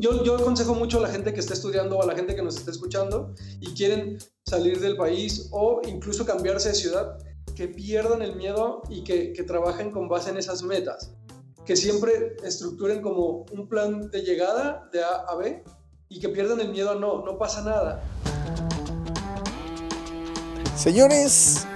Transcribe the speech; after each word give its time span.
Yo, 0.00 0.24
yo 0.24 0.36
aconsejo 0.36 0.74
mucho 0.74 0.98
a 0.98 1.02
la 1.02 1.08
gente 1.08 1.32
que 1.32 1.38
está 1.38 1.54
estudiando 1.54 1.96
o 1.96 2.02
a 2.02 2.06
la 2.06 2.16
gente 2.16 2.34
que 2.34 2.42
nos 2.42 2.56
está 2.56 2.72
escuchando 2.72 3.32
y 3.60 3.72
quieren 3.74 4.18
salir 4.44 4.80
del 4.80 4.96
país 4.96 5.48
o 5.52 5.80
incluso 5.86 6.26
cambiarse 6.26 6.70
de 6.70 6.74
ciudad, 6.74 7.18
que 7.54 7.68
pierdan 7.68 8.22
el 8.22 8.34
miedo 8.34 8.82
y 8.90 9.04
que, 9.04 9.32
que 9.32 9.44
trabajen 9.44 9.92
con 9.92 10.08
base 10.08 10.30
en 10.30 10.38
esas 10.38 10.64
metas. 10.64 11.12
Que 11.64 11.76
siempre 11.76 12.36
estructuren 12.42 13.00
como 13.00 13.46
un 13.52 13.68
plan 13.68 14.10
de 14.10 14.22
llegada 14.22 14.88
de 14.92 15.04
A 15.04 15.24
a 15.28 15.36
B 15.36 15.62
y 16.08 16.18
que 16.18 16.28
pierdan 16.28 16.60
el 16.60 16.70
miedo 16.70 16.90
a 16.90 16.94
no, 16.96 17.24
no 17.24 17.38
pasa 17.38 17.62
nada. 17.62 18.02
Señores, 20.76 21.66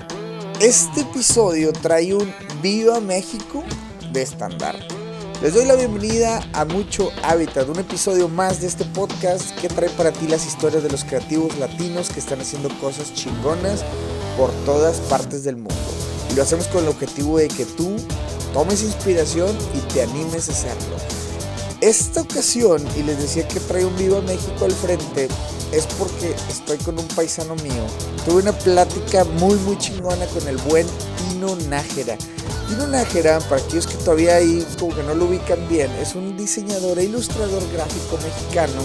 este 0.61 1.03
episodio 1.03 1.73
trae 1.73 2.13
un 2.13 2.33
Viva 2.61 3.01
México 3.01 3.63
de 4.13 4.23
estandarte. 4.23 4.98
Les 5.41 5.55
doy 5.55 5.67
la 5.67 5.77
bienvenida 5.77 6.43
a 6.53 6.65
Mucho 6.65 7.13
Hábitat, 7.23 7.69
un 7.69 7.79
episodio 7.79 8.29
más 8.29 8.61
de 8.61 8.67
este 8.67 8.85
podcast 8.87 9.57
que 9.61 9.69
trae 9.69 9.89
para 9.91 10.11
ti 10.11 10.27
las 10.27 10.45
historias 10.45 10.83
de 10.83 10.91
los 10.91 11.05
creativos 11.05 11.57
latinos 11.59 12.11
que 12.11 12.19
están 12.19 12.41
haciendo 12.41 12.69
cosas 12.81 13.15
chingonas 13.15 13.85
por 14.37 14.51
todas 14.65 14.97
partes 15.03 15.45
del 15.45 15.55
mundo. 15.55 15.77
Y 16.33 16.35
lo 16.35 16.43
hacemos 16.43 16.67
con 16.67 16.83
el 16.83 16.89
objetivo 16.89 17.39
de 17.39 17.47
que 17.47 17.65
tú 17.67 17.95
tomes 18.53 18.83
inspiración 18.83 19.57
y 19.75 19.93
te 19.93 20.03
animes 20.03 20.49
a 20.49 20.53
hacerlo. 20.53 20.97
Esta 21.81 22.23
ocasión, 22.23 22.85
y 22.97 23.05
les 23.05 23.21
decía 23.21 23.47
que 23.47 23.61
trae 23.61 23.85
un 23.85 23.97
Viva 23.97 24.21
México 24.23 24.65
al 24.65 24.73
frente, 24.73 25.29
es 25.71 25.87
porque 25.87 26.35
estoy 26.51 26.79
con 26.79 26.99
un 26.99 27.07
paisano 27.07 27.55
mío. 27.55 27.87
Tuve 28.25 28.43
una 28.43 28.53
plática 28.53 29.23
muy 29.23 29.55
muy 29.61 29.79
chingona 29.79 30.27
con 30.27 30.49
el 30.49 30.57
buen 30.57 30.87
Tino 31.31 31.55
Nájera 31.69 32.19
Tino 32.69 32.87
Nájera, 32.87 33.41
para 33.41 33.63
aquellos 33.63 33.87
que 33.87 33.97
todavía 33.97 34.37
ahí 34.37 34.67
como 34.79 34.95
que 34.95 35.03
no 35.03 35.15
lo 35.15 35.25
ubican 35.25 35.67
bien, 35.69 35.91
es 35.93 36.15
un 36.15 36.37
diseñador 36.37 36.99
e 36.99 37.05
ilustrador 37.05 37.63
gráfico 37.73 38.19
mexicano 38.23 38.83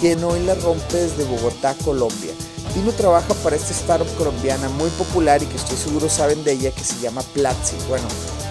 quien 0.00 0.24
hoy 0.24 0.40
la 0.44 0.54
rompe 0.54 0.96
desde 0.96 1.24
Bogotá, 1.24 1.74
Colombia. 1.84 2.32
Tino 2.72 2.90
trabaja 2.92 3.34
para 3.42 3.56
esta 3.56 3.72
startup 3.72 4.08
colombiana 4.16 4.68
muy 4.70 4.88
popular 4.90 5.42
y 5.42 5.46
que 5.46 5.56
estoy 5.56 5.76
seguro 5.76 6.08
saben 6.08 6.42
de 6.44 6.52
ella 6.52 6.70
que 6.70 6.84
se 6.84 6.98
llama 7.00 7.20
Platzi. 7.34 7.76
Bueno, 7.88 8.06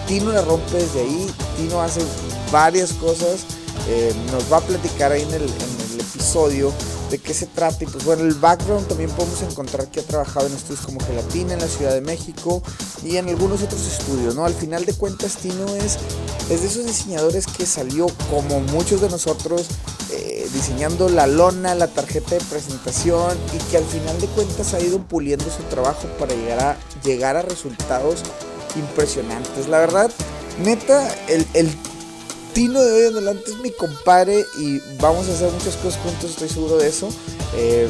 Tino 0.06 0.30
la 0.30 0.42
rompe 0.42 0.76
desde 0.76 1.00
ahí, 1.00 1.26
Tino 1.56 1.82
hace 1.82 2.00
varias 2.52 2.92
cosas, 2.92 3.46
eh, 3.88 4.14
nos 4.30 4.52
va 4.52 4.58
a 4.58 4.60
platicar 4.60 5.10
ahí 5.10 5.22
en 5.22 5.34
el 5.34 5.50
episodio 5.98 6.72
de 7.10 7.18
qué 7.18 7.34
se 7.34 7.46
trata. 7.46 7.84
Y 7.84 7.86
pues 7.86 8.04
bueno, 8.04 8.22
el 8.24 8.34
background 8.34 8.86
también 8.88 9.10
podemos 9.10 9.42
encontrar 9.42 9.90
que 9.90 10.00
ha 10.00 10.02
trabajado 10.02 10.46
en 10.46 10.54
estudios 10.54 10.84
como 10.84 11.00
Gelatina 11.00 11.54
en 11.54 11.60
la 11.60 11.68
Ciudad 11.68 11.92
de 11.92 12.00
México 12.00 12.62
y 13.04 13.16
en 13.16 13.28
algunos 13.28 13.62
otros 13.62 13.86
estudios, 13.86 14.34
¿no? 14.34 14.44
Al 14.44 14.54
final 14.54 14.84
de 14.84 14.94
cuentas, 14.94 15.36
Tino 15.36 15.74
es, 15.76 15.98
es 16.50 16.62
de 16.62 16.66
esos 16.66 16.86
diseñadores 16.86 17.46
que 17.46 17.66
salió 17.66 18.06
como 18.30 18.60
muchos 18.60 19.00
de 19.00 19.08
nosotros 19.08 19.66
eh, 20.10 20.48
diseñando 20.54 21.08
la 21.08 21.26
lona, 21.26 21.74
la 21.74 21.88
tarjeta 21.88 22.34
de 22.34 22.40
presentación 22.40 23.36
y 23.54 23.58
que 23.70 23.76
al 23.76 23.84
final 23.84 24.18
de 24.20 24.26
cuentas 24.28 24.72
ha 24.74 24.80
ido 24.80 24.98
puliendo 25.00 25.44
su 25.44 25.62
trabajo 25.64 26.08
para 26.18 26.34
llegar 26.34 26.60
a, 26.60 26.76
llegar 27.04 27.36
a 27.36 27.42
resultados 27.42 28.22
impresionantes. 28.76 29.68
La 29.68 29.78
verdad, 29.78 30.10
neta, 30.62 31.14
el, 31.28 31.46
el 31.54 31.70
Tino 32.52 32.82
de 32.82 32.92
hoy 32.92 33.06
en 33.06 33.12
adelante 33.12 33.50
es 33.50 33.58
mi 33.58 33.70
compadre 33.70 34.44
y 34.58 34.80
vamos 35.00 35.28
a 35.28 35.32
hacer 35.32 35.50
muchas 35.52 35.76
cosas 35.76 36.00
juntos, 36.02 36.30
estoy 36.30 36.48
seguro 36.48 36.76
de 36.76 36.88
eso. 36.88 37.08
Eh, 37.54 37.88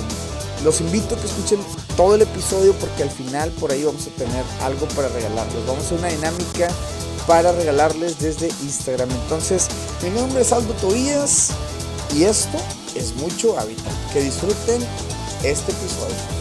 los 0.64 0.81
invito 0.81 1.14
a 1.14 1.19
que 1.19 1.27
escuchen 1.27 1.61
todo 1.97 2.14
el 2.14 2.23
episodio 2.23 2.73
porque 2.75 3.03
al 3.03 3.11
final 3.11 3.51
por 3.53 3.70
ahí 3.70 3.84
vamos 3.84 4.06
a 4.06 4.11
tener 4.11 4.45
algo 4.62 4.86
para 4.89 5.09
regalarles. 5.09 5.67
Vamos 5.67 5.84
a 5.84 5.86
hacer 5.86 5.98
una 5.98 6.09
dinámica 6.09 6.69
para 7.27 7.53
regalarles 7.53 8.19
desde 8.19 8.48
Instagram. 8.62 9.11
Entonces, 9.11 9.69
mi 10.03 10.11
nombre 10.11 10.42
es 10.42 10.53
Aldo 10.53 10.75
Tobías 10.75 11.51
y 12.14 12.25
esto 12.25 12.59
es 12.95 13.14
mucho 13.17 13.59
hábitat. 13.59 13.92
Que 14.12 14.20
disfruten 14.20 14.83
este 15.45 15.73
episodio. 15.73 16.39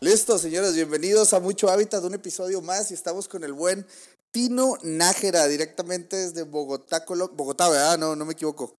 Listo, 0.00 0.38
señores, 0.38 0.74
bienvenidos 0.74 1.32
a 1.32 1.40
Mucho 1.40 1.68
Hábitat, 1.68 2.04
un 2.04 2.14
episodio 2.14 2.62
más 2.62 2.92
y 2.92 2.94
estamos 2.94 3.26
con 3.26 3.42
el 3.42 3.52
buen 3.52 3.84
Tino 4.30 4.76
Nájera, 4.82 5.46
directamente 5.46 6.16
desde 6.16 6.42
Bogotá, 6.42 7.04
Colombia. 7.04 7.36
Bogotá, 7.36 7.68
¿verdad? 7.68 7.98
No, 7.98 8.14
no 8.14 8.24
me 8.24 8.32
equivoco. 8.32 8.76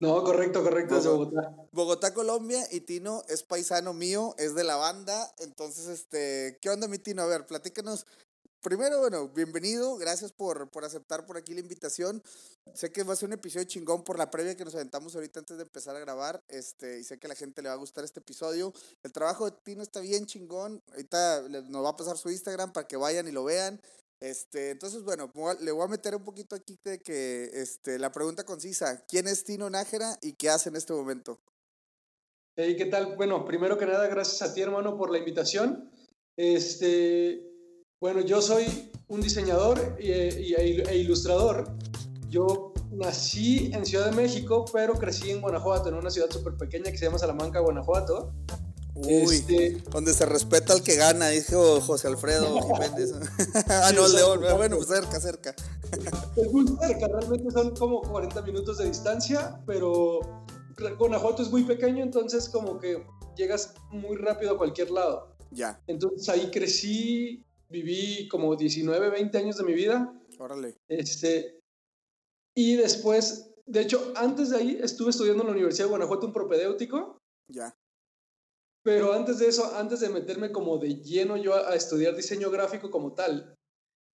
No, 0.00 0.24
correcto, 0.24 0.62
correcto, 0.62 0.96
desde 0.96 1.10
Bogotá. 1.10 1.54
Bogotá, 1.72 2.14
Colombia, 2.14 2.66
y 2.70 2.80
Tino 2.80 3.22
es 3.28 3.42
paisano 3.42 3.92
mío, 3.92 4.34
es 4.38 4.54
de 4.54 4.64
la 4.64 4.76
banda. 4.76 5.32
Entonces, 5.38 5.86
este, 5.86 6.58
¿qué 6.60 6.70
onda, 6.70 6.88
mi 6.88 6.98
Tino? 6.98 7.22
A 7.22 7.26
ver, 7.26 7.46
platícanos. 7.46 8.06
Primero, 8.62 8.98
bueno, 8.98 9.28
bienvenido, 9.28 9.96
gracias 9.96 10.32
por, 10.32 10.68
por 10.70 10.84
aceptar 10.84 11.24
por 11.24 11.38
aquí 11.38 11.54
la 11.54 11.60
invitación. 11.60 12.22
Sé 12.74 12.92
que 12.92 13.02
va 13.04 13.14
a 13.14 13.16
ser 13.16 13.28
un 13.28 13.32
episodio 13.32 13.64
chingón 13.64 14.04
por 14.04 14.18
la 14.18 14.30
previa 14.30 14.54
que 14.54 14.66
nos 14.66 14.74
aventamos 14.74 15.14
ahorita 15.14 15.40
antes 15.40 15.56
de 15.56 15.62
empezar 15.62 15.96
a 15.96 16.00
grabar, 16.00 16.42
este, 16.46 16.98
y 16.98 17.04
sé 17.04 17.18
que 17.18 17.26
a 17.26 17.30
la 17.30 17.36
gente 17.36 17.62
le 17.62 17.70
va 17.70 17.74
a 17.74 17.78
gustar 17.78 18.04
este 18.04 18.20
episodio. 18.20 18.74
El 19.02 19.12
trabajo 19.12 19.46
de 19.50 19.56
Tino 19.62 19.82
está 19.82 20.00
bien 20.00 20.26
chingón, 20.26 20.82
ahorita 20.90 21.48
nos 21.48 21.82
va 21.82 21.88
a 21.88 21.96
pasar 21.96 22.18
su 22.18 22.30
Instagram 22.30 22.70
para 22.74 22.86
que 22.86 22.98
vayan 22.98 23.26
y 23.28 23.32
lo 23.32 23.44
vean. 23.44 23.80
Este, 24.20 24.70
entonces, 24.70 25.02
bueno, 25.02 25.32
le 25.62 25.72
voy 25.72 25.82
a 25.82 25.88
meter 25.88 26.14
un 26.14 26.24
poquito 26.24 26.54
aquí 26.54 26.78
de 26.84 27.00
que 27.00 27.50
este, 27.54 27.98
la 27.98 28.12
pregunta 28.12 28.44
concisa, 28.44 29.02
¿quién 29.06 29.26
es 29.26 29.44
Tino 29.44 29.70
Nájera 29.70 30.18
y 30.20 30.34
qué 30.34 30.50
hace 30.50 30.68
en 30.68 30.76
este 30.76 30.92
momento? 30.92 31.40
Hey, 32.54 32.76
¿qué 32.76 32.84
tal? 32.84 33.16
Bueno, 33.16 33.46
primero 33.46 33.78
que 33.78 33.86
nada, 33.86 34.06
gracias 34.08 34.42
a 34.42 34.52
ti, 34.52 34.60
hermano, 34.60 34.98
por 34.98 35.10
la 35.10 35.18
invitación. 35.18 35.90
Este, 36.36 37.42
bueno, 37.98 38.20
yo 38.20 38.42
soy 38.42 38.90
un 39.08 39.22
diseñador 39.22 39.96
e, 39.98 40.54
e 40.86 40.96
ilustrador. 40.98 41.72
Yo 42.28 42.74
nací 42.90 43.70
en 43.72 43.86
Ciudad 43.86 44.10
de 44.10 44.16
México, 44.16 44.66
pero 44.70 44.94
crecí 44.94 45.30
en 45.30 45.40
Guanajuato, 45.40 45.88
en 45.88 45.94
una 45.94 46.10
ciudad 46.10 46.30
súper 46.30 46.58
pequeña 46.58 46.90
que 46.90 46.98
se 46.98 47.06
llama 47.06 47.18
Salamanca, 47.18 47.60
Guanajuato. 47.60 48.34
Uy, 48.94 49.36
este... 49.36 49.82
donde 49.90 50.12
se 50.12 50.26
respeta 50.26 50.72
al 50.72 50.82
que 50.82 50.96
gana, 50.96 51.28
dijo 51.28 51.80
José 51.80 52.08
Alfredo 52.08 52.60
Jiménez. 52.60 53.12
ah, 53.68 53.92
no, 53.94 54.08
León, 54.08 54.40
bueno, 54.56 54.76
pues 54.76 54.88
cerca, 54.88 55.20
cerca. 55.20 55.54
es 56.36 56.52
muy 56.52 56.66
cerca, 56.66 57.08
realmente 57.08 57.50
son 57.50 57.74
como 57.76 58.02
40 58.02 58.42
minutos 58.42 58.78
de 58.78 58.86
distancia, 58.86 59.60
pero 59.66 60.20
Guanajuato 60.98 61.42
es 61.42 61.50
muy 61.50 61.64
pequeño, 61.64 62.02
entonces 62.02 62.48
como 62.48 62.78
que 62.78 63.04
llegas 63.36 63.74
muy 63.90 64.16
rápido 64.16 64.52
a 64.52 64.58
cualquier 64.58 64.90
lado. 64.90 65.36
Ya. 65.50 65.82
Entonces 65.86 66.28
ahí 66.28 66.50
crecí, 66.50 67.44
viví 67.68 68.28
como 68.28 68.56
19, 68.56 69.10
20 69.10 69.38
años 69.38 69.56
de 69.56 69.64
mi 69.64 69.74
vida. 69.74 70.12
Órale. 70.38 70.76
Este, 70.88 71.60
y 72.54 72.76
después, 72.76 73.52
de 73.66 73.80
hecho, 73.80 74.12
antes 74.16 74.50
de 74.50 74.56
ahí 74.58 74.78
estuve 74.82 75.10
estudiando 75.10 75.42
en 75.42 75.48
la 75.48 75.52
Universidad 75.54 75.86
de 75.86 75.90
Guanajuato 75.90 76.26
un 76.26 76.32
propedéutico. 76.32 77.18
Ya. 77.48 77.74
Pero 78.82 79.12
antes 79.12 79.38
de 79.38 79.48
eso, 79.48 79.74
antes 79.76 80.00
de 80.00 80.08
meterme 80.08 80.52
como 80.52 80.78
de 80.78 81.02
lleno 81.02 81.36
yo 81.36 81.54
a, 81.54 81.74
estudiar 81.74 82.16
diseño 82.16 82.50
gráfico 82.50 82.90
como 82.90 83.14
tal, 83.14 83.54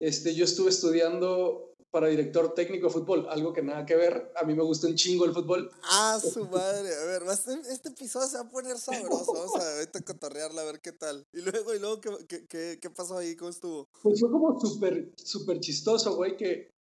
este, 0.01 0.35
yo 0.35 0.45
estuve 0.45 0.71
estudiando 0.71 1.75
para 1.93 2.09
director 2.09 2.53
técnico 2.53 2.89
de 2.89 2.93
fútbol, 2.93 3.27
algo 3.31 3.53
que 3.53 3.63
nada 3.63 3.87
que 3.87 3.97
ver. 3.97 4.33
A 4.37 4.45
mí 4.45 4.55
me 4.55 4.63
gusta 4.63 4.87
un 4.87 4.97
chingo 4.97 5.25
el 5.25 5.33
fútbol. 5.33 5.71
Ah, 5.85 6.21
su 6.21 6.45
madre. 6.47 6.95
A 6.95 7.05
ver, 7.05 7.23
este 7.31 7.89
episodio 7.89 8.27
se 8.27 8.37
va 8.37 8.43
a 8.43 8.51
poner 8.51 8.77
sabroso. 8.77 9.33
Vamos 9.33 9.57
a 9.57 9.77
ahorita 9.77 10.03
cotorrearla 10.03 10.63
a 10.63 10.65
ver 10.65 10.81
qué 10.81 10.93
tal. 10.93 11.27
Y 11.33 11.41
luego, 11.41 11.75
y 11.75 11.79
luego 11.79 12.01
¿qué, 12.01 12.47
qué, 12.47 12.79
qué 12.81 12.91
pasó 12.91 13.17
ahí? 13.17 13.35
¿Cómo 13.37 13.51
estuvo? 13.51 13.89
Pues 14.03 14.21
fue 14.21 14.31
como 14.31 14.61
súper, 14.61 15.13
súper 15.17 15.61
chistoso, 15.61 16.17
güey, 16.17 16.37
que 16.37 16.71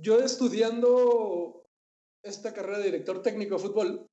yo 0.00 0.18
estudiando 0.20 1.64
esta 2.22 2.52
carrera 2.52 2.78
de 2.78 2.84
director 2.84 3.22
técnico 3.22 3.56
de 3.56 3.62
fútbol, 3.62 4.06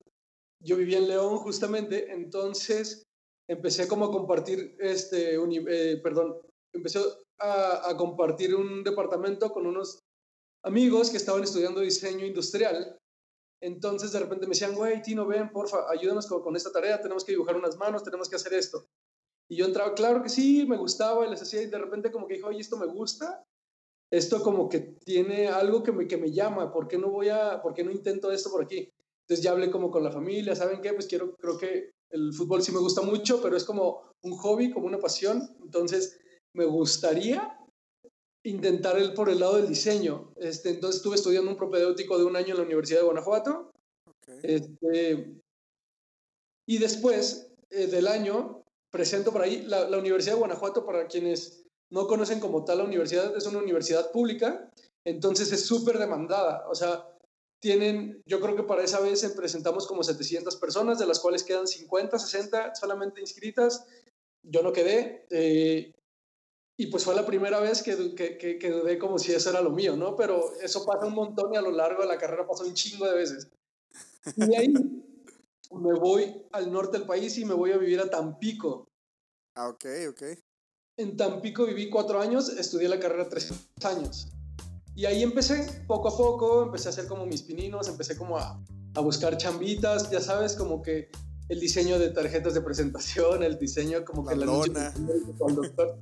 yo 0.60 0.76
vivía 0.76 0.98
en 0.98 1.08
León 1.08 1.38
justamente, 1.38 2.12
entonces 2.12 3.02
empecé 3.48 3.86
como 3.88 4.06
a 4.06 4.10
compartir, 4.10 4.76
este, 4.80 5.34
eh, 5.34 6.00
perdón, 6.02 6.36
empecé 6.72 7.00
a, 7.38 7.94
compartir 7.96 8.54
un 8.54 8.82
departamento 8.82 9.50
con 9.52 9.66
unos 9.66 10.00
amigos 10.64 11.10
que 11.10 11.16
estaban 11.16 11.42
estudiando 11.42 11.80
diseño 11.80 12.26
industrial. 12.26 12.98
Entonces 13.62 14.12
de 14.12 14.20
repente 14.20 14.46
me 14.46 14.50
decían, 14.50 14.74
güey, 14.74 15.02
Tino, 15.02 15.26
ven, 15.26 15.50
porfa, 15.50 15.90
ayúdanos 15.90 16.26
con, 16.26 16.42
con, 16.42 16.56
esta 16.56 16.72
tarea, 16.72 17.00
tenemos 17.00 17.24
que 17.24 17.32
dibujar 17.32 17.56
unas 17.56 17.76
manos, 17.76 18.02
tenemos 18.02 18.28
que 18.28 18.36
hacer 18.36 18.54
esto. 18.54 18.86
Y 19.48 19.56
yo 19.56 19.66
entraba, 19.66 19.94
claro 19.94 20.22
que 20.22 20.28
sí, 20.28 20.66
me 20.66 20.76
gustaba, 20.76 21.26
y 21.26 21.30
les 21.30 21.40
hacía, 21.40 21.62
y 21.62 21.66
de 21.66 21.78
repente 21.78 22.10
como 22.10 22.26
que 22.26 22.34
dije, 22.34 22.46
oye, 22.46 22.60
esto 22.60 22.76
me 22.76 22.86
gusta, 22.86 23.44
esto 24.10 24.42
como 24.42 24.68
que 24.68 24.80
tiene 24.80 25.48
algo 25.48 25.82
que 25.82 25.92
me, 25.92 26.06
que 26.06 26.16
me 26.16 26.32
llama, 26.32 26.72
¿por 26.72 26.88
qué 26.88 26.98
no 26.98 27.10
voy 27.10 27.28
a, 27.28 27.62
por 27.62 27.74
qué 27.74 27.84
no 27.84 27.90
intento 27.90 28.30
esto 28.30 28.50
por 28.50 28.64
aquí? 28.64 28.92
Entonces 29.26 29.44
ya 29.44 29.50
hablé 29.50 29.70
como 29.70 29.90
con 29.90 30.04
la 30.04 30.12
familia, 30.12 30.54
¿saben 30.54 30.80
qué? 30.80 30.92
Pues 30.92 31.06
quiero, 31.06 31.34
creo 31.36 31.58
que 31.58 31.90
el 32.10 32.32
fútbol 32.32 32.62
sí 32.62 32.70
me 32.70 32.78
gusta 32.78 33.02
mucho, 33.02 33.42
pero 33.42 33.56
es 33.56 33.64
como 33.64 34.02
un 34.22 34.32
hobby, 34.36 34.70
como 34.70 34.86
una 34.86 35.00
pasión. 35.00 35.56
Entonces 35.60 36.20
me 36.54 36.64
gustaría 36.64 37.58
intentar 38.44 38.96
el 38.98 39.14
por 39.14 39.28
el 39.28 39.40
lado 39.40 39.56
del 39.56 39.68
diseño. 39.68 40.32
Este, 40.36 40.70
entonces 40.70 40.98
estuve 40.98 41.16
estudiando 41.16 41.50
un 41.50 41.56
propedéutico 41.56 42.16
de 42.16 42.24
un 42.24 42.36
año 42.36 42.50
en 42.50 42.58
la 42.58 42.66
Universidad 42.66 43.00
de 43.00 43.06
Guanajuato. 43.06 43.72
Este, 44.42 45.40
y 46.68 46.78
después 46.78 47.52
eh, 47.70 47.88
del 47.88 48.06
año, 48.06 48.62
presento 48.92 49.32
por 49.32 49.42
ahí, 49.42 49.62
la, 49.62 49.90
la 49.90 49.98
Universidad 49.98 50.34
de 50.34 50.40
Guanajuato, 50.40 50.86
para 50.86 51.08
quienes 51.08 51.64
no 51.90 52.06
conocen 52.06 52.38
como 52.38 52.64
tal 52.64 52.78
la 52.78 52.84
universidad, 52.84 53.36
es 53.36 53.46
una 53.46 53.58
universidad 53.58 54.10
pública 54.10 54.70
Entonces 55.04 55.52
es 55.52 55.66
súper 55.66 55.98
demandada. 55.98 56.68
O 56.68 56.74
sea, 56.74 57.15
tienen, 57.60 58.22
yo 58.26 58.40
creo 58.40 58.56
que 58.56 58.62
para 58.62 58.82
esa 58.82 59.00
vez 59.00 59.24
presentamos 59.36 59.86
como 59.86 60.02
700 60.02 60.56
personas, 60.56 60.98
de 60.98 61.06
las 61.06 61.20
cuales 61.20 61.42
quedan 61.42 61.66
50, 61.66 62.18
60 62.18 62.74
solamente 62.74 63.20
inscritas. 63.20 63.86
Yo 64.42 64.62
no 64.62 64.72
quedé. 64.72 65.26
Eh, 65.30 65.92
y 66.78 66.86
pues 66.88 67.04
fue 67.04 67.14
la 67.14 67.24
primera 67.24 67.58
vez 67.58 67.82
que, 67.82 68.14
que, 68.14 68.36
que, 68.58 68.70
dudé 68.70 68.98
como 68.98 69.18
si 69.18 69.32
eso 69.32 69.48
era 69.48 69.62
lo 69.62 69.70
mío, 69.70 69.96
¿no? 69.96 70.14
Pero 70.14 70.52
eso 70.60 70.84
pasa 70.84 71.06
un 71.06 71.14
montón 71.14 71.54
y 71.54 71.56
a 71.56 71.62
lo 71.62 71.70
largo 71.70 72.02
de 72.02 72.08
la 72.08 72.18
carrera 72.18 72.46
pasó 72.46 72.64
un 72.64 72.74
chingo 72.74 73.06
de 73.06 73.14
veces. 73.14 73.48
Y 74.36 74.54
ahí 74.54 74.68
me 74.68 75.98
voy 75.98 76.42
al 76.52 76.70
norte 76.70 76.98
del 76.98 77.06
país 77.06 77.38
y 77.38 77.44
me 77.46 77.54
voy 77.54 77.72
a 77.72 77.78
vivir 77.78 78.00
a 78.00 78.10
Tampico. 78.10 78.86
Ah, 79.56 79.68
ok, 79.68 79.86
ok. 80.10 80.22
En 80.98 81.16
Tampico 81.16 81.64
viví 81.64 81.88
cuatro 81.88 82.20
años, 82.20 82.50
estudié 82.50 82.88
la 82.88 83.00
carrera 83.00 83.28
tres 83.28 83.52
años. 83.82 84.28
Y 84.96 85.04
ahí 85.04 85.22
empecé, 85.22 85.84
poco 85.86 86.08
a 86.08 86.16
poco, 86.16 86.62
empecé 86.64 86.88
a 86.88 86.90
hacer 86.90 87.06
como 87.06 87.26
mis 87.26 87.42
pininos, 87.42 87.86
empecé 87.86 88.16
como 88.16 88.38
a, 88.38 88.58
a 88.94 89.00
buscar 89.00 89.36
chambitas, 89.36 90.10
ya 90.10 90.20
sabes, 90.20 90.54
como 90.54 90.80
que 90.80 91.10
el 91.50 91.60
diseño 91.60 91.98
de 91.98 92.08
tarjetas 92.08 92.54
de 92.54 92.62
presentación, 92.62 93.42
el 93.42 93.58
diseño 93.58 94.04
como 94.06 94.24
que 94.24 94.34
la 94.34 94.46
lona. 94.46 94.94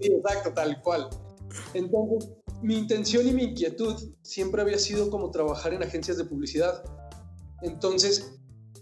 Sí, 0.01 0.13
exacto, 0.13 0.53
tal 0.55 0.81
cual. 0.81 1.11
Entonces, 1.75 2.31
mi 2.63 2.77
intención 2.79 3.27
y 3.27 3.33
mi 3.33 3.43
inquietud 3.43 4.13
siempre 4.23 4.63
había 4.63 4.79
sido 4.79 5.11
como 5.11 5.31
trabajar 5.33 5.75
en 5.75 5.83
agencias 5.83 6.17
de 6.17 6.25
publicidad. 6.25 6.85
Entonces, 7.63 8.39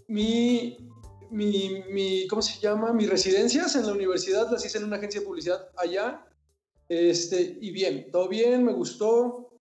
mi, 0.07 0.77
mi, 1.31 1.83
mi, 1.91 2.27
¿cómo 2.27 2.43
se 2.43 2.59
llama? 2.59 2.93
Mis 2.93 3.09
residencias 3.09 3.75
en 3.75 3.87
la 3.87 3.93
universidad 3.93 4.49
las 4.51 4.63
hice 4.63 4.77
en 4.77 4.83
una 4.83 4.97
agencia 4.97 5.21
de 5.21 5.25
publicidad 5.25 5.69
allá. 5.75 6.23
Este, 6.87 7.57
y 7.59 7.71
bien, 7.71 8.11
todo 8.11 8.29
bien, 8.29 8.63
me 8.63 8.73
gustó, 8.73 9.52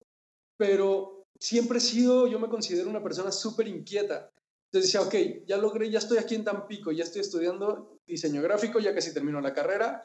pero 0.62 1.24
siempre 1.40 1.78
he 1.78 1.80
sido, 1.80 2.28
yo 2.28 2.38
me 2.38 2.48
considero 2.48 2.88
una 2.88 3.02
persona 3.02 3.32
súper 3.32 3.66
inquieta. 3.66 4.30
Entonces 4.70 4.92
decía, 4.92 5.00
ok, 5.00 5.44
ya 5.44 5.56
logré, 5.56 5.90
ya 5.90 5.98
estoy 5.98 6.18
aquí 6.18 6.36
en 6.36 6.44
Tampico, 6.44 6.92
ya 6.92 7.02
estoy 7.02 7.22
estudiando 7.22 7.98
diseño 8.06 8.40
gráfico, 8.42 8.78
ya 8.78 8.94
casi 8.94 9.12
termino 9.12 9.40
la 9.40 9.54
carrera 9.54 10.04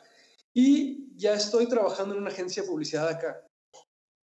y 0.56 1.16
ya 1.16 1.36
estoy 1.36 1.68
trabajando 1.70 2.16
en 2.16 2.22
una 2.22 2.32
agencia 2.32 2.64
de 2.64 2.70
publicidad 2.70 3.08
acá. 3.08 3.46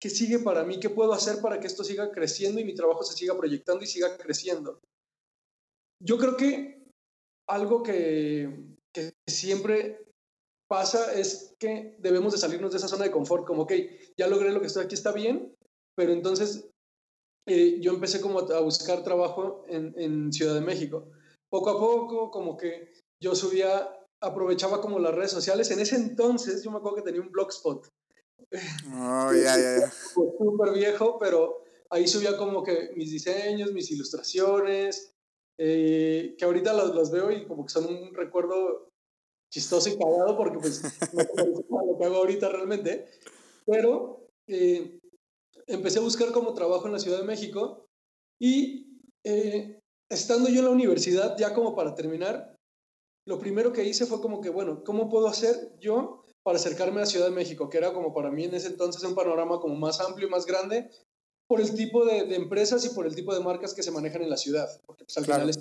¿Qué 0.00 0.10
sigue 0.10 0.40
para 0.40 0.64
mí? 0.64 0.80
¿Qué 0.80 0.90
puedo 0.90 1.12
hacer 1.12 1.40
para 1.40 1.60
que 1.60 1.68
esto 1.68 1.84
siga 1.84 2.10
creciendo 2.10 2.60
y 2.60 2.64
mi 2.64 2.74
trabajo 2.74 3.04
se 3.04 3.16
siga 3.16 3.38
proyectando 3.38 3.84
y 3.84 3.86
siga 3.86 4.16
creciendo? 4.16 4.80
Yo 6.00 6.18
creo 6.18 6.36
que 6.36 6.82
algo 7.48 7.84
que, 7.84 8.74
que 8.92 9.12
siempre 9.28 10.04
pasa 10.66 11.14
es 11.14 11.54
que 11.60 11.94
debemos 12.00 12.32
de 12.32 12.40
salirnos 12.40 12.72
de 12.72 12.78
esa 12.78 12.88
zona 12.88 13.04
de 13.04 13.12
confort, 13.12 13.46
como, 13.46 13.62
ok, 13.62 13.72
ya 14.16 14.26
logré 14.26 14.50
lo 14.50 14.60
que 14.60 14.66
estoy 14.66 14.84
aquí, 14.84 14.96
está 14.96 15.12
bien, 15.12 15.54
pero 15.96 16.12
entonces 16.12 16.68
eh, 17.46 17.78
yo 17.80 17.92
empecé 17.92 18.20
como 18.20 18.40
a 18.40 18.60
buscar 18.60 19.04
trabajo 19.04 19.64
en, 19.68 19.94
en, 19.96 20.32
Ciudad 20.32 20.54
de 20.54 20.60
México. 20.60 21.10
Poco 21.50 21.70
a 21.70 21.78
poco, 21.78 22.30
como 22.30 22.56
que 22.56 22.92
yo 23.22 23.34
subía, 23.34 23.88
aprovechaba 24.20 24.80
como 24.80 24.98
las 24.98 25.14
redes 25.14 25.30
sociales. 25.30 25.70
En 25.70 25.80
ese 25.80 25.96
entonces, 25.96 26.62
yo 26.62 26.70
me 26.70 26.78
acuerdo 26.78 26.96
que 26.96 27.02
tenía 27.02 27.20
un 27.20 27.30
blogspot. 27.30 27.88
Oh, 28.92 29.32
ya, 29.32 29.56
ya, 29.56 29.80
ya. 29.80 29.90
Súper 30.14 30.72
viejo, 30.72 31.18
pero 31.18 31.64
ahí 31.90 32.08
subía 32.08 32.36
como 32.36 32.62
que 32.62 32.92
mis 32.96 33.10
diseños, 33.10 33.72
mis 33.72 33.90
ilustraciones, 33.90 35.12
eh, 35.58 36.34
que 36.36 36.44
ahorita 36.44 36.72
los, 36.72 36.94
los, 36.94 37.10
veo 37.10 37.30
y 37.30 37.46
como 37.46 37.64
que 37.64 37.72
son 37.72 37.86
un 37.86 38.14
recuerdo 38.14 38.88
chistoso 39.52 39.88
y 39.88 39.96
cagado 39.96 40.36
porque 40.36 40.58
pues 40.58 40.82
no 41.70 41.86
lo 41.86 41.98
que 41.98 42.04
hago 42.04 42.16
ahorita 42.16 42.48
realmente. 42.48 43.08
Pero 43.66 44.26
eh, 44.48 44.98
empecé 45.66 45.98
a 45.98 46.02
buscar 46.02 46.32
como 46.32 46.54
trabajo 46.54 46.86
en 46.86 46.92
la 46.92 46.98
Ciudad 46.98 47.18
de 47.18 47.24
México 47.24 47.86
y 48.40 49.00
eh, 49.24 49.80
estando 50.10 50.48
yo 50.48 50.60
en 50.60 50.66
la 50.66 50.70
universidad, 50.70 51.36
ya 51.38 51.54
como 51.54 51.74
para 51.74 51.94
terminar, 51.94 52.56
lo 53.26 53.38
primero 53.38 53.72
que 53.72 53.84
hice 53.84 54.06
fue 54.06 54.20
como 54.20 54.40
que, 54.40 54.50
bueno, 54.50 54.82
¿cómo 54.84 55.08
puedo 55.08 55.28
hacer 55.28 55.74
yo 55.80 56.24
para 56.42 56.56
acercarme 56.56 56.98
a 56.98 57.00
la 57.00 57.06
Ciudad 57.06 57.26
de 57.26 57.34
México? 57.34 57.70
Que 57.70 57.78
era 57.78 57.92
como 57.92 58.12
para 58.12 58.30
mí 58.30 58.44
en 58.44 58.54
ese 58.54 58.68
entonces 58.68 59.02
un 59.02 59.14
panorama 59.14 59.60
como 59.60 59.76
más 59.76 60.00
amplio 60.00 60.28
y 60.28 60.30
más 60.30 60.46
grande 60.46 60.90
por 61.46 61.60
el 61.60 61.74
tipo 61.74 62.04
de, 62.04 62.34
empresas 62.34 62.84
y 62.84 62.90
por 62.90 63.06
el 63.06 63.14
tipo 63.14 63.34
de 63.34 63.40
marcas 63.40 63.74
que 63.74 63.82
se 63.82 63.90
manejan 63.90 64.22
en 64.22 64.30
la 64.30 64.36
ciudad, 64.36 64.68
porque 64.86 65.04
pues, 65.04 65.16
al 65.18 65.24
final 65.24 65.50
es... 65.50 65.58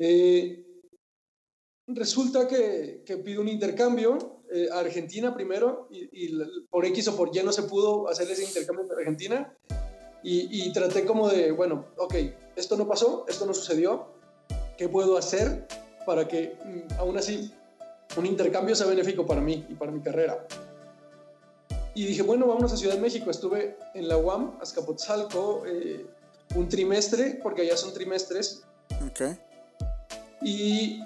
Eh, 0.00 0.64
resulta 1.88 2.46
que, 2.46 3.02
que 3.04 3.16
pido 3.18 3.40
un 3.40 3.48
intercambio 3.48 4.37
eh, 4.52 4.68
Argentina 4.72 5.34
primero 5.34 5.88
y, 5.90 6.38
por 6.70 6.84
X 6.86 7.08
o 7.08 7.16
por 7.16 7.34
Y 7.34 7.42
no 7.42 7.52
se 7.52 7.64
pudo 7.64 8.08
hacer 8.08 8.30
ese 8.30 8.44
intercambio 8.44 8.86
de 8.86 8.94
Argentina 8.94 9.54
y, 10.22 10.72
traté 10.72 11.04
como 11.04 11.28
de, 11.28 11.52
bueno, 11.52 11.86
ok, 11.96 12.14
esto 12.56 12.76
no 12.76 12.88
pasó, 12.88 13.24
esto 13.28 13.46
no 13.46 13.54
sucedió, 13.54 14.08
¿qué 14.76 14.88
puedo 14.88 15.16
hacer 15.16 15.66
para 16.04 16.26
que 16.26 16.56
mm, 16.64 16.98
aún 16.98 17.16
así 17.16 17.52
un 18.16 18.26
intercambio 18.26 18.74
sea 18.74 18.86
benéfico 18.86 19.24
para 19.26 19.40
mí 19.40 19.64
y 19.68 19.74
para 19.74 19.92
mi 19.92 20.00
carrera? 20.00 20.46
Y 21.94 22.04
dije, 22.04 22.22
bueno, 22.22 22.46
vámonos 22.46 22.72
a 22.72 22.76
Ciudad 22.76 22.94
de 22.94 23.00
México. 23.00 23.28
Estuve 23.28 23.76
en 23.94 24.06
la 24.06 24.16
UAM, 24.16 24.56
Azcapotzalco, 24.60 25.64
eh, 25.66 26.06
un 26.54 26.68
trimestre, 26.68 27.40
porque 27.42 27.62
allá 27.62 27.76
son 27.76 27.92
trimestres. 27.92 28.62
Okay. 29.10 29.36
Y 30.42 31.02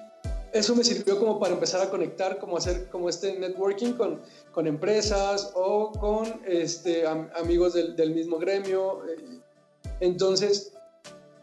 eso 0.52 0.76
me 0.76 0.84
sirvió 0.84 1.18
como 1.18 1.38
para 1.38 1.54
empezar 1.54 1.80
a 1.80 1.90
conectar, 1.90 2.38
como 2.38 2.56
hacer 2.56 2.88
como 2.90 3.08
este 3.08 3.38
networking 3.38 3.94
con, 3.94 4.20
con 4.52 4.66
empresas 4.66 5.52
o 5.54 5.92
con 5.92 6.42
este, 6.46 7.06
amigos 7.06 7.72
del, 7.72 7.96
del, 7.96 8.14
mismo 8.14 8.38
gremio. 8.38 9.02
Eh. 9.08 9.40
Entonces, 10.00 10.72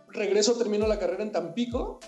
regreso, 0.09 0.53
termino 0.55 0.85
la 0.85 0.99
carrera 0.99 1.23
en 1.23 1.31
Tampico 1.31 1.99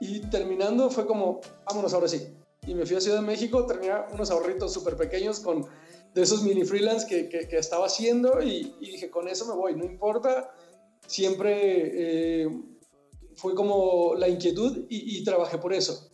y 0.00 0.20
terminando 0.22 0.90
fue 0.90 1.06
como, 1.06 1.40
vámonos 1.64 1.94
ahora 1.94 2.08
sí. 2.08 2.34
Y 2.66 2.74
me 2.74 2.84
fui 2.86 2.96
a 2.96 3.00
Ciudad 3.00 3.18
de 3.18 3.26
México, 3.26 3.64
tenía 3.66 4.06
unos 4.12 4.30
ahorritos 4.30 4.72
súper 4.72 4.96
pequeños 4.96 5.40
con 5.40 5.66
de 6.12 6.22
esos 6.22 6.42
mini 6.42 6.64
freelance 6.64 7.06
que, 7.06 7.28
que, 7.28 7.56
estaba 7.56 7.86
haciendo 7.86 8.42
y, 8.42 8.74
dije, 8.80 9.10
con 9.10 9.28
eso 9.28 9.46
me 9.46 9.54
voy, 9.54 9.76
no 9.76 9.84
importa, 9.84 10.52
siempre... 11.06 12.42
Eh, 12.42 12.48
fue 13.40 13.54
como 13.54 14.14
la 14.16 14.28
inquietud 14.28 14.86
y, 14.88 15.24
trabajé 15.24 15.56
por 15.58 15.72
eso. 15.72 16.10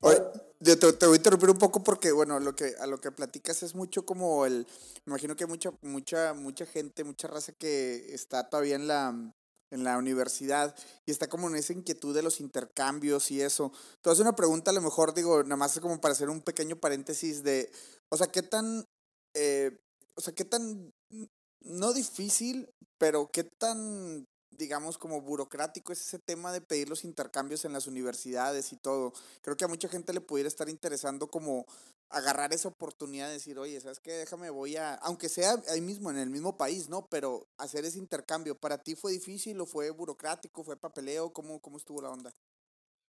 Oye, 0.00 0.20
te, 0.60 1.06
voy 1.06 1.14
a 1.14 1.16
interrumpir 1.16 1.50
un 1.50 1.58
poco 1.58 1.82
porque, 1.82 2.12
bueno, 2.12 2.38
lo 2.38 2.54
que, 2.54 2.74
a 2.78 2.86
lo 2.86 3.00
que 3.00 3.10
platicas 3.10 3.64
es 3.64 3.74
mucho 3.74 4.06
como 4.06 4.46
el, 4.46 4.66
me 5.04 5.12
imagino 5.12 5.34
que 5.34 5.46
mucha, 5.46 5.72
mucha, 5.82 6.34
mucha 6.34 6.64
gente, 6.64 7.02
mucha 7.02 7.26
raza 7.26 7.52
que 7.52 8.14
está 8.14 8.48
todavía 8.48 8.76
en 8.76 8.86
la, 8.86 9.34
en 9.72 9.82
la 9.82 9.98
universidad 9.98 10.76
y 11.04 11.10
está 11.10 11.28
como 11.28 11.48
en 11.48 11.56
esa 11.56 11.72
inquietud 11.72 12.14
de 12.14 12.22
los 12.22 12.38
intercambios 12.38 13.32
y 13.32 13.40
eso. 13.40 13.72
Entonces 13.96 14.20
una 14.20 14.36
pregunta 14.36 14.70
a 14.70 14.74
lo 14.74 14.80
mejor, 14.80 15.14
digo, 15.14 15.42
nada 15.42 15.56
más 15.56 15.80
como 15.80 16.00
para 16.00 16.12
hacer 16.12 16.30
un 16.30 16.40
pequeño 16.40 16.76
paréntesis 16.76 17.42
de, 17.42 17.70
o 18.10 18.16
sea, 18.16 18.28
¿qué 18.28 18.42
tan, 18.42 18.84
eh, 19.34 19.76
o 20.14 20.20
sea, 20.20 20.32
qué 20.34 20.44
tan, 20.44 20.92
no 21.62 21.92
difícil, 21.92 22.70
pero 22.96 23.28
qué 23.32 23.42
tan 23.42 24.24
digamos, 24.58 24.98
como 24.98 25.22
burocrático 25.22 25.92
es 25.92 26.00
ese 26.00 26.18
tema 26.18 26.52
de 26.52 26.60
pedir 26.60 26.88
los 26.88 27.04
intercambios 27.04 27.64
en 27.64 27.72
las 27.72 27.86
universidades 27.86 28.72
y 28.72 28.76
todo. 28.76 29.12
Creo 29.40 29.56
que 29.56 29.64
a 29.64 29.68
mucha 29.68 29.88
gente 29.88 30.12
le 30.12 30.20
pudiera 30.20 30.48
estar 30.48 30.68
interesando 30.68 31.30
como 31.30 31.64
agarrar 32.10 32.52
esa 32.52 32.68
oportunidad 32.68 33.28
de 33.28 33.34
decir, 33.34 33.58
oye, 33.58 33.80
¿sabes 33.80 34.00
qué? 34.00 34.12
Déjame, 34.12 34.50
voy 34.50 34.76
a, 34.76 34.94
aunque 34.96 35.28
sea 35.28 35.62
ahí 35.68 35.80
mismo, 35.80 36.10
en 36.10 36.18
el 36.18 36.30
mismo 36.30 36.56
país, 36.56 36.88
¿no? 36.88 37.06
Pero 37.06 37.46
hacer 37.56 37.84
ese 37.84 37.98
intercambio, 37.98 38.58
¿para 38.58 38.78
ti 38.78 38.96
fue 38.96 39.12
difícil 39.12 39.60
o 39.60 39.66
fue 39.66 39.90
burocrático, 39.90 40.64
fue 40.64 40.76
papeleo? 40.76 41.32
¿Cómo, 41.32 41.60
cómo 41.60 41.76
estuvo 41.76 42.02
la 42.02 42.10
onda? 42.10 42.34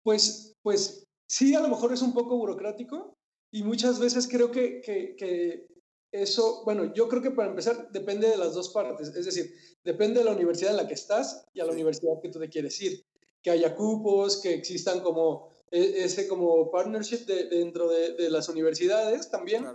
Pues, 0.02 0.54
pues 0.62 1.06
sí, 1.26 1.54
a 1.54 1.60
lo 1.60 1.68
mejor 1.68 1.92
es 1.92 2.02
un 2.02 2.12
poco 2.12 2.36
burocrático 2.36 3.16
y 3.50 3.62
muchas 3.62 3.98
veces 3.98 4.28
creo 4.28 4.50
que, 4.50 4.82
que, 4.82 5.16
que 5.16 5.66
eso, 6.12 6.62
bueno, 6.64 6.92
yo 6.92 7.08
creo 7.08 7.22
que 7.22 7.30
para 7.30 7.48
empezar 7.48 7.90
depende 7.92 8.28
de 8.28 8.36
las 8.36 8.54
dos 8.54 8.70
partes, 8.70 9.08
es 9.08 9.24
decir, 9.24 9.54
depende 9.84 10.20
de 10.20 10.24
la 10.24 10.32
universidad 10.32 10.72
en 10.72 10.78
la 10.78 10.88
que 10.88 10.94
estás 10.94 11.46
y 11.54 11.60
a 11.60 11.64
la 11.64 11.72
universidad 11.72 12.20
que 12.20 12.30
tú 12.30 12.40
te 12.40 12.48
quieres 12.48 12.80
ir, 12.80 13.04
que 13.42 13.50
haya 13.50 13.76
cupos, 13.76 14.38
que 14.38 14.52
existan 14.52 15.00
como 15.00 15.50
e, 15.70 16.04
ese 16.04 16.26
como 16.26 16.70
partnership 16.70 17.26
dentro 17.26 17.88
de, 17.88 18.28
las 18.28 18.48
universidades 18.48 19.30
también, 19.30 19.66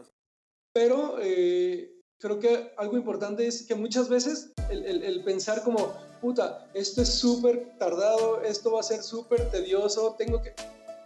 pero 0.73 1.17
eh, 1.21 1.95
creo 2.19 2.39
que 2.39 2.73
algo 2.77 2.97
importante 2.97 3.47
es 3.47 3.63
que 3.63 3.75
muchas 3.75 4.09
veces 4.09 4.51
el, 4.69 5.23
pensar 5.23 5.63
como, 5.63 5.93
puta, 6.19 6.69
esto 6.73 7.01
es 7.01 7.09
súper 7.13 7.77
tardado, 7.77 8.41
esto 8.41 8.73
va 8.73 8.81
a 8.81 8.83
ser 8.83 9.03
súper 9.03 9.49
tedioso, 9.51 10.15
tengo 10.17 10.41
que, 10.41 10.53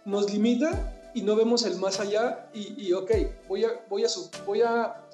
nos 0.04 0.32
limita 0.32 1.12
y 1.14 1.22
no 1.22 1.36
vemos 1.36 1.64
el 1.64 1.76
más 1.76 2.00
allá 2.00 2.50
y, 2.52 2.88
y 2.88 2.92
ok, 2.94 3.12
voy 3.48 3.64
a, 3.64 3.84
voy 3.88 4.04
a, 4.04 4.08
voy 4.44 4.62
a 4.62 5.06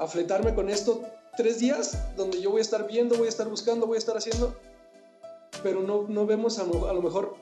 afletarme 0.00 0.54
con 0.54 0.68
esto 0.68 1.02
tres 1.36 1.58
días 1.58 1.96
donde 2.16 2.40
yo 2.40 2.50
voy 2.50 2.58
a 2.58 2.62
estar 2.62 2.86
viendo, 2.86 3.16
voy 3.16 3.26
a 3.26 3.30
estar 3.30 3.48
buscando, 3.48 3.86
voy 3.86 3.96
a 3.96 3.98
estar 3.98 4.16
haciendo, 4.16 4.56
pero 5.62 5.82
no, 5.82 6.06
no 6.08 6.26
vemos 6.26 6.58
a, 6.58 6.62
a 6.62 6.92
lo 6.92 7.02
mejor 7.02 7.36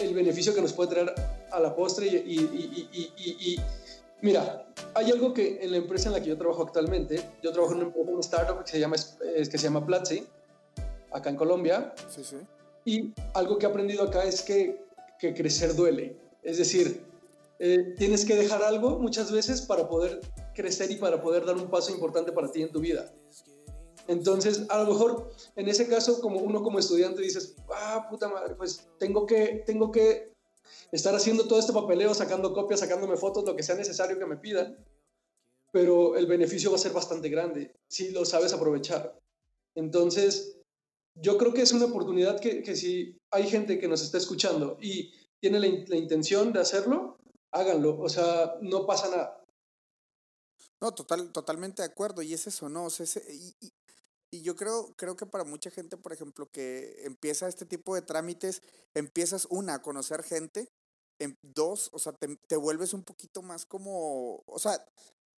el 0.00 0.14
beneficio 0.14 0.54
que 0.54 0.60
nos 0.60 0.72
puede 0.72 0.90
traer 0.90 1.14
a 1.50 1.60
la 1.60 1.74
postre 1.74 2.06
y, 2.06 2.16
y, 2.16 2.88
y, 2.92 3.60
Mira, 4.20 4.64
hay 4.94 5.10
algo 5.10 5.34
que 5.34 5.62
en 5.62 5.70
la 5.70 5.76
empresa 5.76 6.08
en 6.08 6.14
la 6.14 6.22
que 6.22 6.30
yo 6.30 6.38
trabajo 6.38 6.62
actualmente, 6.62 7.20
yo 7.42 7.52
trabajo 7.52 7.74
en 7.74 7.92
una, 7.94 8.20
startup 8.20 8.64
que 8.64 8.70
se 8.70 8.80
llama, 8.80 8.96
que 8.96 9.44
se 9.44 9.58
llama 9.58 9.84
Platzi, 9.84 10.26
acá 11.12 11.28
en 11.28 11.36
Colombia. 11.36 11.92
Sí, 12.08 12.24
sí. 12.24 12.36
Y 12.86 13.12
algo 13.34 13.58
que 13.58 13.66
he 13.66 13.68
aprendido 13.68 14.02
acá 14.02 14.24
es 14.24 14.40
que, 14.40 14.82
que 15.18 15.34
crecer 15.34 15.76
duele. 15.76 16.16
Es 16.42 16.56
decir, 16.56 17.04
eh, 17.58 17.94
tienes 17.98 18.24
que 18.24 18.34
dejar 18.34 18.62
algo 18.62 18.98
muchas 18.98 19.30
veces 19.30 19.60
para 19.60 19.88
poder 19.88 20.22
crecer 20.54 20.90
y 20.90 20.96
para 20.96 21.20
poder 21.20 21.44
dar 21.44 21.56
un 21.56 21.70
paso 21.70 21.92
importante 21.92 22.32
para 22.32 22.50
ti 22.50 22.62
en 22.62 22.72
tu 22.72 22.80
vida. 22.80 23.12
Entonces, 24.06 24.66
a 24.68 24.82
lo 24.82 24.92
mejor 24.92 25.30
en 25.56 25.68
ese 25.68 25.88
caso, 25.88 26.20
como 26.20 26.40
uno 26.40 26.62
como 26.62 26.78
estudiante 26.78 27.22
dices, 27.22 27.56
ah, 27.70 28.06
puta 28.10 28.28
madre, 28.28 28.54
pues 28.54 28.86
tengo 28.98 29.26
que, 29.26 29.62
tengo 29.66 29.90
que 29.90 30.32
estar 30.92 31.14
haciendo 31.14 31.46
todo 31.46 31.58
este 31.58 31.72
papeleo, 31.72 32.12
sacando 32.14 32.52
copias, 32.52 32.80
sacándome 32.80 33.16
fotos, 33.16 33.44
lo 33.44 33.56
que 33.56 33.62
sea 33.62 33.74
necesario 33.74 34.18
que 34.18 34.26
me 34.26 34.36
pidan, 34.36 34.76
pero 35.72 36.16
el 36.16 36.26
beneficio 36.26 36.70
va 36.70 36.76
a 36.76 36.80
ser 36.80 36.92
bastante 36.92 37.28
grande 37.28 37.74
si 37.88 38.10
lo 38.10 38.24
sabes 38.24 38.52
aprovechar. 38.52 39.18
Entonces, 39.74 40.60
yo 41.16 41.38
creo 41.38 41.52
que 41.54 41.62
es 41.62 41.72
una 41.72 41.86
oportunidad 41.86 42.40
que, 42.40 42.62
que 42.62 42.76
si 42.76 43.18
hay 43.30 43.48
gente 43.48 43.78
que 43.78 43.88
nos 43.88 44.02
está 44.02 44.18
escuchando 44.18 44.78
y 44.80 45.12
tiene 45.40 45.60
la, 45.60 45.66
la 45.88 45.96
intención 45.96 46.52
de 46.52 46.60
hacerlo, 46.60 47.16
háganlo, 47.52 47.98
o 48.00 48.08
sea, 48.08 48.56
no 48.60 48.86
pasa 48.86 49.10
nada. 49.10 49.43
No, 50.80 50.92
total, 50.92 51.32
totalmente 51.32 51.82
de 51.82 51.88
acuerdo, 51.88 52.22
y 52.22 52.34
es 52.34 52.46
eso, 52.46 52.68
¿no? 52.68 52.84
O 52.84 52.90
sea, 52.90 53.06
y, 53.30 53.54
y, 53.60 53.72
y, 54.30 54.42
yo 54.42 54.56
creo, 54.56 54.94
creo 54.96 55.16
que 55.16 55.26
para 55.26 55.44
mucha 55.44 55.70
gente, 55.70 55.96
por 55.96 56.12
ejemplo, 56.12 56.50
que 56.50 57.04
empieza 57.04 57.48
este 57.48 57.66
tipo 57.66 57.94
de 57.94 58.02
trámites, 58.02 58.62
empiezas, 58.94 59.46
una, 59.50 59.74
a 59.74 59.82
conocer 59.82 60.22
gente, 60.22 60.68
en, 61.18 61.38
dos, 61.42 61.90
o 61.92 61.98
sea, 61.98 62.12
te, 62.12 62.36
te 62.48 62.56
vuelves 62.56 62.92
un 62.92 63.04
poquito 63.04 63.42
más 63.42 63.64
como, 63.66 64.42
o 64.46 64.58
sea, 64.58 64.84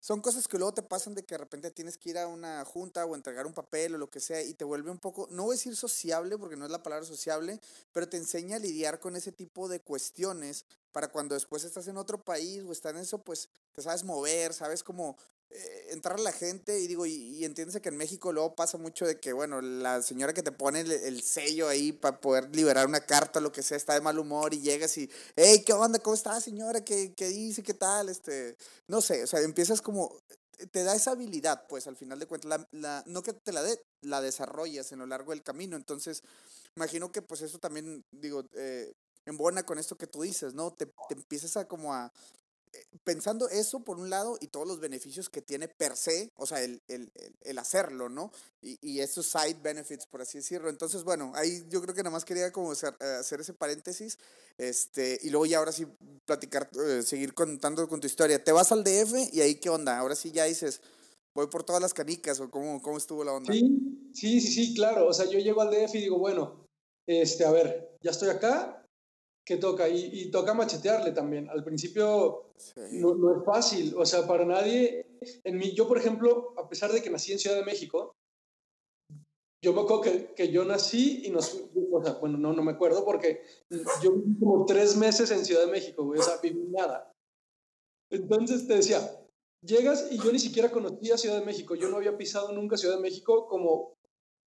son 0.01 0.21
cosas 0.21 0.47
que 0.49 0.59
luego 0.59 0.75
te 0.75 0.83
pasan 0.83 1.15
de 1.15 1.25
que 1.25 1.35
de 1.35 1.39
repente 1.39 1.71
tienes 1.71 1.99
que 1.99 2.11
ir 2.11 2.19
a 2.19 2.27
una 2.27 2.65
junta 2.65 3.05
o 3.05 3.15
entregar 3.15 3.47
un 3.47 3.53
papel 3.53 3.95
o 3.95 3.99
lo 3.99 4.11
que 4.11 4.21
sea 4.21 4.43
y 4.43 4.55
te 4.55 4.65
vuelve 4.65 4.91
un 4.91 4.99
poco, 4.99 5.29
no 5.31 5.45
voy 5.45 5.55
a 5.55 5.59
decir 5.59 5.77
sociable 5.77 6.39
porque 6.39 6.57
no 6.57 6.65
es 6.65 6.71
la 6.71 6.83
palabra 6.83 7.05
sociable, 7.05 7.61
pero 7.93 8.09
te 8.09 8.17
enseña 8.17 8.57
a 8.57 8.61
lidiar 8.61 9.01
con 9.01 9.17
ese 9.17 9.33
tipo 9.33 9.69
de 9.69 9.81
cuestiones 9.81 10.65
para 10.93 11.09
cuando 11.09 11.35
después 11.35 11.65
estás 11.65 11.89
en 11.89 11.97
otro 11.97 12.25
país 12.25 12.63
o 12.63 12.73
estás 12.73 12.95
en 12.95 13.01
eso, 13.01 13.23
pues 13.23 13.49
te 13.73 13.83
sabes 13.83 14.05
mover, 14.05 14.55
sabes 14.55 14.83
cómo 14.83 15.17
eh, 15.51 15.87
entrar 15.91 16.17
a 16.17 16.23
la 16.23 16.33
gente 16.33 16.81
y 16.81 16.89
digo, 16.89 17.07
y, 17.07 17.13
y, 17.13 17.45
entiéndese 17.45 17.81
que 17.81 17.91
en 17.91 17.97
México 17.97 18.33
luego 18.33 18.57
pasa 18.57 18.79
mucho 18.79 19.07
de 19.07 19.21
que, 19.21 19.33
bueno, 19.33 19.61
la 19.61 20.03
señora 20.03 20.35
que 20.35 20.43
te 20.43 20.51
pone 20.51 20.81
el, 20.81 21.23
sello 21.23 21.69
ahí 21.69 21.93
para 21.93 22.21
poder 22.21 22.55
liberar 22.55 22.87
una 22.87 23.01
carta 23.01 23.39
o 23.39 23.43
lo 23.43 23.53
que 23.53 23.63
sea, 23.63 23.77
está 23.77 23.95
de 23.95 24.01
mal 24.01 24.19
humor 24.19 24.55
y 24.55 24.61
llegas 24.61 24.99
y, 24.99 25.09
hey, 25.37 25.63
¿qué 25.65 25.73
onda? 25.73 26.01
¿Cómo 26.01 26.15
está 26.15 26.41
señora? 26.41 26.85
¿Qué, 26.85 27.15
qué 27.15 27.29
dice? 27.29 27.63
¿Qué 27.63 27.75
tal? 27.75 28.09
Este, 28.09 28.57
no 28.89 29.01
sé, 29.01 29.23
o 29.23 29.27
sea, 29.27 29.41
empiezas 29.41 29.81
como, 29.81 30.21
te 30.73 30.83
da 30.83 30.95
esa 30.97 31.13
habilidad, 31.13 31.67
pues 31.69 31.87
al 31.87 31.97
final 31.97 32.19
de 32.19 32.27
cuentas, 32.27 32.49
la, 32.49 32.69
la, 32.73 33.05
no 33.07 33.23
que 33.23 33.33
te 33.33 33.53
la 33.53 33.63
dé, 33.63 33.81
la 34.01 34.21
desarrollas 34.21 34.91
en 34.91 34.99
lo 34.99 35.07
largo 35.07 35.31
del 35.31 35.45
camino, 35.45 35.77
entonces, 35.77 36.23
imagino 36.75 37.13
que 37.13 37.23
pues 37.23 37.43
eso 37.43 37.59
también, 37.59 38.05
digo, 38.11 38.45
eh, 38.55 38.93
embona 39.27 39.65
con 39.65 39.79
esto 39.79 39.97
que 39.97 40.07
tú 40.07 40.23
dices, 40.23 40.55
¿no? 40.55 40.73
Te, 40.73 40.87
te 40.87 41.15
empiezas 41.15 41.57
a 41.57 41.69
como 41.69 41.95
a 41.95 42.13
pensando 43.07 43.49
eso 43.49 43.85
por 43.85 43.99
un 43.99 44.11
lado 44.11 44.37
y 44.41 44.49
todos 44.49 44.67
los 44.67 44.81
beneficios 44.81 45.31
que 45.31 45.41
tiene 45.41 45.69
per 45.69 45.97
se, 45.97 46.33
o 46.35 46.45
sea, 46.45 46.61
el, 46.61 46.83
el, 46.89 47.13
el 47.43 47.59
hacerlo, 47.59 48.09
¿no? 48.09 48.33
Y, 48.61 48.79
y, 48.83 48.99
esos 48.99 49.27
side 49.27 49.59
benefits, 49.63 50.07
por 50.07 50.23
así 50.23 50.39
decirlo. 50.39 50.69
Entonces, 50.69 51.05
bueno, 51.05 51.31
ahí 51.37 51.65
yo 51.71 51.81
creo 51.81 51.95
que 51.95 52.03
nada 52.03 52.11
más 52.11 52.25
quería 52.25 52.51
como 52.51 52.73
hacer, 52.73 52.97
eh, 53.01 53.19
hacer 53.21 53.41
ese 53.41 53.55
paréntesis, 53.55 54.19
este, 54.59 55.21
y 55.23 55.31
luego 55.31 55.47
ya 55.47 55.59
ahora 55.59 55.71
sí 55.71 55.87
platicar, 56.25 56.69
eh, 56.85 57.03
seguir 57.05 57.33
contando 57.33 57.89
con 57.89 58.01
tu 58.01 58.09
historia. 58.09 58.43
Te 58.43 58.51
vas 58.51 58.73
al 58.73 58.83
DF 58.83 59.33
y 59.33 59.41
ahí 59.41 59.55
qué 59.55 59.71
onda, 59.71 59.97
ahora 59.97 60.17
sí 60.17 60.33
ya 60.33 60.45
dices, 60.45 60.81
voy 61.33 61.47
por 61.47 61.63
todas 61.63 61.81
las 61.81 61.95
canicas 61.95 62.41
o 62.41 62.51
cómo, 62.51 62.83
cómo 62.83 62.99
estuvo 62.99 63.23
la 63.23 63.35
onda. 63.35 63.53
Sí, 63.53 64.11
sí, 64.15 64.41
sí, 64.41 64.51
sí, 64.51 64.75
claro, 64.75 65.07
o 65.07 65.13
sea, 65.13 65.27
yo 65.27 65.39
llego 65.39 65.63
al 65.63 65.71
DF 65.71 65.95
y 65.95 66.01
digo, 66.01 66.19
bueno, 66.19 66.67
este, 67.07 67.45
a 67.45 67.53
ver, 67.53 67.97
ya 68.03 68.11
estoy 68.11 68.31
acá, 68.31 68.85
que 69.47 69.57
toca 69.59 69.89
y, 69.89 70.11
y, 70.13 70.31
toca 70.33 70.55
machetearle 70.55 71.13
también. 71.13 71.49
Al 71.49 71.63
principio 71.63 72.47
no, 72.91 73.15
no, 73.15 73.39
es 73.39 73.45
fácil, 73.45 73.95
o 73.97 74.05
sea, 74.05 74.27
para 74.27 74.45
nadie. 74.45 75.07
En 75.45 75.57
mí, 75.57 75.73
yo, 75.73 75.87
por 75.87 75.99
ejemplo, 75.99 76.53
a 76.59 76.69
pesar 76.69 76.93
de 76.93 77.01
que 77.01 77.11
nací 77.11 77.33
en 77.33 77.39
Ciudad 77.39 77.57
de 77.57 77.65
México, 77.65 78.17
yo 79.65 79.73
me 79.73 79.83
acuerdo 79.83 80.03
que, 80.03 80.35
que 80.35 80.51
yo 80.51 80.65
nací 80.65 81.23
y 81.25 81.31
nos, 81.31 81.63
o 81.93 82.05
sea, 82.05 82.15
bueno, 82.15 82.39
no, 82.39 82.53
no 82.53 82.63
me 82.63 82.73
acuerdo 82.73 83.05
porque 83.05 83.43
yo 84.03 84.13
viví 84.13 84.39
como 84.39 84.67
tres 84.67 84.97
meses 84.97 85.31
en 85.31 85.45
Ciudad 85.45 85.65
de 85.65 85.73
México, 85.73 86.05
güey, 86.05 86.19
o 86.19 86.23
sea, 86.23 86.39
viví 86.43 86.67
nada. 86.69 87.13
Entonces 88.11 88.67
te 88.67 88.75
decía, 88.75 88.99
llegas 89.63 90.09
y 90.11 90.19
yo 90.19 90.33
ni 90.33 90.41
siquiera 90.41 90.73
conocía 90.73 91.17
Ciudad 91.17 91.39
de 91.39 91.47
México, 91.47 91.77
yo 91.77 91.89
no 91.89 91.99
había 91.99 92.17
pisado 92.17 92.51
nunca 92.51 92.77
Ciudad 92.77 92.97
de 92.97 93.03
México 93.03 93.47
como 93.47 93.95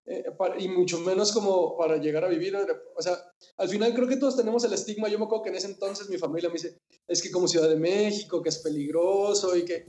eh, 0.05 0.25
para, 0.37 0.59
y 0.59 0.67
mucho 0.67 0.99
menos 0.99 1.31
como 1.31 1.77
para 1.77 1.97
llegar 1.97 2.23
a 2.25 2.27
vivir. 2.27 2.55
O 2.95 3.01
sea, 3.01 3.17
al 3.57 3.69
final 3.69 3.93
creo 3.93 4.07
que 4.07 4.17
todos 4.17 4.35
tenemos 4.35 4.63
el 4.63 4.73
estigma. 4.73 5.07
Yo 5.07 5.19
me 5.19 5.25
acuerdo 5.25 5.43
que 5.43 5.49
en 5.49 5.55
ese 5.55 5.67
entonces 5.67 6.09
mi 6.09 6.17
familia 6.17 6.49
me 6.49 6.53
dice, 6.53 6.79
es 7.07 7.21
que 7.21 7.31
como 7.31 7.47
Ciudad 7.47 7.69
de 7.69 7.75
México, 7.75 8.41
que 8.41 8.49
es 8.49 8.57
peligroso 8.59 9.55
y 9.55 9.63
que... 9.63 9.85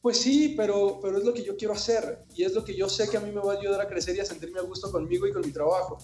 Pues 0.00 0.18
sí, 0.18 0.54
pero, 0.56 1.00
pero 1.02 1.18
es 1.18 1.24
lo 1.24 1.34
que 1.34 1.42
yo 1.42 1.56
quiero 1.56 1.74
hacer 1.74 2.24
y 2.32 2.44
es 2.44 2.52
lo 2.52 2.64
que 2.64 2.74
yo 2.74 2.88
sé 2.88 3.10
que 3.10 3.16
a 3.16 3.20
mí 3.20 3.32
me 3.32 3.40
va 3.40 3.54
a 3.54 3.58
ayudar 3.58 3.80
a 3.80 3.88
crecer 3.88 4.14
y 4.16 4.20
a 4.20 4.24
sentirme 4.24 4.60
a 4.60 4.62
gusto 4.62 4.92
conmigo 4.92 5.26
y 5.26 5.32
con 5.32 5.42
mi 5.44 5.52
trabajo. 5.52 5.98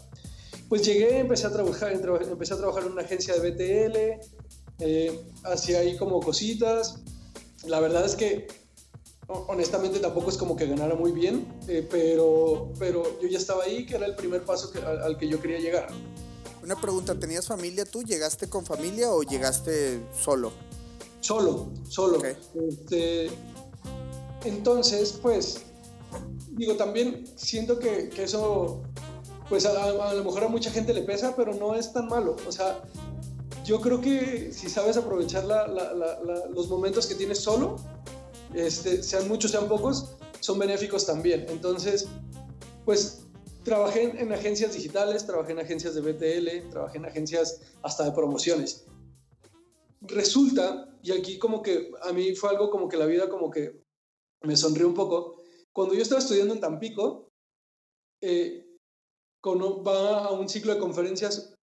Pues 0.68 0.84
llegué, 0.84 1.18
empecé 1.18 1.46
a 1.46 1.52
trabajar, 1.52 1.92
empecé 1.92 2.54
a 2.54 2.56
trabajar 2.56 2.82
en 2.82 2.92
una 2.92 3.02
agencia 3.02 3.34
de 3.36 3.50
BTL, 3.50 3.96
eh, 4.80 5.20
ahí 5.78 5.96
como 5.96 6.20
cositas. 6.20 7.02
La 7.66 7.80
verdad 7.80 8.04
es 8.04 8.16
que 8.16 8.48
honestamente 9.26 9.98
tampoco 9.98 10.30
es 10.30 10.36
como 10.36 10.56
que 10.56 10.66
ganara 10.66 10.94
muy 10.94 11.12
bien, 11.12 11.46
eh, 11.68 11.86
pero, 11.90 12.70
pero 12.78 13.20
yo 13.20 13.28
ya 13.28 13.38
estaba 13.38 13.64
ahí, 13.64 13.86
que 13.86 13.96
era 13.96 14.06
el 14.06 14.14
primer 14.14 14.44
paso 14.44 14.70
que, 14.70 14.78
al, 14.80 15.16
que 15.16 15.28
yo 15.28 15.40
quería 15.40 15.58
llegar. 15.58 15.88
Una 16.62 16.80
pregunta, 16.80 17.14
¿tenías 17.18 17.46
familia 17.46 17.84
tú? 17.84 18.02
¿Llegaste 18.02 18.48
con 18.48 18.64
familia 18.64 19.10
o 19.10 19.22
llegaste 19.22 20.00
solo? 20.18 20.52
Solo, 21.20 21.68
solo. 21.88 22.22
Este, 22.24 23.30
entonces, 24.44 25.18
pues, 25.20 25.62
digo, 26.50 26.76
también 26.76 27.24
siento 27.36 27.78
que, 27.78 28.08
que 28.08 28.24
eso, 28.24 28.82
pues 29.48 29.66
a, 29.66 30.10
a, 30.10 30.14
lo 30.14 30.24
mejor 30.24 30.44
a 30.44 30.48
mucha 30.48 30.70
gente 30.70 30.92
le 30.94 31.02
pesa, 31.02 31.34
pero 31.36 31.54
no 31.54 31.74
es 31.74 31.92
tan 31.92 32.08
malo. 32.08 32.36
O 32.46 32.52
sea, 32.52 32.82
yo 33.64 33.80
creo 33.80 34.00
que 34.00 34.52
si 34.52 34.68
sabes 34.68 34.96
aprovechar 34.96 35.44
la, 35.44 35.66
la, 35.66 35.94
los 36.50 36.68
momentos 36.68 37.06
que 37.06 37.14
tienes 37.14 37.40
solo, 37.40 37.76
este, 38.54 39.02
sean 39.02 39.28
muchos, 39.28 39.50
sean 39.50 39.68
pocos, 39.68 40.16
son 40.40 40.58
benéficos 40.58 41.06
también. 41.06 41.46
Entonces, 41.48 42.06
pues 42.84 43.26
trabajé 43.64 44.20
en, 44.20 44.32
agencias 44.32 44.74
digitales, 44.74 45.26
trabajé 45.26 45.52
en 45.52 45.58
agencias 45.58 45.94
de 45.94 46.00
BTL, 46.00 46.70
trabajé 46.70 46.98
en 46.98 47.06
agencias 47.06 47.62
hasta 47.82 48.04
de 48.04 48.12
promociones. 48.12 48.84
Resulta, 50.02 50.94
y 51.02 51.12
aquí 51.12 51.38
como 51.38 51.62
que 51.62 51.90
a 52.02 52.12
mí 52.12 52.34
fue 52.34 52.50
algo 52.50 52.70
como 52.70 52.88
que 52.88 52.98
la 52.98 53.06
vida 53.06 53.28
como 53.28 53.50
que 53.50 53.82
me 54.42 54.56
sonrió 54.56 54.86
un 54.86 54.94
poco, 54.94 55.42
cuando 55.72 55.94
yo 55.94 56.02
estaba 56.02 56.20
estudiando 56.20 56.54
en 56.54 56.60
Tampico, 56.60 57.30
eh, 58.20 58.66
va 59.46 60.26
a 60.26 60.32
un 60.32 60.48
ciclo 60.48 60.74
de 60.74 60.80
conferencias, 60.80 61.54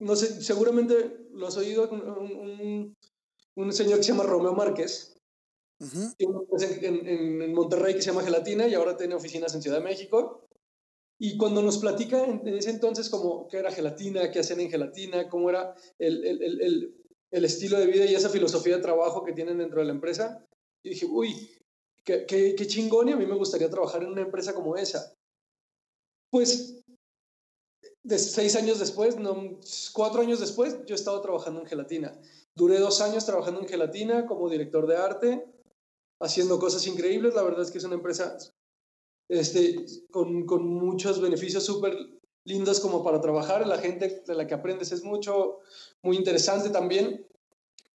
no 0.00 0.14
sé, 0.16 0.42
seguramente 0.42 1.26
lo 1.32 1.48
has 1.48 1.56
oído, 1.56 1.88
un, 1.90 2.00
un, 2.02 2.96
un 3.56 3.72
señor 3.72 3.98
que 3.98 4.04
se 4.04 4.12
llama 4.12 4.24
Romeo 4.24 4.52
Márquez, 4.52 5.17
en, 5.80 7.42
en, 7.42 7.54
Monterrey 7.54 7.94
que 7.94 8.02
se 8.02 8.10
llama 8.10 8.24
Gelatina 8.24 8.66
y 8.66 8.74
ahora 8.74 8.96
tiene 8.96 9.14
oficinas 9.14 9.54
en 9.54 9.62
Ciudad 9.62 9.78
de 9.78 9.84
México. 9.84 10.48
Y 11.20 11.36
cuando 11.36 11.62
nos 11.62 11.78
platica 11.78 12.24
en, 12.24 12.46
ese 12.46 12.70
entonces 12.70 13.08
como 13.08 13.48
qué 13.48 13.58
era 13.58 13.72
gelatina, 13.72 14.30
qué 14.30 14.40
hacen 14.40 14.60
en 14.60 14.70
gelatina, 14.70 15.28
cómo 15.28 15.50
era 15.50 15.74
el, 15.98 16.24
el, 16.24 16.42
el, 16.42 16.94
el, 17.30 17.44
estilo 17.44 17.78
de 17.78 17.86
vida 17.86 18.04
y 18.06 18.14
esa 18.14 18.28
filosofía 18.28 18.76
de 18.76 18.82
trabajo 18.82 19.24
que 19.24 19.32
tienen 19.32 19.58
dentro 19.58 19.80
de 19.80 19.86
la 19.86 19.92
empresa, 19.92 20.44
dije, 20.82 21.06
uy, 21.06 21.50
qué, 22.04 22.24
qué, 22.24 22.54
qué 22.54 22.66
chingón 22.66 23.08
y 23.08 23.12
a 23.12 23.16
mí 23.16 23.26
me 23.26 23.36
gustaría 23.36 23.70
trabajar 23.70 24.02
en 24.02 24.10
una 24.10 24.22
empresa 24.22 24.54
como 24.54 24.76
esa. 24.76 25.12
Pues 26.30 26.82
de 28.04 28.18
seis 28.18 28.54
años 28.54 28.78
después, 28.78 29.16
no, 29.16 29.58
cuatro 29.92 30.22
años 30.22 30.40
después, 30.40 30.78
yo 30.86 30.94
estaba 30.94 31.20
trabajando 31.20 31.60
en 31.60 31.66
gelatina. 31.66 32.18
Duré 32.54 32.78
dos 32.78 33.00
años 33.00 33.26
trabajando 33.26 33.60
en 33.60 33.68
gelatina 33.68 34.26
como 34.26 34.48
director 34.48 34.86
de 34.86 34.96
arte 34.96 35.57
haciendo 36.20 36.58
cosas 36.58 36.86
increíbles. 36.86 37.34
La 37.34 37.42
verdad 37.42 37.62
es 37.62 37.70
que 37.70 37.78
es 37.78 37.84
una 37.84 37.94
empresa 37.94 38.36
este, 39.28 39.84
con, 40.10 40.46
con 40.46 40.66
muchos 40.66 41.20
beneficios 41.20 41.64
súper 41.64 41.96
lindos 42.44 42.80
como 42.80 43.04
para 43.04 43.20
trabajar. 43.20 43.66
La 43.66 43.78
gente 43.78 44.22
de 44.26 44.34
la 44.34 44.46
que 44.46 44.54
aprendes 44.54 44.92
es 44.92 45.04
mucho, 45.04 45.58
muy 46.02 46.16
interesante 46.16 46.70
también. 46.70 47.26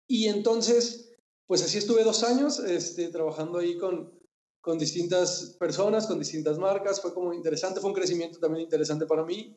Y 0.08 0.28
entonces, 0.28 1.12
pues 1.48 1.64
así 1.64 1.78
estuve 1.78 2.04
dos 2.04 2.24
años 2.24 2.60
este, 2.60 3.10
trabajando 3.10 3.60
ahí 3.60 3.78
con, 3.78 4.14
con 4.62 4.78
distintas 4.78 5.56
personas, 5.60 6.08
con 6.08 6.20
distintas 6.20 6.58
marcas. 6.58 7.02
Fue 7.02 7.14
como 7.14 7.34
interesante, 7.34 7.80
fue 7.80 7.90
un 7.90 7.96
crecimiento 7.96 8.40
también 8.40 8.64
interesante 8.64 9.06
para 9.06 9.26
mí. 9.26 9.56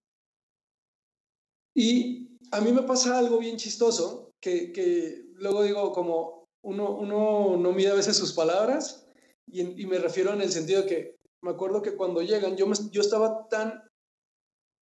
Y 1.74 2.38
a 2.52 2.60
mí 2.60 2.72
me 2.72 2.82
pasa 2.82 3.18
algo 3.18 3.38
bien 3.38 3.58
chistoso, 3.58 4.30
que, 4.40 4.72
que 4.72 5.26
luego 5.34 5.62
digo 5.62 5.92
como, 5.92 6.35
uno, 6.66 6.96
uno 6.96 7.56
no 7.56 7.72
mide 7.72 7.90
a 7.90 7.94
veces 7.94 8.16
sus 8.16 8.32
palabras 8.32 9.06
y, 9.46 9.82
y, 9.82 9.86
me 9.86 9.98
refiero 9.98 10.32
en 10.32 10.42
el 10.42 10.50
sentido 10.50 10.82
de 10.82 10.88
que 10.88 11.16
me 11.42 11.52
acuerdo 11.52 11.80
que 11.80 11.94
cuando 11.94 12.22
llegan, 12.22 12.56
yo, 12.56 12.66
me, 12.66 12.74
yo 12.90 13.00
estaba 13.00 13.46
tan, 13.48 13.84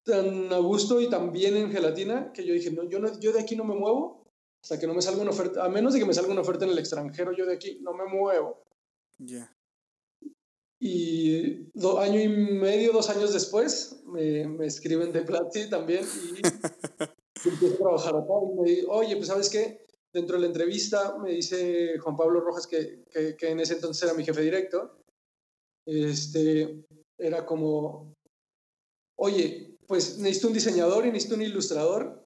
tan 0.04 0.50
a 0.50 0.58
gusto 0.58 1.00
y 1.00 1.10
tan 1.10 1.30
bien 1.30 1.56
en 1.56 1.70
gelatina 1.70 2.32
que 2.32 2.46
yo 2.46 2.54
dije, 2.54 2.70
no, 2.70 2.88
yo, 2.88 2.98
no, 3.00 3.20
yo 3.20 3.32
de 3.32 3.40
aquí 3.40 3.54
no 3.54 3.64
me 3.64 3.74
muevo 3.74 4.24
hasta 4.62 4.78
que 4.78 4.86
no 4.86 4.94
me 4.94 5.02
salga 5.02 5.20
una 5.20 5.32
oferta, 5.32 5.62
a 5.62 5.68
menos 5.68 5.92
de 5.92 6.00
que 6.00 6.06
me 6.06 6.14
salga 6.14 6.32
una 6.32 6.40
oferta 6.40 6.64
en 6.64 6.70
el 6.70 6.78
extranjero, 6.78 7.32
yo 7.36 7.44
de 7.44 7.54
aquí 7.54 7.78
no 7.82 7.92
me 7.92 8.06
muevo. 8.06 8.62
Ya. 9.18 9.54
Y 10.80 11.70
do, 11.74 12.00
año 12.00 12.18
y 12.18 12.28
medio, 12.28 12.92
dos 12.92 13.10
años 13.10 13.34
después, 13.34 14.02
me, 14.06 14.48
me 14.48 14.66
escriben 14.66 15.12
de 15.12 15.20
Platzi 15.20 15.68
también 15.68 16.04
y 16.04 16.40
empiezo 17.48 17.74
a 17.74 17.78
trabajar 17.78 18.16
acá. 18.16 18.32
Y 18.42 18.58
me 18.58 18.70
dice, 18.70 18.86
oye, 18.88 19.16
pues 19.16 19.28
sabes 19.28 19.50
qué, 19.50 19.83
dentro 20.14 20.36
de 20.36 20.42
la 20.42 20.46
entrevista 20.46 21.18
me 21.18 21.32
dice 21.32 21.98
Juan 21.98 22.16
Pablo 22.16 22.40
Rojas, 22.40 22.66
que, 22.66 23.04
que, 23.10 23.36
que 23.36 23.50
en 23.50 23.60
ese 23.60 23.74
entonces 23.74 24.04
era 24.04 24.14
mi 24.14 24.24
jefe 24.24 24.40
directo, 24.40 24.96
este, 25.84 26.86
era 27.18 27.44
como, 27.44 28.14
oye, 29.18 29.76
pues 29.86 30.18
necesito 30.18 30.48
un 30.48 30.54
diseñador 30.54 31.04
y 31.04 31.10
necesito 31.10 31.34
un 31.34 31.42
ilustrador 31.42 32.24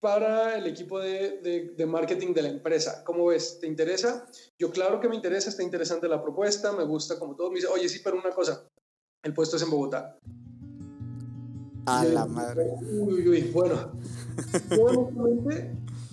para 0.00 0.56
el 0.56 0.66
equipo 0.66 0.98
de, 0.98 1.72
de, 1.76 1.86
marketing 1.86 2.32
de 2.32 2.42
la 2.42 2.48
empresa. 2.48 3.02
¿Cómo 3.04 3.26
ves? 3.26 3.58
¿Te 3.60 3.66
interesa? 3.66 4.26
Yo 4.58 4.70
claro 4.70 5.00
que 5.00 5.08
me 5.08 5.16
interesa, 5.16 5.50
está 5.50 5.62
interesante 5.62 6.08
la 6.08 6.22
propuesta, 6.22 6.72
me 6.72 6.84
gusta 6.84 7.18
como 7.18 7.34
todo. 7.34 7.50
Me 7.50 7.56
dice, 7.56 7.68
oye, 7.68 7.88
sí, 7.88 8.00
pero 8.02 8.18
una 8.18 8.30
cosa, 8.30 8.66
el 9.22 9.34
puesto 9.34 9.56
es 9.56 9.62
en 9.62 9.70
Bogotá. 9.70 10.18
A 11.86 12.04
la 12.04 12.26
madre. 12.26 12.72
Uy, 12.82 13.28
uy, 13.28 13.40
bueno. 13.52 13.92
Yo, 14.70 15.10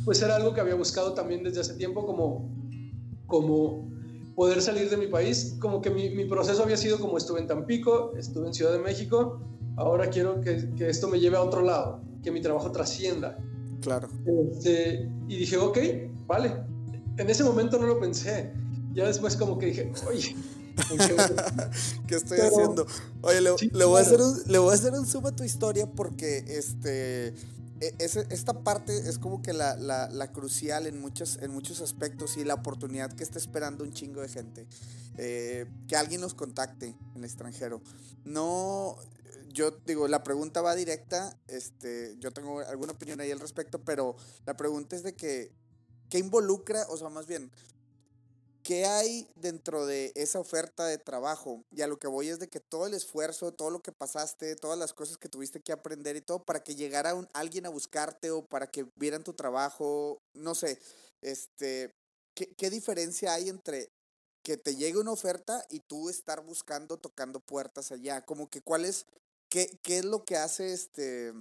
pues 0.06 0.22
era 0.22 0.36
algo 0.36 0.54
que 0.54 0.62
había 0.62 0.76
buscado 0.76 1.14
también 1.14 1.44
desde 1.44 1.62
hace 1.62 1.76
tiempo, 1.76 2.06
como, 2.06 2.50
como 3.26 3.90
poder 4.36 4.62
salir 4.62 4.90
de 4.90 4.98
mi 4.98 5.08
país. 5.08 5.56
Como 5.60 5.82
que 5.82 5.90
mi, 5.90 6.10
mi 6.10 6.26
proceso 6.26 6.64
había 6.64 6.78
sido 6.78 7.00
como 7.00 7.18
estuve 7.18 7.40
en 7.40 7.48
Tampico, 7.48 8.14
estuve 8.18 8.48
en 8.48 8.54
Ciudad 8.54 8.72
de 8.72 8.80
México, 8.80 9.42
ahora 9.78 10.10
quiero 10.10 10.42
que, 10.42 10.74
que 10.76 10.90
esto 10.90 11.08
me 11.08 11.20
lleve 11.20 11.38
a 11.38 11.42
otro 11.42 11.62
lado, 11.62 12.02
que 12.24 12.32
mi 12.32 12.42
trabajo 12.42 12.72
trascienda. 12.72 13.38
Claro. 13.82 14.08
Este, 14.52 15.10
y 15.28 15.38
dije, 15.38 15.58
ok, 15.58 15.78
vale. 16.26 16.64
En 17.18 17.30
ese 17.30 17.44
momento 17.44 17.78
no 17.78 17.86
lo 17.86 18.00
pensé. 18.00 18.54
Ya 18.94 19.06
después 19.06 19.36
como 19.36 19.58
que 19.58 19.68
dije, 19.68 19.92
oye, 20.08 20.36
¿Qué 22.08 22.16
estoy 22.16 22.40
haciendo? 22.40 22.88
Oye, 23.22 23.42
le, 23.42 23.52
le, 23.72 23.86
voy 23.86 24.00
a 24.00 24.02
hacer 24.02 24.22
un, 24.22 24.36
le 24.48 24.58
voy 24.58 24.72
a 24.72 24.74
hacer 24.74 24.94
un 24.94 25.06
zoom 25.06 25.28
a 25.28 25.36
tu 25.36 25.44
historia 25.44 25.86
porque 25.86 26.44
este, 26.48 27.36
e, 27.88 27.96
esta 28.00 28.64
parte 28.64 29.10
es 29.10 29.18
como 29.18 29.42
que 29.42 29.54
la, 29.54 29.76
la, 29.76 30.32
crucial 30.32 30.88
en 30.88 31.00
muchos, 31.00 31.38
en 31.42 31.52
muchos 31.52 31.82
aspectos 31.82 32.38
y 32.38 32.44
la 32.44 32.56
oportunidad 32.56 33.12
que 33.14 33.24
está 33.24 33.38
esperando 33.38 33.84
un 33.84 33.94
chingo 33.94 34.22
de 34.22 34.30
gente. 34.30 34.68
Eh, 35.18 35.68
que 35.88 35.96
alguien 35.96 36.22
nos 36.22 36.34
contacte 36.34 36.88
en 36.88 37.18
el 37.18 37.26
extranjero. 37.26 37.82
No, 38.26 38.98
yo 39.50 39.72
digo, 39.86 40.08
la 40.08 40.24
pregunta 40.24 40.62
va 40.62 40.76
directa, 40.76 41.38
este, 41.48 42.16
yo 42.20 42.32
tengo 42.32 42.62
alguna 42.62 42.94
opinión 42.94 43.20
ahí 43.22 43.32
al 43.32 43.40
respecto, 43.40 43.84
pero 43.84 44.16
la 44.46 44.58
pregunta 44.58 44.96
es 44.96 45.04
de 45.04 45.14
que, 45.14 45.52
¿qué 46.10 46.18
involucra, 46.18 46.86
o 46.90 46.98
sea, 46.98 47.10
más 47.10 47.28
bien, 47.28 47.52
¿qué 48.64 48.86
hay 48.86 49.28
dentro 49.36 49.86
de 49.86 50.12
esa 50.16 50.40
oferta 50.40 50.86
de 50.86 50.98
trabajo? 50.98 51.64
Y 51.72 51.82
a 51.82 51.88
lo 51.88 51.98
que 51.98 52.08
voy 52.08 52.30
es 52.30 52.40
de 52.40 52.48
que 52.48 52.60
todo 52.60 52.88
el 52.88 52.94
esfuerzo, 52.94 53.54
todo 53.54 53.70
lo 53.70 53.82
que 53.82 53.92
pasaste, 53.92 54.56
todas 54.56 54.80
las 54.80 54.94
cosas 54.94 55.18
que 55.18 55.30
tuviste 55.30 55.62
que 55.62 55.72
aprender 55.72 56.16
y 56.16 56.22
todo, 56.22 56.44
para 56.44 56.64
que 56.64 56.76
llegara 56.76 57.14
un, 57.14 57.28
alguien 57.34 57.66
a 57.66 57.70
buscarte 57.70 58.32
o 58.32 58.46
para 58.46 58.68
que 58.68 58.86
vieran 58.96 59.24
tu 59.24 59.34
trabajo, 59.34 60.22
no 60.34 60.56
sé, 60.56 60.80
este, 61.22 61.92
¿qué, 62.36 62.48
qué 62.56 62.70
diferencia 62.70 63.34
hay 63.34 63.50
entre 63.50 63.90
que 64.44 64.58
te 64.58 64.76
llegue 64.76 65.00
una 65.00 65.12
oferta 65.12 65.66
y 65.70 65.80
tú 65.80 66.10
estar 66.10 66.44
buscando, 66.44 66.98
tocando 66.98 67.40
puertas 67.40 67.92
allá? 67.92 68.26
Como 68.26 68.50
que 68.50 68.62
cuál 68.62 68.86
es 68.86 69.06
¿Qué, 69.54 69.68
¿Qué 69.84 70.00
es 70.00 70.06
lo 70.06 70.26
que 70.26 70.36
hace 70.36 70.74
este, 70.74 71.32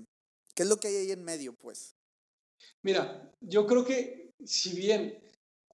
qué 0.54 0.64
es 0.64 0.68
lo 0.68 0.76
que 0.76 0.88
hay 0.88 0.96
ahí 0.96 1.12
en 1.12 1.24
medio, 1.24 1.54
pues? 1.54 1.94
Mira, 2.82 3.32
yo 3.40 3.66
creo 3.66 3.86
que 3.86 4.34
si 4.44 4.74
bien 4.76 5.18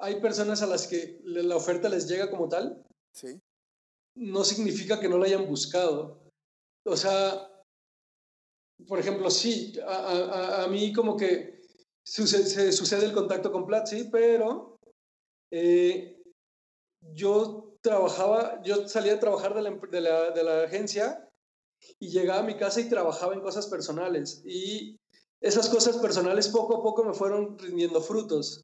hay 0.00 0.20
personas 0.20 0.62
a 0.62 0.66
las 0.66 0.86
que 0.86 1.20
la 1.24 1.56
oferta 1.56 1.88
les 1.88 2.08
llega 2.08 2.30
como 2.30 2.48
tal, 2.48 2.84
¿Sí? 3.12 3.40
no 4.16 4.44
significa 4.44 5.00
que 5.00 5.08
no 5.08 5.18
la 5.18 5.26
hayan 5.26 5.46
buscado. 5.46 6.20
O 6.84 6.96
sea, 6.96 7.48
por 8.86 8.98
ejemplo, 8.98 9.30
sí, 9.30 9.78
a, 9.86 9.96
a, 9.96 10.64
a 10.64 10.68
mí 10.68 10.92
como 10.92 11.16
que 11.16 11.62
sucede, 12.04 12.44
se, 12.44 12.72
sucede 12.72 13.06
el 13.06 13.12
contacto 13.12 13.52
con 13.52 13.66
Platzi, 13.66 14.04
pero 14.10 14.78
eh, 15.50 16.22
yo 17.14 17.76
trabajaba, 17.82 18.62
yo 18.62 18.88
salía 18.88 19.14
a 19.14 19.20
trabajar 19.20 19.54
de 19.54 19.62
la, 19.62 19.70
de 19.70 20.00
la, 20.00 20.30
de 20.30 20.44
la 20.44 20.62
agencia 20.64 21.28
y 22.00 22.08
llegaba 22.08 22.40
a 22.40 22.46
mi 22.46 22.56
casa 22.56 22.80
y 22.80 22.88
trabajaba 22.88 23.34
en 23.34 23.40
cosas 23.40 23.66
personales. 23.66 24.42
Y 24.44 24.96
esas 25.40 25.68
cosas 25.68 25.98
personales 25.98 26.48
poco 26.48 26.78
a 26.78 26.82
poco 26.82 27.04
me 27.04 27.14
fueron 27.14 27.58
rindiendo 27.58 28.00
frutos. 28.00 28.62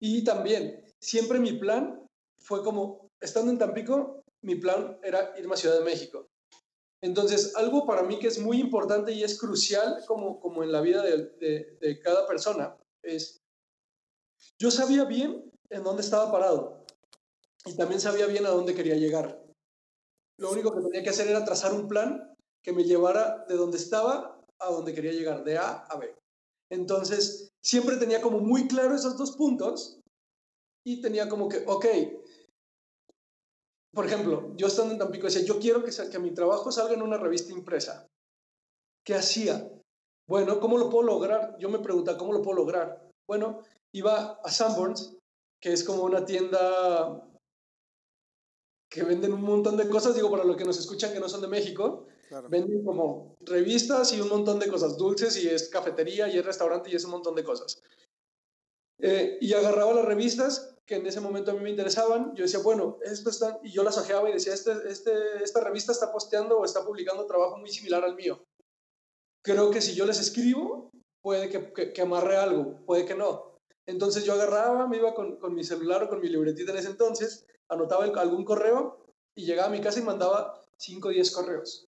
Y 0.00 0.24
también, 0.24 0.84
siempre 1.00 1.38
mi 1.38 1.52
plan 1.52 2.06
fue 2.38 2.62
como, 2.62 3.10
estando 3.20 3.50
en 3.50 3.58
Tampico, 3.58 4.22
mi 4.42 4.56
plan 4.56 4.98
era 5.02 5.34
irme 5.38 5.54
a 5.54 5.56
Ciudad 5.56 5.78
de 5.78 5.84
México. 5.84 6.28
Entonces, 7.02 7.54
algo 7.56 7.86
para 7.86 8.02
mí 8.02 8.18
que 8.18 8.28
es 8.28 8.38
muy 8.38 8.58
importante 8.58 9.12
y 9.12 9.22
es 9.22 9.38
crucial 9.38 10.02
como, 10.06 10.40
como 10.40 10.62
en 10.62 10.72
la 10.72 10.80
vida 10.80 11.02
de, 11.02 11.76
de, 11.80 12.00
cada 12.00 12.26
persona 12.26 12.76
es, 13.02 13.42
yo 14.58 14.70
sabía 14.70 15.04
bien 15.04 15.50
en 15.70 15.82
dónde 15.82 16.02
estaba 16.02 16.32
parado 16.32 16.84
y 17.64 17.76
también 17.76 18.00
sabía 18.00 18.26
bien 18.26 18.46
a 18.46 18.50
dónde 18.50 18.74
quería 18.74 18.96
llegar. 18.96 19.42
Lo 20.38 20.50
único 20.50 20.74
que 20.74 20.82
tenía 20.82 21.02
que 21.02 21.10
hacer 21.10 21.28
era 21.28 21.44
trazar 21.44 21.72
un 21.72 21.88
plan 21.88 22.34
que 22.62 22.72
me 22.72 22.84
llevara 22.84 23.44
de 23.48 23.56
donde 23.56 23.76
estaba 23.76 24.44
a 24.58 24.70
donde 24.70 24.94
quería 24.94 25.12
llegar, 25.12 25.44
de 25.44 25.58
A 25.58 25.84
a 25.84 25.98
B. 25.98 26.14
Entonces, 26.70 27.52
siempre 27.66 27.96
tenía 27.96 28.20
como 28.20 28.38
muy 28.38 28.68
claro 28.68 28.94
esos 28.94 29.18
dos 29.18 29.32
puntos 29.32 29.98
y 30.86 31.00
tenía 31.00 31.28
como 31.28 31.48
que, 31.48 31.64
ok, 31.66 31.86
por 33.92 34.06
ejemplo, 34.06 34.52
yo 34.54 34.68
estando 34.68 34.92
en 34.92 35.00
Tampico 35.00 35.26
decía, 35.26 35.42
yo 35.42 35.58
quiero 35.58 35.82
que, 35.82 35.90
que 35.90 36.18
mi 36.20 36.32
trabajo 36.32 36.70
salga 36.70 36.94
en 36.94 37.02
una 37.02 37.16
revista 37.16 37.50
impresa. 37.50 38.06
¿Qué 39.04 39.16
hacía? 39.16 39.68
Bueno, 40.28 40.60
¿cómo 40.60 40.78
lo 40.78 40.88
puedo 40.90 41.08
lograr? 41.08 41.56
Yo 41.58 41.68
me 41.68 41.80
preguntaba, 41.80 42.16
¿cómo 42.16 42.32
lo 42.32 42.42
puedo 42.42 42.58
lograr? 42.58 43.10
Bueno, 43.26 43.62
iba 43.92 44.38
a 44.44 44.50
Sanborns, 44.50 45.16
que 45.60 45.72
es 45.72 45.82
como 45.82 46.04
una 46.04 46.24
tienda 46.24 47.28
que 48.88 49.02
venden 49.02 49.32
un 49.32 49.42
montón 49.42 49.76
de 49.76 49.88
cosas, 49.88 50.14
digo, 50.14 50.30
para 50.30 50.44
los 50.44 50.56
que 50.56 50.64
nos 50.64 50.78
escuchan 50.78 51.12
que 51.12 51.20
no 51.20 51.28
son 51.28 51.40
de 51.40 51.48
México, 51.48 52.06
venden 52.48 52.84
como 52.84 53.36
revistas 53.40 54.12
y 54.12 54.20
un 54.20 54.28
montón 54.28 54.58
de 54.58 54.68
cosas 54.68 54.96
dulces 54.96 55.36
y 55.42 55.48
es 55.48 55.68
cafetería 55.68 56.28
y 56.28 56.38
es 56.38 56.44
restaurante 56.44 56.90
y 56.90 56.94
es 56.94 57.04
un 57.04 57.12
montón 57.12 57.34
de 57.34 57.44
cosas. 57.44 57.82
Eh, 58.98 59.38
y 59.40 59.52
agarraba 59.52 59.92
las 59.94 60.04
revistas 60.04 60.74
que 60.86 60.96
en 60.96 61.06
ese 61.06 61.20
momento 61.20 61.50
a 61.50 61.54
mí 61.54 61.60
me 61.60 61.70
interesaban, 61.70 62.34
yo 62.34 62.44
decía, 62.44 62.60
bueno, 62.60 62.98
esto 63.02 63.30
está, 63.30 63.58
y 63.62 63.72
yo 63.72 63.82
las 63.82 63.98
ojeaba 63.98 64.30
y 64.30 64.34
decía, 64.34 64.54
este, 64.54 64.72
este, 64.88 65.42
esta 65.42 65.60
revista 65.60 65.92
está 65.92 66.12
posteando 66.12 66.58
o 66.58 66.64
está 66.64 66.84
publicando 66.84 67.26
trabajo 67.26 67.58
muy 67.58 67.70
similar 67.70 68.04
al 68.04 68.14
mío. 68.14 68.44
Creo 69.42 69.70
que 69.70 69.80
si 69.80 69.94
yo 69.94 70.06
les 70.06 70.20
escribo, 70.20 70.90
puede 71.20 71.48
que, 71.48 71.72
que, 71.72 71.92
que 71.92 72.02
amarre 72.02 72.36
algo, 72.36 72.84
puede 72.86 73.04
que 73.04 73.16
no. 73.16 73.58
Entonces 73.86 74.24
yo 74.24 74.32
agarraba, 74.32 74.86
me 74.86 74.96
iba 74.96 75.14
con, 75.14 75.36
con 75.38 75.54
mi 75.54 75.64
celular 75.64 76.04
o 76.04 76.08
con 76.08 76.20
mi 76.20 76.28
libretita 76.28 76.72
en 76.72 76.78
ese 76.78 76.90
entonces, 76.90 77.46
anotaba 77.68 78.04
algún 78.04 78.44
correo 78.44 78.98
y 79.34 79.44
llegaba 79.44 79.68
a 79.68 79.72
mi 79.72 79.80
casa 79.80 80.00
y 80.00 80.04
mandaba 80.04 80.60
5 80.78 81.08
o 81.08 81.10
10 81.10 81.30
correos. 81.32 81.85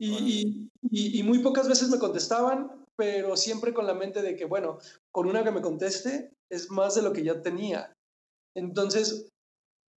Y, 0.00 0.70
y, 0.90 1.20
y, 1.20 1.22
muy 1.22 1.40
pocas 1.40 1.68
veces 1.68 1.90
me 1.90 1.98
contestaban, 1.98 2.86
pero 2.96 3.36
siempre 3.36 3.74
con 3.74 3.86
la 3.86 3.92
mente 3.92 4.22
de 4.22 4.34
que, 4.34 4.46
bueno, 4.46 4.78
con 5.12 5.26
una 5.26 5.44
que 5.44 5.50
me 5.50 5.60
conteste 5.60 6.32
es 6.50 6.70
más 6.70 6.94
de 6.94 7.02
lo 7.02 7.12
que 7.12 7.22
ya 7.22 7.42
tenía. 7.42 7.92
Entonces, 8.56 9.28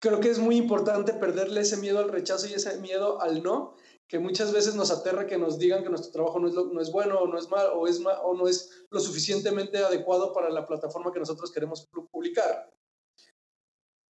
creo 0.03 0.19
que 0.19 0.31
es 0.31 0.41
muy 0.41 0.57
importante 0.57 1.15
perderle 1.15 1.61
ese 1.61 1.77
miedo 1.77 2.01
al 2.01 2.11
rechazo 2.11 2.49
y 2.49 2.55
ese 2.55 2.81
miedo 2.81 3.21
al 3.21 3.45
no, 3.45 3.77
que 4.09 4.19
muchas 4.19 4.53
veces 4.53 4.75
nos 4.75 4.91
aterra 4.91 5.29
que 5.29 5.38
nos 5.38 5.59
digan 5.59 5.85
que 5.85 5.91
nuestro 5.91 6.11
trabajo 6.11 6.41
no 6.41 6.49
es, 6.49 6.55
no 6.55 6.81
es 6.81 6.91
bueno 6.91 7.21
o 7.21 7.29
no 7.29 7.38
es 7.38 7.49
mal 7.49 7.69
o, 7.73 7.87
es 7.87 8.01
mal, 8.01 8.19
o 8.25 8.35
no 8.35 8.49
es 8.49 8.85
lo 8.91 8.99
suficientemente 8.99 9.79
adecuado 9.79 10.33
para 10.33 10.51
la 10.51 10.67
plataforma 10.67 11.12
que 11.12 11.21
nosotros 11.21 11.53
queremos 11.53 11.88
publicar 12.11 12.69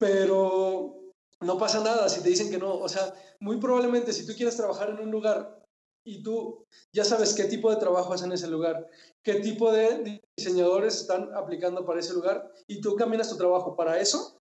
pero 0.02 1.12
no 1.40 1.58
pasa 1.58 1.80
nada 1.80 2.08
si 2.08 2.22
te 2.22 2.28
dicen 2.28 2.50
que 2.50 2.58
no. 2.58 2.74
O 2.74 2.88
sea, 2.88 3.14
muy 3.38 3.58
probablemente 3.58 4.12
si 4.12 4.26
tú 4.26 4.32
quieres 4.34 4.56
trabajar 4.56 4.90
en 4.90 4.98
un 4.98 5.12
lugar 5.12 5.61
y 6.04 6.22
tú 6.22 6.66
ya 6.92 7.04
sabes 7.04 7.34
qué 7.34 7.44
tipo 7.44 7.70
de 7.70 7.76
trabajo 7.76 8.12
hacen 8.12 8.28
en 8.28 8.32
ese 8.32 8.48
lugar, 8.48 8.88
qué 9.22 9.34
tipo 9.34 9.72
de 9.72 10.22
diseñadores 10.36 11.00
están 11.00 11.34
aplicando 11.34 11.84
para 11.84 12.00
ese 12.00 12.12
lugar 12.12 12.52
y 12.66 12.80
tú 12.80 12.96
caminas 12.96 13.28
tu 13.28 13.36
trabajo 13.36 13.76
para 13.76 14.00
eso, 14.00 14.40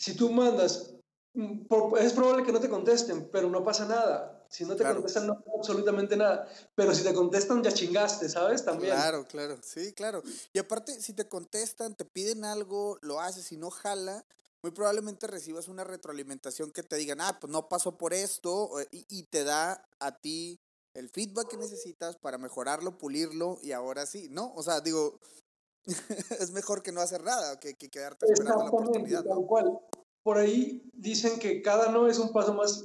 si 0.00 0.16
tú 0.16 0.30
mandas 0.30 0.94
mm, 1.34 1.66
es 2.00 2.12
probable 2.14 2.44
que 2.44 2.52
no 2.52 2.60
te 2.60 2.70
contesten, 2.70 3.28
pero 3.30 3.50
no 3.50 3.62
pasa 3.62 3.86
nada. 3.86 4.36
Si 4.48 4.64
no 4.64 4.74
te 4.74 4.82
contestan, 4.82 5.28
no 5.28 5.34
pasa 5.34 5.56
absolutamente 5.58 6.16
nada. 6.16 6.48
Pero 6.74 6.92
si 6.92 7.04
te 7.04 7.14
contestan, 7.14 7.62
ya 7.62 7.70
chingaste, 7.70 8.28
¿sabes? 8.28 8.64
También. 8.64 8.94
Claro, 8.94 9.24
claro, 9.24 9.58
sí, 9.62 9.92
claro. 9.92 10.24
Y 10.52 10.58
aparte, 10.58 11.00
si 11.00 11.12
te 11.12 11.28
contestan, 11.28 11.94
te 11.94 12.04
piden 12.04 12.44
algo, 12.44 12.98
lo 13.02 13.20
haces 13.20 13.52
y 13.52 13.56
no 13.56 13.70
jala, 13.70 14.24
muy 14.62 14.72
probablemente 14.72 15.26
recibas 15.26 15.68
una 15.68 15.84
retroalimentación 15.84 16.70
que 16.70 16.82
te 16.82 16.96
digan, 16.96 17.20
ah, 17.20 17.38
pues 17.40 17.50
no 17.50 17.68
pasó 17.68 17.96
por 17.96 18.12
esto, 18.12 18.70
y, 18.90 19.06
y 19.08 19.22
te 19.24 19.44
da 19.44 19.86
a 19.98 20.18
ti 20.18 20.60
el 20.94 21.08
feedback 21.08 21.48
que 21.48 21.56
necesitas 21.56 22.16
para 22.16 22.38
mejorarlo, 22.38 22.98
pulirlo 22.98 23.58
y 23.62 23.72
ahora 23.72 24.06
sí, 24.06 24.28
¿no? 24.30 24.52
O 24.54 24.62
sea, 24.62 24.80
digo, 24.80 25.20
es 26.40 26.50
mejor 26.52 26.82
que 26.82 26.92
no 26.92 27.00
hacer 27.00 27.22
nada, 27.22 27.58
que, 27.58 27.74
que 27.74 27.88
quedarte 27.88 28.26
esperando 28.26 28.64
la 28.64 28.70
oportunidad. 28.70 29.24
Tal 29.24 29.46
cual. 29.46 29.78
Por 30.22 30.36
ahí 30.36 30.82
dicen 30.92 31.38
que 31.38 31.62
cada 31.62 31.90
no 31.90 32.06
es 32.08 32.18
un 32.18 32.32
paso 32.32 32.52
más 32.52 32.84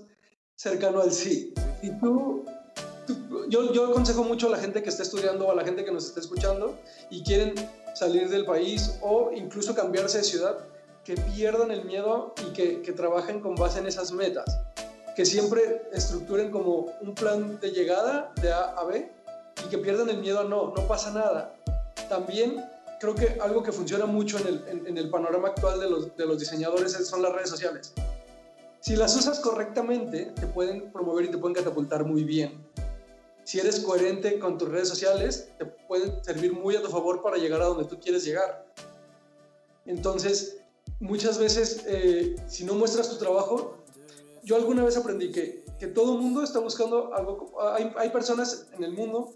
cercano 0.55 1.01
al 1.01 1.11
sí. 1.11 1.53
Y 1.81 1.91
tú, 1.99 2.45
yo, 3.49 3.73
yo 3.73 3.87
aconsejo 3.87 4.23
mucho 4.23 4.47
a 4.47 4.51
la 4.51 4.57
gente 4.57 4.81
que 4.81 4.89
está 4.89 5.03
estudiando, 5.03 5.51
a 5.51 5.55
la 5.55 5.65
gente 5.65 5.83
que 5.83 5.91
nos 5.91 6.05
está 6.05 6.21
escuchando 6.21 6.79
y 7.09 7.23
quieren 7.23 7.53
salir 7.93 8.29
del 8.29 8.45
país 8.45 8.97
o 9.01 9.31
incluso 9.33 9.75
cambiarse 9.75 10.19
de 10.19 10.23
ciudad, 10.23 10.57
que 11.05 11.15
pierdan 11.15 11.69
el 11.69 11.85
miedo 11.85 12.33
y 12.47 12.51
que, 12.51 12.81
que 12.81 12.91
trabajen 12.91 13.39
con 13.39 13.55
base 13.55 13.79
en 13.79 13.85
esas 13.85 14.11
metas. 14.11 14.59
Que 15.15 15.25
siempre 15.25 15.83
estructuren 15.93 16.51
como 16.51 16.87
un 16.99 17.13
plan 17.13 17.59
de 17.61 17.71
llegada 17.71 18.33
de 18.41 18.51
A 18.51 18.71
a 18.71 18.83
B 18.85 19.09
y 19.63 19.69
que 19.69 19.77
pierdan 19.77 20.09
el 20.09 20.17
miedo 20.17 20.41
a 20.41 20.43
no, 20.43 20.73
no 20.75 20.87
pasa 20.87 21.11
nada. 21.11 21.55
También 22.09 22.65
creo 22.99 23.13
que 23.13 23.37
algo 23.39 23.61
que 23.61 23.71
funciona 23.71 24.07
mucho 24.07 24.39
en 24.39 24.47
el, 24.47 24.87
en, 24.87 24.97
el 24.97 25.09
panorama 25.09 25.49
actual 25.49 25.79
de 25.79 25.89
los, 25.89 26.17
de 26.17 26.25
los 26.25 26.39
diseñadores 26.39 26.93
son 27.07 27.21
las 27.21 27.31
redes 27.31 27.49
sociales. 27.49 27.93
Si 28.81 28.95
las 28.95 29.15
usas 29.15 29.39
correctamente, 29.39 30.33
te 30.39 30.47
pueden 30.47 30.91
promover 30.91 31.25
y 31.25 31.31
te 31.31 31.37
pueden 31.37 31.55
catapultar 31.55 32.03
muy 32.03 32.23
bien. 32.23 32.65
Si 33.43 33.59
eres 33.59 33.79
coherente 33.79 34.39
con 34.39 34.57
tus 34.57 34.69
redes 34.69 34.89
sociales, 34.89 35.49
te 35.59 35.65
pueden 35.65 36.23
servir 36.23 36.53
muy 36.53 36.75
a 36.75 36.81
tu 36.81 36.89
favor 36.89 37.21
para 37.21 37.37
llegar 37.37 37.61
a 37.61 37.65
donde 37.65 37.85
tú 37.85 37.99
quieres 37.99 38.25
llegar. 38.25 38.65
Entonces, 39.85 40.57
muchas 40.99 41.37
veces, 41.37 41.83
eh, 41.87 42.35
si 42.47 42.63
no 42.63 42.73
muestras 42.73 43.09
tu 43.09 43.17
trabajo, 43.17 43.83
yo 44.43 44.55
alguna 44.55 44.83
vez 44.83 44.97
aprendí 44.97 45.31
que, 45.31 45.65
que 45.79 45.87
todo 45.87 46.17
mundo 46.17 46.43
está 46.43 46.59
buscando 46.59 47.13
algo. 47.13 47.53
Hay, 47.61 47.91
hay 47.97 48.09
personas 48.09 48.67
en 48.73 48.83
el 48.83 48.93
mundo 48.93 49.33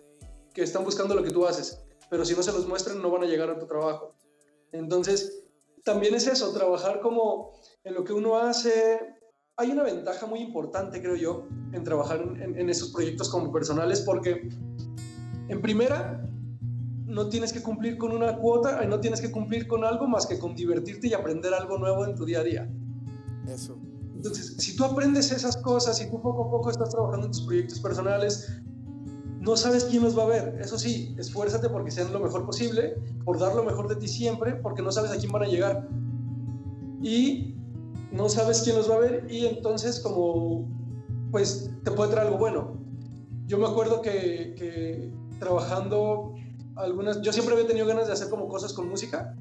que 0.53 0.63
están 0.63 0.83
buscando 0.83 1.15
lo 1.15 1.23
que 1.23 1.31
tú 1.31 1.45
haces, 1.45 1.79
pero 2.09 2.25
si 2.25 2.35
no 2.35 2.43
se 2.43 2.51
los 2.51 2.67
muestran, 2.67 3.01
no 3.01 3.09
van 3.11 3.23
a 3.23 3.25
llegar 3.25 3.49
a 3.49 3.59
tu 3.59 3.65
trabajo. 3.65 4.15
Entonces, 4.71 5.43
también 5.83 6.13
es 6.15 6.27
eso, 6.27 6.53
trabajar 6.53 6.99
como 7.01 7.53
en 7.83 7.93
lo 7.93 8.03
que 8.03 8.13
uno 8.13 8.37
hace, 8.37 8.99
hay 9.57 9.71
una 9.71 9.83
ventaja 9.83 10.25
muy 10.25 10.39
importante, 10.39 11.01
creo 11.01 11.15
yo, 11.15 11.47
en 11.73 11.83
trabajar 11.83 12.21
en, 12.21 12.69
esos 12.69 12.91
proyectos 12.91 13.29
como 13.29 13.51
personales, 13.51 14.01
porque 14.01 14.49
en 15.47 15.61
primera, 15.61 16.25
no 17.09 17.27
tienes 17.27 17.51
que 17.51 17.61
cumplir 17.61 17.97
con 17.97 18.11
una 18.11 18.37
cuota, 18.37 18.85
no 18.85 18.99
tienes 18.99 19.19
que 19.19 19.31
cumplir 19.31 19.67
con 19.67 19.83
algo 19.83 20.07
más 20.07 20.27
que 20.27 20.39
con 20.39 20.55
divertirte 20.55 21.07
y 21.07 21.13
aprender 21.13 21.53
algo 21.53 21.77
nuevo 21.77 22.05
en 22.05 22.15
tu 22.15 22.23
día 22.23 22.39
a 22.39 22.43
día. 22.43 22.71
Eso. 23.47 23.77
Entonces, 24.15 24.55
si 24.57 24.75
tú 24.75 24.83
aprendes 24.83 25.31
esas 25.31 25.57
cosas 25.57 25.99
y 26.01 26.09
tú 26.09 26.21
poco 26.21 26.43
a 26.43 26.51
poco 26.51 26.69
estás 26.69 26.89
trabajando 26.89 27.25
en 27.25 27.31
tus 27.31 27.41
proyectos 27.41 27.79
personales, 27.79 28.51
no 29.39 29.57
sabes 29.57 29.85
quién 29.85 30.03
los 30.03 30.17
va 30.17 30.23
a 30.23 30.27
ver. 30.27 30.57
Eso 30.61 30.77
sí, 30.77 31.15
esfuérzate 31.17 31.69
porque 31.69 31.89
sean 31.89 32.13
lo 32.13 32.19
mejor 32.19 32.45
posible, 32.45 32.95
por 33.25 33.39
dar 33.39 33.55
lo 33.55 33.63
mejor 33.63 33.87
de 33.87 33.95
ti 33.95 34.07
siempre, 34.07 34.55
porque 34.55 34.81
no 34.81 34.91
sabes 34.91 35.11
a 35.11 35.17
quién 35.17 35.31
van 35.31 35.43
a 35.43 35.47
llegar. 35.47 35.89
Y 37.01 37.55
no 38.11 38.29
sabes 38.29 38.61
quién 38.61 38.75
los 38.75 38.89
va 38.89 38.95
a 38.95 38.99
ver 38.99 39.27
y 39.29 39.45
entonces 39.45 39.99
como 39.99 40.67
pues 41.31 41.71
te 41.83 41.91
puede 41.91 42.11
traer 42.11 42.27
algo 42.27 42.39
bueno. 42.39 42.77
Yo 43.45 43.57
me 43.57 43.65
acuerdo 43.65 44.01
que, 44.01 45.11
trabajando 45.39 46.33
algunas, 46.79 47.21
yo 47.21 47.31
siempre 47.33 47.53
había 47.53 47.67
tenido 47.67 47.85
ganas 47.85 48.07
de 48.07 48.13
hacer 48.13 48.29
como 48.29 48.47
cosas 48.47 48.73
con 48.73 48.89
música. 48.89 49.35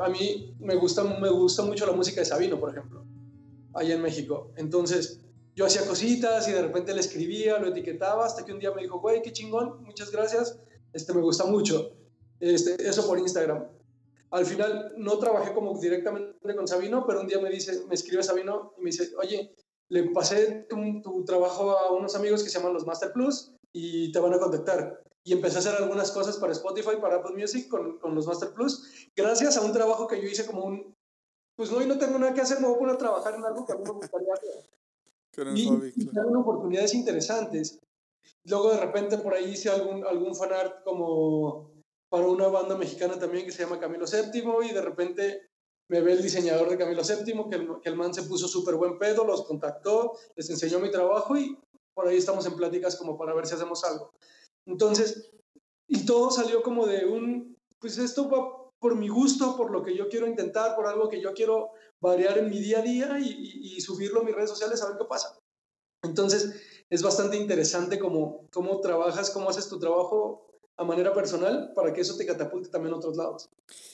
a 0.00 0.08
mí 0.08 0.54
me 0.60 0.76
gusta, 0.76 1.04
me 1.04 1.30
gusta 1.30 1.62
mucho 1.62 1.86
la 1.86 1.92
música 1.92 2.20
de 2.20 2.26
Sabino, 2.26 2.58
por 2.58 2.70
ejemplo, 2.70 3.04
allá 3.74 3.94
en 3.94 4.02
México. 4.02 4.52
Entonces 4.56 5.20
yo 5.54 5.66
hacía 5.66 5.86
cositas 5.86 6.48
y 6.48 6.52
de 6.52 6.62
repente 6.62 6.94
le 6.94 7.00
escribía, 7.00 7.58
lo 7.58 7.68
etiquetaba, 7.68 8.24
hasta 8.24 8.44
que 8.44 8.52
un 8.52 8.58
día 8.58 8.72
me 8.72 8.82
dijo, 8.82 9.00
güey, 9.00 9.22
qué 9.22 9.32
chingón, 9.32 9.82
muchas 9.84 10.10
gracias, 10.10 10.58
este, 10.92 11.12
me 11.14 11.20
gusta 11.20 11.44
mucho. 11.44 11.92
Este, 12.40 12.88
eso 12.88 13.06
por 13.06 13.18
Instagram. 13.18 13.64
Al 14.30 14.46
final 14.46 14.94
no 14.96 15.18
trabajé 15.18 15.52
como 15.52 15.78
directamente 15.78 16.56
con 16.56 16.66
Sabino, 16.66 17.06
pero 17.06 17.20
un 17.20 17.28
día 17.28 17.38
me 17.38 17.50
dice, 17.50 17.84
me 17.86 17.94
escribe 17.94 18.22
Sabino 18.22 18.74
y 18.78 18.82
me 18.82 18.90
dice, 18.90 19.12
oye, 19.16 19.54
le 19.88 20.10
pasé 20.10 20.66
tu, 20.68 21.24
trabajo 21.24 21.70
a 21.70 21.92
unos 21.92 22.16
amigos 22.16 22.42
que 22.42 22.50
se 22.50 22.58
llaman 22.58 22.74
los 22.74 22.84
Master 22.84 23.12
Plus 23.12 23.52
y 23.72 24.10
te 24.10 24.18
van 24.18 24.34
a 24.34 24.38
contactar. 24.38 25.04
Y 25.24 25.32
empecé 25.32 25.56
a 25.56 25.60
hacer 25.60 25.74
algunas 25.74 26.12
cosas 26.12 26.36
para 26.36 26.52
Spotify, 26.52 26.96
para 27.00 27.16
Apple 27.16 27.34
Music 27.34 27.68
con, 27.68 27.98
con 27.98 28.14
los 28.14 28.26
Master 28.26 28.52
Plus, 28.52 29.08
gracias 29.16 29.56
a 29.56 29.62
un 29.62 29.72
trabajo 29.72 30.06
que 30.06 30.20
yo 30.20 30.28
hice 30.28 30.44
como 30.46 30.64
un, 30.64 30.94
pues 31.56 31.70
no, 31.70 31.80
y 31.80 31.86
no 31.86 31.98
tengo 31.98 32.18
nada 32.18 32.34
que 32.34 32.42
hacer, 32.42 32.60
me 32.60 32.66
voy 32.66 32.76
a 32.76 32.78
poner 32.78 32.94
a 32.94 32.98
trabajar 32.98 33.34
en 33.34 33.44
algo 33.44 33.64
que 33.64 33.72
a 33.72 33.76
mí 33.76 33.84
me 33.84 33.90
gustaría 33.90 34.34
hacer. 34.34 35.56
y, 35.56 35.68
y 35.96 36.10
oportunidades 36.36 36.94
interesantes. 36.94 37.80
Luego 38.44 38.72
de 38.72 38.80
repente 38.80 39.18
por 39.18 39.34
ahí 39.34 39.52
hice 39.52 39.70
algún, 39.70 40.06
algún 40.06 40.36
fanart 40.36 40.84
como 40.84 41.70
para 42.10 42.26
una 42.26 42.48
banda 42.48 42.76
mexicana 42.76 43.18
también 43.18 43.46
que 43.46 43.52
se 43.52 43.64
llama 43.64 43.80
Camilo 43.80 44.04
VII 44.06 44.68
y 44.68 44.72
de 44.72 44.82
repente 44.82 45.48
me 45.88 46.00
ve 46.00 46.12
el 46.12 46.22
diseñador 46.22 46.68
de 46.70 46.78
Camilo 46.78 47.02
VII, 47.02 47.48
que 47.50 47.56
el, 47.56 47.80
que 47.80 47.88
el 47.88 47.96
man 47.96 48.14
se 48.14 48.22
puso 48.22 48.48
súper 48.48 48.76
buen 48.76 48.98
pedo, 48.98 49.24
los 49.24 49.44
contactó, 49.44 50.12
les 50.36 50.48
enseñó 50.48 50.78
mi 50.78 50.90
trabajo 50.90 51.36
y 51.36 51.58
por 51.94 52.08
ahí 52.08 52.16
estamos 52.16 52.46
en 52.46 52.56
pláticas 52.56 52.96
como 52.96 53.16
para 53.16 53.34
ver 53.34 53.46
si 53.46 53.54
hacemos 53.54 53.84
algo. 53.84 54.12
Entonces, 54.66 55.30
y 55.88 56.06
todo 56.06 56.30
salió 56.30 56.62
como 56.62 56.86
de 56.86 57.06
un, 57.06 57.56
pues 57.78 57.98
esto 57.98 58.28
va 58.28 58.64
por 58.78 58.96
mi 58.96 59.08
gusto, 59.08 59.56
por 59.56 59.70
lo 59.70 59.82
que 59.82 59.96
yo 59.96 60.08
quiero 60.08 60.26
intentar, 60.26 60.76
por 60.76 60.86
algo 60.86 61.08
que 61.08 61.20
yo 61.20 61.32
quiero 61.32 61.70
variar 62.00 62.38
en 62.38 62.50
mi 62.50 62.58
día 62.58 62.80
a 62.80 62.82
día 62.82 63.18
y, 63.18 63.76
y, 63.76 63.80
subirlo 63.80 64.20
a 64.20 64.24
mis 64.24 64.34
redes 64.34 64.50
sociales 64.50 64.82
a 64.82 64.88
ver 64.88 64.98
qué 64.98 65.04
pasa. 65.06 65.38
Entonces, 66.02 66.54
es 66.90 67.02
bastante 67.02 67.36
interesante 67.36 67.98
cómo, 67.98 68.46
cómo 68.52 68.80
trabajas, 68.80 69.30
cómo 69.30 69.48
haces 69.48 69.68
tu 69.68 69.78
trabajo 69.78 70.53
a 70.76 70.84
manera 70.84 71.14
personal 71.14 71.72
para 71.74 71.92
que 71.92 72.00
eso 72.00 72.16
te 72.16 72.26
catapulte 72.26 72.68
también 72.68 72.94
a 72.94 72.98
otros 72.98 73.16
lados. 73.16 73.48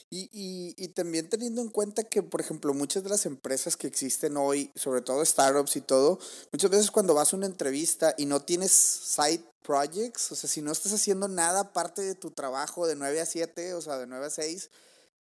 Y, 0.09 0.29
y, 0.33 0.73
y, 0.77 0.89
también 0.89 1.29
teniendo 1.29 1.61
en 1.61 1.69
cuenta 1.69 2.03
que, 2.03 2.21
por 2.21 2.41
ejemplo, 2.41 2.73
muchas 2.73 3.03
de 3.03 3.09
las 3.09 3.25
empresas 3.25 3.77
que 3.77 3.87
existen 3.87 4.35
hoy, 4.35 4.71
sobre 4.75 5.01
todo 5.01 5.23
startups 5.23 5.77
y 5.77 5.81
todo, 5.81 6.19
muchas 6.51 6.69
veces 6.69 6.91
cuando 6.91 7.13
vas 7.13 7.33
a 7.33 7.37
una 7.37 7.45
entrevista 7.45 8.13
y 8.17 8.25
no 8.25 8.41
tienes 8.41 8.71
side 8.71 9.45
projects, 9.63 10.31
o 10.31 10.35
sea, 10.35 10.49
si 10.49 10.61
no 10.61 10.71
estás 10.71 10.91
haciendo 10.91 11.27
nada 11.27 11.61
aparte 11.61 12.01
de 12.01 12.15
tu 12.15 12.31
trabajo 12.31 12.87
de 12.87 12.95
9 12.95 13.21
a 13.21 13.25
7, 13.25 13.73
o 13.75 13.81
sea, 13.81 13.97
de 13.97 14.07
9 14.07 14.25
a 14.25 14.29
6, 14.29 14.69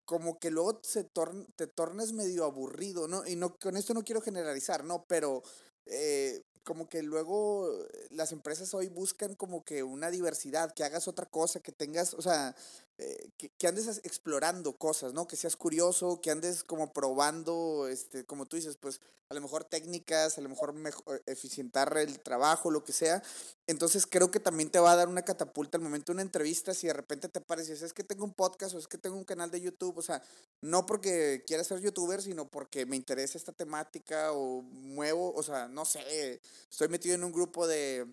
como 0.05 0.41
que 0.41 0.51
luego 0.51 0.81
se 0.83 1.05
te 1.05 1.67
tornes 1.69 2.13
medio 2.13 2.45
aburrido, 2.45 3.07
¿no? 3.07 3.25
Y 3.27 3.37
no, 3.37 3.57
con 3.59 3.77
esto 3.77 3.95
no 3.95 4.03
quiero 4.03 4.21
generalizar, 4.21 4.83
¿no? 4.83 5.05
Pero 5.07 5.45
eh, 5.87 6.43
como 6.65 6.89
que 6.89 7.03
luego 7.03 7.73
eh, 7.73 8.09
las 8.11 8.33
empresas 8.33 8.75
hoy 8.75 8.89
buscan 8.89 9.35
como 9.35 9.65
que 9.65 9.83
una 9.83 10.11
diversidad, 10.11 10.73
que 10.75 10.85
hagas 10.85 11.09
otra 11.09 11.27
cosa, 11.27 11.61
que 11.61 11.73
tengas, 11.73 12.15
o 12.15 12.23
sea, 12.23 12.55
eh, 13.03 13.31
que, 13.59 13.67
andes 13.67 14.03
explorando 14.05 14.77
cosas, 14.77 15.15
¿no? 15.15 15.27
Que 15.27 15.37
seas 15.37 15.57
curioso, 15.57 16.21
que 16.21 16.31
andes 16.31 16.63
como 16.63 16.93
probando, 16.93 17.89
este, 17.89 18.27
como 18.27 18.45
tú 18.45 18.57
dices, 18.57 18.77
pues 18.77 19.01
a 19.31 19.35
lo 19.35 19.41
mejor 19.41 19.65
técnicas, 19.65 20.37
a 20.37 20.43
lo 20.43 20.51
mejor, 20.51 20.75
mejor 20.75 21.23
eficientar 21.25 21.97
el 21.97 22.21
trabajo, 22.21 22.71
lo 22.71 22.85
que 22.85 22.93
sea. 22.93 23.23
Entonces 23.67 24.07
creo 24.07 24.31
que 24.31 24.39
también 24.39 24.69
te 24.69 24.81
va 24.81 24.93
a 24.93 24.97
dar 24.97 25.09
una 25.09 25.23
catapulta 25.23 25.79
al 25.79 25.83
momento 25.83 26.13
de 26.13 26.17
una 26.17 26.23
entrevista 26.23 26.75
si 26.75 26.89
de 26.89 26.93
repente 26.93 27.31
te 27.31 27.41
pareces, 27.41 27.81
es 27.81 27.95
que 27.95 28.05
tengo 28.05 28.27
un 28.27 28.35
podcast 28.35 28.75
o 28.75 28.79
es 28.79 28.87
que 28.87 28.99
tengo 28.99 29.17
un 29.17 29.25
canal 29.25 29.51
de 29.51 29.63
YouTube, 29.63 29.97
o 29.97 30.03
sea, 30.03 30.23
no 30.61 30.85
porque 30.85 31.43
quiera 31.47 31.65
ser 31.65 31.81
youtuber, 31.81 32.21
sino 32.21 32.51
porque 32.51 32.85
me 32.85 32.97
interesa 32.97 33.39
esta 33.39 33.53
temática 33.53 34.33
o 34.33 34.61
muevo, 34.61 35.33
o 35.33 35.43
sea, 35.43 35.69
no 35.69 35.87
sé, 35.87 36.43
estoy 36.71 36.89
metido 36.89 37.15
en 37.15 37.25
un 37.25 37.33
grupo 37.33 37.67
de 37.67 38.07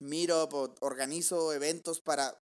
meetup 0.00 0.52
o 0.52 0.74
organizo 0.80 1.54
eventos 1.54 2.00
para 2.00 2.38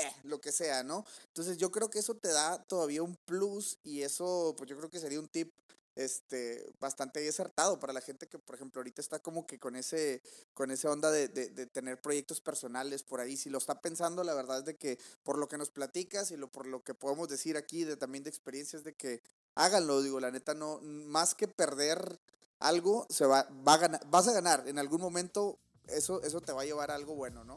eh, 0.00 0.12
lo 0.24 0.40
que 0.40 0.52
sea, 0.52 0.82
¿no? 0.82 1.04
Entonces 1.28 1.58
yo 1.58 1.70
creo 1.70 1.90
que 1.90 1.98
eso 1.98 2.14
te 2.14 2.28
da 2.28 2.62
todavía 2.64 3.02
un 3.02 3.16
plus 3.16 3.78
y 3.82 4.02
eso, 4.02 4.54
pues 4.56 4.68
yo 4.68 4.76
creo 4.76 4.90
que 4.90 5.00
sería 5.00 5.20
un 5.20 5.28
tip 5.28 5.52
este, 5.96 6.72
bastante 6.78 7.26
acertado 7.28 7.78
para 7.78 7.92
la 7.92 8.00
gente 8.00 8.26
que, 8.26 8.38
por 8.38 8.54
ejemplo, 8.54 8.80
ahorita 8.80 9.00
está 9.00 9.18
como 9.18 9.46
que 9.46 9.58
con 9.58 9.76
ese, 9.76 10.22
con 10.54 10.70
esa 10.70 10.90
onda 10.90 11.10
de, 11.10 11.28
de, 11.28 11.66
tener 11.66 12.00
proyectos 12.00 12.40
personales 12.40 13.02
por 13.02 13.20
ahí. 13.20 13.36
Si 13.36 13.50
lo 13.50 13.58
está 13.58 13.80
pensando, 13.80 14.24
la 14.24 14.34
verdad 14.34 14.60
es 14.60 14.64
de 14.64 14.76
que 14.76 14.98
por 15.22 15.36
lo 15.38 15.48
que 15.48 15.58
nos 15.58 15.70
platicas 15.70 16.30
y 16.30 16.36
lo, 16.36 16.50
por 16.50 16.66
lo 16.66 16.82
que 16.82 16.94
podemos 16.94 17.28
decir 17.28 17.56
aquí, 17.56 17.84
de, 17.84 17.96
también 17.96 18.24
de 18.24 18.30
experiencias, 18.30 18.84
de 18.84 18.94
que 18.94 19.20
háganlo, 19.54 20.00
digo, 20.00 20.20
la 20.20 20.30
neta, 20.30 20.54
no, 20.54 20.80
más 20.80 21.34
que 21.34 21.48
perder 21.48 22.20
algo, 22.60 23.06
se 23.10 23.26
va, 23.26 23.48
va 23.66 23.74
a 23.74 23.78
ganar, 23.78 24.00
vas 24.06 24.28
a 24.28 24.32
ganar. 24.32 24.68
En 24.68 24.78
algún 24.78 25.00
momento 25.00 25.58
eso, 25.88 26.22
eso 26.22 26.40
te 26.40 26.52
va 26.52 26.62
a 26.62 26.66
llevar 26.66 26.90
a 26.90 26.94
algo 26.94 27.14
bueno, 27.14 27.44
¿no? 27.44 27.56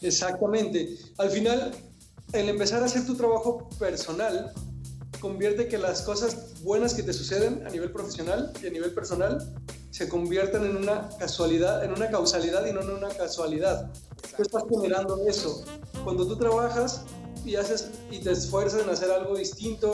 Exactamente. 0.00 0.96
Al 1.18 1.30
final, 1.30 1.72
el 2.32 2.48
empezar 2.48 2.82
a 2.82 2.86
hacer 2.86 3.06
tu 3.06 3.16
trabajo 3.16 3.68
personal 3.78 4.52
convierte 5.20 5.68
que 5.68 5.78
las 5.78 6.02
cosas 6.02 6.62
buenas 6.62 6.94
que 6.94 7.02
te 7.02 7.12
suceden 7.12 7.66
a 7.66 7.70
nivel 7.70 7.90
profesional 7.90 8.52
y 8.62 8.66
a 8.66 8.70
nivel 8.70 8.92
personal 8.92 9.54
se 9.90 10.08
conviertan 10.08 10.64
en 10.64 10.76
una 10.76 11.08
casualidad, 11.18 11.84
en 11.84 11.92
una 11.92 12.08
causalidad 12.10 12.66
y 12.66 12.72
no 12.72 12.82
en 12.82 12.90
una 12.90 13.08
casualidad. 13.08 13.90
Tú 14.36 14.42
estás 14.42 14.62
generando 14.70 15.26
eso. 15.26 15.64
Cuando 16.04 16.26
tú 16.26 16.36
trabajas 16.36 17.02
y 17.44 17.56
haces 17.56 17.90
y 18.10 18.20
te 18.20 18.30
esfuerzas 18.30 18.82
en 18.82 18.90
hacer 18.90 19.10
algo 19.10 19.36
distinto, 19.36 19.92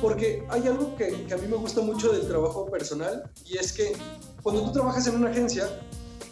porque 0.00 0.46
hay 0.48 0.66
algo 0.66 0.96
que, 0.96 1.26
que 1.26 1.34
a 1.34 1.36
mí 1.36 1.46
me 1.46 1.56
gusta 1.56 1.82
mucho 1.82 2.12
del 2.12 2.26
trabajo 2.26 2.66
personal 2.66 3.30
y 3.44 3.58
es 3.58 3.72
que 3.72 3.92
cuando 4.42 4.62
tú 4.64 4.72
trabajas 4.72 5.06
en 5.06 5.16
una 5.16 5.30
agencia, 5.30 5.68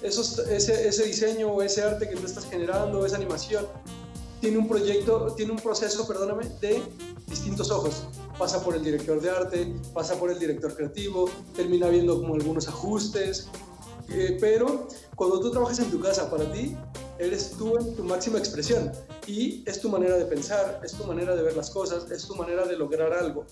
ese, 0.03 0.89
ese 0.89 1.05
diseño 1.05 1.49
o 1.53 1.63
ese 1.63 1.83
arte 1.83 2.09
que 2.09 2.17
tú 2.17 2.27
estás 2.27 2.47
generando, 2.47 3.05
esa 3.07 3.17
animación, 3.17 3.67
tiene 4.41 4.59
un 4.59 4.69
proyecto, 4.69 5.35
tiene 5.37 5.53
un 5.53 5.59
proceso, 5.59 6.07
perdóname, 6.07 6.49
de 6.61 6.83
distintos 7.29 7.71
ojos. 7.71 8.05
Pasa 8.39 8.63
por 8.65 8.75
el 8.75 8.83
director 8.83 9.21
de 9.21 9.31
arte, 9.31 9.75
pasa 9.95 10.17
por 10.17 10.31
el 10.31 10.39
director 10.39 10.75
creativo, 10.75 11.31
termina 11.55 11.89
viendo 11.89 12.21
como 12.21 12.35
algunos 12.35 12.67
ajustes, 12.67 13.49
eh, 14.09 14.37
pero 14.41 14.89
cuando 15.15 15.41
tú 15.41 15.51
trabajas 15.51 15.79
en 15.79 15.91
tu 15.91 16.01
casa 16.01 16.29
para 16.31 16.51
ti, 16.51 16.77
eres 17.19 17.53
tú 17.53 17.79
en 17.79 17.95
tu 17.95 18.03
máxima 18.03 18.39
expresión 18.39 18.91
y 19.27 19.63
es 19.67 19.81
tu 19.81 19.89
manera 19.89 20.17
de 20.17 20.25
pensar, 20.25 20.81
es 20.83 20.93
tu 20.93 21.05
manera 21.05 21.37
de 21.37 21.43
ver 21.43 21.57
las 21.57 21.71
cosas, 21.71 22.11
es 22.11 22.27
tu 22.27 22.35
manera 22.35 22.67
de 22.67 22.77
lograr 22.77 23.13
algo. 23.13 23.47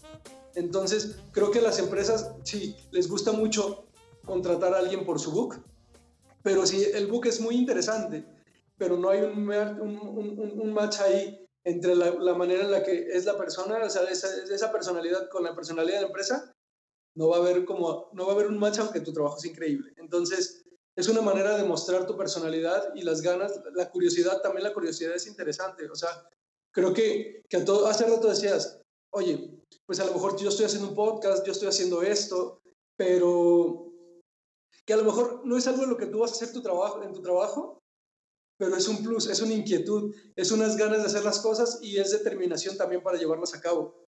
Entonces, 0.56 1.16
creo 1.30 1.50
que 1.50 1.60
las 1.60 1.78
empresas, 1.78 2.32
sí, 2.42 2.76
les 2.90 3.08
gusta 3.08 3.30
mucho 3.30 3.84
contratar 4.26 4.74
a 4.74 4.78
alguien 4.78 5.06
por 5.06 5.20
su 5.20 5.30
book, 5.30 5.62
pero 6.42 6.66
si 6.66 6.84
el 6.84 7.06
book 7.06 7.26
es 7.26 7.40
muy 7.40 7.56
interesante, 7.56 8.24
pero 8.76 8.96
no 8.96 9.10
hay 9.10 9.22
un, 9.22 9.48
un, 9.48 10.60
un, 10.60 10.72
match 10.72 11.00
ahí 11.00 11.46
entre 11.64 11.94
la, 11.94 12.12
la, 12.12 12.34
manera 12.34 12.64
en 12.64 12.70
la 12.70 12.82
que 12.82 13.08
es 13.12 13.26
la 13.26 13.36
persona, 13.36 13.78
o 13.84 13.90
sea, 13.90 14.04
esa, 14.04 14.28
esa 14.44 14.72
personalidad 14.72 15.28
con 15.28 15.44
la 15.44 15.54
personalidad 15.54 15.96
de 15.96 16.02
la 16.02 16.06
empresa, 16.08 16.54
no 17.14 17.28
va 17.28 17.36
a 17.36 17.40
haber 17.40 17.64
como, 17.64 18.08
no 18.14 18.24
va 18.24 18.32
a 18.32 18.34
haber 18.34 18.46
un 18.46 18.58
match 18.58 18.78
aunque 18.78 19.00
tu 19.00 19.12
trabajo 19.12 19.36
es 19.36 19.44
increíble. 19.44 19.92
Entonces, 19.96 20.64
es 20.96 21.08
una 21.08 21.20
manera 21.20 21.56
de 21.56 21.64
mostrar 21.64 22.06
tu 22.06 22.16
personalidad 22.16 22.94
y 22.94 23.02
las 23.02 23.20
ganas, 23.20 23.60
la 23.74 23.90
curiosidad, 23.90 24.40
también 24.40 24.64
la 24.64 24.72
curiosidad 24.72 25.14
es 25.14 25.26
interesante. 25.26 25.88
O 25.90 25.94
sea, 25.94 26.08
creo 26.72 26.94
que, 26.94 27.42
que 27.48 27.58
a 27.58 27.64
todo, 27.64 27.86
hace 27.86 28.06
rato 28.06 28.28
decías, 28.28 28.80
oye, 29.10 29.60
pues 29.86 30.00
a 30.00 30.06
lo 30.06 30.12
mejor 30.12 30.38
yo 30.38 30.48
estoy 30.48 30.66
haciendo 30.66 30.88
un 30.88 30.94
podcast, 30.94 31.44
yo 31.44 31.52
estoy 31.52 31.68
haciendo 31.68 32.02
esto, 32.02 32.62
pero 32.96 33.89
que 34.90 34.94
a 34.94 34.96
lo 34.96 35.04
mejor 35.04 35.42
no 35.46 35.56
es 35.56 35.68
algo 35.68 35.84
en 35.84 35.90
lo 35.90 35.96
que 35.96 36.06
tú 36.06 36.18
vas 36.18 36.32
a 36.32 36.34
hacer 36.34 36.52
tu 36.52 36.62
trabajo, 36.62 37.00
en 37.04 37.12
tu 37.12 37.22
trabajo, 37.22 37.78
pero 38.58 38.74
es 38.74 38.88
un 38.88 39.04
plus, 39.04 39.28
es 39.28 39.40
una 39.40 39.54
inquietud, 39.54 40.12
es 40.34 40.50
unas 40.50 40.76
ganas 40.76 40.98
de 40.98 41.04
hacer 41.04 41.22
las 41.22 41.38
cosas 41.38 41.78
y 41.80 42.00
es 42.00 42.10
determinación 42.10 42.76
también 42.76 43.00
para 43.00 43.16
llevarlas 43.16 43.54
a 43.54 43.60
cabo. 43.60 44.04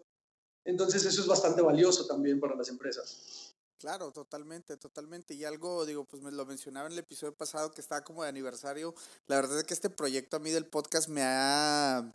Entonces 0.65 1.05
eso 1.05 1.21
es 1.21 1.29
bastante 1.29 1.63
valioso 1.63 2.05
también 2.09 2.41
para 2.41 2.57
las 2.57 2.69
empresas. 2.69 3.55
Claro, 3.79 4.11
totalmente, 4.11 4.77
totalmente. 4.77 5.35
Y 5.35 5.45
algo, 5.45 5.87
digo, 5.87 6.05
pues 6.05 6.21
me 6.21 6.33
lo 6.33 6.45
mencionaba 6.47 6.89
en 6.89 6.95
el 6.95 6.99
episodio 6.99 7.33
pasado 7.33 7.71
que 7.71 7.81
estaba 7.81 8.03
como 8.03 8.25
de 8.25 8.31
aniversario. 8.31 8.93
La 9.29 9.37
verdad 9.37 9.59
es 9.59 9.65
que 9.65 9.75
este 9.75 9.89
proyecto 9.89 10.39
a 10.39 10.41
mí 10.41 10.51
del 10.51 10.67
podcast 10.67 11.09
me 11.09 11.23
ha 11.23 12.13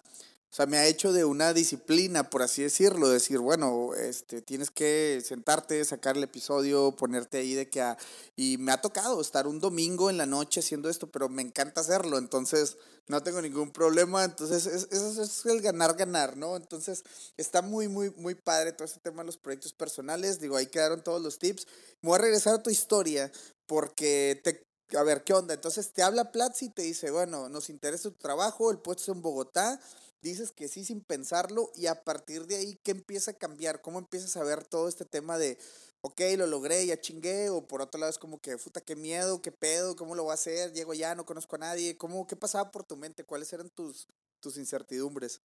o 0.50 0.56
sea, 0.58 0.66
me 0.66 0.78
ha 0.78 0.88
hecho 0.88 1.12
de 1.12 1.26
una 1.26 1.54
disciplina, 1.54 2.30
por 2.30 2.42
así 2.42 2.64
decirlo, 2.64 3.10
decir, 3.10 3.40
bueno, 3.40 3.94
este, 3.94 4.42
tienes 4.42 4.72
que 4.72 5.22
sentarte, 5.24 5.84
sacar 5.84 6.16
el 6.16 6.24
episodio, 6.24 6.96
ponerte 6.96 7.40
ahí 7.40 7.54
de 7.54 7.70
que... 7.70 7.82
A, 7.82 7.98
y 8.36 8.58
me 8.58 8.72
ha 8.72 8.82
tocado 8.82 9.20
estar 9.20 9.46
un 9.46 9.60
domingo 9.60 10.10
en 10.10 10.18
la 10.18 10.26
noche 10.26 10.62
haciendo 10.62 10.90
esto, 10.90 11.12
pero 11.12 11.28
me 11.28 11.42
encanta 11.42 11.82
hacerlo, 11.82 12.18
entonces 12.18 12.78
no 13.08 13.22
tengo 13.24 13.42
ningún 13.42 13.72
problema, 13.72 14.24
entonces 14.24 14.66
eso 14.66 15.22
es, 15.22 15.46
el 15.46 15.62
ganar-ganar, 15.62 16.38
¿no? 16.38 16.56
Entonces 16.56 17.04
está 17.36 17.62
muy, 17.62 17.88
muy, 17.88 18.12
muy 18.12 18.36
padre 18.36 18.72
todo 18.72 18.86
este 18.86 19.00
tema 19.00 19.24
de 19.24 19.28
los 19.28 19.38
proyectos 19.38 19.74
personales, 19.74 20.40
digo, 20.40 20.56
ahí 20.56 20.68
quedaron 20.68 21.04
todos 21.04 21.22
los 21.22 21.40
tips. 21.40 21.68
Me 22.02 22.10
voy 22.10 22.20
a 22.20 22.22
regresar 22.22 22.56
a 22.56 22.64
tu 22.64 22.70
historia 22.70 23.32
porque 23.66 24.40
te 24.44 24.68
a 24.96 25.04
ver, 25.04 25.24
¿qué 25.24 25.34
onda? 25.34 25.54
Entonces 25.54 25.92
te 25.92 26.02
habla 26.02 26.32
Platzi 26.32 26.68
y 26.68 26.70
te 26.70 26.82
dice, 26.82 27.12
bueno, 27.12 27.50
nos 27.50 27.70
interesa 27.70 28.10
tu 28.10 28.16
trabajo, 28.16 28.72
el 28.72 28.80
puesto 28.80 29.04
es 29.04 29.10
en 29.10 29.22
Bogotá, 29.22 29.82
dices 30.22 30.52
que 30.52 30.68
sí 30.68 30.84
sin 30.84 31.02
pensarlo 31.02 31.72
y 31.76 31.88
a 31.88 32.04
partir 32.04 32.48
de 32.48 32.56
ahí, 32.56 32.80
¿qué 32.84 32.92
empieza 32.92 33.32
a 33.32 33.34
cambiar? 33.36 33.82
¿Cómo 33.82 34.00
empiezas 34.00 34.36
a 34.38 34.44
ver 34.44 34.66
todo 34.66 34.88
este 34.88 35.06
tema 35.06 35.38
de, 35.38 35.58
ok, 36.02 36.22
lo 36.38 36.48
logré, 36.48 36.86
ya 36.86 37.00
chingué? 37.00 37.50
O 37.50 37.68
por 37.68 37.82
otro 37.82 38.00
lado 38.00 38.10
es 38.10 38.18
como 38.18 38.40
que, 38.40 38.58
puta, 38.58 38.82
qué 38.82 38.96
miedo, 38.96 39.42
qué 39.42 39.52
pedo, 39.52 39.96
¿cómo 39.96 40.16
lo 40.16 40.24
voy 40.24 40.32
a 40.32 40.36
hacer? 40.36 40.74
Llego 40.74 40.94
ya, 40.94 41.16
no 41.16 41.26
conozco 41.26 41.56
a 41.56 41.60
nadie. 41.60 41.98
¿Cómo, 41.98 42.26
¿Qué 42.28 42.36
pasaba 42.36 42.72
por 42.72 42.84
tu 42.84 42.98
mente? 42.98 43.24
¿Cuáles 43.24 43.52
eran 43.54 43.70
tus, 43.70 44.08
tus 44.40 44.58
incertidumbres? 44.58 45.42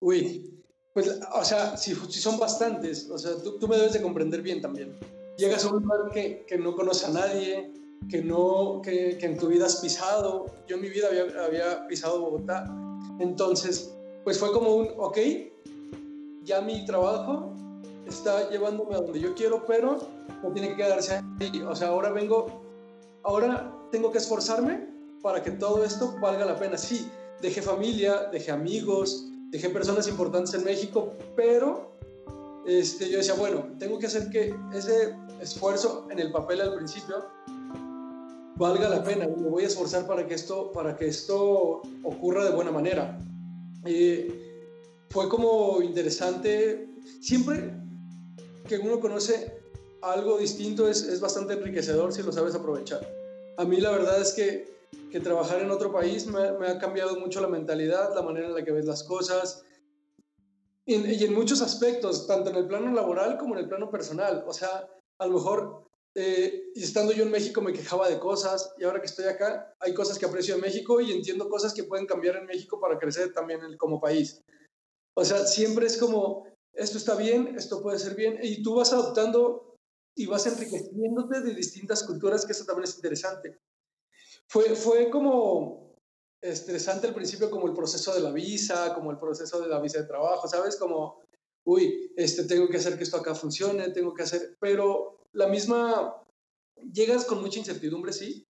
Uy, 0.00 0.64
pues, 0.94 1.08
o 1.32 1.44
sea, 1.44 1.76
si, 1.76 1.94
si 1.94 2.20
son 2.20 2.38
bastantes, 2.38 3.08
o 3.08 3.18
sea, 3.18 3.36
tú, 3.42 3.58
tú, 3.58 3.68
me 3.68 3.76
debes 3.76 3.92
de 3.92 4.02
comprender 4.02 4.42
bien 4.42 4.60
también. 4.60 4.98
Llegas 5.36 5.64
a 5.64 5.68
un 5.68 5.82
lugar 5.82 6.10
que, 6.12 6.44
que 6.46 6.58
no 6.58 6.74
conoce 6.74 7.06
a 7.06 7.10
nadie, 7.10 7.72
que, 8.10 8.22
no, 8.22 8.82
que, 8.82 9.16
que, 9.16 9.26
en 9.26 9.38
tu 9.38 9.48
vida 9.48 9.66
has 9.66 9.76
pisado. 9.76 10.46
Yo 10.66 10.76
en 10.76 10.82
mi 10.82 10.90
vida 10.90 11.08
había, 11.08 11.44
había 11.44 11.86
pisado 11.86 12.20
Bogotá 12.20 12.66
entonces, 13.22 13.94
pues 14.24 14.38
fue 14.38 14.52
como 14.52 14.74
un, 14.74 14.88
ok, 14.98 15.18
ya 16.44 16.60
mi 16.60 16.84
trabajo 16.84 17.54
está 18.06 18.50
llevándome 18.50 18.94
a 18.94 18.98
donde 18.98 19.20
yo 19.20 19.34
quiero, 19.34 19.64
pero 19.66 19.98
no 20.42 20.52
tiene 20.52 20.70
que 20.70 20.76
quedarse 20.76 21.22
ahí. 21.40 21.62
O 21.62 21.74
sea, 21.74 21.88
ahora 21.88 22.10
vengo, 22.10 22.62
ahora 23.22 23.72
tengo 23.90 24.10
que 24.10 24.18
esforzarme 24.18 24.88
para 25.22 25.42
que 25.42 25.52
todo 25.52 25.84
esto 25.84 26.14
valga 26.20 26.44
la 26.44 26.58
pena. 26.58 26.76
Sí, 26.76 27.08
dejé 27.40 27.62
familia, 27.62 28.28
dejé 28.32 28.50
amigos, 28.50 29.26
dejé 29.50 29.70
personas 29.70 30.08
importantes 30.08 30.54
en 30.54 30.64
México, 30.64 31.12
pero 31.36 31.92
este, 32.66 33.08
yo 33.08 33.18
decía, 33.18 33.34
bueno, 33.34 33.66
tengo 33.78 33.98
que 33.98 34.06
hacer 34.06 34.30
que 34.30 34.54
ese 34.74 35.16
esfuerzo 35.40 36.06
en 36.10 36.18
el 36.18 36.32
papel 36.32 36.60
al 36.60 36.74
principio 36.74 37.24
valga 38.62 38.88
la 38.88 39.02
pena, 39.02 39.26
me 39.26 39.48
voy 39.48 39.64
a 39.64 39.66
esforzar 39.66 40.06
para 40.06 40.26
que 40.26 40.34
esto, 40.34 40.72
para 40.72 40.96
que 40.96 41.08
esto 41.08 41.82
ocurra 42.04 42.44
de 42.44 42.52
buena 42.52 42.70
manera. 42.70 43.18
Eh, 43.84 44.22
fue 45.10 45.28
como 45.28 45.82
interesante, 45.82 46.88
siempre 47.20 47.74
que 48.68 48.78
uno 48.78 49.00
conoce 49.00 49.60
algo 50.00 50.38
distinto 50.38 50.88
es, 50.88 51.02
es, 51.02 51.20
bastante 51.20 51.54
enriquecedor 51.54 52.12
si 52.12 52.22
lo 52.22 52.32
sabes 52.32 52.54
aprovechar. 52.54 53.06
A 53.58 53.64
mí 53.64 53.80
la 53.80 53.90
verdad 53.90 54.20
es 54.20 54.32
que, 54.32 54.72
que 55.10 55.20
trabajar 55.20 55.60
en 55.60 55.70
otro 55.70 55.92
país 55.92 56.26
me, 56.26 56.52
me, 56.52 56.68
ha 56.68 56.78
cambiado 56.78 57.18
mucho 57.18 57.40
la 57.40 57.48
mentalidad, 57.48 58.14
la 58.14 58.22
manera 58.22 58.46
en 58.46 58.54
la 58.54 58.64
que 58.64 58.72
ves 58.72 58.86
las 58.86 59.02
cosas, 59.02 59.64
y 60.86 60.94
en, 60.94 61.10
y 61.10 61.24
en 61.24 61.34
muchos 61.34 61.62
aspectos, 61.62 62.28
tanto 62.28 62.50
en 62.50 62.56
el 62.56 62.66
plano 62.66 62.92
laboral 62.92 63.38
como 63.38 63.54
en 63.54 63.60
el 63.60 63.68
plano 63.68 63.90
personal. 63.90 64.44
O 64.46 64.52
sea, 64.52 64.88
a 65.18 65.26
lo 65.26 65.34
mejor 65.34 65.91
eh, 66.14 66.70
y 66.74 66.82
estando 66.82 67.12
yo 67.12 67.22
en 67.22 67.30
México 67.30 67.62
me 67.62 67.72
quejaba 67.72 68.08
de 68.08 68.18
cosas 68.18 68.74
y 68.78 68.84
ahora 68.84 69.00
que 69.00 69.06
estoy 69.06 69.24
acá 69.24 69.74
hay 69.80 69.94
cosas 69.94 70.18
que 70.18 70.26
aprecio 70.26 70.54
en 70.54 70.60
México 70.60 71.00
y 71.00 71.10
entiendo 71.10 71.48
cosas 71.48 71.72
que 71.72 71.84
pueden 71.84 72.06
cambiar 72.06 72.36
en 72.36 72.44
México 72.44 72.78
para 72.78 72.98
crecer 72.98 73.32
también 73.32 73.60
como 73.78 74.00
país. 74.00 74.42
O 75.14 75.24
sea, 75.24 75.46
siempre 75.46 75.86
es 75.86 75.96
como, 75.96 76.46
esto 76.74 76.98
está 76.98 77.14
bien, 77.14 77.54
esto 77.56 77.82
puede 77.82 77.98
ser 77.98 78.14
bien 78.14 78.38
y 78.42 78.62
tú 78.62 78.74
vas 78.74 78.92
adoptando 78.92 79.78
y 80.14 80.26
vas 80.26 80.46
enriqueciéndote 80.46 81.40
de 81.40 81.54
distintas 81.54 82.02
culturas, 82.02 82.44
que 82.44 82.52
eso 82.52 82.64
también 82.64 82.84
es 82.84 82.96
interesante. 82.96 83.58
Fue, 84.48 84.76
fue 84.76 85.08
como 85.08 85.96
estresante 86.42 87.06
al 87.06 87.14
principio 87.14 87.50
como 87.50 87.68
el 87.68 87.72
proceso 87.72 88.12
de 88.12 88.20
la 88.20 88.32
visa, 88.32 88.94
como 88.94 89.10
el 89.10 89.18
proceso 89.18 89.60
de 89.60 89.68
la 89.68 89.80
visa 89.80 90.00
de 90.00 90.08
trabajo, 90.08 90.46
¿sabes? 90.48 90.76
Como, 90.76 91.22
uy, 91.64 92.12
este, 92.16 92.44
tengo 92.44 92.68
que 92.68 92.76
hacer 92.76 92.98
que 92.98 93.04
esto 93.04 93.16
acá 93.16 93.34
funcione, 93.34 93.90
tengo 93.90 94.12
que 94.12 94.24
hacer, 94.24 94.56
pero 94.60 95.21
la 95.32 95.46
misma, 95.48 96.22
llegas 96.92 97.24
con 97.24 97.40
mucha 97.40 97.58
incertidumbre, 97.58 98.12
sí, 98.12 98.46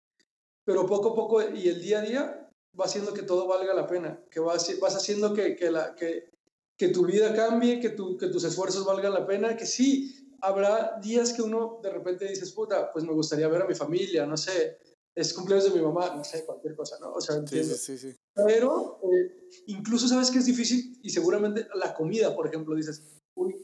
pero 0.64 0.86
poco 0.86 1.10
a 1.10 1.14
poco 1.14 1.42
y 1.42 1.68
el 1.68 1.80
día 1.80 1.98
a 1.98 2.02
día 2.02 2.50
va 2.78 2.84
haciendo 2.84 3.12
que 3.12 3.22
todo 3.22 3.46
valga 3.46 3.74
la 3.74 3.86
pena, 3.86 4.22
que 4.30 4.40
vas, 4.40 4.78
vas 4.80 4.96
haciendo 4.96 5.34
que, 5.34 5.56
que, 5.56 5.70
la, 5.70 5.94
que, 5.94 6.30
que 6.76 6.88
tu 6.88 7.04
vida 7.06 7.34
cambie, 7.34 7.80
que, 7.80 7.90
tu, 7.90 8.16
que 8.16 8.28
tus 8.28 8.44
esfuerzos 8.44 8.84
valgan 8.84 9.12
la 9.12 9.26
pena, 9.26 9.56
que 9.56 9.66
sí, 9.66 10.36
habrá 10.40 10.98
días 11.00 11.32
que 11.32 11.42
uno 11.42 11.80
de 11.82 11.90
repente 11.90 12.28
dices, 12.28 12.52
puta, 12.52 12.90
pues 12.92 13.04
me 13.04 13.12
gustaría 13.12 13.48
ver 13.48 13.62
a 13.62 13.66
mi 13.66 13.74
familia, 13.74 14.26
no 14.26 14.36
sé, 14.36 14.78
es 15.14 15.34
cumpleaños 15.34 15.70
de 15.70 15.78
mi 15.78 15.84
mamá, 15.84 16.14
no 16.16 16.24
sé, 16.24 16.44
cualquier 16.44 16.74
cosa, 16.74 16.98
¿no? 17.00 17.12
O 17.12 17.20
sea, 17.20 17.36
entiendo. 17.36 17.74
Sí, 17.74 17.98
sí, 17.98 18.10
sí. 18.10 18.16
Pero 18.34 18.98
eh, 19.02 19.48
incluso 19.66 20.08
sabes 20.08 20.30
que 20.30 20.38
es 20.38 20.46
difícil 20.46 20.98
y 21.02 21.10
seguramente 21.10 21.68
la 21.74 21.94
comida, 21.94 22.34
por 22.34 22.46
ejemplo, 22.46 22.74
dices, 22.74 23.02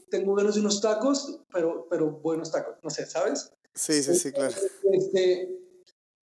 tengo 0.09 0.35
ganas 0.35 0.55
de 0.55 0.61
unos 0.61 0.81
tacos, 0.81 1.41
pero, 1.51 1.87
pero 1.89 2.11
buenos 2.11 2.51
tacos, 2.51 2.75
no 2.83 2.89
sé, 2.89 3.05
¿sabes? 3.05 3.51
Sí, 3.73 4.03
sí, 4.03 4.15
sí, 4.15 4.31
claro. 4.31 4.53
Este, 4.91 5.49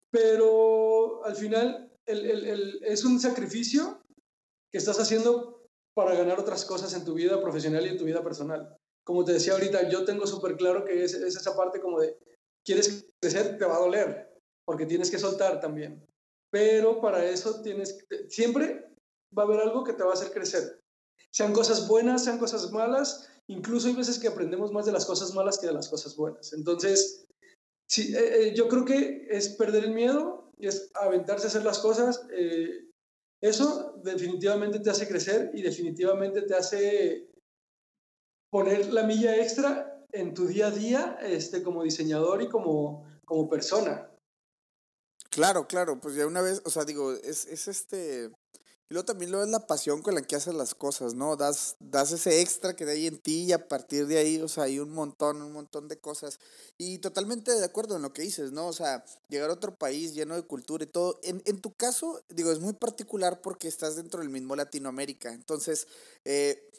pero 0.09 1.23
al 1.25 1.35
final 1.35 1.91
el, 2.05 2.25
el, 2.25 2.45
el, 2.45 2.83
es 2.83 3.03
un 3.03 3.19
sacrificio 3.19 4.01
que 4.71 4.77
estás 4.77 4.99
haciendo 4.99 5.67
para 5.93 6.15
ganar 6.15 6.39
otras 6.39 6.65
cosas 6.65 6.93
en 6.93 7.05
tu 7.05 7.13
vida 7.13 7.41
profesional 7.41 7.85
y 7.85 7.89
en 7.89 7.97
tu 7.97 8.05
vida 8.05 8.23
personal. 8.23 8.75
Como 9.05 9.23
te 9.23 9.33
decía 9.33 9.53
ahorita, 9.53 9.89
yo 9.89 10.05
tengo 10.05 10.25
súper 10.25 10.55
claro 10.55 10.85
que 10.85 11.03
es, 11.03 11.13
es 11.13 11.35
esa 11.35 11.55
parte 11.55 11.79
como 11.79 11.99
de, 11.99 12.17
quieres 12.65 13.05
crecer, 13.19 13.57
te 13.57 13.65
va 13.65 13.75
a 13.75 13.79
doler, 13.81 14.33
porque 14.65 14.85
tienes 14.85 15.11
que 15.11 15.19
soltar 15.19 15.59
también. 15.59 16.05
Pero 16.49 17.01
para 17.01 17.25
eso 17.25 17.61
tienes, 17.61 18.05
siempre 18.29 18.87
va 19.37 19.43
a 19.43 19.45
haber 19.45 19.59
algo 19.59 19.83
que 19.83 19.93
te 19.93 20.03
va 20.03 20.11
a 20.11 20.13
hacer 20.13 20.31
crecer. 20.31 20.79
Sean 21.31 21.53
cosas 21.53 21.87
buenas, 21.87 22.23
sean 22.23 22.37
cosas 22.37 22.71
malas, 22.71 23.29
incluso 23.47 23.87
hay 23.87 23.95
veces 23.95 24.19
que 24.19 24.27
aprendemos 24.27 24.71
más 24.71 24.85
de 24.85 24.91
las 24.91 25.05
cosas 25.05 25.33
malas 25.33 25.57
que 25.57 25.67
de 25.67 25.73
las 25.73 25.89
cosas 25.89 26.15
buenas. 26.15 26.53
Entonces, 26.53 27.25
sí, 27.89 28.15
eh, 28.15 28.47
eh, 28.47 28.53
yo 28.55 28.67
creo 28.67 28.85
que 28.85 29.27
es 29.29 29.49
perder 29.49 29.85
el 29.85 29.93
miedo 29.93 30.51
y 30.57 30.67
es 30.67 30.91
aventarse 30.95 31.47
a 31.47 31.49
hacer 31.49 31.63
las 31.63 31.79
cosas. 31.79 32.25
Eh, 32.31 32.89
eso 33.41 33.99
definitivamente 34.03 34.79
te 34.79 34.89
hace 34.89 35.07
crecer 35.07 35.51
y 35.53 35.61
definitivamente 35.61 36.43
te 36.43 36.55
hace 36.55 37.29
poner 38.49 38.93
la 38.93 39.03
milla 39.03 39.35
extra 39.37 40.05
en 40.11 40.33
tu 40.33 40.47
día 40.47 40.67
a 40.67 40.71
día 40.71 41.17
este, 41.21 41.63
como 41.63 41.83
diseñador 41.83 42.41
y 42.41 42.49
como, 42.49 43.05
como 43.25 43.49
persona. 43.49 44.09
Claro, 45.29 45.67
claro, 45.67 45.99
pues 45.99 46.15
ya 46.15 46.27
una 46.27 46.41
vez, 46.41 46.61
o 46.63 46.69
sea, 46.69 46.85
digo, 46.85 47.11
es, 47.11 47.47
es 47.47 47.67
este, 47.67 48.31
y 48.89 48.93
luego 48.93 49.05
también 49.05 49.31
lo 49.31 49.41
es 49.41 49.49
la 49.49 49.65
pasión 49.65 50.01
con 50.01 50.15
la 50.15 50.21
que 50.21 50.35
haces 50.35 50.53
las 50.53 50.75
cosas, 50.75 51.13
¿no? 51.13 51.35
Das, 51.35 51.75
das 51.79 52.11
ese 52.11 52.41
extra 52.41 52.75
que 52.75 52.83
hay 52.83 53.07
en 53.07 53.17
ti 53.17 53.45
y 53.45 53.51
a 53.53 53.67
partir 53.67 54.07
de 54.07 54.17
ahí, 54.17 54.41
o 54.41 54.47
sea, 54.47 54.65
hay 54.65 54.79
un 54.79 54.91
montón, 54.91 55.41
un 55.41 55.53
montón 55.53 55.87
de 55.87 55.97
cosas. 55.99 56.39
Y 56.77 56.99
totalmente 56.99 57.51
de 57.51 57.65
acuerdo 57.65 57.95
en 57.95 58.01
lo 58.01 58.13
que 58.13 58.21
dices, 58.21 58.51
¿no? 58.51 58.67
O 58.67 58.73
sea, 58.73 59.05
llegar 59.29 59.49
a 59.49 59.53
otro 59.53 59.75
país 59.75 60.13
lleno 60.13 60.35
de 60.35 60.43
cultura 60.43 60.83
y 60.83 60.87
todo. 60.87 61.19
En, 61.23 61.41
en 61.45 61.61
tu 61.61 61.73
caso, 61.73 62.21
digo, 62.29 62.51
es 62.51 62.59
muy 62.59 62.73
particular 62.73 63.41
porque 63.41 63.67
estás 63.67 63.95
dentro 63.95 64.19
del 64.19 64.29
mismo 64.29 64.55
Latinoamérica. 64.55 65.31
Entonces, 65.33 65.87
eh, 66.25 66.69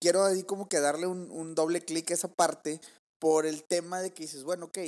quiero 0.00 0.24
ahí 0.24 0.42
como 0.42 0.68
que 0.68 0.80
darle 0.80 1.06
un, 1.06 1.30
un 1.30 1.54
doble 1.54 1.80
clic 1.82 2.10
a 2.10 2.14
esa 2.14 2.28
parte 2.28 2.80
por 3.18 3.46
el 3.46 3.64
tema 3.64 4.00
de 4.00 4.12
que 4.12 4.24
dices, 4.24 4.44
bueno, 4.44 4.66
ok, 4.66 4.78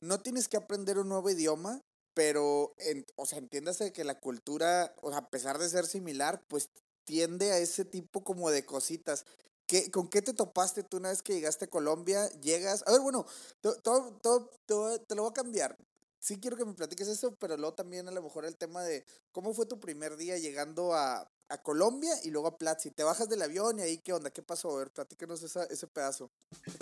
no 0.00 0.20
tienes 0.20 0.48
que 0.48 0.56
aprender 0.56 0.98
un 0.98 1.08
nuevo 1.08 1.30
idioma, 1.30 1.80
pero, 2.14 2.74
en, 2.78 3.06
o 3.16 3.26
sea, 3.26 3.38
entiéndase 3.38 3.92
que 3.92 4.04
la 4.04 4.20
cultura, 4.20 4.94
o 5.02 5.10
sea, 5.10 5.18
a 5.18 5.30
pesar 5.30 5.58
de 5.58 5.68
ser 5.68 5.86
similar, 5.86 6.42
pues 6.48 6.70
tiende 7.04 7.52
a 7.52 7.58
ese 7.58 7.84
tipo 7.84 8.22
como 8.24 8.50
de 8.50 8.64
cositas. 8.64 9.24
¿Qué, 9.66 9.90
¿Con 9.90 10.08
qué 10.08 10.22
te 10.22 10.34
topaste 10.34 10.82
tú 10.82 10.98
una 10.98 11.10
vez 11.10 11.22
que 11.22 11.34
llegaste 11.34 11.66
a 11.66 11.70
Colombia? 11.70 12.28
Llegas, 12.40 12.84
a 12.86 12.92
ver, 12.92 13.00
bueno, 13.00 13.26
todo, 13.60 13.76
todo, 14.20 14.50
todo, 14.66 15.00
te 15.00 15.14
lo 15.14 15.22
voy 15.22 15.30
a 15.30 15.34
cambiar. 15.34 15.76
Sí 16.18 16.38
quiero 16.38 16.56
que 16.56 16.64
me 16.64 16.74
platiques 16.74 17.08
eso, 17.08 17.34
pero 17.34 17.56
luego 17.56 17.74
también 17.74 18.06
a 18.06 18.12
lo 18.12 18.22
mejor 18.22 18.44
el 18.44 18.56
tema 18.56 18.82
de 18.84 19.04
cómo 19.32 19.54
fue 19.54 19.66
tu 19.66 19.80
primer 19.80 20.16
día 20.16 20.38
llegando 20.38 20.94
a, 20.94 21.28
a 21.48 21.62
Colombia 21.62 22.14
y 22.22 22.30
luego 22.30 22.48
a 22.48 22.58
Platzi. 22.58 22.90
Te 22.90 23.02
bajas 23.02 23.28
del 23.28 23.42
avión 23.42 23.78
y 23.78 23.82
ahí, 23.82 23.98
¿qué 23.98 24.12
onda? 24.12 24.30
¿Qué 24.30 24.42
pasó? 24.42 24.70
A 24.70 24.78
ver, 24.78 24.90
platícanos 24.90 25.42
esa, 25.42 25.64
ese 25.64 25.86
pedazo. 25.86 26.30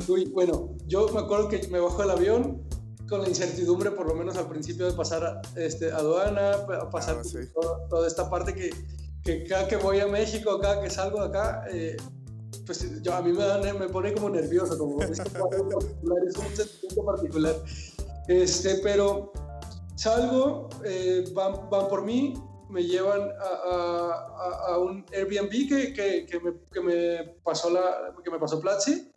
Uy, 0.07 0.27
bueno, 0.27 0.77
yo 0.87 1.09
me 1.09 1.21
acuerdo 1.21 1.49
que 1.49 1.67
me 1.69 1.81
bajo 1.81 1.99
del 1.99 2.11
avión, 2.11 2.63
con 3.11 3.23
la 3.23 3.29
incertidumbre, 3.29 3.91
por 3.91 4.07
lo 4.07 4.15
menos 4.15 4.37
al 4.37 4.49
principio, 4.49 4.87
de 4.87 4.93
pasar 4.93 5.43
este, 5.57 5.91
aduana, 5.91 6.53
a 6.53 6.89
pasar 6.89 7.19
ah, 7.19 7.89
toda, 7.89 8.07
esta 8.07 8.31
parte 8.31 8.55
que, 8.55 8.71
que, 9.25 9.45
cada 9.45 9.67
que 9.67 9.77
voy 9.77 9.99
a 9.99 10.07
México, 10.07 10.59
cada 10.61 10.81
que 10.81 10.89
salgo 10.89 11.21
de 11.21 11.27
acá, 11.27 11.65
eh, 11.71 11.97
pues 12.65 13.03
yo, 13.03 13.15
a 13.15 13.21
mí 13.21 13.33
me, 13.33 13.73
me 13.73 13.89
pone 13.89 14.15
como 14.15 14.31
nervioso, 14.31 14.79
como 14.79 15.03
es, 15.03 15.19
es 15.19 15.19
un 15.19 16.57
sentimiento 16.57 17.05
particular. 17.05 17.57
Este, 18.29 18.77
pero 18.77 19.33
salgo, 19.97 20.69
eh, 20.85 21.25
van, 21.35 21.69
van, 21.69 21.89
por 21.89 22.05
mí, 22.05 22.35
me 22.69 22.85
llevan 22.85 23.23
a, 23.23 23.67
a, 23.67 24.73
a 24.73 24.79
un 24.79 25.05
Airbnb 25.13 25.51
que, 25.51 25.93
que, 25.93 26.27
que, 26.27 26.39
me, 26.39 26.53
que, 26.73 26.81
me, 26.81 27.25
pasó 27.43 27.69
la, 27.71 28.15
que 28.23 28.31
me 28.31 28.39
pasó 28.39 28.61
Platzi 28.61 29.11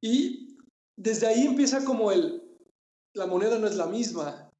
y 0.00 0.56
desde 0.96 1.26
ahí 1.26 1.46
empieza 1.46 1.84
como 1.84 2.10
el, 2.10 2.49
la 3.14 3.26
moneda 3.26 3.58
no 3.58 3.66
es 3.66 3.76
la 3.76 3.86
misma. 3.86 4.50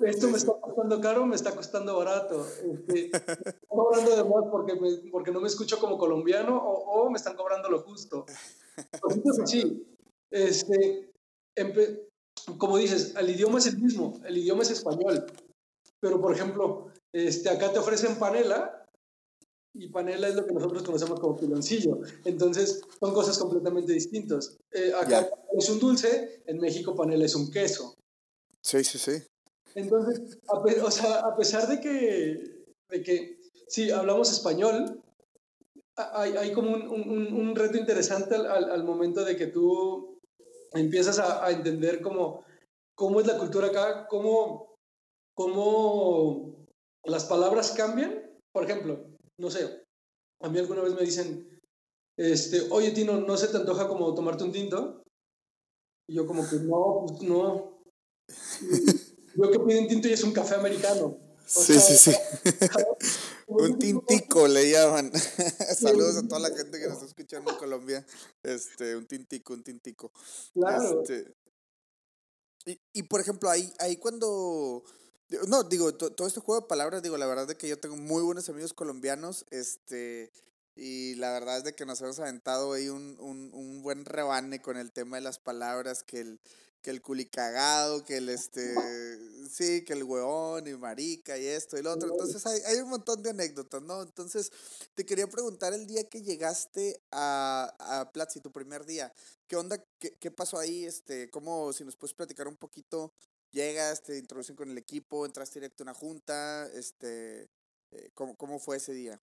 Esto 0.00 0.28
me 0.28 0.36
está 0.36 0.52
costando 0.60 1.00
caro, 1.00 1.26
me 1.26 1.34
está 1.34 1.54
costando 1.56 1.96
barato. 1.96 2.46
Este, 2.46 3.10
cobrando 3.68 4.16
de 4.16 4.22
más 4.22 4.44
porque, 4.50 4.74
porque 5.10 5.32
no 5.32 5.40
me 5.40 5.48
escucho 5.48 5.78
como 5.80 5.98
colombiano 5.98 6.56
o, 6.56 7.10
me 7.10 7.16
están 7.16 7.36
cobrando 7.36 7.68
lo 7.68 7.80
justo. 7.80 8.24
sí. 9.44 9.84
Este, 10.30 11.10
como 12.58 12.76
dices, 12.76 13.14
el 13.16 13.30
idioma 13.30 13.58
es 13.58 13.66
el 13.66 13.78
mismo, 13.78 14.20
el 14.24 14.36
idioma 14.38 14.62
es 14.62 14.70
español. 14.70 15.26
Pero, 16.00 16.20
por 16.20 16.32
ejemplo, 16.32 16.92
este, 17.12 17.50
acá 17.50 17.72
te 17.72 17.80
ofrecen 17.80 18.18
panela 18.18 18.77
y 19.74 19.88
panela 19.88 20.28
es 20.28 20.34
lo 20.34 20.46
que 20.46 20.52
nosotros 20.52 20.82
conocemos 20.82 21.20
como 21.20 21.36
piloncillo. 21.36 22.00
Entonces, 22.24 22.82
son 22.98 23.14
cosas 23.14 23.38
completamente 23.38 23.92
distintas. 23.92 24.56
Eh, 24.72 24.92
acá 25.00 25.28
es 25.56 25.68
un 25.68 25.78
dulce, 25.78 26.42
en 26.46 26.58
México 26.58 26.94
panela 26.94 27.24
es 27.24 27.34
un 27.34 27.50
queso. 27.50 27.94
Sí, 28.62 28.82
sí, 28.84 28.98
sí. 28.98 29.22
Entonces, 29.74 30.38
a, 30.48 30.58
o 30.58 30.90
sea, 30.90 31.20
a 31.20 31.36
pesar 31.36 31.68
de 31.68 31.80
que, 31.80 32.66
de 32.88 33.02
que, 33.02 33.38
sí, 33.68 33.90
hablamos 33.90 34.32
español, 34.32 35.02
hay, 35.96 36.36
hay 36.36 36.52
como 36.52 36.72
un, 36.72 36.88
un, 36.88 37.32
un, 37.32 37.56
reto 37.56 37.76
interesante 37.76 38.34
al, 38.34 38.70
al, 38.70 38.84
momento 38.84 39.24
de 39.24 39.36
que 39.36 39.48
tú 39.48 40.18
empiezas 40.72 41.18
a, 41.18 41.44
a, 41.44 41.50
entender 41.50 42.00
cómo, 42.00 42.44
cómo 42.94 43.20
es 43.20 43.26
la 43.26 43.36
cultura 43.36 43.68
acá, 43.68 44.06
cómo, 44.08 44.76
cómo 45.34 46.66
las 47.04 47.24
palabras 47.24 47.72
cambian. 47.72 48.24
Por 48.52 48.64
ejemplo, 48.64 49.17
no 49.38 49.50
sé, 49.50 49.86
a 50.40 50.48
mí 50.48 50.58
alguna 50.58 50.82
vez 50.82 50.94
me 50.94 51.02
dicen, 51.02 51.60
este, 52.16 52.66
oye 52.70 52.90
Tino, 52.90 53.20
¿no 53.20 53.36
se 53.36 53.48
te 53.48 53.56
antoja 53.56 53.88
como 53.88 54.14
tomarte 54.14 54.44
un 54.44 54.52
tinto? 54.52 55.02
Y 56.08 56.14
yo 56.14 56.26
como 56.26 56.48
que 56.48 56.56
no, 56.56 57.04
pues 57.06 57.22
no. 57.22 57.82
Yo 59.36 59.50
que 59.50 59.60
pido 59.60 59.80
un 59.80 59.88
tinto 59.88 60.08
y 60.08 60.12
es 60.12 60.24
un 60.24 60.32
café 60.32 60.56
americano. 60.56 61.18
sí, 61.46 61.78
sí, 61.78 61.96
sí, 61.96 62.16
un 63.46 63.78
tintico 63.78 64.48
le 64.48 64.70
llaman. 64.70 65.12
Saludos 65.78 66.16
a 66.16 66.26
toda 66.26 66.40
la 66.48 66.56
gente 66.56 66.78
que 66.78 66.86
nos 66.86 66.94
está 66.94 67.06
escuchando 67.06 67.52
en 67.52 67.56
Colombia. 67.56 68.04
Este, 68.42 68.96
un 68.96 69.06
tintico, 69.06 69.54
un 69.54 69.62
tintico. 69.62 70.12
Claro. 70.54 71.02
Este, 71.02 71.34
y, 72.66 72.80
y 72.92 73.02
por 73.04 73.20
ejemplo, 73.20 73.48
ahí, 73.48 73.72
ahí 73.78 73.96
cuando 73.96 74.82
no, 75.46 75.62
digo, 75.64 75.94
todo 75.94 76.26
este 76.26 76.40
juego 76.40 76.62
de 76.62 76.68
palabras, 76.68 77.02
digo, 77.02 77.16
la 77.16 77.26
verdad 77.26 77.50
es 77.50 77.56
que 77.56 77.68
yo 77.68 77.78
tengo 77.78 77.96
muy 77.96 78.22
buenos 78.22 78.48
amigos 78.48 78.72
colombianos, 78.72 79.44
este, 79.50 80.32
y 80.74 81.14
la 81.16 81.32
verdad 81.32 81.58
es 81.58 81.64
de 81.64 81.74
que 81.74 81.84
nos 81.84 82.00
hemos 82.00 82.18
aventado 82.18 82.72
ahí 82.72 82.88
un, 82.88 83.16
un, 83.20 83.50
un 83.52 83.82
buen 83.82 84.04
rebane 84.04 84.62
con 84.62 84.76
el 84.76 84.92
tema 84.92 85.16
de 85.16 85.22
las 85.22 85.38
palabras, 85.38 86.02
que 86.02 86.20
el, 86.20 86.40
que 86.82 86.90
el 86.90 87.02
culicagado, 87.02 88.04
que 88.04 88.18
el 88.18 88.28
este, 88.28 88.72
sí, 89.50 89.84
que 89.84 89.94
el 89.94 90.04
hueón 90.04 90.66
y 90.68 90.74
marica 90.74 91.36
y 91.36 91.46
esto 91.46 91.76
y 91.76 91.82
lo 91.82 91.92
otro. 91.92 92.10
Entonces 92.10 92.46
hay, 92.46 92.60
hay 92.66 92.76
un 92.78 92.90
montón 92.90 93.22
de 93.22 93.30
anécdotas, 93.30 93.82
¿no? 93.82 94.02
Entonces 94.02 94.52
te 94.94 95.04
quería 95.04 95.26
preguntar 95.26 95.74
el 95.74 95.86
día 95.86 96.08
que 96.08 96.22
llegaste 96.22 97.00
a, 97.10 97.74
a 97.78 98.12
Platzi, 98.12 98.40
tu 98.40 98.52
primer 98.52 98.86
día, 98.86 99.12
¿qué 99.48 99.56
onda? 99.56 99.82
¿Qué, 99.98 100.16
qué 100.18 100.30
pasó 100.30 100.58
ahí? 100.58 100.84
Este, 100.84 101.28
¿Cómo, 101.30 101.72
si 101.72 101.84
nos 101.84 101.96
puedes 101.96 102.14
platicar 102.14 102.46
un 102.46 102.56
poquito 102.56 103.12
llegas, 103.50 104.02
te 104.02 104.18
introducen 104.18 104.56
con 104.56 104.70
el 104.70 104.78
equipo, 104.78 105.24
entras 105.24 105.52
directo 105.52 105.82
a 105.82 105.86
una 105.86 105.94
junta, 105.94 106.66
este, 106.74 107.50
eh, 107.90 108.10
¿cómo, 108.14 108.36
¿cómo, 108.36 108.58
fue 108.58 108.76
ese 108.76 108.92
día? 108.92 109.20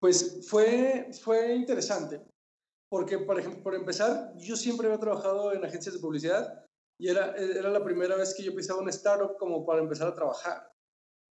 Pues 0.00 0.46
fue, 0.48 1.10
fue 1.22 1.54
interesante, 1.54 2.22
porque 2.90 3.18
por, 3.18 3.38
ejemplo, 3.38 3.62
por 3.62 3.74
empezar, 3.74 4.32
yo 4.36 4.56
siempre 4.56 4.86
había 4.86 5.00
trabajado 5.00 5.52
en 5.52 5.64
agencias 5.64 5.94
de 5.94 6.00
publicidad 6.00 6.64
y 6.98 7.08
era, 7.08 7.34
era 7.36 7.70
la 7.70 7.84
primera 7.84 8.16
vez 8.16 8.34
que 8.34 8.44
yo 8.44 8.54
pisaba 8.54 8.80
una 8.80 8.90
startup 8.90 9.36
como 9.38 9.64
para 9.66 9.82
empezar 9.82 10.08
a 10.08 10.14
trabajar. 10.14 10.70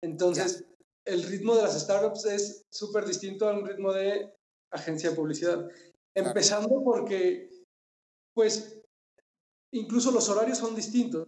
Entonces, 0.02 0.66
el 1.06 1.24
ritmo 1.24 1.56
de 1.56 1.64
las 1.64 1.80
startups 1.80 2.26
es 2.26 2.66
súper 2.72 3.06
distinto 3.06 3.48
al 3.48 3.68
ritmo 3.68 3.92
de 3.92 4.34
agencia 4.72 5.10
de 5.10 5.16
publicidad. 5.16 5.68
Empezando 6.16 6.82
porque, 6.84 7.50
pues, 8.34 8.82
incluso 9.74 10.12
los 10.12 10.30
horarios 10.30 10.58
son 10.58 10.76
distintos 10.76 11.28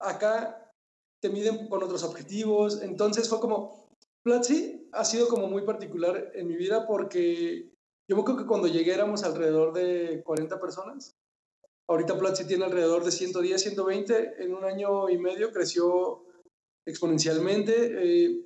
acá 0.00 0.72
te 1.20 1.28
miden 1.28 1.68
con 1.68 1.82
otros 1.82 2.02
objetivos. 2.02 2.82
Entonces 2.82 3.28
fue 3.28 3.40
como, 3.40 3.88
Platzi 4.22 4.88
ha 4.92 5.04
sido 5.04 5.28
como 5.28 5.46
muy 5.46 5.62
particular 5.62 6.32
en 6.34 6.48
mi 6.48 6.56
vida 6.56 6.86
porque 6.86 7.70
yo 8.08 8.16
me 8.16 8.22
acuerdo 8.22 8.40
que 8.40 8.48
cuando 8.48 8.66
llegué 8.66 8.94
éramos 8.94 9.22
alrededor 9.22 9.72
de 9.72 10.22
40 10.24 10.60
personas. 10.60 11.16
Ahorita 11.88 12.18
Platzi 12.18 12.46
tiene 12.46 12.64
alrededor 12.64 13.04
de 13.04 13.12
110, 13.12 13.60
120. 13.60 14.42
En 14.42 14.54
un 14.54 14.64
año 14.64 15.08
y 15.08 15.18
medio 15.18 15.52
creció 15.52 16.24
exponencialmente 16.86 17.72
eh, 18.26 18.44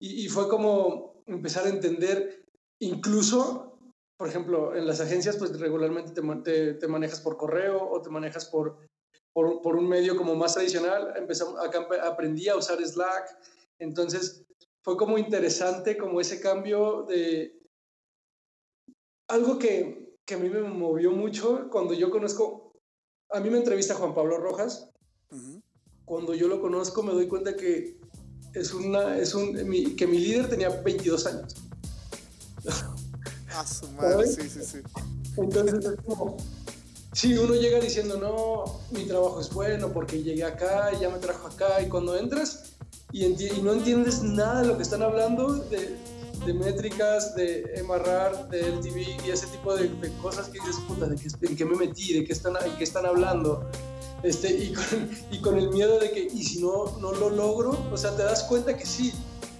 y, 0.00 0.24
y, 0.24 0.28
fue 0.28 0.48
como 0.48 1.22
empezar 1.26 1.66
a 1.66 1.70
entender, 1.70 2.44
incluso, 2.80 3.78
por 4.16 4.28
ejemplo, 4.28 4.74
en 4.76 4.86
las 4.86 5.00
agencias, 5.00 5.36
pues 5.36 5.58
regularmente 5.58 6.12
te, 6.12 6.22
te, 6.42 6.74
te 6.74 6.88
manejas 6.88 7.20
por 7.20 7.36
correo 7.36 7.88
o 7.90 8.00
te 8.00 8.10
manejas 8.10 8.46
por 8.46 8.78
por, 9.38 9.62
por, 9.62 9.76
un 9.76 9.88
medio 9.88 10.16
como 10.16 10.34
más 10.34 10.54
tradicional, 10.54 11.14
empezamos, 11.14 11.64
acá 11.64 11.86
aprendí 12.02 12.48
a 12.48 12.56
usar 12.56 12.84
Slack, 12.84 13.38
entonces 13.78 14.44
fue 14.82 14.96
como 14.96 15.16
interesante 15.16 15.96
como 15.96 16.20
ese 16.20 16.40
cambio 16.40 17.04
de 17.04 17.56
algo 19.28 19.56
que, 19.56 20.16
que 20.24 20.34
a 20.34 20.38
mí 20.38 20.48
me 20.48 20.62
movió 20.62 21.12
mucho 21.12 21.68
cuando 21.70 21.94
yo 21.94 22.10
conozco, 22.10 22.72
a 23.30 23.38
mí 23.38 23.48
me 23.48 23.58
entrevista 23.58 23.94
Juan 23.94 24.12
Pablo 24.12 24.38
Rojas, 24.38 24.90
cuando 26.04 26.34
yo 26.34 26.48
lo 26.48 26.60
conozco 26.60 27.04
me 27.04 27.12
doy 27.12 27.28
cuenta 27.28 27.54
que 27.54 27.96
es 28.54 28.74
una, 28.74 29.18
es 29.18 29.36
un, 29.36 29.54
que 29.94 30.06
mi 30.08 30.18
líder 30.18 30.50
tenía 30.50 30.68
22 30.68 31.26
años. 31.26 31.54
A 33.54 33.64
su 33.64 33.88
madre, 33.92 34.26
sí, 34.26 34.50
sí, 34.50 34.64
sí. 34.64 34.78
Entonces 35.36 35.84
es 35.84 35.96
como, 36.04 36.36
sí, 37.12 37.36
uno 37.36 37.54
llega 37.54 37.80
diciendo, 37.80 38.16
no, 38.18 38.80
mi 38.90 39.04
trabajo 39.06 39.40
es 39.40 39.50
bueno 39.50 39.92
porque 39.92 40.22
llegué 40.22 40.44
acá 40.44 40.90
y 40.96 41.00
ya 41.00 41.08
me 41.08 41.18
trajo 41.18 41.46
acá, 41.48 41.80
y 41.80 41.88
cuando 41.88 42.16
entras 42.16 42.74
y, 43.12 43.24
y 43.24 43.60
no 43.62 43.72
entiendes 43.72 44.22
nada 44.22 44.62
de 44.62 44.68
lo 44.68 44.76
que 44.76 44.82
están 44.82 45.02
hablando, 45.02 45.54
de, 45.54 45.96
métricas, 46.54 47.34
de 47.34 47.82
MRR, 47.86 48.48
de 48.48 48.60
LTV 48.60 49.26
y 49.26 49.30
ese 49.30 49.46
tipo 49.48 49.74
de, 49.74 49.90
cosas 50.22 50.48
que 50.48 50.58
dices, 50.58 50.76
puta, 50.86 51.06
¿de 51.06 51.16
qué, 51.16 51.28
¿en 51.46 51.56
qué 51.56 51.64
me 51.64 51.76
metí? 51.76 52.14
¿De 52.14 52.24
qué 52.24 52.32
están, 52.32 52.54
en 52.64 52.72
qué 52.76 52.84
están 52.84 53.04
hablando? 53.04 53.68
Este, 54.22 54.48
y, 54.50 54.72
con, 55.42 55.58
el 55.58 55.68
miedo 55.70 55.98
de 55.98 56.10
que, 56.10 56.28
¿y 56.32 56.42
si 56.42 56.60
no, 56.60 56.96
no 57.00 57.12
lo 57.12 57.30
logro? 57.30 57.78
O 57.92 57.96
sea, 57.96 58.16
te 58.16 58.22
das 58.22 58.44
cuenta 58.44 58.76
que 58.76 58.86
sí, 58.86 59.12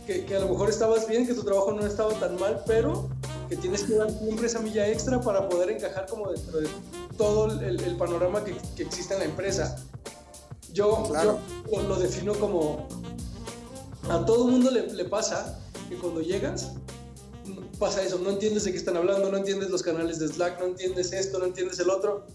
que, 0.07 0.25
que, 0.25 0.37
a 0.37 0.41
lo 0.41 0.49
mejor 0.49 0.71
estabas 0.71 1.07
bien, 1.07 1.27
que 1.27 1.35
tu 1.35 1.43
trabajo 1.43 1.73
no 1.73 1.87
estaba 1.87 2.13
tan 2.15 2.39
mal, 2.41 2.63
pero 2.67 3.09
que 3.49 3.57
tienes 3.57 3.85
que 3.85 3.95
dar 3.95 4.11
siempre 4.11 4.47
esa 4.47 4.61
milla 4.61 4.89
extra 4.89 5.21
para 5.21 5.49
poder 5.49 5.71
encajar 5.71 6.07
como 6.07 6.31
dentro 6.31 6.61
de 6.61 6.69
todo 7.19 7.61
el, 7.61 7.81
el 7.81 7.97
panorama 7.97 8.43
que, 8.43 8.57
que, 8.75 8.85
existe 8.85 9.13
en 9.13 9.21
la 9.21 9.27
empresa. 9.27 9.77
Yo, 10.73 11.13
yo 11.13 11.39
lo, 11.71 11.83
lo, 11.83 11.97
defino 11.97 12.35
como 12.35 12.89
a 14.09 14.25
todo 14.25 14.47
mundo 14.47 14.71
le, 14.71 14.91
le 14.93 15.05
pasa 15.05 15.61
que 15.89 15.97
cuando 15.97 16.23
llegas 16.23 16.73
pasa 17.79 18.03
eso, 18.03 18.19
no 18.19 18.31
entiendes 18.31 18.65
de 18.65 18.73
qué 18.73 18.79
están 18.79 18.97
hablando, 18.97 19.31
no 19.31 19.39
entiendes 19.39 19.71
los 19.71 19.83
canales 19.83 20.19
de 20.19 20.29
Slack, 20.29 20.61
no 20.61 20.67
entiendes 20.67 21.13
esto, 21.13 21.39
no 21.39 21.47
entiendes 21.47 21.79
el 21.79 21.91
otro. 21.91 22.27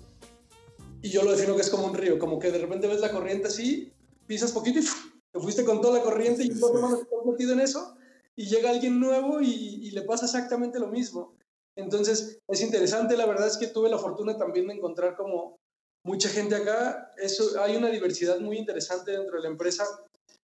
Y 1.01 1.09
yo 1.09 1.23
lo 1.23 1.31
defino 1.31 1.55
que 1.55 1.61
es 1.61 1.69
como 1.69 1.87
un 1.87 1.95
río, 1.95 2.17
como 2.17 2.39
que 2.39 2.51
de 2.51 2.59
repente 2.59 2.87
ves 2.87 3.01
la 3.01 3.11
corriente 3.11 3.47
así, 3.47 3.91
pisas 4.25 4.51
poquito 4.51 4.79
y 4.79 4.83
te 4.83 5.39
fuiste 5.39 5.65
con 5.65 5.81
toda 5.81 5.99
la 5.99 6.03
corriente 6.03 6.43
y 6.43 6.59
todo 6.59 6.79
no 6.79 6.95
estás 6.95 7.25
metido 7.25 7.53
en 7.53 7.59
eso, 7.59 7.95
y 8.35 8.45
llega 8.45 8.69
alguien 8.69 8.99
nuevo 8.99 9.41
y, 9.41 9.47
y, 9.47 9.91
le 9.91 10.03
pasa 10.03 10.25
exactamente 10.25 10.79
lo 10.79 10.87
mismo. 10.87 11.35
Entonces 11.75 12.39
es 12.47 12.61
interesante, 12.61 13.17
la 13.17 13.25
verdad 13.25 13.47
es 13.47 13.57
que 13.57 13.67
tuve 13.67 13.89
la 13.89 13.97
fortuna 13.97 14.37
también 14.37 14.67
de 14.67 14.75
encontrar 14.75 15.15
como 15.15 15.57
mucha 16.05 16.29
gente 16.29 16.55
acá, 16.55 17.13
eso, 17.17 17.61
hay 17.61 17.75
una 17.75 17.89
diversidad 17.89 18.39
muy 18.39 18.57
interesante 18.57 19.11
dentro 19.11 19.37
de 19.37 19.43
la 19.43 19.49
empresa 19.49 19.85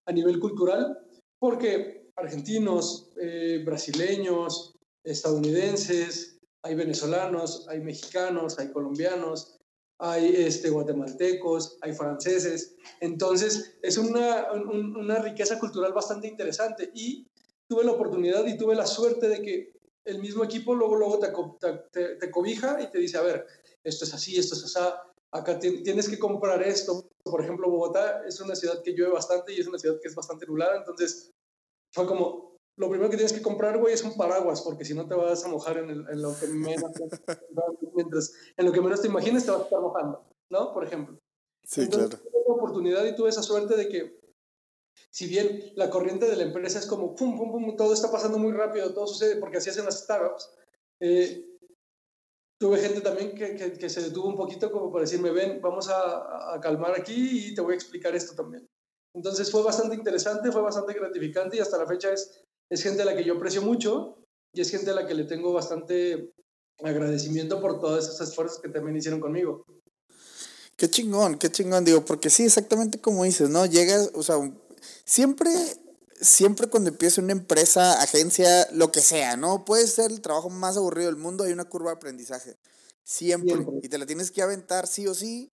a 0.07 0.11
nivel 0.11 0.39
cultural, 0.39 0.97
porque 1.39 2.09
argentinos, 2.15 3.09
eh, 3.21 3.61
brasileños, 3.65 4.73
estadounidenses, 5.03 6.37
hay 6.63 6.75
venezolanos, 6.75 7.67
hay 7.69 7.79
mexicanos, 7.81 8.59
hay 8.59 8.71
colombianos, 8.71 9.57
hay 9.99 10.33
este, 10.35 10.69
guatemaltecos, 10.69 11.77
hay 11.81 11.93
franceses. 11.93 12.75
Entonces, 13.01 13.77
es 13.81 13.97
una, 13.97 14.51
una 14.53 15.19
riqueza 15.19 15.59
cultural 15.59 15.93
bastante 15.93 16.27
interesante 16.27 16.89
y 16.93 17.27
tuve 17.69 17.83
la 17.83 17.91
oportunidad 17.91 18.45
y 18.45 18.57
tuve 18.57 18.75
la 18.75 18.87
suerte 18.87 19.27
de 19.27 19.41
que 19.41 19.71
el 20.05 20.19
mismo 20.19 20.43
equipo 20.43 20.73
luego, 20.73 20.95
luego 20.95 21.19
te, 21.19 21.31
te, 21.91 22.15
te 22.15 22.31
cobija 22.31 22.81
y 22.81 22.89
te 22.89 22.99
dice, 22.99 23.17
a 23.17 23.21
ver, 23.21 23.45
esto 23.83 24.05
es 24.05 24.13
así, 24.13 24.37
esto 24.37 24.55
es 24.55 24.63
así, 24.63 24.79
acá 25.31 25.59
tienes 25.59 26.09
que 26.09 26.19
comprar 26.19 26.61
esto. 26.63 27.09
Por 27.23 27.41
ejemplo, 27.43 27.69
Bogotá 27.69 28.23
es 28.25 28.39
una 28.41 28.55
ciudad 28.55 28.81
que 28.81 28.93
llueve 28.93 29.13
bastante 29.13 29.53
y 29.53 29.59
es 29.59 29.67
una 29.67 29.77
ciudad 29.77 29.99
que 30.01 30.07
es 30.07 30.15
bastante 30.15 30.45
nublada, 30.45 30.77
entonces 30.77 31.31
fue 31.93 32.05
como, 32.07 32.57
lo 32.77 32.89
primero 32.89 33.09
que 33.09 33.17
tienes 33.17 33.33
que 33.33 33.41
comprar, 33.41 33.77
güey, 33.77 33.93
es 33.93 34.03
un 34.03 34.15
paraguas, 34.15 34.61
porque 34.61 34.85
si 34.85 34.93
no 34.93 35.07
te 35.07 35.15
vas 35.15 35.43
a 35.43 35.49
mojar 35.49 35.77
en, 35.77 35.89
el, 35.89 36.09
en 36.09 36.21
lo 36.21 36.33
que 36.39 36.47
menos, 36.47 36.91
mientras, 37.93 38.33
en 38.57 38.65
lo 38.65 38.71
que 38.71 38.81
menos 38.81 39.01
te 39.01 39.07
imagines 39.07 39.45
te 39.45 39.51
vas 39.51 39.61
a 39.61 39.63
estar 39.63 39.81
mojando, 39.81 40.23
¿no? 40.49 40.73
Por 40.73 40.85
ejemplo. 40.85 41.19
Sí, 41.63 41.87
claro. 41.87 42.09
Tuve 42.09 42.43
la 42.47 42.53
oportunidad 42.53 43.05
y 43.05 43.15
tuve 43.15 43.29
esa 43.29 43.43
suerte 43.43 43.75
de 43.75 43.89
que, 43.89 44.18
si 45.09 45.27
bien 45.27 45.71
la 45.75 45.89
corriente 45.89 46.27
de 46.27 46.35
la 46.35 46.43
empresa 46.43 46.79
es 46.79 46.85
como, 46.85 47.15
pum, 47.15 47.37
pum, 47.37 47.51
pum, 47.51 47.75
todo 47.75 47.93
está 47.93 48.11
pasando 48.11 48.37
muy 48.37 48.51
rápido, 48.51 48.93
todo 48.93 49.07
sucede 49.07 49.37
porque 49.37 49.57
así 49.57 49.69
hacen 49.69 49.85
las 49.85 49.99
startups, 49.99 50.51
eh, 50.99 51.45
tuve 52.59 52.77
gente 52.79 53.01
también 53.01 53.33
que, 53.33 53.55
que, 53.55 53.73
que, 53.73 53.89
se 53.89 54.01
detuvo 54.01 54.27
un 54.27 54.35
poquito 54.35 54.71
como 54.71 54.91
para 54.91 55.03
decirme, 55.05 55.31
ven, 55.31 55.61
vamos 55.61 55.89
a, 55.89 56.53
a 56.53 56.59
calmar 56.59 56.93
aquí 56.99 57.49
y 57.49 57.55
te 57.55 57.61
voy 57.61 57.73
a 57.73 57.75
explicar 57.75 58.15
esto 58.15 58.35
también. 58.35 58.67
Entonces 59.15 59.49
fue 59.49 59.63
bastante 59.63 59.95
interesante, 59.95 60.51
fue 60.51 60.61
bastante 60.61 60.93
gratificante 60.93 61.57
y 61.57 61.59
hasta 61.59 61.77
la 61.77 61.87
fecha 61.87 62.13
es, 62.13 62.43
es 62.69 62.83
gente 62.83 63.01
a 63.01 63.05
la 63.05 63.15
que 63.15 63.23
yo 63.23 63.35
aprecio 63.35 63.61
mucho 63.61 64.17
y 64.53 64.61
es 64.61 64.69
gente 64.69 64.91
a 64.91 64.93
la 64.93 65.07
que 65.07 65.13
le 65.13 65.23
tengo 65.23 65.53
bastante 65.53 66.33
agradecimiento 66.83 67.59
por 67.59 67.79
todas 67.79 68.07
esas 68.07 68.29
esfuerzos 68.29 68.59
que 68.59 68.69
también 68.69 68.97
hicieron 68.97 69.19
conmigo. 69.19 69.65
Qué 70.75 70.89
chingón, 70.89 71.37
qué 71.37 71.49
chingón, 71.49 71.83
digo, 71.83 72.05
porque 72.05 72.29
sí, 72.29 72.45
exactamente 72.45 73.01
como 73.01 73.23
dices, 73.25 73.49
¿no? 73.49 73.65
Llegas, 73.65 74.11
o 74.13 74.23
sea, 74.23 74.37
siempre, 75.09 75.49
siempre 76.21 76.67
cuando 76.67 76.89
empieza 76.89 77.21
una 77.21 77.31
empresa, 77.31 78.01
agencia, 78.01 78.67
lo 78.71 78.91
que 78.91 79.01
sea, 79.01 79.37
¿no? 79.37 79.65
Puede 79.65 79.87
ser 79.87 80.11
el 80.11 80.21
trabajo 80.21 80.49
más 80.49 80.77
aburrido 80.77 81.07
del 81.07 81.19
mundo, 81.19 81.43
hay 81.43 81.51
una 81.51 81.65
curva 81.65 81.91
de 81.91 81.97
aprendizaje. 81.97 82.57
Siempre. 83.03 83.55
siempre. 83.55 83.79
Y 83.81 83.89
te 83.89 83.97
la 83.97 84.05
tienes 84.05 84.29
que 84.29 84.43
aventar 84.43 84.85
sí 84.85 85.07
o 85.07 85.15
sí 85.15 85.49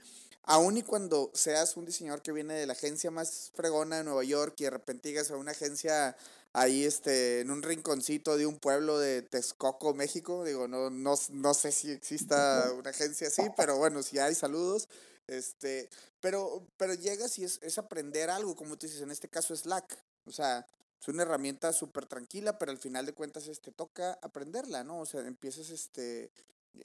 aun 0.46 0.78
y 0.78 0.82
cuando 0.82 1.30
seas 1.34 1.76
un 1.76 1.84
diseñador 1.84 2.22
que 2.22 2.32
viene 2.32 2.54
de 2.54 2.66
la 2.66 2.72
agencia 2.72 3.10
más 3.10 3.50
fregona 3.54 3.98
de 3.98 4.04
Nueva 4.04 4.24
York 4.24 4.54
y 4.58 4.64
de 4.64 4.70
repente 4.70 5.10
llegas 5.10 5.30
a 5.30 5.36
una 5.36 5.50
agencia 5.50 6.16
ahí 6.52 6.84
este, 6.84 7.40
en 7.40 7.50
un 7.50 7.62
rinconcito 7.62 8.36
de 8.36 8.46
un 8.46 8.58
pueblo 8.58 8.98
de 8.98 9.22
Texcoco, 9.22 9.92
México, 9.92 10.44
digo, 10.44 10.68
no, 10.68 10.88
no, 10.88 11.14
no 11.30 11.54
sé 11.54 11.72
si 11.72 11.90
exista 11.90 12.72
una 12.72 12.90
agencia 12.90 13.28
así, 13.28 13.42
pero 13.56 13.76
bueno, 13.76 14.02
si 14.02 14.18
hay 14.18 14.34
saludos, 14.34 14.88
este, 15.26 15.90
pero, 16.20 16.66
pero 16.76 16.94
llegas 16.94 17.38
y 17.38 17.44
es, 17.44 17.58
es 17.62 17.76
aprender 17.76 18.30
algo, 18.30 18.56
como 18.56 18.78
tú 18.78 18.86
dices, 18.86 19.02
en 19.02 19.10
este 19.10 19.28
caso 19.28 19.54
Slack, 19.54 19.98
o 20.24 20.32
sea, 20.32 20.66
es 21.00 21.08
una 21.08 21.22
herramienta 21.22 21.72
súper 21.72 22.06
tranquila, 22.06 22.58
pero 22.58 22.72
al 22.72 22.78
final 22.78 23.04
de 23.04 23.12
cuentas 23.12 23.48
este, 23.48 23.70
toca 23.70 24.18
aprenderla, 24.22 24.82
¿no? 24.82 25.00
O 25.00 25.06
sea, 25.06 25.20
empiezas 25.20 25.70
este, 25.70 26.30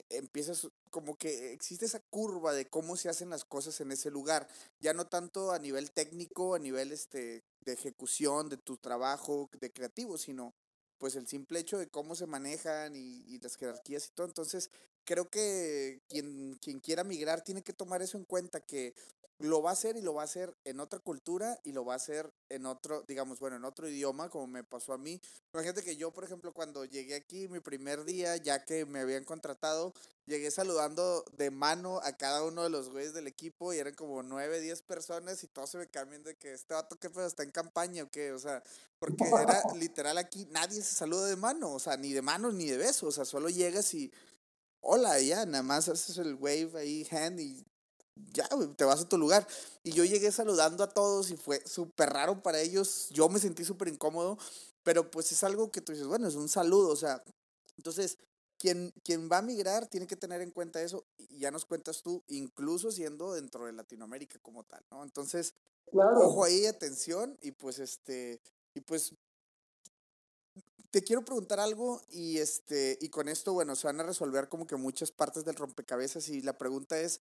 empiezas 0.08 0.68
como 0.90 1.16
que 1.16 1.52
existe 1.52 1.86
esa 1.86 2.00
curva 2.00 2.52
de 2.52 2.68
cómo 2.68 2.96
se 2.96 3.08
hacen 3.08 3.30
las 3.30 3.44
cosas 3.44 3.80
en 3.80 3.92
ese 3.92 4.10
lugar, 4.10 4.48
ya 4.80 4.92
no 4.92 5.06
tanto 5.06 5.52
a 5.52 5.58
nivel 5.58 5.90
técnico, 5.90 6.54
a 6.54 6.58
nivel 6.58 6.92
este 6.92 7.44
de 7.60 7.72
ejecución 7.72 8.48
de 8.48 8.56
tu 8.56 8.76
trabajo 8.76 9.48
de 9.60 9.72
creativo, 9.72 10.18
sino 10.18 10.54
pues 10.98 11.16
el 11.16 11.26
simple 11.26 11.58
hecho 11.58 11.78
de 11.78 11.88
cómo 11.88 12.14
se 12.14 12.26
manejan 12.26 12.94
y, 12.94 13.24
y 13.26 13.38
las 13.40 13.56
jerarquías 13.56 14.06
y 14.06 14.12
todo. 14.12 14.26
Entonces, 14.26 14.70
creo 15.04 15.28
que 15.28 16.00
quien, 16.08 16.58
quien 16.60 16.80
quiera 16.80 17.04
migrar 17.04 17.42
tiene 17.42 17.62
que 17.62 17.72
tomar 17.72 18.02
eso 18.02 18.18
en 18.18 18.24
cuenta, 18.24 18.60
que 18.60 18.94
lo 19.42 19.60
va 19.60 19.70
a 19.70 19.72
hacer 19.72 19.96
y 19.96 20.02
lo 20.02 20.14
va 20.14 20.22
a 20.22 20.26
hacer 20.26 20.54
en 20.64 20.78
otra 20.78 21.00
cultura 21.00 21.58
y 21.64 21.72
lo 21.72 21.84
va 21.84 21.94
a 21.94 21.96
hacer 21.96 22.32
en 22.48 22.64
otro, 22.64 23.02
digamos, 23.02 23.40
bueno, 23.40 23.56
en 23.56 23.64
otro 23.64 23.88
idioma, 23.88 24.28
como 24.28 24.46
me 24.46 24.62
pasó 24.62 24.92
a 24.92 24.98
mí. 24.98 25.20
Imagínate 25.52 25.82
que 25.82 25.96
yo, 25.96 26.12
por 26.12 26.24
ejemplo, 26.24 26.52
cuando 26.52 26.84
llegué 26.84 27.16
aquí, 27.16 27.48
mi 27.48 27.60
primer 27.60 28.04
día, 28.04 28.36
ya 28.36 28.64
que 28.64 28.86
me 28.86 29.00
habían 29.00 29.24
contratado, 29.24 29.92
llegué 30.26 30.50
saludando 30.50 31.24
de 31.36 31.50
mano 31.50 32.00
a 32.04 32.16
cada 32.16 32.44
uno 32.44 32.62
de 32.62 32.70
los 32.70 32.90
güeyes 32.90 33.14
del 33.14 33.26
equipo 33.26 33.72
y 33.72 33.78
eran 33.78 33.94
como 33.94 34.22
nueve, 34.22 34.60
diez 34.60 34.82
personas 34.82 35.42
y 35.42 35.48
todos 35.48 35.70
se 35.70 35.78
me 35.78 35.88
cambian 35.88 36.22
de 36.22 36.36
que 36.36 36.52
este 36.52 36.74
vato 36.74 36.96
que 36.96 37.10
está 37.26 37.42
en 37.42 37.50
campaña 37.50 38.04
o 38.04 38.10
qué, 38.10 38.32
o 38.32 38.38
sea, 38.38 38.62
porque 39.00 39.24
era 39.24 39.62
literal 39.74 40.18
aquí, 40.18 40.46
nadie 40.50 40.82
se 40.82 40.94
saluda 40.94 41.26
de 41.26 41.36
mano, 41.36 41.72
o 41.72 41.80
sea, 41.80 41.96
ni 41.96 42.12
de 42.12 42.22
mano 42.22 42.52
ni 42.52 42.66
de 42.66 42.76
beso, 42.76 43.08
o 43.08 43.12
sea, 43.12 43.24
solo 43.24 43.48
llegas 43.48 43.92
y 43.94 44.12
hola, 44.82 45.20
ya, 45.20 45.46
nada 45.46 45.62
más 45.62 45.88
haces 45.88 46.18
el 46.18 46.34
wave 46.34 46.72
ahí, 46.76 47.06
hand 47.10 47.40
y 47.40 47.64
ya, 48.32 48.48
te 48.76 48.84
vas 48.84 49.00
a 49.00 49.08
tu 49.08 49.16
lugar. 49.16 49.46
Y 49.82 49.92
yo 49.92 50.04
llegué 50.04 50.30
saludando 50.30 50.84
a 50.84 50.92
todos 50.92 51.30
y 51.30 51.36
fue 51.36 51.62
súper 51.66 52.10
raro 52.10 52.42
para 52.42 52.60
ellos. 52.60 53.08
Yo 53.10 53.28
me 53.28 53.38
sentí 53.38 53.64
súper 53.64 53.88
incómodo, 53.88 54.38
pero 54.82 55.10
pues 55.10 55.32
es 55.32 55.42
algo 55.44 55.70
que 55.70 55.80
tú 55.80 55.92
dices, 55.92 56.06
bueno, 56.06 56.28
es 56.28 56.34
un 56.34 56.48
saludo, 56.48 56.90
o 56.90 56.96
sea, 56.96 57.22
entonces, 57.76 58.18
quien, 58.58 58.92
quien 59.02 59.28
va 59.30 59.38
a 59.38 59.42
migrar 59.42 59.88
tiene 59.88 60.06
que 60.06 60.16
tener 60.16 60.40
en 60.40 60.50
cuenta 60.50 60.82
eso, 60.82 61.04
y 61.16 61.38
ya 61.38 61.50
nos 61.50 61.64
cuentas 61.64 62.02
tú, 62.02 62.22
incluso 62.28 62.92
siendo 62.92 63.32
dentro 63.32 63.66
de 63.66 63.72
Latinoamérica 63.72 64.38
como 64.40 64.64
tal, 64.64 64.84
¿no? 64.90 65.02
Entonces, 65.02 65.54
ojo 65.92 66.44
ahí, 66.44 66.66
atención, 66.66 67.38
y 67.40 67.52
pues 67.52 67.78
este, 67.78 68.40
y 68.74 68.80
pues 68.80 69.14
te 70.92 71.02
quiero 71.02 71.24
preguntar 71.24 71.58
algo 71.58 72.00
y 72.10 72.38
este 72.38 72.96
y 73.00 73.08
con 73.08 73.28
esto 73.28 73.52
bueno 73.52 73.74
se 73.74 73.88
van 73.88 73.98
a 73.98 74.04
resolver 74.04 74.48
como 74.48 74.68
que 74.68 74.76
muchas 74.76 75.10
partes 75.10 75.44
del 75.44 75.56
rompecabezas 75.56 76.28
y 76.28 76.42
la 76.42 76.56
pregunta 76.56 77.00
es 77.00 77.20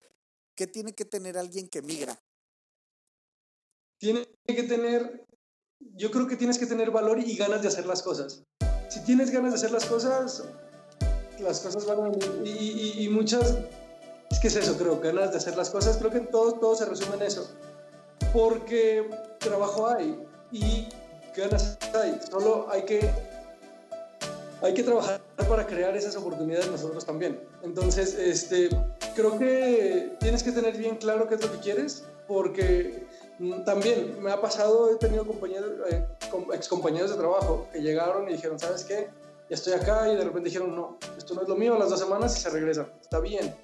¿Qué 0.60 0.66
tiene 0.66 0.92
que 0.92 1.06
tener 1.06 1.38
alguien 1.38 1.68
que 1.68 1.80
migra? 1.80 2.20
Tiene 3.98 4.26
que 4.46 4.62
tener, 4.64 5.24
yo 5.78 6.10
creo 6.10 6.26
que 6.26 6.36
tienes 6.36 6.58
que 6.58 6.66
tener 6.66 6.90
valor 6.90 7.18
y 7.18 7.34
ganas 7.34 7.62
de 7.62 7.68
hacer 7.68 7.86
las 7.86 8.02
cosas. 8.02 8.42
Si 8.90 9.02
tienes 9.04 9.30
ganas 9.30 9.52
de 9.52 9.56
hacer 9.56 9.70
las 9.70 9.86
cosas, 9.86 10.44
las 11.38 11.60
cosas 11.60 11.86
van 11.86 12.12
a. 12.12 12.46
Y, 12.46 13.08
muchas, 13.10 13.56
es 14.30 14.38
que 14.38 14.48
es 14.48 14.56
eso, 14.56 14.76
creo, 14.76 15.00
ganas 15.00 15.30
de 15.30 15.38
hacer 15.38 15.56
las 15.56 15.70
cosas. 15.70 15.96
Creo 15.96 16.10
que 16.10 16.18
en 16.18 16.30
todo 16.30 16.76
se 16.76 16.84
resume 16.84 17.16
en 17.16 17.22
eso. 17.22 17.50
Porque 18.32 19.08
trabajo 19.38 19.88
hay 19.88 20.22
y 20.52 20.88
ganas 21.34 21.78
hay. 21.94 22.20
Solo 22.30 22.70
hay 22.70 22.84
que, 22.84 23.00
hay 24.62 24.74
que 24.74 24.82
trabajar 24.82 25.20
para 25.48 25.66
crear 25.66 25.96
esas 25.96 26.16
oportunidades 26.16 26.70
nosotros 26.70 27.04
también. 27.04 27.40
Entonces, 27.62 28.14
este, 28.14 28.68
creo 29.14 29.38
que 29.38 30.16
tienes 30.20 30.42
que 30.42 30.52
tener 30.52 30.76
bien 30.76 30.96
claro 30.96 31.28
qué 31.28 31.36
es 31.36 31.42
lo 31.42 31.50
que 31.52 31.58
quieres, 31.58 32.04
porque 32.28 33.06
mm, 33.38 33.64
también 33.64 34.22
me 34.22 34.30
ha 34.30 34.40
pasado, 34.40 34.90
he 34.90 34.96
tenido 34.96 35.26
compañeros, 35.26 35.70
eh, 35.90 36.06
ex 36.54 36.68
compañeros 36.68 37.10
de 37.10 37.16
trabajo 37.16 37.68
que 37.72 37.80
llegaron 37.80 38.28
y 38.28 38.32
dijeron, 38.32 38.58
¿sabes 38.58 38.84
qué? 38.84 39.08
estoy 39.50 39.72
acá 39.72 40.10
y 40.10 40.16
de 40.16 40.24
repente 40.24 40.48
dijeron, 40.48 40.74
no, 40.74 40.96
esto 41.18 41.34
no 41.34 41.42
es 41.42 41.48
lo 41.48 41.56
mío, 41.56 41.76
las 41.76 41.90
dos 41.90 41.98
semanas 41.98 42.36
y 42.36 42.40
se 42.40 42.50
regresan, 42.50 42.92
está 43.00 43.18
bien. 43.18 43.54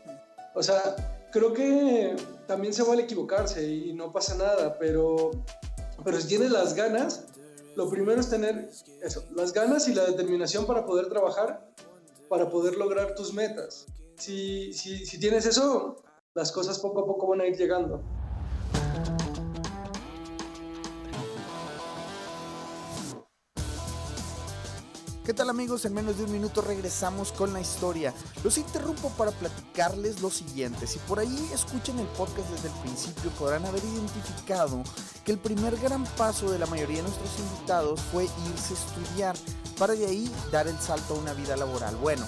O 0.54 0.62
sea, 0.62 0.96
creo 1.30 1.52
que 1.52 2.16
también 2.46 2.74
se 2.74 2.82
vale 2.82 3.02
equivocarse 3.02 3.62
y 3.62 3.92
no 3.92 4.12
pasa 4.12 4.34
nada, 4.34 4.76
pero, 4.78 5.30
pero 6.04 6.20
si 6.20 6.26
tienes 6.26 6.50
las 6.50 6.74
ganas, 6.74 7.26
lo 7.76 7.88
primero 7.90 8.20
es 8.20 8.30
tener 8.30 8.70
eso, 9.02 9.24
las 9.34 9.52
ganas 9.52 9.86
y 9.86 9.94
la 9.94 10.04
determinación 10.04 10.66
para 10.66 10.86
poder 10.86 11.08
trabajar, 11.08 11.70
para 12.28 12.48
poder 12.48 12.76
lograr 12.76 13.14
tus 13.14 13.34
metas. 13.34 13.86
Si, 14.16 14.72
si, 14.72 15.04
si 15.04 15.20
tienes 15.20 15.44
eso, 15.44 15.96
las 16.34 16.50
cosas 16.52 16.78
poco 16.78 17.00
a 17.00 17.06
poco 17.06 17.28
van 17.28 17.42
a 17.42 17.46
ir 17.46 17.56
llegando. 17.56 18.02
¿Qué 25.26 25.34
tal 25.34 25.50
amigos? 25.50 25.84
En 25.84 25.92
menos 25.92 26.18
de 26.18 26.22
un 26.22 26.30
minuto 26.30 26.60
regresamos 26.60 27.32
con 27.32 27.52
la 27.52 27.60
historia. 27.60 28.14
Los 28.44 28.58
interrumpo 28.58 29.10
para 29.18 29.32
platicarles 29.32 30.22
lo 30.22 30.30
siguiente. 30.30 30.86
Si 30.86 31.00
por 31.00 31.18
ahí 31.18 31.50
escuchan 31.52 31.98
el 31.98 32.06
podcast 32.06 32.48
desde 32.48 32.68
el 32.68 32.74
principio 32.74 33.32
podrán 33.32 33.66
haber 33.66 33.82
identificado 33.84 34.84
que 35.24 35.32
el 35.32 35.38
primer 35.38 35.76
gran 35.78 36.04
paso 36.16 36.48
de 36.48 36.60
la 36.60 36.66
mayoría 36.66 36.98
de 36.98 37.02
nuestros 37.02 37.40
invitados 37.40 38.00
fue 38.12 38.28
irse 38.52 38.74
a 38.74 38.76
estudiar 38.76 39.36
para 39.76 39.94
de 39.94 40.06
ahí 40.06 40.32
dar 40.52 40.68
el 40.68 40.78
salto 40.78 41.14
a 41.14 41.18
una 41.18 41.32
vida 41.32 41.56
laboral. 41.56 41.96
Bueno, 41.96 42.24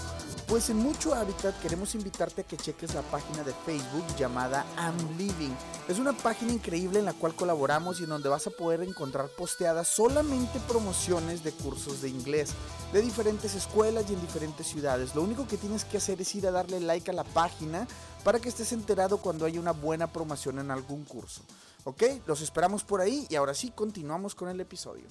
pues 0.49 0.71
en 0.71 0.79
Mucho 0.79 1.15
Hábitat 1.15 1.61
queremos 1.61 1.95
invitarte 1.95 2.41
a 2.41 2.45
que 2.45 2.57
cheques 2.57 2.95
la 2.95 3.03
página 3.03 3.45
de 3.45 3.53
Facebook 3.53 4.05
llamada 4.19 4.65
I'm 4.79 5.19
Living. 5.19 5.55
Es 5.89 5.99
una 5.99 6.15
página 6.15 6.53
increíble 6.53 7.01
en 7.01 7.05
la 7.05 7.13
cual 7.13 7.35
colaboramos 7.35 8.01
y 8.01 8.05
en 8.05 8.09
donde 8.09 8.31
vas 8.31 8.47
a 8.47 8.51
poder 8.51 8.83
encontrar 8.83 9.29
posteadas 9.29 9.89
solamente 9.89 10.59
promociones 10.67 11.45
de 11.45 11.53
cursos 11.53 12.01
de 12.01 12.09
inglés 12.09 12.55
de 12.95 13.03
diferentes 13.03 13.55
escuelas 13.55 14.07
y 14.09 14.15
en 14.15 14.23
diferentes 14.23 14.67
ciudades. 14.67 15.15
Lo 15.15 15.23
único 15.23 15.47
que 15.47 15.59
tienes 15.59 15.85
que 15.85 15.99
hacer 15.99 16.19
es 16.23 16.35
ir 16.35 16.47
a 16.47 16.51
darle 16.51 16.81
like 16.81 17.11
a 17.11 17.15
la 17.15 17.25
página 17.25 17.87
para 18.25 18.41
que 18.41 18.49
estés 18.49 18.73
enterado 18.73 19.19
cuando 19.19 19.45
haya 19.45 19.61
una 19.61 19.73
buena 19.73 20.11
promoción 20.11 20.59
en 20.61 20.71
algún 20.71 21.05
curso. 21.05 21.43
¿Ok? 21.85 22.03
Los 22.27 22.41
esperamos 22.41 22.85
por 22.85 23.03
ahí 23.03 23.27
y 23.29 23.35
ahora 23.35 23.53
sí 23.53 23.71
continuamos 23.75 24.35
con 24.35 24.49
el 24.49 24.61
episodio. 24.61 25.05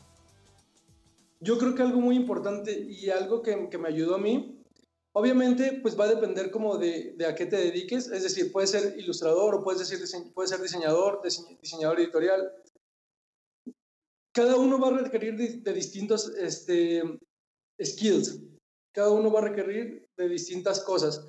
Yo 1.39 1.59
creo 1.59 1.75
que 1.75 1.83
algo 1.83 2.01
muy 2.01 2.15
importante 2.15 2.71
y 2.89 3.11
algo 3.11 3.43
que, 3.43 3.69
que 3.69 3.77
me 3.77 3.89
ayudó 3.89 4.15
a 4.15 4.17
mí 4.17 4.57
Obviamente, 5.19 5.79
pues 5.81 5.99
va 5.99 6.03
a 6.03 6.13
depender 6.13 6.51
como 6.51 6.77
de, 6.77 7.15
de, 7.17 7.25
a 7.25 7.33
qué 7.33 7.47
te 7.47 7.55
dediques, 7.57 8.07
es 8.11 8.21
decir, 8.21 8.51
puedes 8.51 8.69
ser 8.69 8.99
ilustrador 8.99 9.55
o 9.55 9.63
puedes, 9.63 9.89
decir, 9.89 10.31
puedes 10.31 10.51
ser 10.51 10.61
diseñador, 10.61 11.23
diseñador 11.59 11.99
editorial. 11.99 12.53
Cada 14.31 14.57
uno 14.57 14.79
va 14.79 14.89
a 14.89 15.01
requerir 15.01 15.35
de, 15.35 15.73
distintos 15.73 16.29
este, 16.37 17.01
skills, 17.83 18.41
cada 18.93 19.09
uno 19.09 19.31
va 19.31 19.39
a 19.39 19.45
requerir 19.45 20.07
de 20.15 20.29
distintas 20.29 20.81
cosas, 20.81 21.25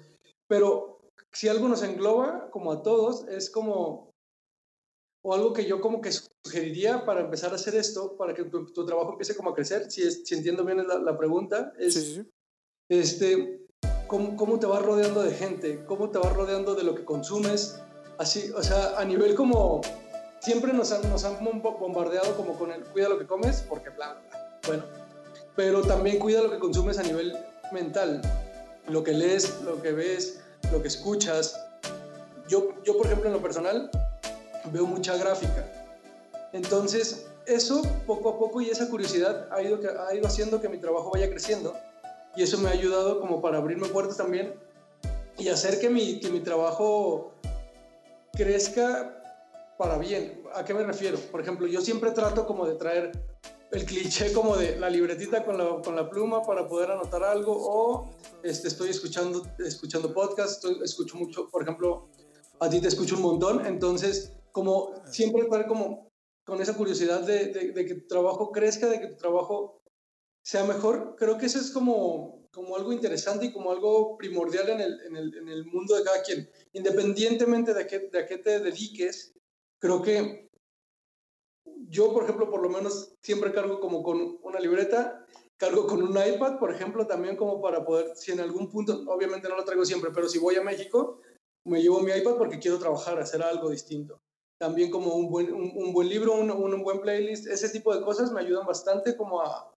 pero 0.47 1.01
si 1.33 1.49
algo 1.49 1.67
nos 1.67 1.83
engloba, 1.83 2.51
como 2.51 2.73
a 2.73 2.83
todos, 2.83 3.27
es 3.29 3.49
como, 3.49 4.11
o 5.25 5.35
algo 5.35 5.55
que 5.55 5.65
yo 5.65 5.81
como 5.81 6.03
que 6.03 6.13
sugeriría 6.13 7.07
para 7.07 7.23
empezar 7.23 7.53
a 7.53 7.55
hacer 7.55 7.75
esto, 7.75 8.19
para 8.19 8.35
que 8.35 8.45
tu, 8.45 8.85
trabajo 8.85 9.13
empiece 9.13 9.35
como 9.35 9.49
a 9.49 9.55
crecer, 9.55 9.91
si, 9.91 10.03
es, 10.03 10.25
si 10.27 10.35
entiendo 10.35 10.63
bien 10.63 10.87
la, 10.87 10.99
la 10.99 11.17
pregunta, 11.17 11.73
es, 11.79 11.95
sí, 11.95 12.15
sí. 12.17 12.31
Este, 12.91 13.68
cómo, 14.09 14.59
te 14.59 14.67
vas 14.67 14.83
rodeando 14.83 15.23
de 15.23 15.33
gente, 15.33 15.85
cómo 15.87 16.11
te 16.11 16.19
vas 16.19 16.33
rodeando 16.33 16.75
de 16.75 16.83
lo 16.83 16.95
que 16.95 17.05
consumes, 17.05 17.81
así, 18.17 18.51
o 18.57 18.63
sea, 18.63 18.99
a 18.99 19.05
nivel 19.05 19.35
como, 19.35 19.83
siempre 20.41 20.73
nos 20.73 20.91
han, 20.93 21.09
nos 21.11 21.25
han 21.25 21.45
bombardeado 21.45 22.37
como 22.37 22.59
con 22.59 22.73
el 22.73 22.83
cuida 22.85 23.09
lo 23.09 23.19
que 23.19 23.27
comes, 23.27 23.65
porque 23.69 23.91
bla, 23.91 24.15
bla, 24.31 24.61
bueno, 24.67 24.85
pero 25.55 25.83
también 25.83 26.19
cuida 26.19 26.43
lo 26.43 26.51
que 26.51 26.59
consumes 26.59 26.99
a 26.99 27.03
nivel 27.03 27.37
mental, 27.73 28.23
lo 28.89 29.05
que 29.05 29.13
lees, 29.13 29.61
lo 29.63 29.81
que 29.83 29.93
ves, 29.93 30.41
lo 30.73 30.81
que 30.81 30.89
escuchas. 30.89 31.61
Yo, 32.49 32.71
yo 32.85 32.97
por 32.97 33.07
ejemplo, 33.07 33.29
en 33.29 33.35
lo 33.35 33.43
personal, 33.43 33.91
veo 34.73 34.87
mucha 34.87 35.17
gráfica. 35.17 35.71
Entonces, 36.55 37.27
eso 37.45 37.83
poco 38.07 38.31
a 38.31 38.39
poco 38.39 38.63
y 38.63 38.71
esa 38.71 38.89
curiosidad 38.89 39.49
ha 39.53 39.61
ido, 39.61 39.79
ha 40.09 40.15
ido 40.15 40.27
haciendo 40.27 40.61
que 40.63 40.69
mi 40.71 40.79
trabajo 40.79 41.11
vaya 41.13 41.29
creciendo 41.29 41.75
y 42.39 42.43
eso 42.45 42.57
me 42.59 42.69
ha 42.69 42.73
ayudado 42.73 43.19
como 43.19 43.43
para 43.43 43.59
abrirme 43.59 43.89
puertas 43.89 44.17
también 44.17 44.55
y 45.39 45.49
hacer 45.49 45.81
que 45.81 45.91
mi, 45.91 46.21
que 46.21 46.31
mi 46.31 46.39
trabajo 46.39 47.33
crezca 48.33 49.21
para 49.77 49.99
bien. 49.99 50.45
¿A 50.55 50.65
qué 50.65 50.73
me 50.73 50.85
refiero? 50.85 51.19
Por 51.33 51.41
ejemplo, 51.41 51.67
yo 51.67 51.81
siempre 51.81 52.13
trato 52.13 52.47
como 52.47 52.65
de 52.65 52.77
traer 52.77 53.11
el 53.73 53.85
cliché 53.85 54.33
como 54.33 54.57
de 54.57 54.79
la 54.79 54.89
libretita 54.89 55.45
con 55.45 55.59
la, 55.59 55.83
con 55.83 55.97
la 55.97 56.09
pluma 56.09 56.45
para 56.45 56.69
poder 56.69 56.93
anotar 56.93 57.25
algo 57.25 57.57
o 57.59 58.15
este, 58.45 58.69
estoy 58.69 58.91
escuchando, 58.91 59.43
escuchando 59.59 60.15
podcast, 60.15 60.65
escucho 60.85 61.17
mucho, 61.17 61.49
por 61.51 61.65
ejemplo, 61.65 62.09
a 62.61 62.71
ti 62.71 62.81
te 62.81 62.87
escucho 62.87 63.17
un 63.17 63.23
montón, 63.23 63.67
entonces 63.67 64.33
como 64.53 64.93
siempre 65.11 65.43
estar 65.43 65.67
como 65.67 66.09
con 66.45 66.63
esa 66.63 66.75
curiosidad 66.75 67.23
de, 67.23 67.47
de, 67.47 67.73
de 67.73 67.85
que 67.85 67.97
tu 67.97 68.07
trabajo 68.07 68.53
crezca, 68.53 68.87
de 68.87 69.01
que 69.01 69.09
tu 69.09 69.17
trabajo 69.17 69.83
sea 70.49 70.65
mejor, 70.65 71.15
creo 71.19 71.37
que 71.37 71.45
eso 71.45 71.59
es 71.59 71.71
como, 71.71 72.49
como 72.51 72.75
algo 72.75 72.91
interesante 72.91 73.45
y 73.45 73.53
como 73.53 73.71
algo 73.71 74.17
primordial 74.17 74.71
en 74.71 74.81
el, 74.81 75.01
en 75.03 75.15
el, 75.15 75.37
en 75.37 75.47
el 75.47 75.67
mundo 75.67 75.95
de 75.95 76.03
cada 76.03 76.23
quien. 76.23 76.49
Independientemente 76.73 77.75
de 77.75 77.83
a, 77.83 77.87
qué, 77.87 77.99
de 77.99 78.19
a 78.19 78.27
qué 78.27 78.39
te 78.39 78.59
dediques, 78.59 79.35
creo 79.79 80.01
que 80.01 80.49
yo, 81.91 82.15
por 82.15 82.25
ejemplo, 82.25 82.49
por 82.51 82.63
lo 82.63 82.71
menos 82.71 83.15
siempre 83.23 83.53
cargo 83.53 83.79
como 83.79 84.03
con 84.03 84.39
una 84.43 84.59
libreta, 84.59 85.23
cargo 85.59 85.87
con 85.87 86.03
un 86.03 86.17
iPad, 86.17 86.59
por 86.59 86.73
ejemplo, 86.73 87.07
también 87.07 87.37
como 87.37 87.61
para 87.61 87.85
poder, 87.85 88.17
si 88.17 88.33
en 88.33 88.41
algún 88.41 88.71
punto, 88.71 89.05
obviamente 89.07 89.51
no 89.51 89.57
lo 89.57 89.67
traigo 89.67 89.85
siempre, 89.85 90.13
pero 90.15 90.31
si 90.31 90.39
voy 90.39 90.57
a 90.57 90.63
México, 90.63 91.21
me 91.67 91.83
llevo 91.83 92.01
mi 92.01 92.13
iPad 92.13 92.39
porque 92.39 92.59
quiero 92.59 92.79
trabajar, 92.79 93.21
hacer 93.21 93.43
algo 93.43 93.69
distinto. 93.69 94.23
También 94.59 94.91
como 94.91 95.15
un 95.15 95.29
buen, 95.29 95.53
un, 95.53 95.71
un 95.75 95.93
buen 95.93 96.09
libro, 96.09 96.33
un, 96.37 96.51
un, 96.51 96.83
buen 96.83 97.03
playlist, 97.03 97.47
ese 97.49 97.69
tipo 97.69 97.95
de 97.95 98.01
cosas 98.01 98.33
me 98.33 98.41
ayudan 98.41 98.67
bastante 98.67 99.15
como 99.15 99.43
a, 99.43 99.75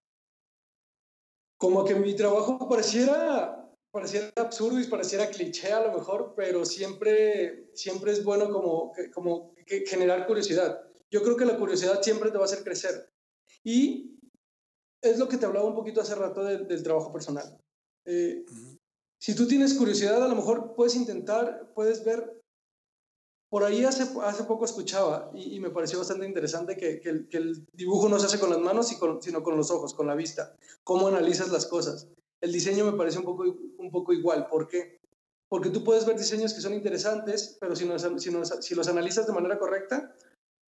como 1.61 1.85
que 1.85 1.93
mi 1.93 2.15
trabajo 2.15 2.67
pareciera, 2.67 3.71
pareciera 3.91 4.31
absurdo 4.37 4.79
y 4.79 4.87
pareciera 4.87 5.29
cliché 5.29 5.71
a 5.71 5.85
lo 5.85 5.93
mejor, 5.93 6.33
pero 6.35 6.65
siempre, 6.65 7.69
siempre 7.75 8.13
es 8.13 8.23
bueno 8.23 8.49
como, 8.49 8.91
como 9.13 9.53
generar 9.85 10.25
curiosidad. 10.25 10.81
Yo 11.11 11.21
creo 11.21 11.37
que 11.37 11.45
la 11.45 11.59
curiosidad 11.59 12.01
siempre 12.01 12.31
te 12.31 12.37
va 12.37 12.45
a 12.45 12.47
hacer 12.47 12.63
crecer. 12.63 13.13
Y 13.63 14.17
es 15.03 15.19
lo 15.19 15.27
que 15.27 15.37
te 15.37 15.45
hablaba 15.45 15.67
un 15.67 15.75
poquito 15.75 16.01
hace 16.01 16.15
rato 16.15 16.43
del 16.43 16.81
trabajo 16.81 17.11
personal. 17.11 17.55
Eh, 18.05 18.43
si 19.19 19.35
tú 19.35 19.47
tienes 19.47 19.75
curiosidad, 19.75 20.23
a 20.23 20.27
lo 20.27 20.35
mejor 20.35 20.73
puedes 20.75 20.95
intentar, 20.95 21.71
puedes 21.75 22.03
ver 22.03 22.40
por 23.51 23.65
ahí 23.65 23.83
hace, 23.83 24.07
hace 24.23 24.45
poco 24.45 24.63
escuchaba 24.63 25.29
y, 25.33 25.59
me 25.59 25.71
pareció 25.71 25.99
bastante 25.99 26.25
interesante 26.25 26.77
que, 26.77 27.01
que, 27.01 27.37
el, 27.37 27.67
dibujo 27.73 28.07
no 28.07 28.17
se 28.17 28.27
hace 28.27 28.39
con 28.39 28.49
las 28.49 28.59
manos, 28.59 28.87
sino 29.19 29.43
con 29.43 29.57
los 29.57 29.69
ojos, 29.71 29.93
con 29.93 30.07
la 30.07 30.15
vista. 30.15 30.55
Cómo 30.85 31.09
analizas 31.09 31.49
las 31.49 31.65
cosas. 31.65 32.07
El 32.39 32.53
diseño 32.53 32.85
me 32.89 32.97
parece 32.97 33.19
un 33.19 33.25
poco, 33.25 33.43
un 33.43 33.91
poco 33.91 34.13
igual. 34.13 34.47
¿Por 34.47 34.69
qué? 34.69 35.01
Porque 35.49 35.69
tú 35.69 35.83
puedes 35.83 36.05
ver 36.05 36.17
diseños 36.17 36.53
que 36.53 36.61
son 36.61 36.73
interesantes, 36.73 37.57
pero 37.59 37.75
si, 37.75 37.83
no, 37.83 37.99
si, 37.99 38.31
no, 38.31 38.45
si 38.45 38.73
los 38.73 38.87
analizas 38.87 39.27
de 39.27 39.33
manera 39.33 39.59
correcta, 39.59 40.15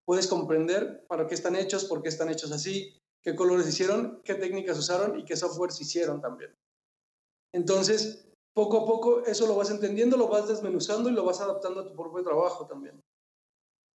puedes 0.04 0.26
comprender 0.26 1.06
para 1.08 1.28
qué 1.28 1.36
están 1.36 1.56
hechos, 1.56 1.86
por 1.86 2.02
qué 2.02 2.10
están 2.10 2.30
hechos 2.30 2.52
así, 2.52 3.00
qué 3.22 3.36
colores 3.36 3.68
hicieron, 3.68 4.24
qué 4.24 4.34
técnicas 4.34 4.80
usaron 4.80 5.20
y 5.20 5.24
qué 5.24 5.38
softwares 5.38 5.80
hicieron 5.80 6.20
también. 6.20 6.52
Entonces, 7.54 8.26
poco 8.54 8.82
a 8.82 8.86
poco 8.86 9.26
eso 9.26 9.48
lo 9.48 9.56
vas 9.56 9.70
entendiendo, 9.70 10.18
lo 10.18 10.28
vas 10.28 10.48
desmenuzando 10.48 11.10
y 11.10 11.14
lo 11.14 11.26
vas 11.26 11.42
adaptando 11.42 11.82
a 11.82 11.88
tu 11.88 11.96
propio 11.96 12.24
trabajo 12.24 12.68
también. 12.68 13.02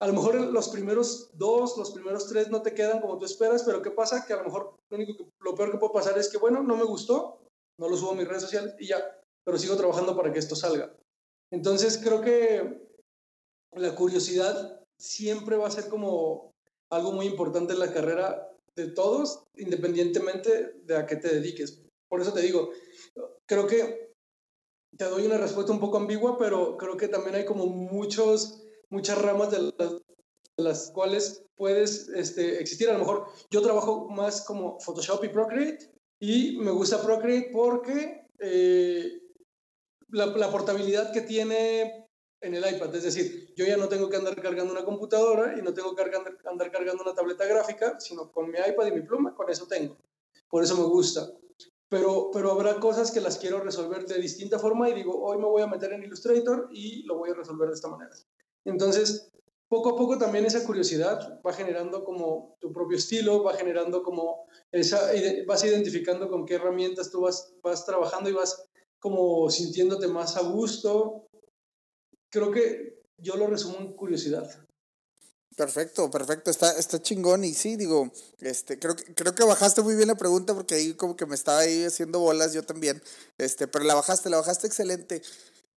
A 0.02 0.08
lo 0.08 0.14
mejor 0.14 0.36
los 0.36 0.70
primeros 0.70 1.32
dos, 1.34 1.78
los 1.78 1.92
primeros 1.92 2.28
tres 2.28 2.50
no 2.50 2.62
te 2.62 2.74
quedan 2.74 3.00
como 3.00 3.18
tú 3.18 3.26
esperas, 3.26 3.64
pero 3.64 3.82
¿qué 3.82 3.92
pasa? 3.92 4.26
Que 4.26 4.34
a 4.34 4.38
lo 4.38 4.44
mejor 4.44 4.76
lo, 4.90 4.98
lo 5.40 5.56
peor 5.56 5.72
que 5.72 5.78
puede 5.78 5.94
pasar 5.94 6.18
es 6.18 6.30
que, 6.30 6.38
bueno, 6.38 6.62
no 6.64 6.76
me 6.76 6.84
gustó, 6.84 7.40
no 7.80 7.90
lo 7.90 7.96
subo 7.96 8.12
a 8.12 8.16
mis 8.16 8.28
redes 8.28 8.44
sociales 8.44 8.76
y 8.80 8.88
ya, 8.88 9.22
pero 9.46 9.58
sigo 9.58 9.78
trabajando 9.78 10.16
para 10.16 10.32
que 10.34 10.40
esto 10.40 10.56
salga. 10.56 10.96
Entonces 11.52 11.98
creo 11.98 12.22
que 12.22 12.86
la 13.74 13.96
curiosidad 13.96 14.82
siempre 15.00 15.58
va 15.58 15.68
a 15.68 15.72
ser 15.72 15.90
como 15.90 16.54
algo 16.92 17.12
muy 17.12 17.26
importante 17.26 17.74
en 17.74 17.80
la 17.80 17.94
carrera 17.94 18.52
de 18.76 18.88
todos, 18.92 19.44
independientemente 19.56 20.74
de 20.84 20.98
a 20.98 21.06
qué 21.06 21.16
te 21.16 21.34
dediques. 21.34 21.82
Por 22.10 22.22
eso 22.22 22.34
te 22.34 22.42
digo, 22.42 22.72
creo 23.48 23.68
que 23.68 24.14
te 24.98 25.06
doy 25.06 25.26
una 25.26 25.38
respuesta 25.38 25.72
un 25.72 25.80
poco 25.80 25.98
ambigua, 25.98 26.38
pero 26.38 26.78
creo 26.78 26.98
que 26.98 27.08
también 27.08 27.36
hay 27.36 27.46
como 27.46 27.66
muchos, 27.68 28.64
muchas 28.90 29.22
ramas 29.22 29.52
de 29.52 29.74
las, 30.58 30.92
cuales 30.92 31.44
puedes 31.56 32.10
este, 32.10 32.60
existir. 32.60 32.90
A 32.90 32.94
lo 32.94 33.00
mejor 33.00 33.28
yo 33.50 33.62
trabajo 33.62 34.08
más 34.10 34.44
como 34.46 34.80
Photoshop 34.80 35.24
y 35.26 35.30
Procreate 35.30 35.92
y 36.20 36.58
me 36.58 36.72
gusta 36.72 37.02
Procreate 37.02 37.50
porque 37.52 38.28
eh, 38.40 39.22
la, 40.10 40.28
la, 40.28 40.50
portabilidad 40.50 41.12
que 41.12 41.22
tiene 41.22 42.08
en 42.42 42.54
el 42.54 42.76
iPad, 42.76 42.94
es 42.96 43.04
decir, 43.04 43.54
yo 43.56 43.66
ya 43.66 43.76
no 43.76 43.90
tengo 43.90 44.10
que 44.10 44.18
andar 44.18 44.40
cargando 44.42 44.72
una 44.72 44.86
computadora 44.86 45.58
y 45.58 45.62
no 45.62 45.74
tengo 45.74 45.96
que 45.96 46.04
andar 46.04 46.72
cargando 46.72 47.04
una 47.04 47.16
tableta 47.16 47.46
gráfica, 47.46 48.00
sino 48.00 48.32
con 48.32 48.50
mi 48.50 48.58
iPad 48.60 48.88
y 48.88 48.92
mi 48.92 49.02
pluma, 49.02 49.34
con 49.34 49.50
eso 49.50 49.66
tengo. 49.68 49.98
Por 50.50 50.64
eso 50.64 50.78
me 50.78 50.84
gusta. 50.84 51.28
Pero, 51.90 52.32
pero 52.34 52.52
habrá 52.52 52.80
cosas 52.80 53.12
que 53.12 53.22
las 53.22 53.38
quiero 53.38 53.60
resolver 53.60 54.06
de 54.06 54.20
distinta 54.20 54.60
forma 54.60 54.90
y 54.90 54.94
digo, 54.94 55.24
hoy 55.24 55.38
me 55.38 55.46
voy 55.46 55.62
a 55.62 55.68
meter 55.68 55.94
en 55.94 56.04
Illustrator 56.04 56.70
y 56.72 57.04
lo 57.04 57.18
voy 57.18 57.30
a 57.30 57.36
resolver 57.36 57.70
de 57.70 57.76
esta 57.76 57.90
manera. 57.90 58.12
Entonces, 58.66 59.32
poco 59.68 59.90
a 59.90 59.96
poco 59.96 60.18
también 60.18 60.46
esa 60.46 60.66
curiosidad 60.66 61.42
va 61.46 61.54
generando 61.54 62.04
como 62.04 62.58
tu 62.60 62.72
propio 62.72 62.98
estilo, 62.98 63.44
va 63.44 63.54
generando 63.54 64.04
como 64.04 64.48
esa, 64.72 65.12
vas 65.48 65.64
identificando 65.64 66.30
con 66.30 66.46
qué 66.46 66.56
herramientas 66.56 67.12
tú 67.12 67.22
vas, 67.22 67.54
vas 67.62 67.86
trabajando 67.86 68.30
y 68.30 68.34
vas 68.34 68.68
como 69.00 69.50
sintiéndote 69.50 70.08
más 70.08 70.38
a 70.38 70.42
gusto. 70.42 71.28
Creo 72.30 72.52
que 72.52 73.04
yo 73.18 73.36
lo 73.38 73.48
resumo 73.48 73.78
en 73.80 73.94
curiosidad. 73.94 74.65
Perfecto, 75.56 76.12
perfecto, 76.12 76.52
está, 76.52 76.78
está 76.78 77.02
chingón 77.02 77.46
y 77.46 77.54
sí, 77.54 77.78
digo, 77.78 78.12
este, 78.42 78.78
creo, 78.78 78.94
creo 79.16 79.34
que 79.36 79.46
bajaste 79.46 79.82
muy 79.82 79.96
bien 79.96 80.10
la 80.10 80.16
pregunta 80.16 80.54
porque 80.54 80.76
ahí 80.76 80.94
como 80.96 81.16
que 81.16 81.26
me 81.26 81.36
estaba 81.36 81.60
ahí 81.60 81.86
haciendo 81.86 82.20
bolas 82.20 82.52
yo 82.52 82.64
también, 82.64 83.02
este, 83.38 83.66
pero 83.66 83.86
la 83.86 83.96
bajaste, 83.96 84.30
la 84.30 84.36
bajaste 84.38 84.68
excelente. 84.68 85.22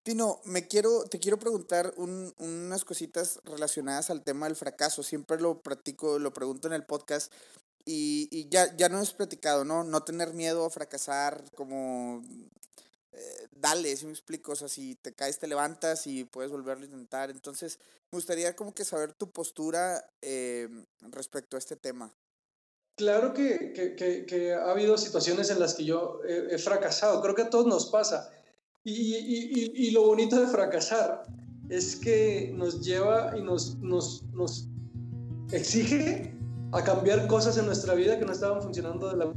Tino, 0.03 0.41
me 0.45 0.67
quiero, 0.67 1.05
te 1.05 1.21
quiero 1.21 1.39
preguntar 1.39 1.95
un, 1.97 2.35
unas 2.39 2.85
cositas 2.85 3.41
relacionadas 3.45 4.11
al 4.11 4.25
tema 4.25 4.47
del 4.47 4.57
fracaso, 4.57 5.05
siempre 5.05 5.41
lo 5.41 5.61
practico, 5.63 6.19
lo 6.19 6.33
pregunto 6.33 6.67
en 6.67 6.75
el 6.75 6.85
podcast 6.85 7.33
y, 7.85 8.29
y 8.33 8.49
ya, 8.49 8.75
ya 8.77 8.89
no 8.89 8.99
has 8.99 9.13
platicado, 9.13 9.65
¿no? 9.65 9.85
No 9.85 10.03
tener 10.03 10.35
miedo 10.35 10.65
a 10.65 10.71
fracasar, 10.71 11.45
como 11.55 12.25
eh, 13.13 13.49
dale, 13.53 13.97
si 13.97 14.07
me 14.07 14.13
explico, 14.13 14.53
o 14.53 14.57
sea, 14.57 14.69
si 14.69 14.95
te 14.97 15.13
caes, 15.13 15.39
te 15.39 15.47
levantas 15.47 16.07
y 16.07 16.25
puedes 16.25 16.51
volverlo 16.51 16.85
a 16.85 16.87
intentar. 16.87 17.31
Entonces, 17.31 17.79
me 18.11 18.17
gustaría 18.17 18.55
como 18.55 18.75
que 18.75 18.85
saber 18.85 19.13
tu 19.13 19.31
postura 19.31 20.05
eh, 20.23 20.69
respecto 21.01 21.57
a 21.57 21.59
este 21.59 21.77
tema. 21.77 22.13
Claro 22.97 23.33
que, 23.33 23.73
que, 23.73 24.27
que, 24.27 24.53
ha 24.53 24.71
habido 24.71 24.99
situaciones 24.99 25.51
en 25.51 25.61
las 25.61 25.75
que 25.75 25.85
yo 25.85 26.21
he, 26.25 26.59
fracasado, 26.59 27.23
creo 27.23 27.35
que 27.35 27.43
a 27.43 27.51
todos 27.51 27.67
nos 27.67 27.87
pasa. 27.87 28.29
Y, 28.83 29.15
y, 29.15 29.73
y, 29.73 29.91
lo 29.93 30.03
bonito 30.03 30.41
de 30.41 30.49
fracasar 30.49 31.23
es 31.69 31.95
que 31.95 32.53
nos 32.57 32.85
lleva 32.85 33.37
y 33.37 33.43
nos, 33.43 33.77
nos, 33.77 34.25
nos 34.33 34.67
exige 35.53 36.35
a 36.73 36.83
cambiar 36.83 37.29
cosas 37.29 37.57
en 37.59 37.67
nuestra 37.67 37.95
vida 37.95 38.19
que 38.19 38.25
no 38.25 38.33
estaban 38.33 38.63
funcionando 38.63 39.09
de 39.11 39.17
la 39.17 39.33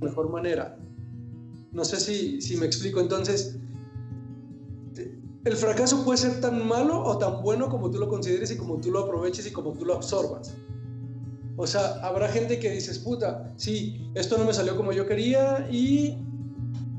mejor 0.00 0.28
manera. 0.28 0.76
No 1.74 1.84
sé 1.84 2.00
si, 2.00 2.40
si 2.40 2.56
me 2.56 2.66
explico. 2.66 3.00
Entonces, 3.00 3.58
el 5.44 5.56
fracaso 5.56 6.04
puede 6.04 6.18
ser 6.18 6.40
tan 6.40 6.66
malo 6.66 7.02
o 7.02 7.18
tan 7.18 7.42
bueno 7.42 7.68
como 7.68 7.90
tú 7.90 7.98
lo 7.98 8.08
consideres 8.08 8.50
y 8.50 8.56
como 8.56 8.78
tú 8.78 8.90
lo 8.90 9.00
aproveches 9.00 9.46
y 9.46 9.50
como 9.50 9.74
tú 9.74 9.84
lo 9.84 9.94
absorbas. 9.94 10.54
O 11.56 11.66
sea, 11.66 12.00
habrá 12.02 12.28
gente 12.28 12.58
que 12.58 12.70
dices, 12.70 12.98
puta, 12.98 13.52
sí, 13.56 14.10
esto 14.14 14.38
no 14.38 14.44
me 14.44 14.54
salió 14.54 14.76
como 14.76 14.92
yo 14.92 15.06
quería 15.06 15.68
y 15.70 16.18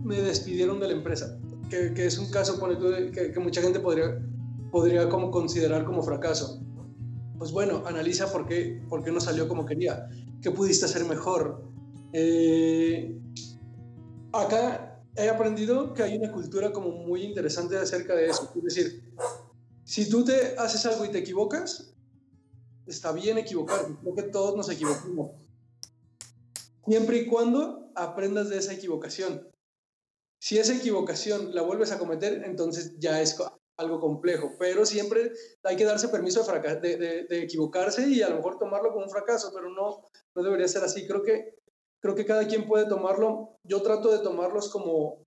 me 0.03 0.21
despidieron 0.21 0.79
de 0.79 0.87
la 0.87 0.93
empresa. 0.93 1.39
Que, 1.69 1.93
que 1.93 2.05
es 2.05 2.19
un 2.19 2.29
caso 2.29 2.59
que, 3.11 3.31
que, 3.33 3.39
mucha 3.39 3.61
gente 3.61 3.79
podría, 3.79 4.21
podría 4.71 5.09
como 5.09 5.31
considerar 5.31 5.83
como 5.83 6.03
fracaso. 6.03 6.61
Pues 7.39 7.51
bueno, 7.51 7.83
analiza 7.87 8.31
por 8.31 8.45
qué, 8.45 8.81
por 8.87 9.03
qué 9.03 9.11
no 9.11 9.19
salió 9.19 9.47
como 9.47 9.65
quería. 9.65 10.07
¿Qué 10.41 10.51
pudiste 10.51 10.85
hacer 10.85 11.05
mejor? 11.05 11.63
Eh, 12.13 13.19
acá 14.37 15.03
he 15.15 15.29
aprendido 15.29 15.93
que 15.93 16.03
hay 16.03 16.17
una 16.17 16.31
cultura 16.31 16.71
como 16.71 16.91
muy 16.91 17.23
interesante 17.23 17.77
acerca 17.77 18.15
de 18.15 18.27
eso. 18.27 18.51
Es 18.55 18.63
decir, 18.63 19.13
si 19.83 20.09
tú 20.09 20.25
te 20.25 20.55
haces 20.57 20.85
algo 20.85 21.05
y 21.05 21.09
te 21.09 21.19
equivocas, 21.19 21.93
está 22.85 23.11
bien 23.11 23.37
equivocarte. 23.37 23.95
Creo 24.01 24.15
que 24.15 24.23
todos 24.23 24.55
nos 24.55 24.69
equivocamos. 24.69 25.31
Siempre 26.85 27.17
y 27.17 27.27
cuando 27.27 27.91
aprendas 27.95 28.49
de 28.49 28.57
esa 28.57 28.73
equivocación. 28.73 29.49
Si 30.39 30.59
esa 30.59 30.75
equivocación 30.75 31.55
la 31.55 31.63
vuelves 31.63 31.91
a 31.91 31.97
cometer, 31.97 32.43
entonces 32.45 32.95
ya 32.99 33.21
es 33.21 33.37
algo 33.77 33.99
complejo. 33.99 34.53
Pero 34.59 34.85
siempre 34.85 35.31
hay 35.63 35.75
que 35.75 35.85
darse 35.85 36.09
permiso 36.09 36.45
de, 36.81 37.25
de, 37.27 37.43
equivocarse 37.43 38.07
y 38.07 38.21
a 38.21 38.29
lo 38.29 38.35
mejor 38.37 38.59
tomarlo 38.59 38.91
como 38.91 39.05
un 39.05 39.09
fracaso, 39.09 39.51
pero 39.53 39.69
no, 39.69 40.03
no 40.35 40.43
debería 40.43 40.67
ser 40.67 40.83
así. 40.83 41.07
Creo 41.07 41.23
que 41.23 41.55
creo 42.05 42.15
que 42.15 42.25
cada 42.25 42.47
quien 42.47 42.67
puede 42.67 42.85
tomarlo. 42.85 43.57
Yo 43.63 43.81
trato 43.81 44.11
de 44.11 44.19
tomarlos 44.19 44.69
como, 44.69 45.25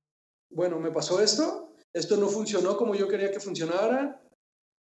bueno, 0.48 0.78
me 0.78 0.92
pasó 0.92 1.20
esto, 1.20 1.74
esto 1.92 2.16
no 2.16 2.28
funcionó 2.28 2.76
como 2.76 2.94
yo 2.94 3.08
quería 3.08 3.32
que 3.32 3.40
funcionara, 3.40 4.22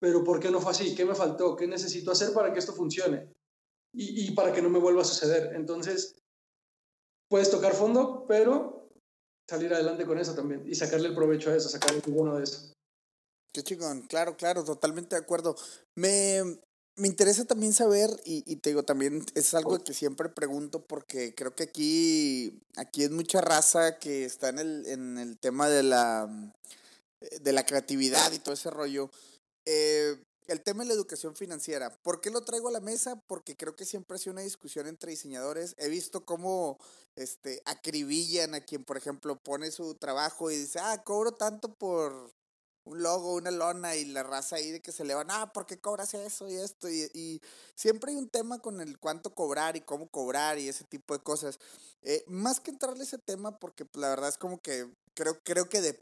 pero 0.00 0.22
¿por 0.22 0.38
qué 0.38 0.48
no 0.52 0.60
fue 0.60 0.70
así? 0.70 0.94
¿Qué 0.94 1.04
me 1.04 1.16
faltó? 1.16 1.56
¿Qué 1.56 1.66
necesito 1.66 2.12
hacer 2.12 2.32
para 2.32 2.52
que 2.52 2.60
esto 2.60 2.72
funcione? 2.72 3.32
Y, 3.92 4.28
y 4.28 4.30
para 4.30 4.52
que 4.52 4.62
no 4.62 4.70
me 4.70 4.78
vuelva 4.78 5.02
a 5.02 5.04
suceder. 5.04 5.56
Entonces, 5.56 6.14
puedes 7.28 7.50
tocar 7.50 7.72
fondo, 7.72 8.26
pero 8.28 8.88
salir 9.50 9.74
adelante 9.74 10.06
con 10.06 10.18
eso 10.18 10.36
también 10.36 10.62
y 10.64 10.76
sacarle 10.76 11.08
el 11.08 11.16
provecho 11.16 11.50
a 11.50 11.56
eso, 11.56 11.68
sacarle 11.68 12.00
el 12.06 12.12
bueno 12.12 12.36
de 12.36 12.44
eso. 12.44 12.72
Qué 13.52 13.64
chingón, 13.64 14.02
claro, 14.02 14.36
claro, 14.36 14.62
totalmente 14.62 15.16
de 15.16 15.22
acuerdo. 15.22 15.56
Me, 15.96 16.42
me 16.96 17.08
interesa 17.08 17.44
también 17.44 17.72
saber, 17.72 18.10
y, 18.24 18.44
y, 18.50 18.56
te 18.56 18.70
digo, 18.70 18.82
también 18.82 19.24
es 19.34 19.54
algo 19.54 19.82
que 19.82 19.94
siempre 19.94 20.28
pregunto 20.28 20.84
porque 20.84 21.34
creo 21.34 21.54
que 21.54 21.64
aquí, 21.64 22.60
aquí 22.76 23.02
es 23.04 23.10
mucha 23.10 23.40
raza 23.40 23.98
que 23.98 24.24
está 24.24 24.50
en 24.50 24.58
el, 24.58 24.86
en 24.86 25.18
el 25.18 25.38
tema 25.38 25.68
de 25.68 25.82
la, 25.82 26.28
de 27.40 27.52
la 27.52 27.64
creatividad 27.64 28.32
y 28.32 28.38
todo 28.38 28.54
ese 28.54 28.70
rollo. 28.70 29.10
Eh, 29.64 30.16
el 30.48 30.60
tema 30.60 30.82
de 30.82 30.88
la 30.88 30.94
educación 30.94 31.34
financiera. 31.34 31.96
¿Por 32.02 32.20
qué 32.20 32.30
lo 32.30 32.42
traigo 32.42 32.68
a 32.68 32.72
la 32.72 32.80
mesa? 32.80 33.16
Porque 33.26 33.56
creo 33.56 33.74
que 33.76 33.84
siempre 33.84 34.16
ha 34.16 34.18
sido 34.18 34.32
una 34.32 34.42
discusión 34.42 34.86
entre 34.86 35.10
diseñadores. 35.10 35.74
He 35.78 35.88
visto 35.88 36.26
cómo 36.26 36.78
este, 37.16 37.62
acribillan 37.64 38.54
a 38.54 38.60
quien, 38.60 38.84
por 38.84 38.96
ejemplo, 38.96 39.40
pone 39.42 39.70
su 39.70 39.94
trabajo 39.94 40.50
y 40.50 40.56
dice, 40.56 40.78
ah, 40.80 41.02
cobro 41.04 41.32
tanto 41.32 41.74
por, 41.74 42.32
un 42.84 43.02
logo, 43.02 43.34
una 43.34 43.50
lona 43.50 43.96
y 43.96 44.04
la 44.06 44.22
raza 44.22 44.56
ahí 44.56 44.70
de 44.70 44.80
que 44.80 44.92
se 44.92 45.04
le 45.04 45.14
van, 45.14 45.30
ah, 45.30 45.52
¿por 45.52 45.66
qué 45.66 45.78
cobras 45.78 46.14
eso 46.14 46.48
y 46.48 46.56
esto? 46.56 46.88
Y, 46.88 47.40
siempre 47.74 48.12
hay 48.12 48.18
un 48.18 48.28
tema 48.28 48.58
con 48.58 48.80
el 48.80 48.98
cuánto 48.98 49.34
cobrar 49.34 49.76
y 49.76 49.80
cómo 49.80 50.08
cobrar 50.08 50.58
y 50.58 50.68
ese 50.68 50.84
tipo 50.84 51.16
de 51.16 51.22
cosas. 51.22 51.58
Eh, 52.02 52.24
más 52.26 52.60
que 52.60 52.70
entrarle 52.70 53.04
ese 53.04 53.18
tema, 53.18 53.58
porque 53.58 53.84
pues, 53.84 54.00
la 54.00 54.08
verdad 54.08 54.28
es 54.28 54.38
como 54.38 54.60
que 54.60 54.88
creo, 55.14 55.38
creo 55.42 55.68
que 55.68 55.80
de, 55.80 56.00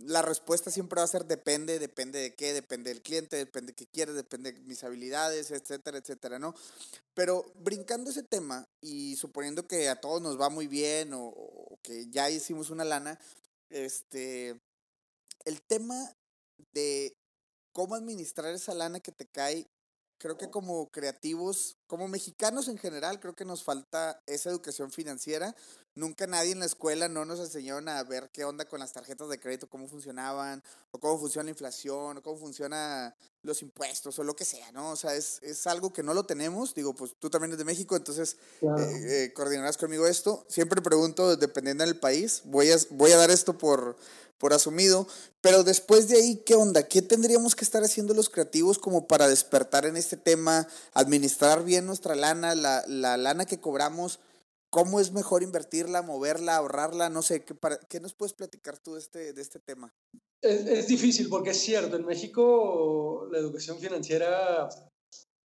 la 0.00 0.22
respuesta 0.22 0.70
siempre 0.70 1.00
va 1.00 1.04
a 1.04 1.08
ser 1.08 1.24
depende, 1.24 1.78
depende 1.78 2.20
de 2.20 2.34
qué, 2.34 2.52
depende 2.52 2.90
del 2.90 3.02
cliente, 3.02 3.36
depende 3.36 3.72
de 3.72 3.76
qué 3.76 3.86
quieres, 3.86 4.14
depende 4.14 4.52
de 4.52 4.60
mis 4.60 4.84
habilidades, 4.84 5.50
etcétera, 5.50 5.98
etcétera, 5.98 6.38
¿no? 6.38 6.54
Pero 7.14 7.52
brincando 7.56 8.10
ese 8.10 8.22
tema 8.22 8.68
y 8.80 9.16
suponiendo 9.16 9.66
que 9.66 9.88
a 9.88 10.00
todos 10.00 10.22
nos 10.22 10.40
va 10.40 10.50
muy 10.50 10.68
bien 10.68 11.12
o, 11.12 11.26
o 11.26 11.78
que 11.82 12.08
ya 12.10 12.30
hicimos 12.30 12.70
una 12.70 12.84
lana, 12.84 13.18
este, 13.70 14.60
el 15.44 15.62
tema 15.62 16.14
de 16.72 17.16
cómo 17.72 17.94
administrar 17.94 18.52
esa 18.54 18.74
lana 18.74 19.00
que 19.00 19.12
te 19.12 19.26
cae, 19.26 19.68
creo 20.18 20.36
que 20.36 20.50
como 20.50 20.90
creativos, 20.90 21.78
como 21.86 22.08
mexicanos 22.08 22.68
en 22.68 22.76
general, 22.76 23.20
creo 23.20 23.34
que 23.34 23.44
nos 23.44 23.62
falta 23.62 24.20
esa 24.26 24.50
educación 24.50 24.90
financiera. 24.90 25.54
Nunca 25.94 26.26
nadie 26.26 26.52
en 26.52 26.60
la 26.60 26.66
escuela 26.66 27.08
no 27.08 27.24
nos 27.24 27.40
enseñaron 27.40 27.88
a 27.88 28.02
ver 28.04 28.30
qué 28.32 28.44
onda 28.44 28.64
con 28.64 28.78
las 28.78 28.92
tarjetas 28.92 29.28
de 29.28 29.40
crédito, 29.40 29.68
cómo 29.68 29.88
funcionaban, 29.88 30.62
o 30.92 31.00
cómo 31.00 31.18
funciona 31.18 31.44
la 31.44 31.50
inflación, 31.50 32.18
o 32.18 32.22
cómo 32.22 32.38
funciona 32.38 33.16
los 33.42 33.62
impuestos, 33.62 34.18
o 34.18 34.24
lo 34.24 34.36
que 34.36 34.44
sea, 34.44 34.70
¿no? 34.70 34.90
O 34.90 34.96
sea, 34.96 35.14
es, 35.16 35.40
es 35.42 35.66
algo 35.66 35.92
que 35.92 36.02
no 36.02 36.14
lo 36.14 36.24
tenemos. 36.24 36.74
Digo, 36.74 36.94
pues 36.94 37.16
tú 37.18 37.30
también 37.30 37.50
eres 37.50 37.58
de 37.58 37.64
México, 37.64 37.96
entonces 37.96 38.36
eh, 38.60 38.66
eh, 38.68 39.32
coordinarás 39.34 39.76
conmigo 39.76 40.06
esto. 40.06 40.46
Siempre 40.48 40.82
pregunto, 40.82 41.36
dependiendo 41.36 41.84
del 41.84 41.98
país, 41.98 42.42
voy 42.44 42.70
a, 42.70 42.76
voy 42.90 43.12
a 43.12 43.16
dar 43.16 43.30
esto 43.30 43.58
por 43.58 43.96
por 44.38 44.52
asumido, 44.52 45.06
pero 45.40 45.64
después 45.64 46.08
de 46.08 46.16
ahí, 46.16 46.42
¿qué 46.46 46.54
onda? 46.54 46.88
¿Qué 46.88 47.02
tendríamos 47.02 47.54
que 47.54 47.64
estar 47.64 47.82
haciendo 47.82 48.14
los 48.14 48.30
creativos 48.30 48.78
como 48.78 49.06
para 49.06 49.28
despertar 49.28 49.84
en 49.84 49.96
este 49.96 50.16
tema, 50.16 50.68
administrar 50.94 51.64
bien 51.64 51.86
nuestra 51.86 52.14
lana, 52.14 52.54
la, 52.54 52.84
la 52.86 53.16
lana 53.16 53.44
que 53.44 53.60
cobramos? 53.60 54.20
¿Cómo 54.70 55.00
es 55.00 55.12
mejor 55.12 55.42
invertirla, 55.42 56.02
moverla, 56.02 56.56
ahorrarla? 56.56 57.08
No 57.08 57.22
sé, 57.22 57.44
¿qué, 57.44 57.54
¿qué 57.88 58.00
nos 58.00 58.14
puedes 58.14 58.34
platicar 58.34 58.78
tú 58.78 58.94
de 58.94 59.00
este, 59.00 59.32
de 59.32 59.42
este 59.42 59.58
tema? 59.58 59.94
Es, 60.42 60.66
es 60.66 60.86
difícil 60.86 61.28
porque 61.28 61.50
es 61.50 61.58
cierto, 61.58 61.96
en 61.96 62.04
México 62.04 63.26
la 63.32 63.38
educación 63.38 63.78
financiera, 63.78 64.68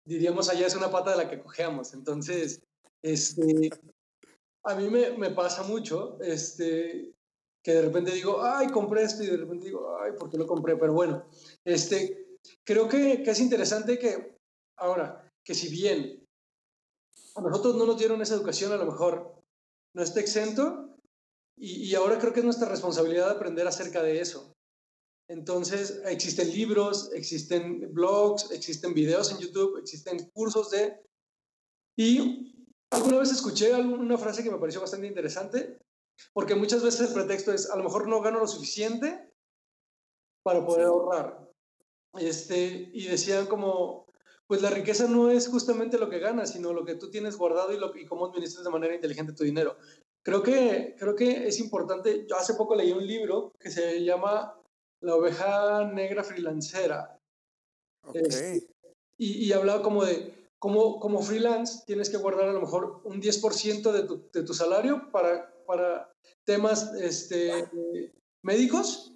diríamos 0.05 0.49
allá, 0.49 0.67
es 0.67 0.75
una 0.75 0.91
pata 0.91 1.11
de 1.11 1.17
la 1.17 1.29
que 1.29 1.39
cojeamos. 1.39 1.93
Entonces, 1.93 2.61
este, 3.03 3.69
a 4.65 4.75
mí 4.75 4.89
me, 4.89 5.11
me 5.11 5.29
pasa 5.29 5.63
mucho, 5.63 6.19
este, 6.21 7.13
que 7.63 7.73
de 7.73 7.81
repente 7.83 8.11
digo, 8.11 8.43
ay, 8.43 8.67
compré 8.67 9.03
esto 9.03 9.23
y 9.23 9.27
de 9.27 9.37
repente 9.37 9.65
digo, 9.65 9.97
ay, 9.99 10.13
¿por 10.13 10.29
qué 10.29 10.37
lo 10.37 10.47
compré? 10.47 10.77
Pero 10.77 10.93
bueno, 10.93 11.25
este, 11.63 12.37
creo 12.63 12.87
que, 12.87 13.23
es 13.25 13.39
interesante 13.39 13.99
que 13.99 14.37
ahora, 14.77 15.31
que 15.43 15.53
si 15.53 15.69
bien 15.69 16.25
a 17.35 17.41
nosotros 17.41 17.75
no 17.75 17.85
nos 17.85 17.97
dieron 17.97 18.21
esa 18.21 18.35
educación, 18.35 18.71
a 18.71 18.77
lo 18.77 18.85
mejor 18.85 19.35
no 19.95 20.01
está 20.01 20.19
exento, 20.19 20.87
y, 21.57 21.83
y, 21.83 21.95
ahora 21.95 22.17
creo 22.17 22.33
que 22.33 22.39
es 22.39 22.45
nuestra 22.45 22.69
responsabilidad 22.69 23.29
aprender 23.29 23.67
acerca 23.67 24.01
de 24.01 24.19
eso. 24.19 24.55
Entonces, 25.29 26.01
existen 26.05 26.49
libros, 26.51 27.11
existen 27.13 27.93
blogs, 27.93 28.49
existen 28.51 28.95
videos 28.95 29.31
en 29.31 29.37
YouTube, 29.37 29.77
existen 29.77 30.29
cursos 30.33 30.71
de... 30.71 30.99
Y 31.95 32.55
alguna 32.89 33.19
vez 33.19 33.31
escuché 33.31 33.73
una 33.75 34.17
frase 34.17 34.43
que 34.43 34.49
me 34.49 34.57
pareció 34.57 34.81
bastante 34.81 35.07
interesante 35.07 35.77
Porque 36.33 36.55
muchas 36.55 36.83
veces 36.83 37.09
el 37.09 37.13
pretexto 37.13 37.53
es, 37.53 37.69
a 37.69 37.75
lo 37.75 37.83
mejor 37.83 38.07
no 38.07 38.21
gano 38.21 38.39
lo 38.39 38.47
suficiente 38.47 39.31
para 40.43 40.65
poder 40.65 40.85
ahorrar. 40.85 41.49
Este, 42.19 42.89
y 42.93 43.07
decían 43.07 43.45
como, 43.47 44.05
pues 44.47 44.61
la 44.61 44.69
riqueza 44.69 45.07
no 45.07 45.29
es 45.29 45.47
justamente 45.47 45.97
lo 45.97 46.09
que 46.09 46.19
ganas, 46.19 46.51
sino 46.51 46.73
lo 46.73 46.83
que 46.83 46.95
tú 46.95 47.09
tienes 47.09 47.37
guardado 47.37 47.73
y, 47.73 47.77
lo, 47.77 47.95
y 47.95 48.05
cómo 48.05 48.25
administras 48.25 48.63
de 48.63 48.71
manera 48.71 48.95
inteligente 48.95 49.33
tu 49.33 49.43
dinero. 49.43 49.77
Creo 50.23 50.43
que, 50.43 50.95
creo 50.99 51.15
que 51.15 51.47
es 51.47 51.59
importante, 51.59 52.25
yo 52.27 52.35
hace 52.35 52.55
poco 52.55 52.75
leí 52.75 52.91
un 52.91 53.05
libro 53.05 53.53
que 53.59 53.71
se 53.71 54.03
llama 54.03 54.59
La 55.01 55.15
oveja 55.15 55.85
negra 55.85 56.23
freelancera. 56.23 57.17
Este, 58.13 58.67
y, 59.17 59.45
y 59.45 59.53
hablaba 59.53 59.81
como 59.81 60.03
de, 60.03 60.41
como, 60.61 60.99
como 60.99 61.23
freelance 61.23 61.83
tienes 61.87 62.11
que 62.11 62.17
guardar 62.17 62.49
a 62.49 62.53
lo 62.53 62.61
mejor 62.61 63.01
un 63.03 63.19
10% 63.19 63.91
de 63.91 64.03
tu, 64.03 64.29
de 64.31 64.43
tu 64.43 64.53
salario 64.53 65.09
para, 65.11 65.50
para 65.65 66.11
temas 66.45 66.93
este, 66.95 67.69
médicos 68.43 69.13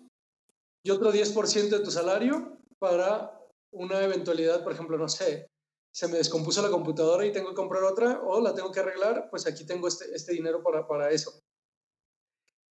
y 0.84 0.92
otro 0.92 1.12
10% 1.12 1.70
de 1.70 1.80
tu 1.80 1.92
salario 1.92 2.60
para 2.80 3.40
una 3.72 4.04
eventualidad, 4.04 4.64
por 4.64 4.74
ejemplo, 4.74 4.98
no 4.98 5.10
sé, 5.10 5.50
se 5.94 6.08
me 6.08 6.18
descompuso 6.18 6.62
la 6.62 6.70
computadora 6.70 7.26
y 7.26 7.32
tengo 7.32 7.50
que 7.50 7.56
comprar 7.56 7.84
otra 7.84 8.22
o 8.22 8.42
la 8.42 8.54
tengo 8.54 8.72
que 8.72 8.82
arreglar, 8.82 9.30
pues 9.30 9.48
aquí 9.48 9.66
tengo 9.66 9.88
este, 9.88 10.14
este 10.14 10.34
dinero 10.34 10.62
para, 10.62 10.88
para 10.88 11.10
eso. 11.12 11.42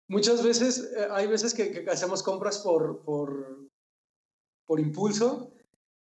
Muchas 0.08 0.44
veces, 0.44 0.92
eh, 0.96 1.08
hay 1.12 1.28
veces 1.28 1.54
que, 1.54 1.72
que, 1.72 1.90
hacemos 1.92 2.24
compras 2.24 2.60
por, 2.60 3.04
por, 3.04 3.70
por 4.66 4.80
impulso 4.80 5.52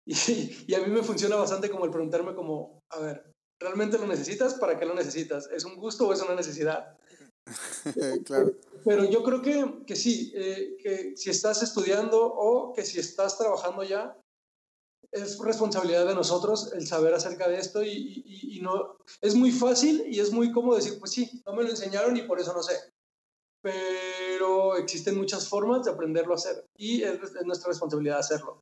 y, 0.05 0.73
a 0.73 0.79
mí 0.79 0.87
me 0.87 1.03
funciona 1.03 1.35
bastante 1.35 1.69
como 1.69 1.83
el 1.83 1.91
preguntarme 1.91 2.33
como, 2.33 2.81
a 2.89 2.99
ver, 2.99 3.33
¿realmente 3.59 3.97
lo 3.97 4.07
necesitas? 4.07 4.53
¿Para 4.53 4.79
qué 4.79 4.85
lo 4.85 4.93
necesitas? 4.93 5.49
¿Es 5.51 5.65
un 5.65 5.75
gusto 5.75 6.07
o 6.07 6.13
es 6.13 6.21
una 6.21 6.35
necesidad? 6.35 6.97
claro. 8.25 8.53
Pero 8.83 9.05
yo 9.05 9.23
creo 9.23 9.41
que, 9.41 9.83
que 9.85 9.95
sí, 9.95 10.31
eh, 10.35 10.77
que 10.81 11.17
si 11.17 11.29
estás 11.29 11.61
estudiando 11.61 12.23
o 12.23 12.73
que 12.73 12.83
si 12.85 12.99
estás 12.99 13.37
trabajando 13.37 13.83
ya, 13.83 14.17
es 15.11 15.37
responsabilidad 15.39 16.05
de 16.05 16.15
nosotros 16.15 16.71
el 16.73 16.85
saber 16.85 17.13
acerca 17.13 17.47
de 17.47 17.57
esto 17.57 17.83
y, 17.83 18.23
y, 18.25 18.59
no, 18.61 18.97
es 19.21 19.35
muy 19.35 19.51
fácil 19.51 20.03
y 20.07 20.19
es 20.19 20.31
muy 20.31 20.51
cómodo 20.51 20.75
decir, 20.75 20.99
pues 20.99 21.11
sí, 21.11 21.41
no 21.45 21.53
me 21.53 21.63
lo 21.63 21.69
enseñaron 21.69 22.17
y 22.17 22.23
por 22.23 22.39
eso 22.39 22.53
no 22.53 22.61
sé. 22.61 22.75
Pero 23.61 24.75
existen 24.77 25.17
muchas 25.17 25.47
formas 25.47 25.85
de 25.85 25.91
aprenderlo 25.91 26.33
a 26.33 26.35
hacer 26.35 26.65
y 26.77 27.03
es, 27.03 27.21
es 27.23 27.45
nuestra 27.45 27.69
responsabilidad 27.69 28.19
hacerlo 28.19 28.61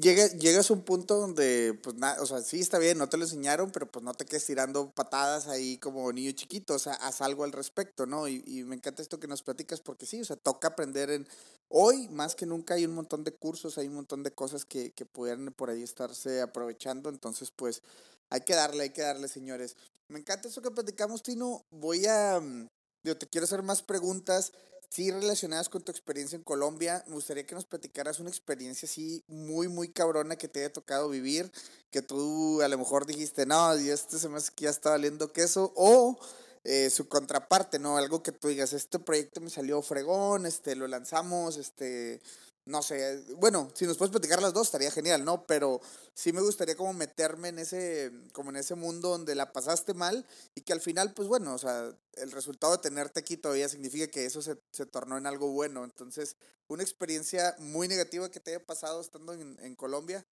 llega, 0.00 0.28
llegas 0.28 0.70
a 0.70 0.74
un 0.74 0.82
punto 0.82 1.16
donde, 1.16 1.78
pues, 1.82 1.96
nada, 1.96 2.22
o 2.22 2.26
sea, 2.26 2.40
sí 2.40 2.60
está 2.60 2.78
bien, 2.78 2.98
no 2.98 3.08
te 3.08 3.16
lo 3.16 3.24
enseñaron, 3.24 3.70
pero 3.70 3.90
pues 3.90 4.04
no 4.04 4.14
te 4.14 4.24
quedes 4.24 4.44
tirando 4.44 4.90
patadas 4.90 5.48
ahí 5.48 5.78
como 5.78 6.12
niño 6.12 6.32
chiquito, 6.32 6.74
o 6.74 6.78
sea, 6.78 6.94
haz 6.94 7.20
algo 7.20 7.44
al 7.44 7.52
respecto, 7.52 8.06
¿no? 8.06 8.28
Y, 8.28 8.42
y, 8.46 8.64
me 8.64 8.76
encanta 8.76 9.02
esto 9.02 9.18
que 9.18 9.28
nos 9.28 9.42
platicas 9.42 9.80
porque 9.80 10.06
sí, 10.06 10.20
o 10.20 10.24
sea, 10.24 10.36
toca 10.36 10.68
aprender 10.68 11.10
en... 11.10 11.26
Hoy, 11.68 12.08
más 12.08 12.36
que 12.36 12.46
nunca, 12.46 12.74
hay 12.74 12.84
un 12.84 12.94
montón 12.94 13.24
de 13.24 13.32
cursos, 13.32 13.76
hay 13.78 13.88
un 13.88 13.94
montón 13.94 14.22
de 14.22 14.30
cosas 14.30 14.64
que, 14.64 14.92
que 14.92 15.04
pudieran 15.04 15.52
por 15.52 15.70
ahí 15.70 15.82
estarse 15.82 16.40
aprovechando, 16.40 17.08
entonces, 17.08 17.50
pues, 17.50 17.82
hay 18.30 18.42
que 18.42 18.54
darle, 18.54 18.84
hay 18.84 18.90
que 18.90 19.02
darle, 19.02 19.28
señores. 19.28 19.76
Me 20.08 20.20
encanta 20.20 20.48
eso 20.48 20.62
que 20.62 20.70
platicamos, 20.70 21.22
Tino. 21.22 21.64
Voy 21.70 22.06
a... 22.06 22.40
Mm, 22.40 22.68
yo 23.02 23.16
te 23.16 23.26
quiero 23.26 23.44
hacer 23.44 23.62
más 23.62 23.82
preguntas 23.82 24.52
sí 24.96 25.10
relacionadas 25.10 25.68
con 25.68 25.82
tu 25.82 25.92
experiencia 25.92 26.36
en 26.36 26.42
Colombia. 26.42 27.04
Me 27.06 27.12
gustaría 27.12 27.44
que 27.44 27.54
nos 27.54 27.66
platicaras 27.66 28.18
una 28.18 28.30
experiencia 28.30 28.86
así 28.86 29.22
muy, 29.28 29.68
muy 29.68 29.90
cabrona 29.90 30.36
que 30.36 30.48
te 30.48 30.60
haya 30.60 30.72
tocado 30.72 31.10
vivir, 31.10 31.52
que 31.90 32.00
tú 32.00 32.62
a 32.62 32.68
lo 32.68 32.78
mejor 32.78 33.04
dijiste, 33.04 33.44
no, 33.44 33.78
y 33.78 33.90
este 33.90 34.18
se 34.18 34.30
me 34.30 34.38
hace 34.38 34.52
que 34.56 34.64
ya 34.64 34.70
está 34.70 34.90
valiendo 34.90 35.30
queso, 35.34 35.74
o 35.76 36.18
eh, 36.64 36.88
su 36.88 37.08
contraparte, 37.08 37.78
¿no? 37.78 37.98
Algo 37.98 38.22
que 38.22 38.32
tú 38.32 38.48
digas, 38.48 38.72
este 38.72 38.98
proyecto 38.98 39.42
me 39.42 39.50
salió 39.50 39.82
fregón, 39.82 40.46
este, 40.46 40.74
lo 40.74 40.88
lanzamos, 40.88 41.58
este, 41.58 42.22
no 42.66 42.82
sé, 42.82 43.22
bueno, 43.36 43.70
si 43.74 43.86
nos 43.86 43.96
puedes 43.96 44.10
platicar 44.10 44.42
las 44.42 44.52
dos 44.52 44.66
estaría 44.66 44.90
genial, 44.90 45.24
¿no? 45.24 45.46
Pero 45.46 45.80
sí 46.14 46.32
me 46.32 46.40
gustaría 46.40 46.74
como 46.74 46.92
meterme 46.94 47.48
en 47.48 47.60
ese, 47.60 48.10
como 48.32 48.50
en 48.50 48.56
ese 48.56 48.74
mundo 48.74 49.10
donde 49.10 49.36
la 49.36 49.52
pasaste 49.52 49.94
mal 49.94 50.26
y 50.56 50.62
que 50.62 50.72
al 50.72 50.80
final, 50.80 51.14
pues 51.14 51.28
bueno, 51.28 51.54
o 51.54 51.58
sea, 51.58 51.96
el 52.14 52.32
resultado 52.32 52.72
de 52.72 52.82
tenerte 52.82 53.20
aquí 53.20 53.36
todavía 53.36 53.68
significa 53.68 54.08
que 54.08 54.24
eso 54.26 54.42
se, 54.42 54.56
se 54.76 54.86
tornó 54.86 55.16
en 55.16 55.26
algo 55.26 55.50
bueno. 55.50 55.84
Entonces, 55.84 56.36
una 56.68 56.82
experiencia 56.82 57.54
muy 57.58 57.88
negativa 57.88 58.30
que 58.30 58.40
te 58.40 58.54
haya 58.54 58.64
pasado 58.64 59.00
estando 59.00 59.32
en, 59.32 59.74
Colombia. 59.74 60.24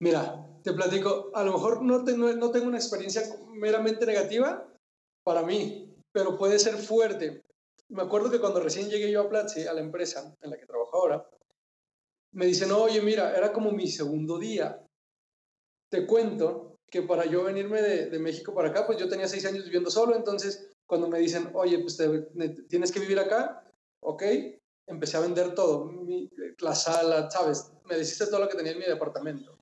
Mira, 0.00 0.46
te 0.62 0.72
platico, 0.72 1.30
a 1.34 1.44
lo 1.44 1.52
mejor 1.52 1.82
no 1.82 2.04
tengo, 2.04 2.32
no 2.32 2.50
tengo 2.50 2.66
una 2.66 2.78
experiencia 2.78 3.22
meramente 3.52 4.06
negativa 4.06 4.66
para 5.22 5.42
mí, 5.42 5.94
pero 6.12 6.36
puede 6.36 6.58
ser 6.58 6.76
fuerte. 6.76 7.42
Me 7.88 8.02
acuerdo 8.02 8.30
que 8.30 8.40
cuando 8.40 8.60
recién 8.60 8.88
llegué 8.88 9.10
yo 9.10 9.22
a 9.22 9.28
Platzi, 9.28 9.66
a 9.66 9.72
la 9.72 9.80
empresa 9.80 10.34
en 10.40 10.50
la 10.50 10.56
que 10.56 10.66
trabajo 10.66 10.96
ahora, 10.96 11.28
me 12.32 12.46
dicen, 12.46 12.72
oye, 12.72 13.02
mira, 13.02 13.36
era 13.36 13.52
como 13.52 13.72
mi 13.72 13.88
segundo 13.88 14.38
día. 14.38 14.84
Te 15.90 16.06
cuento 16.06 16.78
que 16.88 17.02
para 17.02 17.26
yo 17.26 17.44
venirme 17.44 17.82
de, 17.82 18.08
de, 18.08 18.18
México 18.18 18.54
para 18.54 18.68
acá, 18.68 18.86
pues 18.86 18.98
yo 18.98 19.08
tenía 19.08 19.28
seis 19.28 19.44
años 19.44 19.64
viviendo 19.64 19.90
solo, 19.90 20.16
entonces 20.16 20.69
cuando 20.90 21.06
me 21.06 21.20
dicen, 21.20 21.48
oye, 21.54 21.78
pues 21.78 21.96
te, 21.96 22.08
tienes 22.68 22.90
que 22.90 22.98
vivir 22.98 23.20
acá, 23.20 23.64
ok, 24.02 24.24
empecé 24.88 25.16
a 25.16 25.20
vender 25.20 25.54
todo, 25.54 25.84
mi, 25.84 26.28
la 26.58 26.74
sala, 26.74 27.30
¿sabes? 27.30 27.70
Me 27.84 27.94
deshice 27.94 28.26
todo 28.26 28.40
lo 28.40 28.48
que 28.48 28.56
tenía 28.56 28.72
en 28.72 28.80
mi 28.80 28.86
departamento. 28.86 29.56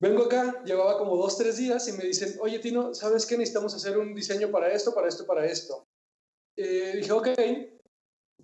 Vengo 0.00 0.24
acá, 0.24 0.64
llevaba 0.64 0.96
como 0.96 1.18
dos, 1.18 1.36
tres 1.36 1.58
días 1.58 1.86
y 1.86 1.92
me 1.92 2.04
dicen, 2.04 2.34
oye, 2.40 2.60
Tino, 2.60 2.94
¿sabes 2.94 3.26
qué? 3.26 3.36
Necesitamos 3.36 3.74
hacer 3.74 3.98
un 3.98 4.14
diseño 4.14 4.50
para 4.50 4.72
esto, 4.72 4.94
para 4.94 5.08
esto, 5.08 5.26
para 5.26 5.44
esto. 5.44 5.86
Eh, 6.56 6.94
dije, 6.96 7.12
ok, 7.12 7.28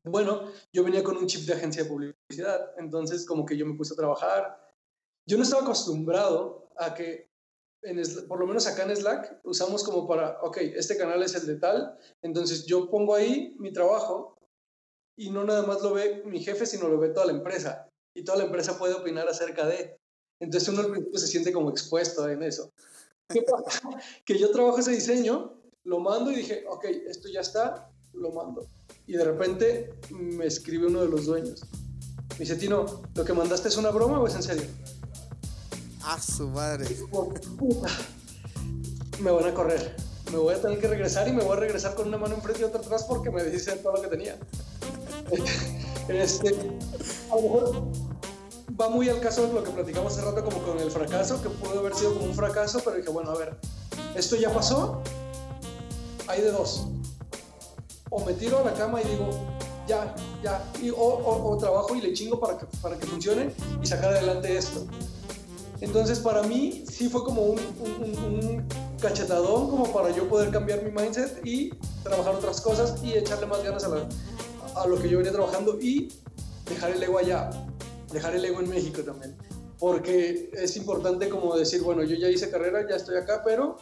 bueno, 0.04 0.52
yo 0.74 0.84
venía 0.84 1.02
con 1.02 1.16
un 1.16 1.26
chip 1.26 1.46
de 1.46 1.54
agencia 1.54 1.84
de 1.84 1.88
publicidad, 1.88 2.74
entonces 2.76 3.24
como 3.24 3.46
que 3.46 3.56
yo 3.56 3.64
me 3.64 3.78
puse 3.78 3.94
a 3.94 3.96
trabajar. 3.96 4.60
Yo 5.26 5.38
no 5.38 5.42
estaba 5.42 5.62
acostumbrado 5.62 6.68
a 6.76 6.94
que, 6.94 7.27
por 8.26 8.40
lo 8.40 8.46
menos 8.46 8.66
acá 8.66 8.84
en 8.84 8.96
Slack, 8.96 9.40
usamos 9.44 9.84
como 9.84 10.06
para, 10.06 10.40
ok, 10.42 10.56
este 10.74 10.96
canal 10.96 11.22
es 11.22 11.34
el 11.34 11.46
de 11.46 11.56
tal, 11.56 11.96
entonces 12.22 12.66
yo 12.66 12.90
pongo 12.90 13.14
ahí 13.14 13.54
mi 13.58 13.72
trabajo 13.72 14.36
y 15.16 15.30
no 15.30 15.44
nada 15.44 15.62
más 15.62 15.82
lo 15.82 15.94
ve 15.94 16.22
mi 16.24 16.40
jefe, 16.40 16.66
sino 16.66 16.88
lo 16.88 16.98
ve 16.98 17.10
toda 17.10 17.26
la 17.26 17.32
empresa. 17.32 17.88
Y 18.14 18.24
toda 18.24 18.38
la 18.38 18.44
empresa 18.44 18.78
puede 18.78 18.94
opinar 18.94 19.28
acerca 19.28 19.66
de. 19.66 19.96
Entonces 20.40 20.68
uno 20.68 20.80
al 20.80 20.90
principio 20.90 21.18
se 21.18 21.28
siente 21.28 21.52
como 21.52 21.70
expuesto 21.70 22.28
en 22.28 22.42
eso. 22.42 22.72
¿Qué 23.28 23.42
pasa? 23.42 23.80
que 24.24 24.38
yo 24.38 24.50
trabajo 24.50 24.78
ese 24.78 24.92
diseño, 24.92 25.60
lo 25.84 26.00
mando 26.00 26.32
y 26.32 26.36
dije, 26.36 26.64
ok, 26.68 26.84
esto 26.84 27.28
ya 27.28 27.40
está, 27.40 27.90
lo 28.12 28.32
mando 28.32 28.68
y 29.08 29.14
de 29.14 29.24
repente 29.24 29.94
me 30.10 30.46
escribe 30.46 30.86
uno 30.86 31.00
de 31.00 31.08
los 31.08 31.26
dueños. 31.26 31.62
Me 32.32 32.40
dice, 32.40 32.56
Tino, 32.56 33.02
¿lo 33.14 33.24
que 33.24 33.32
mandaste 33.32 33.68
es 33.68 33.76
una 33.78 33.90
broma 33.90 34.20
o 34.20 34.26
es 34.26 34.34
en 34.34 34.42
serio? 34.42 34.64
A 36.08 36.18
su 36.18 36.48
madre. 36.48 36.86
Me 39.20 39.30
van 39.30 39.44
a 39.44 39.52
correr. 39.52 39.94
Me 40.32 40.38
voy 40.38 40.54
a 40.54 40.62
tener 40.62 40.80
que 40.80 40.88
regresar 40.88 41.28
y 41.28 41.32
me 41.32 41.44
voy 41.44 41.54
a 41.54 41.60
regresar 41.60 41.94
con 41.94 42.08
una 42.08 42.16
mano 42.16 42.34
enfrente 42.34 42.62
y 42.62 42.64
otra 42.64 42.80
atrás 42.80 43.04
porque 43.04 43.30
me 43.30 43.42
deshice 43.42 43.76
todo 43.76 43.94
lo 43.94 44.02
que 44.02 44.08
tenía. 44.08 44.36
Este, 46.08 46.48
a 47.30 47.36
lo 47.36 47.42
mejor 47.42 47.82
va 48.80 48.88
muy 48.88 49.10
al 49.10 49.20
caso 49.20 49.46
de 49.46 49.52
lo 49.52 49.62
que 49.62 49.70
platicamos 49.70 50.14
hace 50.14 50.24
rato 50.24 50.42
como 50.42 50.62
con 50.62 50.78
el 50.78 50.90
fracaso, 50.90 51.42
que 51.42 51.50
pudo 51.50 51.80
haber 51.80 51.94
sido 51.94 52.14
como 52.14 52.24
un 52.24 52.34
fracaso, 52.34 52.80
pero 52.82 52.96
dije, 52.96 53.10
bueno, 53.10 53.32
a 53.32 53.36
ver, 53.36 53.54
esto 54.14 54.34
ya 54.36 54.50
pasó, 54.50 55.02
hay 56.26 56.40
de 56.40 56.50
dos 56.50 56.86
o 58.10 58.24
me 58.24 58.32
tiro 58.32 58.60
a 58.60 58.64
la 58.64 58.72
cama 58.72 59.02
y 59.02 59.08
digo, 59.08 59.28
ya, 59.86 60.14
ya, 60.42 60.64
o, 60.96 61.50
o, 61.50 61.58
trabajo 61.58 61.94
y 61.94 62.00
le 62.00 62.12
chingo 62.12 62.40
para 62.40 62.58
que, 62.58 62.66
para 62.80 62.96
que 62.98 63.06
funcione 63.06 63.52
y 63.82 63.86
sacar 63.86 64.14
adelante 64.14 64.56
esto. 64.56 64.86
Entonces 65.80 66.18
para 66.18 66.42
mí 66.42 66.84
sí 66.90 67.08
fue 67.08 67.22
como 67.24 67.42
un, 67.42 67.58
un, 67.80 68.18
un, 68.24 68.68
cachetadón 69.00 69.70
como 69.70 69.92
para 69.92 70.10
yo 70.10 70.28
poder 70.28 70.50
cambiar 70.50 70.82
mi 70.82 70.90
mindset 70.90 71.46
y 71.46 71.70
trabajar 72.02 72.34
otras 72.34 72.60
cosas 72.60 73.00
y 73.04 73.12
echarle 73.12 73.46
más 73.46 73.62
ganas 73.62 73.84
a, 73.84 73.88
la, 73.90 74.08
a 74.74 74.86
lo 74.88 74.98
que 75.00 75.08
yo 75.08 75.18
venía 75.18 75.32
trabajando 75.32 75.78
y 75.80 76.12
dejar 76.68 76.90
el 76.90 77.02
ego 77.02 77.18
allá, 77.18 77.48
dejar 78.12 78.34
el 78.34 78.44
ego 78.44 78.60
en 78.60 78.68
México 78.68 79.02
también. 79.02 79.36
Porque 79.78 80.50
es 80.52 80.76
importante 80.76 81.28
como 81.28 81.56
decir, 81.56 81.82
bueno, 81.82 82.02
yo 82.02 82.16
ya 82.16 82.28
hice 82.28 82.50
carrera, 82.50 82.84
ya 82.88 82.96
estoy 82.96 83.16
acá, 83.16 83.42
pero 83.44 83.76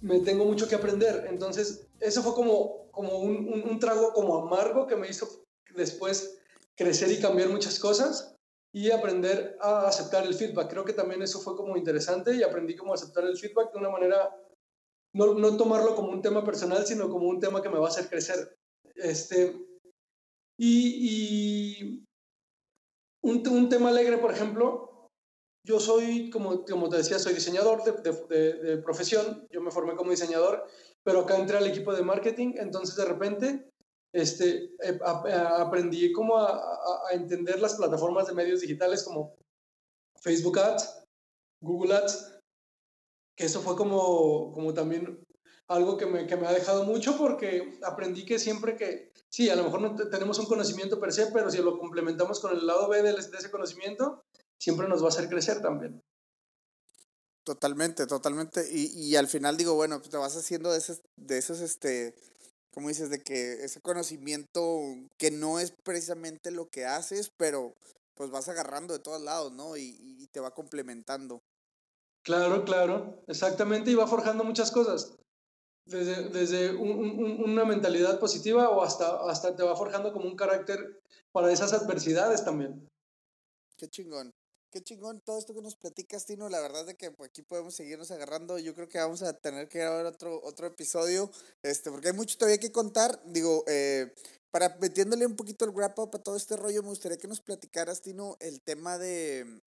me 0.00 0.20
tengo 0.20 0.46
mucho 0.46 0.66
que 0.66 0.74
aprender. 0.74 1.26
Entonces, 1.28 1.86
eso 2.00 2.22
fue 2.22 2.32
como, 2.32 2.86
como 2.90 3.18
un, 3.18 3.62
un, 3.68 3.78
trago 3.78 4.14
como 4.14 4.38
amargo 4.38 4.86
que 4.86 4.96
me 4.96 5.08
hizo 5.08 5.28
después 5.76 6.38
crecer 6.74 7.12
y 7.12 7.20
cambiar 7.20 7.50
muchas 7.50 7.78
cosas 7.78 8.33
y 8.74 8.90
aprender 8.90 9.56
a 9.60 9.86
aceptar 9.86 10.26
el 10.26 10.34
feedback. 10.34 10.68
Creo 10.68 10.84
que 10.84 10.92
también 10.92 11.22
eso 11.22 11.40
fue 11.40 11.54
como 11.54 11.76
interesante 11.76 12.34
y 12.34 12.42
aprendí 12.42 12.74
como 12.74 12.92
aceptar 12.92 13.24
el 13.24 13.38
feedback 13.38 13.72
de 13.72 13.78
una 13.78 13.88
manera, 13.88 14.34
no, 15.14 15.34
no 15.34 15.56
tomarlo 15.56 15.94
como 15.94 16.10
un 16.10 16.20
tema 16.20 16.44
personal, 16.44 16.84
sino 16.84 17.08
como 17.08 17.28
un 17.28 17.38
tema 17.38 17.62
que 17.62 17.68
me 17.68 17.78
va 17.78 17.86
a 17.86 17.90
hacer 17.90 18.08
crecer. 18.08 18.58
Este, 18.96 19.54
y, 20.58 21.78
y 21.78 22.04
un, 23.22 23.46
un 23.46 23.68
tema 23.68 23.90
alegre, 23.90 24.18
por 24.18 24.32
ejemplo, 24.32 25.08
yo 25.64 25.78
soy, 25.78 26.28
como, 26.30 26.64
como 26.64 26.88
te 26.88 26.96
decía, 26.96 27.20
soy 27.20 27.32
diseñador 27.34 27.84
de, 27.84 28.76
profesión, 28.78 29.46
yo 29.52 29.60
me 29.60 29.70
formé 29.70 29.94
como 29.94 30.10
diseñador, 30.10 30.66
pero 31.04 31.20
acá 31.20 31.38
entré 31.38 31.58
al 31.58 31.66
equipo 31.68 31.94
de 31.94 32.02
marketing, 32.02 32.54
entonces 32.56 32.96
de 32.96 33.04
repente 33.04 33.70
este, 34.14 34.70
aprendí 35.04 36.12
como 36.12 36.38
a, 36.38 36.52
a, 36.52 37.12
entender 37.12 37.60
las 37.60 37.74
plataformas 37.74 38.28
de 38.28 38.32
medios 38.32 38.60
digitales 38.60 39.02
como 39.02 39.34
Facebook 40.22 40.58
Ads, 40.60 41.04
Google 41.60 41.96
Ads, 41.96 42.38
que 43.36 43.46
eso 43.46 43.60
fue 43.60 43.74
como, 43.74 44.52
como 44.52 44.72
también 44.72 45.18
algo 45.66 45.96
que 45.96 46.06
me, 46.06 46.28
que 46.28 46.36
me 46.36 46.46
ha 46.46 46.52
dejado 46.52 46.84
mucho 46.84 47.18
porque 47.18 47.80
aprendí 47.82 48.24
que 48.24 48.38
siempre 48.38 48.76
que, 48.76 49.10
sí, 49.28 49.50
a 49.50 49.56
lo 49.56 49.64
mejor 49.64 49.80
no 49.80 49.96
tenemos 49.96 50.38
un 50.38 50.46
conocimiento 50.46 51.00
per 51.00 51.12
se, 51.12 51.26
pero 51.32 51.50
si 51.50 51.58
lo 51.58 51.76
complementamos 51.76 52.38
con 52.38 52.56
el 52.56 52.64
lado 52.64 52.88
B 52.88 53.02
de, 53.02 53.14
de 53.14 53.18
ese 53.18 53.50
conocimiento, 53.50 54.22
siempre 54.60 54.86
nos 54.86 55.02
va 55.02 55.06
a 55.06 55.08
hacer 55.08 55.28
crecer 55.28 55.60
también. 55.60 56.00
Totalmente, 57.42 58.06
totalmente. 58.06 58.64
Y, 58.70 58.92
y 58.96 59.16
al 59.16 59.26
final 59.26 59.56
digo, 59.56 59.74
bueno, 59.74 59.98
pues 59.98 60.10
te 60.10 60.16
vas 60.16 60.36
haciendo 60.36 60.70
de 60.70 60.78
esos, 60.78 61.02
de 61.16 61.38
esos, 61.38 61.60
este, 61.60 62.14
como 62.74 62.88
dices, 62.88 63.08
de 63.08 63.22
que 63.22 63.64
ese 63.64 63.80
conocimiento 63.80 64.80
que 65.16 65.30
no 65.30 65.60
es 65.60 65.70
precisamente 65.70 66.50
lo 66.50 66.68
que 66.68 66.84
haces, 66.84 67.30
pero 67.36 67.72
pues 68.16 68.30
vas 68.30 68.48
agarrando 68.48 68.92
de 68.92 69.00
todos 69.00 69.22
lados, 69.22 69.52
¿no? 69.52 69.76
Y, 69.76 69.96
y 70.00 70.26
te 70.26 70.40
va 70.40 70.52
complementando. 70.52 71.40
Claro, 72.24 72.64
claro, 72.64 73.22
exactamente, 73.28 73.90
y 73.90 73.94
va 73.94 74.06
forjando 74.06 74.44
muchas 74.44 74.72
cosas. 74.72 75.14
Desde, 75.86 76.30
desde 76.30 76.74
una 76.74 77.66
mentalidad 77.66 78.18
positiva 78.18 78.70
o 78.70 78.82
hasta, 78.82 79.20
hasta 79.28 79.54
te 79.54 79.62
va 79.62 79.76
forjando 79.76 80.14
como 80.14 80.26
un 80.26 80.34
carácter 80.36 81.02
para 81.30 81.52
esas 81.52 81.74
adversidades 81.74 82.42
también. 82.42 82.88
Qué 83.76 83.88
chingón. 83.88 84.32
Qué 84.74 84.82
chingón 84.82 85.20
todo 85.20 85.38
esto 85.38 85.54
que 85.54 85.62
nos 85.62 85.76
platicas, 85.76 86.26
Tino. 86.26 86.48
La 86.48 86.60
verdad 86.60 86.88
es 86.88 86.96
que 86.96 87.12
pues, 87.12 87.30
aquí 87.30 87.42
podemos 87.42 87.76
seguirnos 87.76 88.10
agarrando. 88.10 88.58
Yo 88.58 88.74
creo 88.74 88.88
que 88.88 88.98
vamos 88.98 89.22
a 89.22 89.32
tener 89.32 89.68
que 89.68 89.78
grabar 89.78 90.04
otro, 90.04 90.40
otro 90.42 90.66
episodio, 90.66 91.30
este, 91.62 91.92
porque 91.92 92.08
hay 92.08 92.12
mucho 92.12 92.36
todavía 92.36 92.58
que 92.58 92.72
contar. 92.72 93.22
Digo, 93.24 93.62
eh, 93.68 94.12
para 94.50 94.76
metiéndole 94.80 95.26
un 95.26 95.36
poquito 95.36 95.64
el 95.64 95.70
wrap 95.70 95.96
up 96.00 96.10
a 96.14 96.18
todo 96.18 96.34
este 96.34 96.56
rollo, 96.56 96.82
me 96.82 96.88
gustaría 96.88 97.18
que 97.18 97.28
nos 97.28 97.40
platicaras, 97.40 98.02
Tino, 98.02 98.36
el 98.40 98.62
tema 98.62 98.98
de 98.98 99.60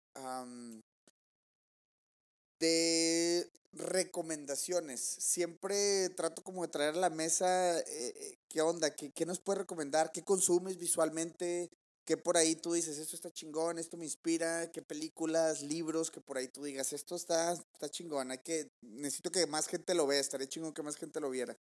de 2.58 3.48
recomendaciones. 3.74 5.00
Siempre 5.00 6.08
trato 6.16 6.42
como 6.42 6.62
de 6.62 6.68
traer 6.68 6.96
a 6.96 6.98
la 6.98 7.10
mesa 7.10 7.78
eh, 7.78 8.38
qué 8.48 8.60
onda, 8.60 8.90
¿Qué, 8.96 9.12
qué 9.12 9.24
nos 9.24 9.38
puedes 9.38 9.60
recomendar, 9.60 10.10
qué 10.10 10.24
consumes 10.24 10.78
visualmente, 10.78 11.70
qué 12.06 12.16
por 12.16 12.36
ahí 12.36 12.54
tú 12.54 12.72
dices, 12.72 12.98
esto 12.98 13.16
está 13.16 13.30
chingón, 13.32 13.78
esto 13.78 13.96
me 13.96 14.04
inspira, 14.04 14.70
qué 14.70 14.80
películas, 14.80 15.62
libros, 15.62 16.10
que 16.10 16.20
por 16.20 16.38
ahí 16.38 16.46
tú 16.48 16.62
digas, 16.62 16.92
esto 16.92 17.16
está, 17.16 17.52
está 17.52 17.88
chingón, 17.90 18.30
hay 18.30 18.38
que, 18.38 18.70
necesito 18.80 19.30
que 19.30 19.46
más 19.46 19.66
gente 19.66 19.94
lo 19.94 20.06
vea, 20.06 20.20
estaría 20.20 20.46
chingón 20.46 20.72
que 20.72 20.84
más 20.84 20.96
gente 20.96 21.20
lo 21.20 21.28
viera. 21.28 21.56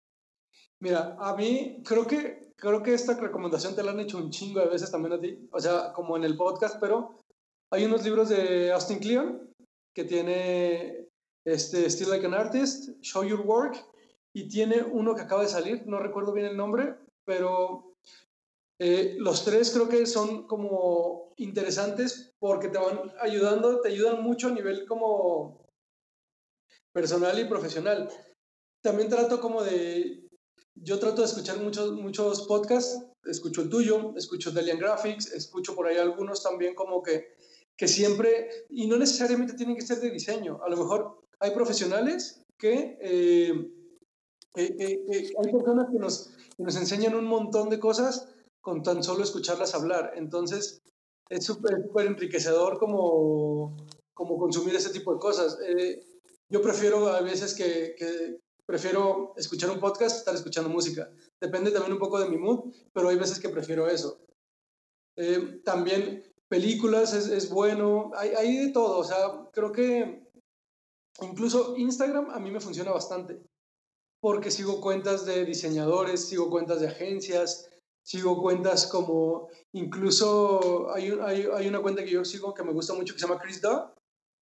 Mira, 0.81 1.17
a 1.19 1.35
mí 1.35 1.83
creo 1.85 2.07
que, 2.07 2.53
creo 2.57 2.83
que 2.83 2.93
esta 2.93 3.15
recomendación 3.15 3.75
te 3.75 3.83
la 3.83 3.93
han 3.93 4.01
hecho 4.01 4.19
un 4.19 4.31
chingo 4.31 4.61
de 4.61 4.67
veces 4.67 4.91
también 4.91 5.15
a 5.15 5.21
ti, 5.21 5.49
o 5.51 5.59
sea, 5.59 5.93
como 5.95 6.17
en 6.17 6.25
el 6.25 6.37
podcast, 6.37 6.77
pero 6.79 7.19
hay 7.73 7.87
unos 7.87 8.05
libros 8.05 8.29
de 8.29 8.71
Austin 8.71 8.99
Kleon 8.99 9.51
que 9.95 10.05
tiene 10.05 11.09
este, 11.47 11.89
Still 11.89 12.11
Like 12.11 12.27
an 12.27 12.35
Artist, 12.35 12.91
Show 13.01 13.25
Your 13.25 13.41
Work, 13.41 13.83
y 14.35 14.49
tiene 14.49 14.83
uno 14.83 15.15
que 15.15 15.23
acaba 15.23 15.43
de 15.43 15.49
salir, 15.49 15.87
no 15.87 16.01
recuerdo 16.01 16.33
bien 16.33 16.47
el 16.49 16.57
nombre, 16.57 16.97
pero 17.25 17.94
eh, 18.87 19.17
los 19.19 19.47
tres 19.47 19.71
creo 19.71 19.89
que 19.89 20.05
son 20.05 20.47
como 20.47 21.33
interesantes 21.39 22.35
porque 22.39 22.69
te 22.69 22.77
van 22.77 23.13
ayudando, 23.19 23.81
te 23.81 23.89
ayudan 23.89 24.23
mucho 24.23 24.49
a 24.49 24.51
nivel 24.51 24.85
como 24.87 25.65
personal 26.93 27.39
y 27.39 27.47
profesional. 27.47 28.11
También 28.83 29.09
trato 29.09 29.41
como 29.41 29.63
de, 29.63 30.29
yo 30.75 30.99
trato 30.99 31.23
de 31.23 31.29
escuchar 31.29 31.61
muchos, 31.61 31.93
muchos 31.93 32.47
podcasts, 32.47 33.07
escucho 33.25 33.63
el 33.63 33.71
tuyo, 33.71 34.13
escucho 34.19 34.51
Delian 34.51 34.79
Graphics, 34.79 35.33
escucho 35.33 35.75
por 35.75 35.87
ahí 35.87 35.97
algunos 35.97 36.43
también 36.43 36.75
como 36.75 37.03
que 37.03 37.35
que 37.77 37.89
siempre, 37.89 38.51
y 38.69 38.87
no 38.87 38.99
necesariamente 38.99 39.55
tienen 39.55 39.77
que 39.77 39.87
ser 39.87 39.99
de 39.99 40.11
diseño, 40.11 40.61
a 40.63 40.69
lo 40.69 40.77
mejor 40.77 41.23
hay 41.41 41.53
profesionales 41.53 42.43
que, 42.59 42.99
eh, 43.01 43.53
hay 44.55 45.53
personas 45.53 45.87
que 45.91 45.99
nos, 45.99 46.31
nos 46.59 46.77
enseñan 46.77 47.15
un 47.15 47.25
montón 47.25 47.71
de 47.71 47.81
cosas 47.81 48.34
con 48.65 48.83
tan 48.83 49.05
solo 49.05 49.23
escucharlas 49.23 49.75
hablar. 49.75 50.13
Entonces, 50.17 50.81
es 51.29 51.45
súper 51.45 51.85
enriquecedor 52.07 52.79
como, 52.79 53.77
como 54.15 54.39
consumir 54.39 54.75
ese 54.75 54.89
tipo 54.89 55.13
de 55.13 55.21
cosas. 55.21 55.59
Eh, 55.69 56.03
yo 56.49 56.63
prefiero 56.63 57.09
a 57.09 57.21
veces 57.21 57.53
que, 57.55 57.95
que, 57.99 58.39
prefiero 58.65 59.35
escuchar 59.37 59.69
un 59.69 59.81
podcast 59.81 60.17
estar 60.17 60.35
escuchando 60.35 60.71
música. 60.71 61.11
Depende 61.39 61.73
también 61.73 61.93
un 61.93 61.99
poco 61.99 62.19
de 62.19 62.31
mi 62.31 62.39
mood, 62.39 62.73
pero 62.95 63.11
hay 63.11 63.17
veces 63.17 63.39
que 63.39 63.51
prefiero 63.51 63.87
eso. 63.87 64.25
Eh, 65.17 65.61
también 65.63 66.25
películas 66.49 67.13
es, 67.13 67.29
es 67.29 67.51
bueno, 67.51 68.13
hay, 68.17 68.31
hay, 68.31 68.57
de 68.57 68.73
todo, 68.73 68.99
o 68.99 69.05
sea, 69.05 69.51
creo 69.53 69.73
que 69.73 70.27
incluso 71.21 71.77
Instagram 71.77 72.31
a 72.31 72.41
mí 72.41 72.51
me 72.51 72.61
funciona 72.61 72.93
bastante, 72.93 73.43
porque 74.21 74.51
sigo 74.51 74.81
cuentas 74.81 75.27
de 75.27 75.45
diseñadores, 75.45 76.27
sigo 76.27 76.49
cuentas 76.49 76.81
de 76.81 76.89
agencias, 76.89 77.69
sigo 78.05 78.41
cuentas 78.41 78.87
como, 78.87 79.49
incluso 79.73 80.93
hay, 80.93 81.11
hay, 81.23 81.47
hay 81.53 81.69
una 81.69 81.81
cuenta 81.81 82.05
que 82.05 82.11
yo 82.11 82.25
sigo 82.25 82.55
que 82.55 82.63
me 82.63 82.73
gusta 82.73 82.95
mucho 82.95 83.15
que 83.15 83.21
se 83.21 83.27
llama 83.27 83.41
Chris 83.41 83.61
Daw. 83.61 83.93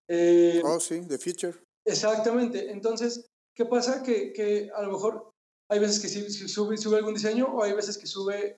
Eh, 0.09 0.61
oh, 0.65 0.79
sí, 0.79 1.01
The 1.07 1.17
Future. 1.17 1.57
Exactamente, 1.85 2.71
entonces, 2.71 3.25
¿qué 3.55 3.65
pasa? 3.65 4.03
Que, 4.03 4.33
que 4.33 4.69
a 4.75 4.81
lo 4.83 4.91
mejor 4.91 5.31
hay 5.69 5.79
veces 5.79 5.99
que 5.99 6.09
sube, 6.09 6.77
sube 6.77 6.97
algún 6.97 7.13
diseño 7.13 7.45
o 7.45 7.63
hay 7.63 7.73
veces 7.73 7.97
que 7.97 8.07
sube 8.07 8.57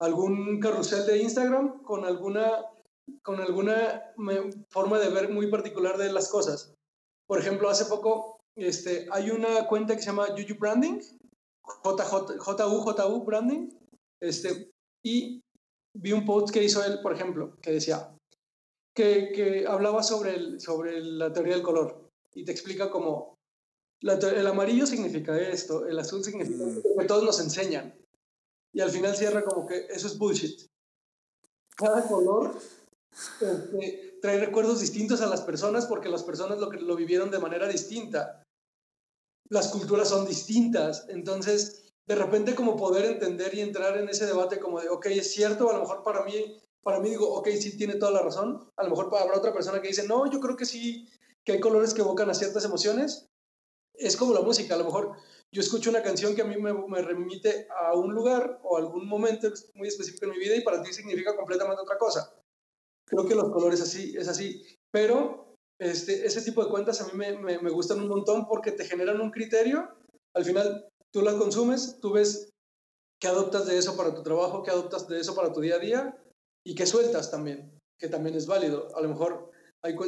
algún 0.00 0.60
carrusel 0.60 1.06
de 1.06 1.18
Instagram 1.18 1.82
con 1.82 2.04
alguna 2.04 2.64
con 3.22 3.38
alguna 3.38 4.14
forma 4.70 4.98
de 4.98 5.10
ver 5.10 5.28
muy 5.28 5.50
particular 5.50 5.98
de 5.98 6.10
las 6.10 6.28
cosas. 6.28 6.72
Por 7.26 7.38
ejemplo, 7.38 7.68
hace 7.68 7.84
poco 7.84 8.38
este, 8.56 9.06
hay 9.10 9.30
una 9.30 9.66
cuenta 9.66 9.94
que 9.94 10.00
se 10.00 10.06
llama 10.06 10.28
Juju 10.28 10.58
Branding, 10.58 11.00
JU, 11.82 13.24
Branding, 13.24 13.68
este, 14.20 14.70
y 15.04 15.42
vi 15.94 16.12
un 16.12 16.24
post 16.24 16.52
que 16.52 16.62
hizo 16.62 16.84
él, 16.84 17.00
por 17.02 17.12
ejemplo, 17.12 17.56
que 17.60 17.72
decía, 17.72 18.14
que, 18.94 19.32
que 19.32 19.66
hablaba 19.66 20.02
sobre, 20.02 20.34
el, 20.34 20.60
sobre 20.60 21.00
la 21.00 21.32
teoría 21.32 21.54
del 21.54 21.62
color 21.62 22.10
y 22.34 22.44
te 22.44 22.52
explica 22.52 22.90
cómo 22.90 23.34
el 24.00 24.46
amarillo 24.46 24.86
significa 24.86 25.38
esto, 25.38 25.86
el 25.86 25.98
azul 25.98 26.22
significa 26.22 26.64
mm. 26.64 26.98
que 26.98 27.06
todos 27.06 27.24
nos 27.24 27.40
enseñan. 27.40 27.94
Y 28.72 28.80
al 28.80 28.90
final 28.90 29.16
cierra 29.16 29.44
como 29.44 29.66
que 29.66 29.86
eso 29.88 30.06
es 30.06 30.18
bullshit. 30.18 30.68
Cada 31.76 32.06
color 32.06 32.54
este, 33.40 34.18
trae 34.20 34.38
recuerdos 34.38 34.80
distintos 34.80 35.20
a 35.20 35.26
las 35.26 35.40
personas 35.40 35.86
porque 35.86 36.08
las 36.08 36.22
personas 36.22 36.58
lo, 36.58 36.70
lo 36.70 36.96
vivieron 36.96 37.30
de 37.30 37.38
manera 37.38 37.68
distinta. 37.68 38.42
Las 39.48 39.68
culturas 39.68 40.08
son 40.08 40.26
distintas. 40.26 41.06
Entonces, 41.08 41.83
de 42.06 42.14
repente 42.14 42.54
como 42.54 42.76
poder 42.76 43.06
entender 43.06 43.54
y 43.54 43.60
entrar 43.60 43.96
en 43.96 44.08
ese 44.08 44.26
debate 44.26 44.60
como 44.60 44.80
de, 44.80 44.88
ok, 44.88 45.06
es 45.06 45.32
cierto, 45.32 45.70
a 45.70 45.74
lo 45.74 45.80
mejor 45.80 46.02
para 46.02 46.24
mí, 46.24 46.56
para 46.82 47.00
mí 47.00 47.10
digo, 47.10 47.32
ok, 47.34 47.48
sí 47.58 47.76
tiene 47.76 47.94
toda 47.94 48.12
la 48.12 48.22
razón. 48.22 48.70
A 48.76 48.84
lo 48.84 48.90
mejor 48.90 49.10
habrá 49.18 49.38
otra 49.38 49.54
persona 49.54 49.80
que 49.80 49.88
dice, 49.88 50.06
no, 50.06 50.30
yo 50.30 50.40
creo 50.40 50.56
que 50.56 50.66
sí, 50.66 51.08
que 51.44 51.52
hay 51.52 51.60
colores 51.60 51.94
que 51.94 52.02
evocan 52.02 52.28
a 52.28 52.34
ciertas 52.34 52.64
emociones. 52.64 53.28
Es 53.94 54.16
como 54.16 54.34
la 54.34 54.40
música, 54.40 54.74
a 54.74 54.78
lo 54.78 54.84
mejor 54.84 55.16
yo 55.52 55.60
escucho 55.60 55.90
una 55.90 56.02
canción 56.02 56.34
que 56.34 56.42
a 56.42 56.46
mí 56.46 56.56
me, 56.56 56.72
me 56.72 57.00
remite 57.00 57.68
a 57.78 57.94
un 57.94 58.12
lugar 58.12 58.58
o 58.64 58.76
algún 58.76 59.06
momento 59.06 59.48
muy 59.74 59.86
específico 59.88 60.26
en 60.26 60.32
mi 60.32 60.38
vida 60.38 60.56
y 60.56 60.62
para 60.62 60.82
ti 60.82 60.92
significa 60.92 61.36
completamente 61.36 61.80
otra 61.80 61.96
cosa. 61.96 62.34
Creo 63.06 63.26
que 63.26 63.36
los 63.36 63.50
colores 63.50 63.80
así, 63.80 64.16
es 64.16 64.26
así. 64.26 64.66
Pero 64.90 65.54
este, 65.78 66.26
ese 66.26 66.42
tipo 66.42 66.64
de 66.64 66.70
cuentas 66.70 67.00
a 67.00 67.06
mí 67.06 67.12
me, 67.14 67.58
me, 67.58 67.70
gustan 67.70 68.00
un 68.00 68.08
montón 68.08 68.46
porque 68.46 68.72
te 68.72 68.84
generan 68.84 69.20
un 69.20 69.30
criterio. 69.30 69.88
Al 70.34 70.44
final, 70.44 70.88
tú 71.14 71.22
las 71.22 71.36
consumes, 71.36 72.00
tú 72.00 72.12
ves 72.12 72.52
qué 73.20 73.28
adoptas 73.28 73.66
de 73.66 73.78
eso 73.78 73.96
para 73.96 74.12
tu 74.14 74.24
trabajo, 74.24 74.64
qué 74.64 74.72
adoptas 74.72 75.06
de 75.08 75.20
eso 75.20 75.34
para 75.36 75.52
tu 75.52 75.60
día 75.60 75.76
a 75.76 75.78
día 75.78 76.24
y 76.66 76.74
qué 76.74 76.86
sueltas 76.86 77.30
también, 77.30 77.80
que 77.98 78.08
también 78.08 78.34
es 78.34 78.46
válido. 78.46 78.88
A 78.96 79.00
lo 79.00 79.08
mejor 79.08 79.52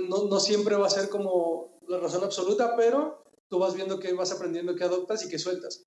no, 0.08 0.24
no 0.24 0.40
siempre 0.40 0.74
va 0.74 0.88
a 0.88 0.90
ser 0.90 1.08
como 1.08 1.78
la 1.86 2.00
razón 2.00 2.24
absoluta, 2.24 2.74
pero 2.76 3.22
tú 3.48 3.60
vas 3.60 3.74
viendo 3.74 4.00
qué 4.00 4.12
vas 4.14 4.32
aprendiendo, 4.32 4.74
qué 4.74 4.82
adoptas 4.82 5.24
y 5.24 5.28
qué 5.28 5.38
sueltas. 5.38 5.84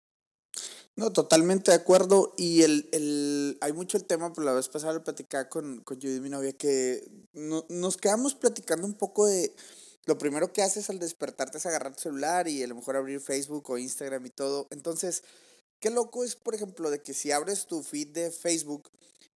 No, 0.96 1.12
totalmente 1.12 1.72
de 1.72 1.78
acuerdo. 1.78 2.34
Y 2.38 2.64
el, 2.64 2.88
el, 2.94 3.58
hay 3.60 3.74
mucho 3.74 3.98
el 3.98 4.06
tema, 4.06 4.32
por 4.32 4.46
la 4.46 4.54
vez 4.54 4.70
pasada 4.70 4.94
lo 4.94 5.04
platicaba 5.04 5.50
con, 5.50 5.82
con 5.82 6.00
Judy, 6.00 6.22
mi 6.22 6.30
novia, 6.30 6.54
que 6.54 7.04
no, 7.34 7.66
nos 7.68 7.98
quedamos 7.98 8.36
platicando 8.36 8.88
un 8.88 8.96
poco 8.96 9.26
de 9.26 9.54
lo 10.06 10.18
primero 10.18 10.52
que 10.52 10.62
haces 10.64 10.90
al 10.90 11.00
despertarte 11.00 11.58
es 11.58 11.66
agarrar 11.66 11.94
tu 11.96 12.02
celular 12.02 12.48
y 12.48 12.64
a 12.64 12.68
lo 12.68 12.76
mejor 12.76 12.96
abrir 12.96 13.20
Facebook 13.20 13.70
o 13.70 13.78
Instagram 13.78 14.26
y 14.26 14.30
todo. 14.32 14.68
Entonces, 14.72 15.24
qué 15.80 15.90
loco 15.90 16.24
es, 16.24 16.36
por 16.36 16.56
ejemplo, 16.56 16.90
de 16.90 17.02
que 17.02 17.14
si 17.14 17.32
abres 17.32 17.66
tu 17.66 17.84
feed 17.84 18.10
de 18.10 18.32
Facebook, 18.32 18.90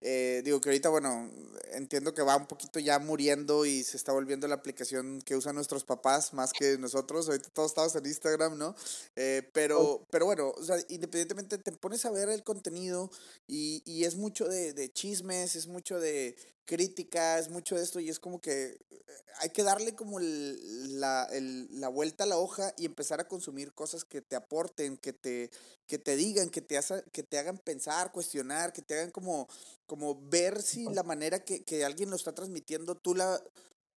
Eh, 0.05 0.41
digo 0.43 0.59
que 0.59 0.67
ahorita, 0.67 0.89
bueno, 0.89 1.31
entiendo 1.71 2.13
que 2.13 2.21
va 2.23 2.35
un 2.35 2.45
poquito 2.45 2.77
ya 2.77 2.99
muriendo 2.99 3.65
y 3.65 3.85
se 3.85 3.95
está 3.95 4.11
volviendo 4.11 4.49
la 4.49 4.55
aplicación 4.55 5.21
que 5.21 5.37
usan 5.37 5.55
nuestros 5.55 5.85
papás 5.85 6.33
más 6.33 6.51
que 6.51 6.77
nosotros. 6.77 7.29
Ahorita 7.29 7.47
todos 7.53 7.71
estamos 7.71 7.95
en 7.95 8.05
Instagram, 8.07 8.57
¿no? 8.57 8.75
Eh, 9.15 9.49
pero, 9.53 10.05
pero 10.11 10.25
bueno, 10.25 10.49
o 10.49 10.61
sea, 10.61 10.75
independientemente 10.89 11.57
te 11.57 11.71
pones 11.71 12.03
a 12.03 12.11
ver 12.11 12.27
el 12.27 12.43
contenido 12.43 13.09
y, 13.47 13.81
y 13.85 14.03
es 14.03 14.15
mucho 14.17 14.45
de, 14.49 14.73
de 14.73 14.91
chismes, 14.91 15.55
es 15.55 15.67
mucho 15.67 15.97
de 16.01 16.35
crítica, 16.65 17.39
es 17.39 17.49
mucho 17.49 17.75
de 17.75 17.83
esto 17.83 17.99
y 17.99 18.09
es 18.09 18.19
como 18.19 18.39
que 18.39 18.77
hay 19.39 19.49
que 19.49 19.63
darle 19.63 19.95
como 19.95 20.19
la, 20.19 21.27
la, 21.31 21.87
vuelta 21.89 22.23
a 22.23 22.27
la 22.27 22.37
hoja 22.37 22.73
y 22.77 22.85
empezar 22.85 23.19
a 23.19 23.27
consumir 23.27 23.73
cosas 23.73 24.05
que 24.05 24.21
te 24.21 24.35
aporten, 24.35 24.97
que 24.97 25.13
te, 25.13 25.49
que 25.87 25.97
te 25.97 26.15
digan, 26.15 26.49
que 26.49 26.61
te, 26.61 26.79
que 27.11 27.23
te 27.23 27.37
hagan 27.37 27.57
pensar, 27.57 28.11
cuestionar, 28.11 28.73
que 28.73 28.81
te 28.81 28.95
hagan 28.95 29.11
como, 29.11 29.47
como 29.85 30.19
ver 30.29 30.61
si 30.61 30.85
la 30.85 31.03
manera 31.03 31.43
que, 31.43 31.63
que 31.63 31.83
alguien 31.83 32.09
lo 32.09 32.15
está 32.15 32.33
transmitiendo, 32.33 32.95
tú 32.95 33.15
la... 33.15 33.41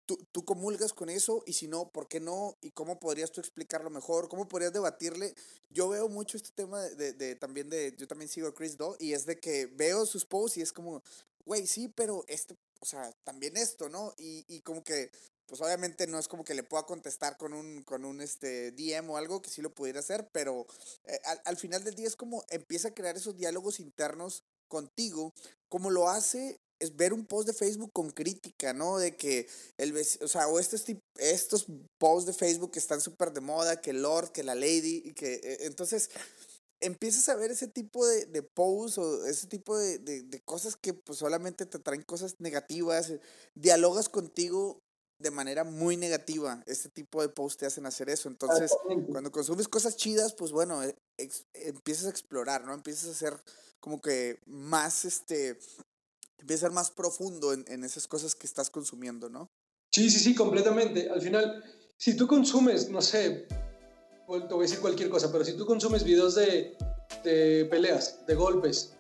Tú, 0.08 0.16
tú, 0.30 0.44
comulgas 0.44 0.92
con 0.92 1.10
eso 1.10 1.42
y 1.46 1.54
si 1.54 1.66
no, 1.66 1.90
¿por 1.90 2.06
qué 2.06 2.20
no? 2.20 2.56
¿Y 2.62 2.70
cómo 2.70 3.00
podrías 3.00 3.32
tú 3.32 3.40
explicarlo 3.40 3.90
mejor? 3.90 4.28
¿Cómo 4.28 4.46
podrías 4.46 4.72
debatirle? 4.72 5.34
Yo 5.68 5.88
veo 5.88 6.08
mucho 6.08 6.36
este 6.36 6.50
tema 6.54 6.80
de, 6.80 7.12
de, 7.12 7.34
también 7.34 7.68
de, 7.70 7.92
yo 7.98 8.06
también 8.06 8.28
sigo 8.28 8.46
a 8.46 8.54
Chris 8.54 8.76
Doe 8.76 8.96
y 9.00 9.14
es 9.14 9.26
de 9.26 9.40
que 9.40 9.66
veo 9.66 10.06
sus 10.06 10.24
posts 10.24 10.58
y 10.58 10.62
es 10.62 10.72
como, 10.72 11.02
güey, 11.46 11.66
sí, 11.66 11.88
pero 11.88 12.24
este, 12.28 12.56
o 12.80 12.84
sea, 12.84 13.10
también 13.24 13.56
esto, 13.56 13.88
¿no? 13.88 14.12
Y, 14.18 14.44
y 14.48 14.60
como 14.60 14.84
que, 14.84 15.10
pues 15.46 15.60
obviamente 15.60 16.06
no 16.06 16.18
es 16.18 16.28
como 16.28 16.44
que 16.44 16.54
le 16.54 16.62
pueda 16.62 16.84
contestar 16.84 17.38
con 17.38 17.54
un, 17.54 17.82
con 17.84 18.04
un 18.04 18.20
este, 18.20 18.72
DM 18.72 19.08
o 19.08 19.16
algo 19.16 19.40
que 19.40 19.50
sí 19.50 19.62
lo 19.62 19.74
pudiera 19.74 20.00
hacer, 20.00 20.28
pero 20.32 20.66
eh, 21.04 21.20
al, 21.24 21.40
al 21.44 21.56
final 21.56 21.84
del 21.84 21.94
día 21.94 22.08
es 22.08 22.16
como 22.16 22.44
empieza 22.50 22.88
a 22.88 22.94
crear 22.94 23.16
esos 23.16 23.36
diálogos 23.36 23.80
internos 23.80 24.44
contigo, 24.68 25.32
como 25.68 25.90
lo 25.90 26.08
hace 26.08 26.60
es 26.78 26.96
ver 26.96 27.12
un 27.12 27.26
post 27.26 27.46
de 27.48 27.54
Facebook 27.54 27.92
con 27.92 28.10
crítica, 28.10 28.72
¿no? 28.72 28.98
De 28.98 29.16
que 29.16 29.48
el 29.78 29.96
o 29.96 30.28
sea, 30.28 30.48
o 30.48 30.58
estos, 30.58 30.84
estos 31.16 31.66
posts 31.98 32.26
de 32.26 32.32
Facebook 32.32 32.72
que 32.72 32.78
están 32.78 33.00
súper 33.00 33.32
de 33.32 33.40
moda, 33.40 33.80
que 33.80 33.92
Lord, 33.92 34.32
que 34.32 34.42
la 34.42 34.54
Lady, 34.54 35.02
y 35.04 35.12
que 35.14 35.34
eh, 35.34 35.58
entonces 35.62 36.10
empiezas 36.80 37.28
a 37.28 37.34
ver 37.36 37.50
ese 37.50 37.68
tipo 37.68 38.06
de, 38.06 38.26
de 38.26 38.42
posts 38.42 38.98
o 38.98 39.26
ese 39.26 39.46
tipo 39.46 39.76
de, 39.76 39.98
de, 39.98 40.40
cosas 40.42 40.76
que 40.76 40.94
pues 40.94 41.18
solamente 41.18 41.66
te 41.66 41.78
traen 41.78 42.02
cosas 42.02 42.36
negativas, 42.38 43.10
eh, 43.10 43.20
dialogas 43.54 44.08
contigo 44.08 44.82
de 45.18 45.30
manera 45.30 45.64
muy 45.64 45.96
negativa. 45.96 46.62
Este 46.66 46.88
tipo 46.88 47.22
de 47.22 47.28
posts 47.28 47.58
te 47.58 47.66
hacen 47.66 47.86
hacer 47.86 48.10
eso. 48.10 48.28
Entonces, 48.28 48.70
cuando 49.10 49.32
consumes 49.32 49.68
cosas 49.68 49.96
chidas, 49.96 50.34
pues 50.34 50.52
bueno, 50.52 50.82
eh, 50.82 50.94
empiezas 51.54 52.06
a 52.06 52.10
explorar, 52.10 52.64
¿no? 52.64 52.74
Empiezas 52.74 53.08
a 53.08 53.14
ser 53.14 53.42
como 53.80 54.00
que 54.00 54.40
más, 54.44 55.04
este, 55.06 55.58
empiezas 56.38 56.64
a 56.64 56.66
ser 56.66 56.72
más 56.72 56.90
profundo 56.90 57.54
en, 57.54 57.64
en 57.68 57.84
esas 57.84 58.06
cosas 58.06 58.34
que 58.34 58.46
estás 58.46 58.68
consumiendo, 58.68 59.30
¿no? 59.30 59.50
Sí, 59.90 60.10
sí, 60.10 60.18
sí, 60.18 60.34
completamente. 60.34 61.08
Al 61.08 61.22
final, 61.22 61.64
si 61.96 62.14
tú 62.14 62.26
consumes, 62.26 62.90
no 62.90 63.00
sé, 63.00 63.46
te 64.26 64.54
voy 64.54 64.60
a 64.60 64.68
decir 64.68 64.80
cualquier 64.80 65.08
cosa, 65.08 65.30
pero 65.30 65.44
si 65.44 65.56
tú 65.56 65.64
consumes 65.66 66.04
videos 66.04 66.34
de, 66.34 66.76
de 67.22 67.66
peleas, 67.70 68.26
de 68.26 68.34
golpes, 68.34 68.96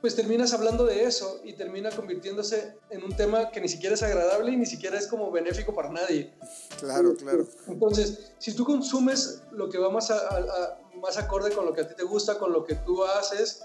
pues 0.00 0.14
terminas 0.14 0.52
hablando 0.52 0.84
de 0.84 1.04
eso 1.04 1.40
y 1.42 1.54
termina 1.54 1.90
convirtiéndose 1.90 2.76
en 2.90 3.02
un 3.02 3.16
tema 3.16 3.50
que 3.50 3.60
ni 3.60 3.68
siquiera 3.68 3.94
es 3.94 4.02
agradable 4.02 4.52
y 4.52 4.56
ni 4.56 4.66
siquiera 4.66 4.98
es 4.98 5.06
como 5.06 5.30
benéfico 5.30 5.74
para 5.74 5.90
nadie. 5.90 6.32
Claro, 6.78 7.14
claro. 7.16 7.46
Entonces, 7.66 8.32
si 8.38 8.54
tú 8.54 8.64
consumes 8.64 9.42
lo 9.52 9.68
que 9.68 9.78
va 9.78 9.90
más, 9.90 10.10
a, 10.10 10.78
más 11.00 11.16
acorde 11.16 11.50
con 11.50 11.64
lo 11.64 11.72
que 11.72 11.80
a 11.80 11.88
ti 11.88 11.94
te 11.94 12.04
gusta, 12.04 12.38
con 12.38 12.52
lo 12.52 12.64
que 12.64 12.74
tú 12.74 13.02
haces, 13.04 13.64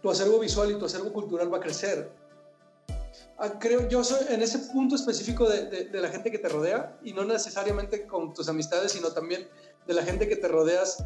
tu 0.00 0.10
acervo 0.10 0.38
visual 0.38 0.70
y 0.70 0.78
tu 0.78 0.86
acervo 0.86 1.12
cultural 1.12 1.52
va 1.52 1.58
a 1.58 1.60
crecer. 1.60 2.10
Ah, 3.36 3.58
creo, 3.58 3.88
yo 3.88 4.04
soy 4.04 4.26
en 4.28 4.42
ese 4.42 4.58
punto 4.58 4.94
específico 4.94 5.48
de, 5.48 5.66
de, 5.66 6.00
la 6.00 6.08
gente 6.08 6.30
que 6.30 6.38
te 6.38 6.48
rodea 6.48 6.96
y 7.02 7.12
no 7.12 7.24
necesariamente 7.24 8.06
con 8.06 8.32
tus 8.32 8.48
amistades, 8.48 8.92
sino 8.92 9.12
también 9.12 9.48
de 9.86 9.94
la 9.94 10.02
gente 10.02 10.28
que 10.28 10.36
te 10.36 10.46
rodeas 10.46 11.04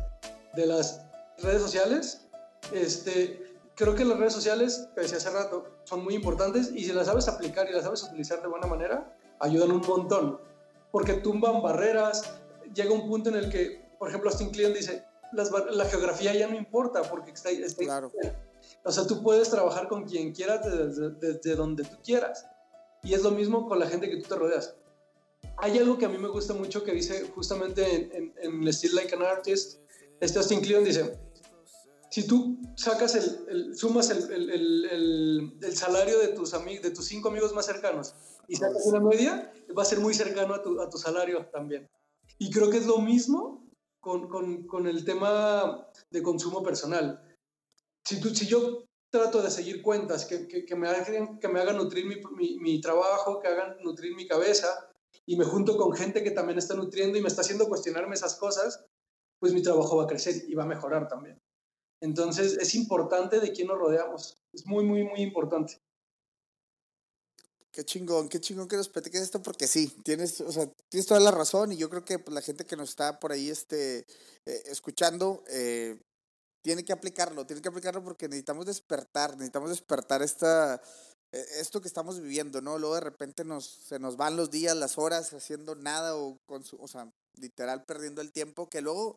de 0.54 0.66
las 0.66 1.02
redes 1.38 1.62
sociales. 1.62 2.26
Este, 2.72 3.56
creo 3.74 3.94
que 3.94 4.04
las 4.04 4.18
redes 4.18 4.34
sociales, 4.34 4.88
te 4.94 5.02
decía 5.02 5.16
hace 5.16 5.30
rato, 5.30 5.64
son 5.84 6.04
muy 6.04 6.14
importantes 6.14 6.70
y 6.74 6.84
si 6.84 6.92
las 6.92 7.06
sabes 7.06 7.28
aplicar 7.28 7.68
y 7.70 7.72
las 7.72 7.84
sabes 7.84 8.02
utilizar 8.02 8.42
de 8.42 8.48
buena 8.48 8.66
manera, 8.66 9.16
ayudan 9.40 9.70
un 9.72 9.82
montón. 9.86 10.40
Porque 10.90 11.14
tumban 11.14 11.62
barreras, 11.62 12.34
llega 12.74 12.92
un 12.92 13.08
punto 13.08 13.30
en 13.30 13.36
el 13.36 13.50
que, 13.50 13.88
por 13.98 14.08
ejemplo, 14.08 14.30
Austin 14.30 14.50
Kleon 14.50 14.74
dice, 14.74 15.04
la 15.32 15.84
geografía 15.86 16.34
ya 16.34 16.46
no 16.46 16.56
importa 16.56 17.02
porque 17.02 17.30
está, 17.30 17.50
está 17.50 17.84
claro. 17.84 18.12
O 18.84 18.92
sea, 18.92 19.06
tú 19.06 19.22
puedes 19.22 19.50
trabajar 19.50 19.88
con 19.88 20.04
quien 20.04 20.32
quieras 20.32 20.60
desde, 20.64 21.54
donde 21.54 21.84
tú 21.84 21.96
quieras. 22.04 22.46
Y 23.02 23.14
es 23.14 23.22
lo 23.22 23.30
mismo 23.30 23.68
con 23.68 23.78
la 23.78 23.86
gente 23.86 24.08
que 24.08 24.16
tú 24.16 24.28
te 24.28 24.36
rodeas. 24.36 24.74
Hay 25.56 25.78
algo 25.78 25.98
que 25.98 26.06
a 26.06 26.08
mí 26.08 26.18
me 26.18 26.28
gusta 26.28 26.54
mucho 26.54 26.84
que 26.84 26.92
dice 26.92 27.30
justamente 27.34 28.16
en, 28.16 28.34
en, 28.40 28.62
el 28.62 28.72
Still 28.72 28.94
Like 28.94 29.14
an 29.14 29.22
Artist, 29.22 29.80
este 30.20 30.38
Austin 30.38 30.60
Kleon 30.60 30.84
dice, 30.84 31.18
si 32.10 32.26
tú 32.26 32.58
sacas 32.76 33.14
el, 33.14 33.76
sumas 33.76 34.10
el, 34.10 34.50
el, 34.50 35.54
el, 35.60 35.76
salario 35.76 36.18
de 36.18 36.28
tus, 36.28 36.52
de 36.52 36.90
tus 36.90 37.04
cinco 37.04 37.28
amigos 37.28 37.54
más 37.54 37.66
cercanos 37.66 38.14
y 38.48 38.56
sacas 38.56 38.84
una 38.86 39.00
media, 39.00 39.52
va 39.76 39.82
a 39.82 39.86
ser 39.86 40.00
muy 40.00 40.14
cercano 40.14 40.54
a 40.54 40.62
tu, 40.62 40.80
a 40.80 40.88
tu 40.88 40.98
salario 40.98 41.46
también. 41.52 41.88
Y 42.38 42.50
creo 42.50 42.70
que 42.70 42.78
es 42.78 42.86
lo 42.86 42.98
mismo 42.98 43.68
con, 44.00 44.28
con, 44.28 44.66
con 44.66 44.86
el 44.86 45.04
tema 45.04 45.88
de 46.10 46.22
consumo 46.22 46.62
personal 46.62 47.27
si, 48.04 48.20
tú, 48.20 48.34
si 48.34 48.46
yo 48.46 48.84
trato 49.10 49.42
de 49.42 49.50
seguir 49.50 49.82
cuentas 49.82 50.26
que, 50.26 50.46
que, 50.46 50.64
que 50.64 50.76
me, 50.76 50.88
hagan, 50.88 51.38
que 51.38 51.48
me 51.48 51.60
hagan 51.60 51.76
nutrir 51.76 52.06
mi, 52.06 52.16
mi, 52.36 52.58
mi, 52.58 52.80
trabajo, 52.80 53.40
que 53.40 53.48
hagan 53.48 53.76
nutrir 53.82 54.14
mi 54.14 54.26
cabeza, 54.26 54.68
y 55.26 55.36
me 55.36 55.44
junto 55.44 55.76
con 55.76 55.92
gente 55.92 56.22
que 56.22 56.30
también 56.30 56.58
está 56.58 56.74
nutriendo 56.74 57.18
y 57.18 57.22
me 57.22 57.28
está 57.28 57.42
haciendo 57.42 57.68
cuestionarme 57.68 58.14
esas 58.14 58.36
cosas, 58.36 58.84
pues 59.38 59.52
mi 59.52 59.62
trabajo 59.62 59.96
va 59.96 60.04
a 60.04 60.06
crecer 60.06 60.44
y 60.48 60.54
va 60.54 60.64
a 60.64 60.66
mejorar 60.66 61.08
también. 61.08 61.40
Entonces 62.00 62.56
es 62.58 62.74
importante 62.74 63.40
de 63.40 63.52
quién 63.52 63.68
nos 63.68 63.78
rodeamos. 63.78 64.40
Es 64.52 64.66
muy, 64.66 64.84
muy, 64.84 65.04
muy 65.04 65.20
importante. 65.20 65.80
Qué 67.70 67.84
chingón, 67.84 68.28
qué 68.28 68.40
chingón 68.40 68.66
que 68.66 68.76
nos 68.76 68.88
platiques 68.88 69.20
esto 69.20 69.42
porque 69.42 69.66
sí, 69.66 69.88
tienes, 70.02 70.40
o 70.40 70.50
sea, 70.50 70.66
tienes 70.88 71.06
toda 71.06 71.20
la 71.20 71.30
razón 71.30 71.72
y 71.72 71.76
yo 71.76 71.88
creo 71.90 72.04
que 72.04 72.18
pues, 72.18 72.34
la 72.34 72.40
gente 72.40 72.64
que 72.64 72.76
nos 72.76 72.88
está 72.88 73.20
por 73.20 73.30
ahí 73.30 73.50
este, 73.50 73.98
eh, 74.46 74.62
escuchando, 74.66 75.44
eh, 75.48 75.96
tiene 76.68 76.84
que 76.84 76.92
aplicarlo, 76.92 77.46
tiene 77.46 77.62
que 77.62 77.70
aplicarlo 77.70 78.04
porque 78.04 78.28
necesitamos 78.28 78.66
despertar, 78.66 79.30
necesitamos 79.32 79.70
despertar 79.70 80.20
esta, 80.20 80.78
e, 81.32 81.42
esto 81.60 81.80
que 81.80 81.88
estamos 81.88 82.20
viviendo, 82.20 82.60
¿no? 82.60 82.78
Luego 82.78 82.96
de 82.96 83.00
repente 83.00 83.42
nos, 83.42 83.64
se 83.64 83.98
nos 83.98 84.18
van 84.18 84.36
los 84.36 84.50
días, 84.50 84.76
las 84.76 84.98
horas 84.98 85.32
haciendo 85.32 85.76
nada 85.76 86.14
o, 86.14 86.38
con 86.44 86.64
su, 86.64 86.76
o 86.76 86.86
sea, 86.86 87.10
literal 87.40 87.86
perdiendo 87.86 88.20
el 88.20 88.32
tiempo, 88.32 88.68
que 88.68 88.82
luego 88.82 89.16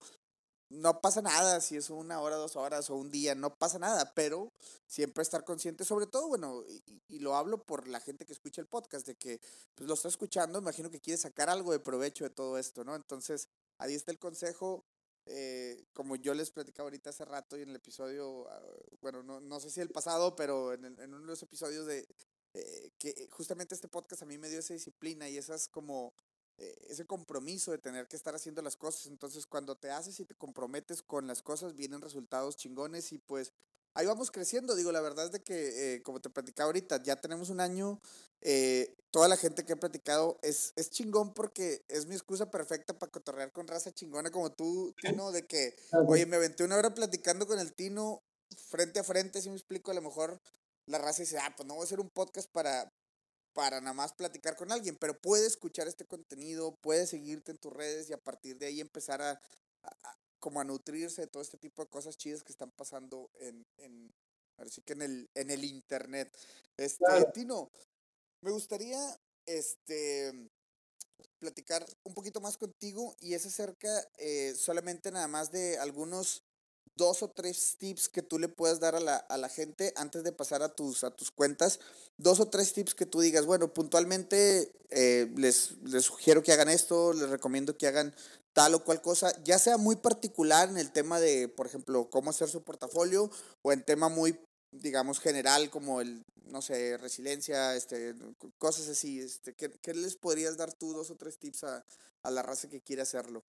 no 0.70 1.02
pasa 1.02 1.22
nada 1.22 1.60
si 1.60 1.76
es 1.76 1.90
una 1.90 2.22
hora, 2.22 2.38
dos 2.38 2.56
horas 2.56 2.90
o 2.90 2.96
un 2.96 3.12
día, 3.12 3.36
no 3.36 3.54
pasa 3.54 3.80
nada, 3.80 4.14
pero 4.16 4.54
siempre 4.88 5.22
estar 5.22 5.44
consciente, 5.44 5.84
sobre 5.84 6.08
todo, 6.08 6.30
bueno, 6.30 6.64
y, 7.10 7.20
lo 7.20 7.36
hablo 7.36 7.62
por 7.66 7.86
la 7.90 8.00
gente 8.00 8.26
que 8.26 8.32
escucha 8.32 8.62
el 8.62 8.68
podcast, 8.68 9.06
de 9.06 9.16
que 9.16 9.42
pues 9.76 9.90
lo 9.90 9.96
está 9.96 10.08
escuchando, 10.08 10.60
imagino 10.60 10.90
que 10.90 11.02
quiere 11.02 11.18
sacar 11.18 11.50
algo 11.50 11.74
de 11.74 11.82
provecho 11.82 12.24
de 12.24 12.30
todo 12.30 12.58
esto, 12.58 12.86
¿no? 12.86 12.96
Entonces, 12.96 13.50
ahí 13.78 13.94
está 13.94 14.14
el 14.14 14.20
consejo, 14.20 14.86
eh, 15.26 15.86
como 15.94 16.16
yo 16.16 16.34
les 16.34 16.52
platicaba 16.52 16.88
ahorita 16.88 17.12
hace 17.12 17.26
rato 17.26 17.58
y 17.58 17.62
en 17.62 17.70
el 17.70 17.76
episodio, 17.76 18.50
ah, 18.50 18.62
bueno, 19.02 19.24
no, 19.24 19.40
no 19.40 19.60
sé 19.60 19.70
si 19.70 19.82
el 19.82 19.90
pasado, 19.90 20.36
pero 20.36 20.74
en, 20.74 20.86
en 20.86 21.14
uno 21.14 21.22
de 21.22 21.28
los 21.28 21.44
episodios 21.44 21.86
de 21.86 22.08
eh, 22.54 22.92
que 22.98 23.30
justamente 23.32 23.76
este 23.76 23.88
podcast 23.88 24.24
a 24.24 24.26
mí 24.26 24.38
me 24.38 24.50
dio 24.50 24.60
esa 24.60 24.74
disciplina 24.74 25.30
y 25.30 25.38
esas 25.38 25.70
como 25.70 26.14
eh, 26.58 26.76
ese 26.90 27.06
compromiso 27.06 27.72
de 27.72 27.78
tener 27.78 28.08
que 28.08 28.18
estar 28.18 28.36
haciendo 28.36 28.62
las 28.62 28.76
cosas. 28.76 29.08
Entonces, 29.08 29.48
cuando 29.48 29.78
te 29.78 29.90
haces 29.90 30.20
y 30.20 30.26
te 30.26 30.36
comprometes 30.36 31.02
con 31.02 31.28
las 31.28 31.42
cosas, 31.42 31.76
vienen 31.76 32.02
resultados 32.02 32.58
chingones 32.58 33.14
y 33.14 33.20
pues 33.20 33.54
ahí 33.94 34.06
vamos 34.06 34.32
creciendo. 34.32 34.76
Digo, 34.76 34.92
la 34.92 35.02
verdad 35.02 35.26
es 35.26 35.32
de 35.32 35.42
que, 35.42 35.96
eh, 35.96 36.04
como 36.04 36.22
te 36.22 36.30
platicaba 36.30 36.68
ahorita, 36.68 37.02
ya 37.04 37.16
tenemos 37.16 37.50
un 37.50 37.60
año. 37.60 38.00
Eh, 38.42 38.96
toda 39.12 39.28
la 39.28 39.38
gente 39.38 39.66
que 39.66 39.74
he 39.74 39.78
platicado 39.78 40.40
es, 40.42 40.74
es 40.76 40.90
chingón 40.90 41.34
porque 41.34 41.84
es 41.88 42.08
mi 42.08 42.16
excusa 42.16 42.50
perfecta 42.50 42.98
para 42.98 43.12
cotorrear 43.12 43.52
con 43.52 43.68
raza 43.68 43.92
chingona 43.92 44.32
como 44.32 44.52
tú, 44.52 44.94
Tino, 45.02 45.32
de 45.32 45.46
que, 45.46 45.76
oye, 46.08 46.26
me 46.26 46.38
aventé 46.38 46.64
una 46.64 46.78
hora 46.78 46.94
platicando 46.94 47.46
con 47.46 47.60
el 47.60 47.74
Tino 47.74 48.24
frente 48.70 49.00
a 49.00 49.04
frente, 49.04 49.42
si 49.42 49.50
me 49.50 49.56
explico, 49.56 49.92
a 49.92 49.94
lo 49.94 50.02
mejor 50.02 50.42
la 50.88 50.98
raza 50.98 51.22
dice, 51.22 51.38
ah, 51.38 51.54
pues 51.56 51.68
no 51.68 51.76
voy 51.76 51.84
a 51.84 51.86
hacer 51.86 52.00
un 52.00 52.10
podcast 52.10 52.50
para, 52.52 52.92
para 53.54 53.80
nada 53.82 53.94
más 53.94 54.14
platicar 54.14 54.56
con 54.56 54.72
alguien, 54.72 54.98
pero 54.98 55.20
puede 55.20 55.46
escuchar 55.46 55.88
este 55.88 56.06
contenido, 56.06 56.76
puede 56.82 57.08
seguirte 57.08 57.52
en 57.52 57.58
tus 57.58 57.72
redes 57.72 58.10
y 58.10 58.14
a 58.14 58.18
partir 58.18 58.58
de 58.58 58.68
ahí 58.68 58.82
empezar 58.82 59.22
a, 59.22 59.40
como 60.42 60.60
a 60.60 60.66
nutrirse 60.66 61.22
de 61.22 61.28
todo 61.28 61.42
este 61.42 61.58
tipo 61.58 61.82
de 61.82 61.90
cosas 61.90 62.18
chidas 62.18 62.44
que 62.44 62.52
están 62.52 62.72
pasando 62.72 63.30
en, 63.40 63.66
en 63.78 64.14
así 64.58 64.82
que 64.82 64.94
en 64.94 65.04
el, 65.04 65.30
en 65.36 65.50
el 65.50 65.64
internet. 65.64 66.36
Este, 66.76 67.06
Tino, 67.34 67.72
me 68.42 68.52
gustaría 68.52 69.00
este 69.46 70.50
platicar 71.40 71.86
un 72.04 72.14
poquito 72.14 72.42
más 72.42 72.58
contigo 72.58 73.16
y 73.20 73.34
es 73.34 73.46
acerca 73.46 73.90
eh, 74.18 74.54
solamente 74.56 75.12
nada 75.12 75.28
más 75.28 75.52
de 75.52 75.78
algunos 75.78 76.44
dos 76.96 77.24
o 77.24 77.30
tres 77.30 77.78
tips 77.78 78.10
que 78.10 78.22
tú 78.22 78.38
le 78.38 78.48
puedas 78.48 78.80
dar 78.80 78.96
a 78.96 79.00
la, 79.00 79.16
a 79.16 79.38
la 79.38 79.50
gente 79.50 79.94
antes 79.96 80.24
de 80.24 80.32
pasar 80.32 80.62
a 80.62 80.76
tus, 80.76 81.04
a 81.04 81.12
tus 81.12 81.32
cuentas. 81.32 81.80
Dos 82.18 82.40
o 82.40 82.50
tres 82.50 82.74
tips 82.74 82.94
que 82.94 83.06
tú 83.06 83.22
digas, 83.22 83.46
bueno, 83.46 83.74
puntualmente 83.74 84.72
eh, 84.90 85.32
les, 85.36 85.72
les 85.84 86.06
sugiero 86.06 86.44
que 86.44 86.52
hagan 86.52 86.70
esto, 86.70 87.14
les 87.14 87.30
recomiendo 87.30 87.78
que 87.78 87.88
hagan 87.88 88.14
tal 88.54 88.76
o 88.76 88.84
cual 88.84 89.02
cosa, 89.02 89.32
ya 89.44 89.60
sea 89.60 89.78
muy 89.78 89.96
particular 89.96 90.70
en 90.70 90.78
el 90.78 90.92
tema 90.92 91.20
de, 91.20 91.48
por 91.48 91.68
ejemplo, 91.68 92.10
cómo 92.10 92.30
hacer 92.30 92.50
su 92.50 92.64
portafolio 92.64 93.30
o 93.62 93.72
en 93.72 93.84
tema 93.84 94.10
muy, 94.10 94.40
digamos, 94.72 95.20
general 95.20 95.70
como 95.70 96.02
el, 96.02 96.24
no 96.44 96.62
sé, 96.62 96.98
resiliencia, 96.98 97.76
este, 97.76 98.14
cosas 98.58 98.90
así. 98.90 99.20
Este, 99.20 99.54
¿qué, 99.56 99.72
¿Qué 99.82 99.94
les 99.94 100.16
podrías 100.16 100.58
dar 100.58 100.74
tú 100.74 100.94
dos 100.94 101.12
o 101.12 101.16
tres 101.16 101.38
tips 101.40 101.64
a, 101.64 101.86
a 102.24 102.32
la 102.32 102.42
raza 102.42 102.70
que 102.70 102.82
quiere 102.82 103.02
hacerlo? 103.02 103.44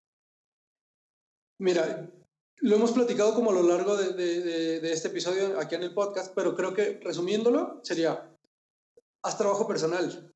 Mira, 1.59 2.11
lo 2.57 2.76
hemos 2.76 2.92
platicado 2.92 3.34
como 3.34 3.50
a 3.50 3.55
lo 3.55 3.62
largo 3.62 3.96
de, 3.96 4.12
de, 4.12 4.80
de, 4.80 4.92
este 4.92 5.09
episodio 5.09 5.59
aquí 5.59 5.74
en 5.74 5.82
el 5.82 5.94
podcast, 5.94 6.32
pero 6.34 6.55
creo 6.55 6.74
que 6.74 7.00
resumiéndolo 7.03 7.80
sería, 7.82 8.36
haz 9.22 9.38
trabajo 9.38 9.66
personal. 9.66 10.32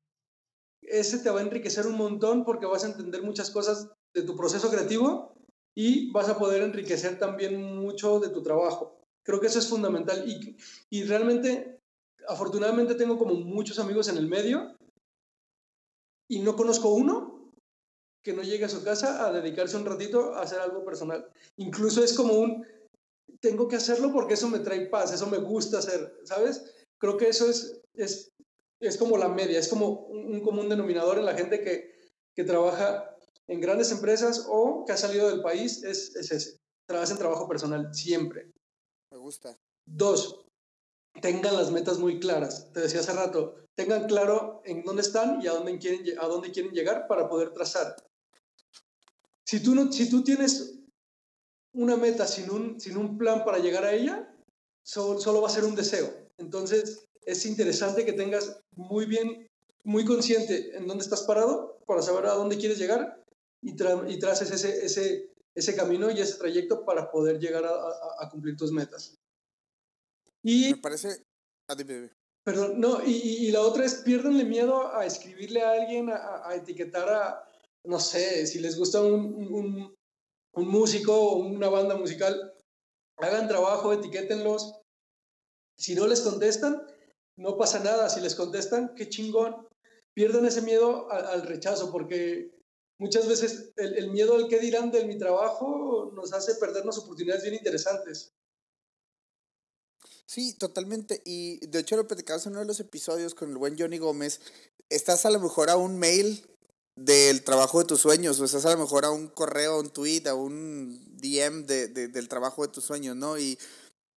Ese 0.81 1.19
te 1.19 1.29
va 1.29 1.39
a 1.39 1.43
enriquecer 1.43 1.87
un 1.87 1.95
montón 1.95 2.45
porque 2.45 2.65
vas 2.65 2.83
a 2.83 2.87
entender 2.87 3.21
muchas 3.23 3.49
cosas 3.49 3.89
de 4.13 4.23
tu 4.23 4.35
proceso 4.35 4.69
creativo 4.69 5.33
y 5.75 6.11
vas 6.11 6.29
a 6.29 6.37
poder 6.37 6.63
enriquecer 6.63 7.19
también 7.19 7.61
mucho 7.61 8.19
de 8.19 8.29
tu 8.29 8.41
trabajo. 8.41 8.99
Creo 9.23 9.39
que 9.39 9.47
eso 9.47 9.59
es 9.59 9.67
fundamental 9.67 10.27
y, 10.27 10.57
y 10.89 11.03
realmente, 11.03 11.79
afortunadamente 12.27 12.95
tengo 12.95 13.17
como 13.17 13.35
muchos 13.35 13.77
amigos 13.79 14.07
en 14.07 14.17
el 14.17 14.27
medio 14.27 14.75
y 16.29 16.39
no 16.39 16.55
conozco 16.55 16.89
uno 16.89 17.53
que 18.23 18.33
no 18.33 18.41
llegue 18.41 18.65
a 18.65 18.69
su 18.69 18.83
casa 18.83 19.25
a 19.25 19.31
dedicarse 19.31 19.77
un 19.77 19.85
ratito 19.85 20.35
a 20.35 20.41
hacer 20.41 20.59
algo 20.59 20.83
personal. 20.83 21.29
Incluso 21.55 22.03
es 22.03 22.13
como 22.13 22.33
un, 22.33 22.65
tengo 23.39 23.67
que 23.67 23.77
hacerlo 23.77 24.11
porque 24.11 24.33
eso 24.33 24.49
me 24.49 24.59
trae 24.59 24.87
paz, 24.87 25.13
eso 25.13 25.27
me 25.27 25.37
gusta 25.37 25.77
hacer, 25.77 26.19
¿sabes? 26.23 26.73
Creo 26.97 27.17
que 27.17 27.29
eso 27.29 27.49
es, 27.49 27.79
es, 27.93 28.31
es 28.81 28.97
como 28.97 29.17
la 29.17 29.29
media, 29.29 29.59
es 29.59 29.67
como 29.67 30.07
un, 30.07 30.41
común 30.41 30.67
denominador 30.69 31.19
en 31.19 31.25
la 31.25 31.35
gente 31.35 31.61
que, 31.61 31.95
que 32.35 32.43
trabaja 32.43 33.16
en 33.47 33.61
grandes 33.61 33.91
empresas 33.91 34.45
o 34.49 34.83
que 34.85 34.93
ha 34.93 34.97
salido 34.97 35.29
del 35.29 35.41
país, 35.41 35.83
es, 35.83 36.15
es 36.15 36.31
ese. 36.31 36.57
Trabaja 36.87 37.11
en 37.11 37.17
trabajo 37.17 37.47
personal, 37.47 37.93
siempre. 37.93 38.51
Me 39.11 39.17
gusta. 39.17 39.57
Dos, 39.85 40.45
tengan 41.21 41.55
las 41.55 41.71
metas 41.71 41.97
muy 41.99 42.19
claras. 42.19 42.71
Te 42.73 42.81
decía 42.81 42.99
hace 42.99 43.13
rato, 43.13 43.65
tengan 43.75 44.07
claro 44.07 44.61
en 44.65 44.83
dónde 44.83 45.01
están 45.01 45.41
y 45.41 45.47
a 45.47 45.53
dónde 45.53 45.77
quieren, 45.79 46.19
a 46.19 46.27
dónde 46.27 46.51
quieren 46.51 46.73
llegar 46.73 47.07
para 47.07 47.29
poder 47.29 47.53
trazar. 47.53 47.95
Si 49.45 49.63
tú, 49.63 49.75
no, 49.75 49.91
si 49.91 50.09
tú 50.09 50.23
tienes 50.23 50.79
una 51.73 51.95
meta 51.95 52.27
sin 52.27 52.49
un, 52.49 52.79
sin 52.81 52.97
un 52.97 53.17
plan 53.17 53.45
para 53.45 53.59
llegar 53.59 53.85
a 53.85 53.93
ella, 53.93 54.33
solo, 54.83 55.19
solo 55.19 55.41
va 55.41 55.47
a 55.47 55.51
ser 55.51 55.63
un 55.63 55.75
deseo. 55.75 56.13
Entonces, 56.37 57.07
es 57.21 57.45
interesante 57.45 58.05
que 58.05 58.13
tengas 58.13 58.59
muy 58.75 59.05
bien, 59.05 59.47
muy 59.83 60.03
consciente 60.03 60.75
en 60.75 60.85
dónde 60.85 61.03
estás 61.03 61.23
parado 61.23 61.79
para 61.85 62.01
saber 62.01 62.25
a 62.25 62.33
dónde 62.33 62.57
quieres 62.57 62.77
llegar 62.77 63.23
y, 63.61 63.71
y 63.71 64.19
traces 64.19 64.51
ese, 64.51 64.85
ese, 64.85 65.33
ese 65.55 65.75
camino 65.75 66.09
y 66.11 66.19
ese 66.19 66.37
trayecto 66.37 66.85
para 66.85 67.09
poder 67.11 67.39
llegar 67.39 67.65
a, 67.65 67.71
a, 67.71 68.25
a 68.25 68.29
cumplir 68.29 68.55
tus 68.55 68.71
metas. 68.71 69.15
Y, 70.43 70.71
Me 70.71 70.77
parece... 70.77 71.25
Ah, 71.69 71.75
Perdón, 72.43 72.79
no, 72.79 73.03
y, 73.05 73.11
y, 73.11 73.51
la 73.51 73.59
otra 73.59 73.83
es 73.83 73.95
piérdanle 73.95 74.45
miedo 74.45 74.95
a 74.95 75.05
escribirle 75.05 75.61
a 75.61 75.71
alguien, 75.71 76.09
a, 76.09 76.47
a 76.47 76.55
etiquetar 76.55 77.09
a, 77.09 77.43
no 77.83 77.99
sé, 77.99 78.47
si 78.47 78.59
les 78.59 78.77
gusta 78.77 79.01
un, 79.01 79.95
un, 80.53 80.67
músico 80.67 81.13
o 81.13 81.35
una 81.39 81.69
banda 81.69 81.95
musical, 81.95 82.53
hagan 83.17 83.47
trabajo, 83.47 83.93
etiquétenlos. 83.93 84.81
Si 85.77 85.93
no 85.93 86.07
les 86.07 86.21
contestan, 86.21 86.81
no 87.37 87.57
pasa 87.57 87.79
nada. 87.79 88.09
Si 88.09 88.21
les 88.21 88.33
contestan, 88.33 88.95
qué 88.95 89.07
chingón. 89.09 89.67
Pierden 90.13 90.45
ese 90.45 90.61
miedo 90.61 91.11
al, 91.11 91.43
rechazo, 91.43 91.91
porque 91.91 92.56
muchas 92.97 93.27
veces 93.27 93.71
el, 93.75 94.11
miedo 94.11 94.35
al 94.35 94.47
qué 94.47 94.59
dirán 94.59 94.91
de 94.91 95.05
mi 95.05 95.17
trabajo 95.17 96.11
nos 96.13 96.33
hace 96.33 96.55
perdernos 96.55 96.97
oportunidades 96.97 97.43
bien 97.43 97.55
interesantes. 97.55 98.33
Sí, 100.25 100.53
totalmente. 100.53 101.21
Y 101.25 101.65
de 101.67 101.79
hecho 101.79 101.95
lo 101.95 102.07
platicabas 102.07 102.45
en 102.45 102.53
uno 102.53 102.61
de 102.61 102.67
los 102.67 102.79
episodios 102.79 103.33
con 103.33 103.49
el 103.49 103.57
buen 103.57 103.77
Johnny 103.77 103.97
Gómez. 103.97 104.41
Estás 104.89 105.25
a 105.25 105.31
lo 105.31 105.39
mejor 105.39 105.69
a 105.69 105.77
un 105.77 105.97
mail 105.97 106.45
del 106.97 107.43
trabajo 107.43 107.79
de 107.79 107.85
tus 107.85 108.01
sueños, 108.01 108.39
o 108.39 108.45
estás 108.45 108.65
a 108.65 108.71
lo 108.71 108.79
mejor 108.79 109.05
a 109.05 109.11
un 109.11 109.27
correo, 109.27 109.73
a 109.73 109.79
un 109.79 109.91
tweet, 109.91 110.27
a 110.27 110.33
un 110.33 110.99
DM 111.17 111.65
de, 111.65 111.87
de, 111.87 112.07
del 112.07 112.27
trabajo 112.27 112.63
de 112.63 112.69
tus 112.69 112.83
sueños, 112.83 113.15
¿no? 113.15 113.37
Y 113.37 113.57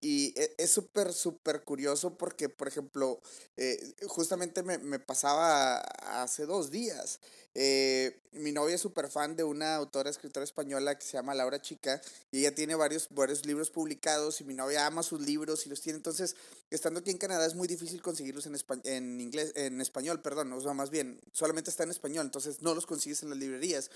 y 0.01 0.33
e, 0.39 0.55
es 0.57 0.71
súper, 0.71 1.13
súper 1.13 1.63
curioso 1.63 2.17
porque, 2.17 2.49
por 2.49 2.67
ejemplo, 2.67 3.21
eh, 3.57 3.95
justamente 4.07 4.63
me, 4.63 4.77
me, 4.77 4.99
pasaba 4.99 5.79
hace 5.79 6.45
dos 6.45 6.71
días. 6.71 7.19
Eh, 7.55 8.21
mi 8.33 8.51
novia 8.51 8.75
es 8.75 8.81
súper 8.81 9.09
fan 9.09 9.35
de 9.35 9.43
una 9.43 9.75
autora, 9.75 10.09
escritora 10.09 10.43
española 10.43 10.97
que 10.97 11.05
se 11.05 11.13
llama 11.13 11.33
Laura 11.33 11.59
Chica 11.59 11.99
y 12.31 12.39
ella 12.39 12.53
tiene 12.53 12.75
varios, 12.75 13.07
varios 13.09 13.45
libros 13.45 13.71
publicados 13.71 14.39
y 14.39 14.43
mi 14.43 14.53
novia 14.53 14.85
ama 14.85 15.01
sus 15.01 15.19
libros 15.21 15.65
y 15.65 15.69
los 15.69 15.81
tiene. 15.81 15.97
Entonces, 15.97 16.35
estando 16.69 16.99
aquí 16.99 17.09
en 17.09 17.17
Canadá 17.17 17.47
es 17.47 17.55
muy 17.55 17.67
difícil 17.67 18.01
conseguirlos 18.01 18.45
en, 18.45 18.55
en, 18.83 19.19
inglés, 19.19 19.51
en 19.55 19.81
español, 19.81 20.21
perdón, 20.21 20.53
o 20.53 20.61
sea, 20.61 20.73
más 20.73 20.91
bien, 20.91 21.19
solamente 21.33 21.71
está 21.71 21.83
en 21.83 21.89
español, 21.89 22.27
entonces 22.27 22.61
no 22.61 22.75
los 22.75 22.85
consigues 22.85 23.23
en 23.23 23.31
las 23.31 23.39
librerías. 23.39 23.89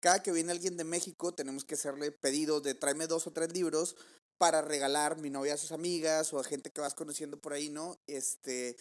Cada 0.00 0.22
que 0.22 0.30
viene 0.30 0.52
alguien 0.52 0.76
de 0.76 0.84
México 0.84 1.34
tenemos 1.34 1.64
que 1.64 1.74
hacerle 1.74 2.12
pedido 2.12 2.60
de 2.60 2.74
tráeme 2.74 3.06
dos 3.06 3.26
o 3.26 3.32
tres 3.32 3.52
libros 3.52 3.96
para 4.38 4.62
regalar 4.62 5.18
mi 5.18 5.30
novia 5.30 5.54
a 5.54 5.58
sus 5.58 5.72
amigas 5.72 6.32
o 6.32 6.38
a 6.38 6.44
gente 6.44 6.70
que 6.70 6.80
vas 6.80 6.94
conociendo 6.94 7.40
por 7.40 7.52
ahí, 7.52 7.68
¿no? 7.68 7.98
Este, 8.06 8.76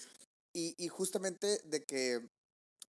y, 0.53 0.76
y 0.78 0.88
justamente 0.88 1.60
de 1.66 1.84
que 1.84 2.30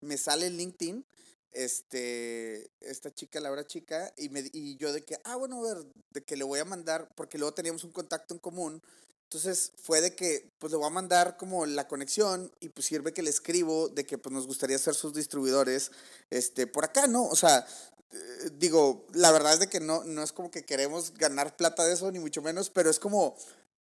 me 0.01 0.18
sale 0.18 0.47
en 0.47 0.57
LinkedIn, 0.57 1.05
este, 1.51 2.70
esta 2.82 3.13
chica, 3.13 3.39
Laura 3.39 3.65
Chica, 3.65 4.13
y, 4.18 4.30
me, 4.30 4.43
y 4.53 4.78
yo 4.78 4.93
de 4.93 5.03
que, 5.03 5.18
ah, 5.24 5.38
bueno, 5.38 5.59
a 5.59 5.74
ver, 5.74 5.86
de 6.11 6.24
que 6.24 6.36
le 6.36 6.43
voy 6.43 6.59
a 6.59 6.65
mandar, 6.65 7.09
porque 7.15 7.38
luego 7.38 7.53
teníamos 7.53 7.84
un 7.84 7.91
contacto 7.91 8.34
en 8.34 8.39
común, 8.39 8.82
entonces 9.28 9.73
fue 9.84 9.99
de 9.99 10.15
que, 10.15 10.49
pues 10.57 10.71
le 10.71 10.78
voy 10.78 10.88
a 10.88 10.89
mandar 10.89 11.36
como 11.36 11.65
la 11.65 11.86
conexión 11.86 12.49
y 12.61 12.69
pues 12.69 12.88
sirve 12.88 13.11
que 13.11 13.21
le 13.21 13.30
escribo 13.30 13.89
de 13.89 14.05
que 14.05 14.17
pues 14.17 14.32
nos 14.32 14.47
gustaría 14.47 14.78
ser 14.78 14.95
sus 14.95 15.13
distribuidores, 15.13 15.91
este, 16.30 16.65
por 16.65 16.86
acá, 16.86 17.07
¿no? 17.07 17.25
O 17.25 17.36
sea, 17.36 17.67
eh, 18.13 18.51
digo, 18.53 19.05
la 19.11 19.34
verdad 19.34 19.55
es 19.55 19.59
de 19.59 19.67
que 19.67 19.82
no, 19.82 20.05
no 20.05 20.23
es 20.23 20.32
como 20.32 20.49
que 20.49 20.63
queremos 20.63 21.13
ganar 21.15 21.57
plata 21.57 21.84
de 21.84 21.95
eso, 21.95 22.09
ni 22.09 22.19
mucho 22.19 22.41
menos, 22.41 22.69
pero 22.69 22.89
es 22.89 22.99
como, 22.99 23.36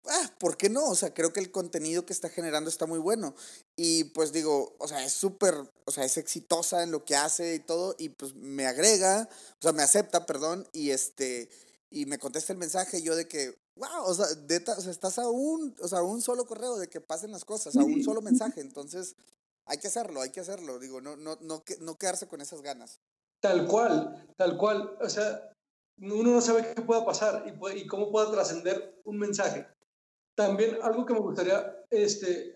ah, 0.07 0.30
¿por 0.38 0.57
qué 0.57 0.70
no? 0.70 0.86
O 0.86 0.95
sea, 0.95 1.12
creo 1.12 1.34
que 1.34 1.40
el 1.40 1.51
contenido 1.51 2.07
que 2.07 2.14
está 2.14 2.30
generando 2.30 2.70
está 2.70 2.86
muy 2.86 2.99
bueno. 2.99 3.34
Y 3.76 4.05
pues 4.05 4.32
digo, 4.32 4.74
o 4.78 4.88
sea, 4.88 5.05
es 5.05 5.12
súper, 5.12 5.55
o 5.84 5.90
sea, 5.90 6.07
es 6.07 6.16
exitosa 6.16 6.82
en 6.82 6.90
lo 6.90 7.05
que 7.05 7.16
hace 7.16 7.55
y 7.55 7.59
todo, 7.59 7.97
y 7.99 8.09
pues 8.09 8.34
me 8.34 8.66
agrega, 8.66 9.28
o 9.59 9.62
sea, 9.62 9.72
me 9.72 9.82
acepta, 9.82 10.24
perdón, 10.24 10.66
y 10.72 10.90
este, 10.90 11.51
y 11.95 12.07
me 12.07 12.18
contesta 12.18 12.53
el 12.53 12.59
mensaje 12.59 13.03
yo 13.03 13.14
de 13.14 13.28
que, 13.28 13.57
wow, 13.76 14.05
o 14.05 14.14
sea, 14.14 14.26
o 14.26 14.80
sea, 14.80 14.90
estás 14.90 15.18
a 15.20 15.28
un, 15.28 15.74
o 15.80 15.86
sea, 15.86 16.03
un 16.03 16.20
solo 16.20 16.45
correo 16.45 16.76
de 16.76 16.88
que 16.88 17.01
pasen 17.01 17.30
las 17.30 17.45
cosas, 17.45 17.76
a 17.76 17.84
un 17.84 18.03
solo 18.03 18.20
mensaje, 18.20 18.61
entonces 18.61 19.14
hay 19.64 19.78
que 19.78 19.86
hacerlo, 19.86 20.20
hay 20.20 20.30
que 20.30 20.40
hacerlo, 20.40 20.80
digo, 20.80 21.01
no, 21.01 21.16
no, 21.16 21.38
no, 21.40 21.62
no 21.80 21.97
quedarse 21.97 22.26
con 22.26 22.40
esas 22.40 22.62
ganas. 22.62 22.99
Tal 23.40 23.68
cual, 23.68 24.26
tal 24.36 24.57
cual. 24.57 24.97
O 25.01 25.09
sea, 25.09 25.53
uno 25.99 26.32
no 26.32 26.40
sabe 26.40 26.74
qué 26.74 26.82
pueda 26.82 27.05
pasar 27.05 27.45
y, 27.47 27.78
y 27.78 27.86
cómo 27.86 28.11
pueda 28.11 28.30
trascender 28.30 29.01
un 29.05 29.18
mensaje. 29.18 29.66
También 30.35 30.78
algo 30.82 31.06
que 31.06 31.14
me 31.14 31.20
gustaría 31.20 31.85
este, 31.90 32.55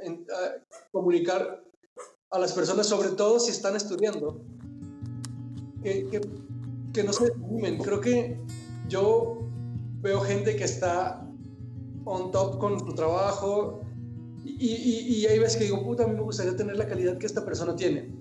comunicar 0.91 1.63
a 2.31 2.39
las 2.39 2.53
personas, 2.53 2.87
sobre 2.89 3.11
todo 3.11 3.39
si 3.39 3.53
están 3.53 3.77
estudiando, 3.77 4.41
que, 5.83 6.09
que, 6.09 6.21
que 6.93 7.05
no 7.05 7.13
se 7.13 7.27
desanimen. 7.27 7.79
Creo 7.79 8.01
que 8.01 8.41
yo 8.89 9.38
veo 10.01 10.21
gente 10.21 10.57
que 10.57 10.65
está 10.65 11.27
on 12.05 12.31
top 12.31 12.59
con 12.59 12.79
su 12.79 12.95
trabajo 12.95 13.81
y, 14.45 14.67
y, 14.67 15.17
y 15.17 15.27
hay 15.27 15.39
veces 15.39 15.57
que 15.57 15.65
digo, 15.65 15.83
puta, 15.83 16.05
a 16.05 16.07
mí 16.07 16.15
me 16.15 16.23
gustaría 16.23 16.57
tener 16.57 16.77
la 16.77 16.87
calidad 16.87 17.19
que 17.19 17.27
esta 17.27 17.45
persona 17.45 17.77
tiene 17.77 18.19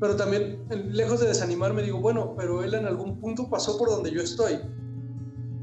pero 0.00 0.14
también, 0.14 0.64
lejos 0.92 1.20
de 1.20 1.26
desanimarme, 1.26 1.82
digo, 1.82 2.00
bueno, 2.00 2.34
pero 2.36 2.62
él 2.62 2.74
en 2.74 2.86
algún 2.86 3.18
punto 3.18 3.50
pasó 3.50 3.76
por 3.76 3.90
donde 3.90 4.12
yo 4.12 4.22
estoy. 4.22 4.60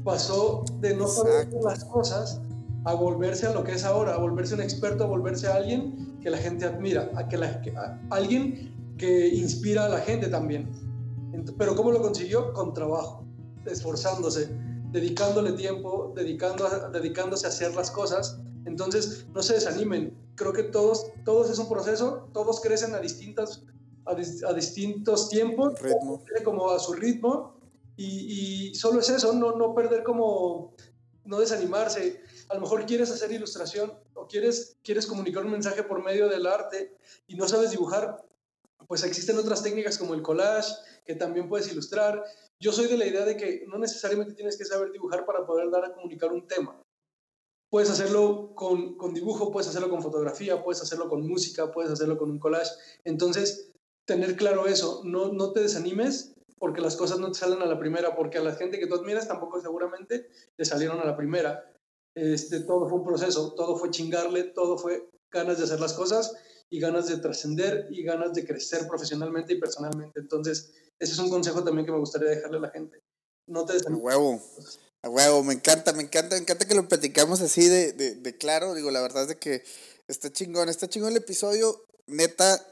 Pasó 0.04 0.64
de 0.80 0.94
no 0.94 1.08
saber 1.08 1.48
las 1.64 1.84
cosas 1.84 2.40
a 2.84 2.94
volverse 2.94 3.46
a 3.46 3.52
lo 3.52 3.64
que 3.64 3.72
es 3.72 3.84
ahora, 3.84 4.14
a 4.14 4.18
volverse 4.18 4.54
un 4.54 4.60
experto, 4.60 5.04
a 5.04 5.06
volverse 5.06 5.48
a 5.48 5.54
alguien 5.54 6.18
que 6.20 6.28
la 6.28 6.36
gente 6.36 6.66
admira, 6.66 7.10
a, 7.16 7.26
que, 7.28 7.38
la, 7.38 7.62
alguien 8.10 8.74
que 8.98 9.28
inspira 9.28 9.86
a 9.86 9.88
la 9.88 10.00
gente 10.00 10.28
también. 10.28 10.70
Pero 11.58 11.74
¿cómo 11.74 11.90
lo 11.90 12.02
consiguió? 12.02 12.52
Con 12.52 12.74
trabajo, 12.74 13.24
esforzándose, 13.64 14.50
dedicándole 14.96 15.52
tiempo, 15.52 16.14
dedicando 16.16 16.66
dedicándose 16.90 17.44
a 17.46 17.50
hacer 17.50 17.74
las 17.74 17.90
cosas. 17.90 18.38
Entonces, 18.64 19.26
no 19.34 19.42
se 19.42 19.52
desanimen. 19.52 20.16
Creo 20.36 20.54
que 20.54 20.62
todos, 20.62 21.06
todos 21.26 21.50
es 21.50 21.58
un 21.58 21.68
proceso, 21.68 22.30
todos 22.32 22.62
crecen 22.62 22.94
a 22.94 22.98
distintas 22.98 23.62
a, 24.06 24.52
distintos 24.54 25.28
tiempos, 25.28 25.74
como 26.44 26.70
a 26.70 26.78
su 26.78 26.94
ritmo, 26.94 27.60
y, 27.96 28.70
y, 28.70 28.74
solo 28.74 29.00
es 29.00 29.10
eso, 29.10 29.34
no, 29.34 29.52
no 29.52 29.74
perder 29.74 30.02
como 30.02 30.74
no 31.24 31.40
desanimarse. 31.40 32.22
A 32.48 32.54
lo 32.54 32.60
mejor 32.60 32.86
quieres 32.86 33.10
hacer 33.10 33.32
ilustración 33.32 33.92
o 34.14 34.26
quieres, 34.26 34.76
quieres 34.82 35.06
comunicar 35.06 35.44
un 35.44 35.52
mensaje 35.52 35.82
por 35.82 36.02
medio 36.02 36.28
del 36.28 36.46
arte 36.46 36.96
y 37.26 37.34
no 37.34 37.48
sabes 37.48 37.70
dibujar, 37.70 38.24
pues 38.86 39.02
existen 39.02 39.36
otras 39.38 39.62
técnicas 39.62 39.98
como 39.98 40.14
el 40.14 40.22
collage, 40.22 40.72
que 41.04 41.14
también 41.14 41.48
puedes 41.48 41.70
ilustrar. 41.70 42.22
Yo 42.62 42.72
soy 42.72 42.86
de 42.86 42.96
la 42.96 43.06
idea 43.06 43.24
de 43.24 43.36
que 43.36 43.64
no 43.66 43.78
necesariamente 43.78 44.34
tienes 44.34 44.56
que 44.56 44.64
saber 44.64 44.90
dibujar 44.90 45.26
para 45.26 45.46
poder 45.46 45.70
dar 45.70 45.84
a 45.84 45.92
comunicar 45.92 46.32
un 46.32 46.46
tema. 46.46 46.80
Puedes 47.70 47.90
hacerlo 47.90 48.54
con, 48.54 48.96
con 48.96 49.12
dibujo, 49.12 49.50
puedes 49.50 49.68
hacerlo 49.68 49.90
con 49.90 50.02
fotografía, 50.02 50.62
puedes 50.62 50.80
hacerlo 50.80 51.08
con 51.08 51.26
música, 51.26 51.70
puedes 51.70 51.90
hacerlo 51.90 52.16
con 52.16 52.30
un 52.30 52.38
collage. 52.38 52.70
Entonces, 53.04 53.72
tener 54.06 54.36
claro 54.36 54.66
eso, 54.66 55.02
no, 55.04 55.32
no 55.32 55.52
te 55.52 55.60
desanimes 55.60 56.32
porque 56.58 56.80
las 56.80 56.96
cosas 56.96 57.18
no 57.18 57.30
te 57.30 57.38
salen 57.38 57.60
a 57.60 57.66
la 57.66 57.78
primera, 57.78 58.16
porque 58.16 58.38
a 58.38 58.42
la 58.42 58.54
gente 58.54 58.78
que 58.78 58.86
tú 58.86 58.94
admiras 58.94 59.28
tampoco 59.28 59.60
seguramente 59.60 60.28
le 60.56 60.64
salieron 60.64 61.00
a 61.00 61.04
la 61.04 61.16
primera. 61.16 61.70
Este, 62.14 62.60
todo 62.60 62.88
fue 62.88 62.98
un 62.98 63.04
proceso, 63.04 63.52
todo 63.54 63.76
fue 63.76 63.90
chingarle, 63.90 64.44
todo 64.44 64.78
fue 64.78 65.10
ganas 65.30 65.58
de 65.58 65.64
hacer 65.64 65.80
las 65.80 65.92
cosas 65.92 66.34
y 66.70 66.80
ganas 66.80 67.08
de 67.08 67.18
trascender 67.18 67.88
y 67.90 68.02
ganas 68.02 68.34
de 68.34 68.46
crecer 68.46 68.86
profesionalmente 68.88 69.54
y 69.54 69.60
personalmente. 69.60 70.20
Entonces, 70.20 70.72
ese 70.98 71.12
es 71.12 71.18
un 71.18 71.30
consejo 71.30 71.62
también 71.62 71.86
que 71.86 71.92
me 71.92 71.98
gustaría 71.98 72.28
dejarle 72.28 72.58
a 72.58 72.60
la 72.60 72.70
gente. 72.70 73.02
No 73.46 73.64
te. 73.64 73.74
A 73.74 73.90
huevo. 73.90 74.42
A 75.02 75.08
huevo, 75.08 75.44
me 75.44 75.54
encanta, 75.54 75.92
me 75.92 76.02
encanta, 76.02 76.34
me 76.34 76.42
encanta 76.42 76.66
que 76.66 76.74
lo 76.74 76.88
platicamos 76.88 77.40
así 77.40 77.68
de, 77.68 77.92
de, 77.92 78.14
de 78.16 78.36
claro. 78.36 78.74
Digo, 78.74 78.90
la 78.90 79.00
verdad 79.00 79.22
es 79.22 79.28
de 79.28 79.36
que 79.36 79.62
está 80.08 80.32
chingón, 80.32 80.68
está 80.68 80.88
chingón 80.88 81.10
el 81.12 81.18
episodio. 81.18 81.84
Neta, 82.08 82.64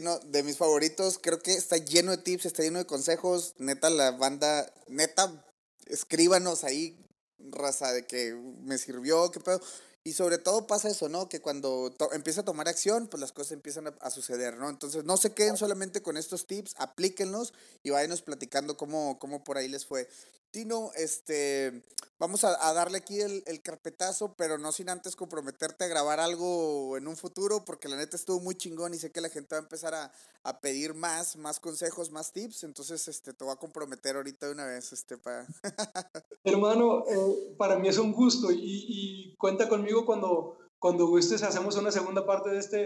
de 0.00 0.42
mis 0.42 0.56
favoritos. 0.56 1.18
Creo 1.20 1.40
que 1.40 1.52
está 1.52 1.76
lleno 1.76 2.12
de 2.12 2.18
tips, 2.18 2.46
está 2.46 2.62
lleno 2.62 2.78
de 2.78 2.86
consejos. 2.86 3.54
Neta, 3.58 3.90
la 3.90 4.12
banda, 4.12 4.72
neta, 4.88 5.44
escríbanos 5.86 6.64
ahí, 6.64 6.96
raza, 7.38 7.92
de 7.92 8.06
que 8.06 8.34
me 8.62 8.78
sirvió, 8.78 9.30
qué 9.30 9.40
pedo. 9.40 9.60
Y 10.04 10.14
sobre 10.14 10.38
todo 10.38 10.66
pasa 10.66 10.88
eso, 10.88 11.08
¿no? 11.08 11.28
Que 11.28 11.40
cuando 11.40 11.94
empieza 12.12 12.40
a 12.40 12.44
tomar 12.44 12.68
acción, 12.68 13.06
pues 13.06 13.20
las 13.20 13.30
cosas 13.30 13.52
empiezan 13.52 13.86
a, 13.86 13.94
a, 14.00 14.10
suceder, 14.10 14.56
¿no? 14.56 14.68
Entonces 14.68 15.04
no 15.04 15.16
se 15.16 15.32
queden 15.32 15.56
solamente 15.56 16.02
con 16.02 16.16
estos 16.16 16.46
tips, 16.46 16.74
aplíquenlos 16.76 17.54
y 17.84 17.90
váyanos 17.90 18.22
platicando 18.22 18.76
cómo, 18.76 19.18
cómo 19.20 19.44
por 19.44 19.58
ahí 19.58 19.68
les 19.68 19.86
fue. 19.86 20.08
Tino, 20.52 20.90
este, 20.96 21.82
vamos 22.18 22.44
a, 22.44 22.72
darle 22.74 22.98
aquí 22.98 23.20
el, 23.20 23.62
carpetazo, 23.62 24.34
pero 24.36 24.58
no 24.58 24.70
sin 24.70 24.90
antes 24.90 25.16
comprometerte 25.16 25.84
a 25.84 25.88
grabar 25.88 26.20
algo 26.20 26.98
en 26.98 27.08
un 27.08 27.16
futuro, 27.16 27.64
porque 27.64 27.88
la 27.88 27.96
neta 27.96 28.16
estuvo 28.16 28.38
muy 28.38 28.54
chingón 28.54 28.92
y 28.92 28.98
sé 28.98 29.10
que 29.10 29.22
la 29.22 29.30
gente 29.30 29.54
va 29.54 29.60
a 29.60 29.62
empezar 29.62 29.94
a, 29.94 30.12
a 30.44 30.60
pedir 30.60 30.92
más, 30.92 31.36
más 31.36 31.58
consejos, 31.58 32.10
más 32.10 32.32
tips, 32.32 32.64
entonces 32.64 33.08
este, 33.08 33.32
te 33.32 33.44
voy 33.44 33.54
a 33.54 33.56
comprometer 33.56 34.14
ahorita 34.14 34.46
de 34.46 34.52
una 34.52 34.66
vez, 34.66 34.92
este, 34.92 35.16
para... 35.16 35.46
Hermano, 36.44 37.04
eh, 37.08 37.54
para 37.56 37.78
mí 37.78 37.88
es 37.88 37.96
un 37.96 38.12
gusto 38.12 38.52
y, 38.52 38.60
y, 38.62 39.36
cuenta 39.36 39.70
conmigo 39.70 40.04
cuando, 40.04 40.58
cuando 40.78 41.06
gustes, 41.06 41.42
hacemos 41.42 41.76
una 41.76 41.90
segunda 41.90 42.26
parte 42.26 42.50
de 42.50 42.58
este, 42.58 42.78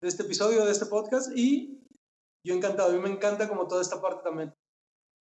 de 0.00 0.08
este 0.08 0.22
episodio, 0.22 0.64
de 0.64 0.70
este 0.70 0.86
podcast 0.86 1.36
y 1.36 1.84
yo 2.44 2.54
encantado, 2.54 2.90
a 2.90 2.92
mí 2.92 3.00
me 3.00 3.10
encanta 3.10 3.48
como 3.48 3.66
toda 3.66 3.82
esta 3.82 4.00
parte 4.00 4.22
también. 4.22 4.54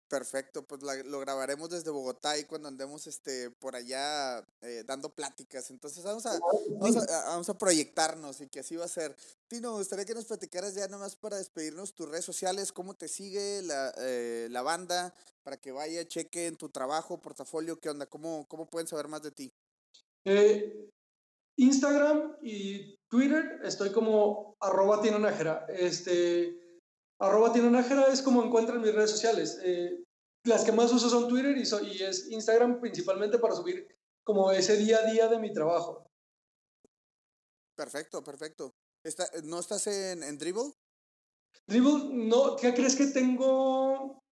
Perfecto, 0.10 0.66
pues 0.66 0.84
la, 0.84 0.96
lo 1.04 1.20
grabaremos 1.20 1.70
desde 1.70 1.90
Bogotá 1.90 2.38
y 2.38 2.46
cuando 2.46 2.70
andemos 2.70 3.08
este, 3.08 3.52
por 3.52 3.76
allá 3.76 4.40
eh, 4.62 4.84
dando 4.86 5.10
pláticas. 5.10 5.70
Entonces 5.70 6.02
vamos 6.02 6.26
a, 6.26 6.40
vamos 6.80 6.96
a, 6.96 7.26
vamos, 7.26 7.50
a, 7.50 7.58
proyectarnos 7.58 8.40
y 8.40 8.48
que 8.48 8.62
así 8.62 8.78
va 8.78 8.86
a 8.86 8.90
ser. 8.90 9.14
Tino, 9.50 9.72
me 9.72 9.80
gustaría 9.80 10.06
que 10.06 10.14
nos 10.14 10.24
platicaras 10.24 10.76
ya 10.76 10.88
nomás 10.88 11.18
para 11.18 11.36
despedirnos 11.38 11.94
tus 11.94 12.08
redes 12.08 12.24
sociales, 12.24 12.72
cómo 12.72 12.94
te 12.94 13.10
sigue 13.10 13.62
la, 13.64 13.94
eh, 13.98 14.48
la 14.50 14.62
banda, 14.62 15.14
para 15.44 15.58
que 15.58 15.74
vaya, 15.74 16.08
cheque 16.08 16.48
en 16.48 16.56
tu 16.56 16.70
trabajo, 16.70 17.20
portafolio, 17.20 17.78
qué 17.78 17.90
onda, 17.90 18.06
cómo, 18.06 18.48
cómo 18.48 18.70
pueden 18.70 18.88
saber 18.88 19.10
más 19.10 19.24
de 19.24 19.32
ti. 19.32 19.54
Eh, 20.24 20.90
Instagram 21.58 22.38
y 22.42 22.98
Twitter 23.10 23.60
estoy 23.64 23.92
como 23.92 24.56
arroba 24.62 25.02
Tino 25.02 25.20
Nájera. 25.20 25.66
Este 25.68 26.67
Arroba 27.20 27.52
Tino 27.52 27.70
Nájera 27.70 28.08
es 28.08 28.22
como 28.22 28.44
encuentran 28.44 28.82
mis 28.82 28.94
redes 28.94 29.12
sociales. 29.12 29.60
Eh, 29.64 30.04
las 30.44 30.64
que 30.64 30.72
más 30.72 30.92
uso 30.92 31.10
son 31.10 31.28
Twitter 31.28 31.58
y, 31.58 31.66
so, 31.66 31.82
y, 31.84 32.02
es 32.02 32.30
Instagram 32.30 32.80
principalmente 32.80 33.40
para 33.40 33.56
subir 33.56 33.88
como 34.24 34.52
ese 34.52 34.78
día 34.78 35.00
a 35.00 35.12
día 35.12 35.28
de 35.28 35.40
mi 35.40 35.52
trabajo. 35.52 36.10
Perfecto, 37.76 38.24
perfecto. 38.24 38.76
¿Está, 39.04 39.28
¿No 39.44 39.60
estás 39.60 39.88
en, 39.88 40.24
en 40.24 40.38
Dribble? 40.38 40.74
Dribble, 41.68 42.10
no. 42.14 42.56
¿Qué 42.56 42.74
crees 42.74 42.96
que 42.96 43.08
tengo? 43.08 44.24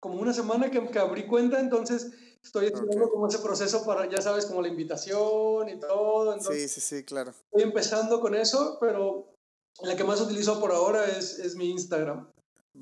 Como 0.00 0.20
una 0.20 0.34
semana 0.34 0.70
que, 0.70 0.86
que 0.88 0.98
abrí 0.98 1.26
cuenta, 1.26 1.58
entonces 1.60 2.12
estoy 2.42 2.66
haciendo 2.66 2.96
okay. 2.96 3.08
como 3.10 3.26
ese 3.26 3.38
proceso 3.38 3.84
para, 3.86 4.08
ya 4.08 4.20
sabes, 4.20 4.46
como 4.46 4.60
la 4.60 4.68
invitación 4.68 5.68
y 5.68 5.78
todo. 5.78 6.34
Entonces, 6.34 6.72
sí, 6.72 6.80
sí, 6.80 6.96
sí, 6.96 7.04
claro. 7.04 7.30
Estoy 7.30 7.62
empezando 7.62 8.20
con 8.20 8.34
eso, 8.34 8.76
pero 8.80 9.33
la 9.82 9.96
que 9.96 10.04
más 10.04 10.20
utilizo 10.20 10.60
por 10.60 10.72
ahora 10.72 11.06
es, 11.06 11.38
es 11.38 11.56
mi 11.56 11.70
Instagram. 11.70 12.28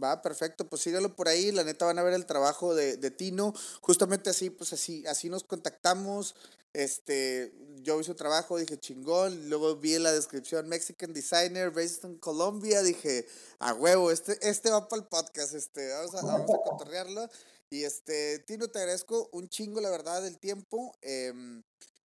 Va, 0.03 0.23
perfecto, 0.23 0.67
pues 0.67 0.81
sígalo 0.83 1.15
por 1.15 1.29
ahí, 1.29 1.53
la 1.53 1.65
neta 1.65 1.85
van 1.85 1.99
a 1.99 2.03
ver 2.03 2.15
el 2.15 2.25
trabajo 2.25 2.75
de, 2.75 2.97
de 2.97 3.11
Tino, 3.11 3.53
justamente 3.83 4.31
así, 4.31 4.49
pues 4.49 4.73
así, 4.73 5.07
así 5.07 5.29
nos 5.29 5.45
contactamos, 5.45 6.35
este, 6.73 7.53
yo 7.83 7.99
vi 7.99 8.05
su 8.05 8.15
trabajo, 8.15 8.57
dije 8.57 8.79
chingón, 8.79 9.51
luego 9.51 9.77
vi 9.77 9.95
en 9.95 10.05
la 10.05 10.13
descripción 10.13 10.67
Mexican 10.67 11.13
Designer 11.13 11.71
based 11.71 12.09
in 12.09 12.17
Colombia, 12.17 12.83
dije, 12.83 13.27
a 13.59 13.75
huevo, 13.75 14.11
este, 14.11 14.39
este 14.49 14.71
va 14.71 14.89
para 14.89 15.03
el 15.03 15.09
podcast, 15.09 15.53
este, 15.53 15.93
vamos 15.93 16.15
a, 16.15 16.23
vamos 16.25 16.51
a 16.51 16.71
cotorrearlo, 16.71 17.29
y 17.69 17.85
este, 17.85 18.39
Tino, 18.39 18.69
te 18.69 18.79
agradezco 18.79 19.29
un 19.33 19.47
chingo, 19.51 19.83
la 19.83 19.91
verdad, 19.91 20.23
del 20.23 20.39
tiempo, 20.39 20.97
eh, 21.03 21.35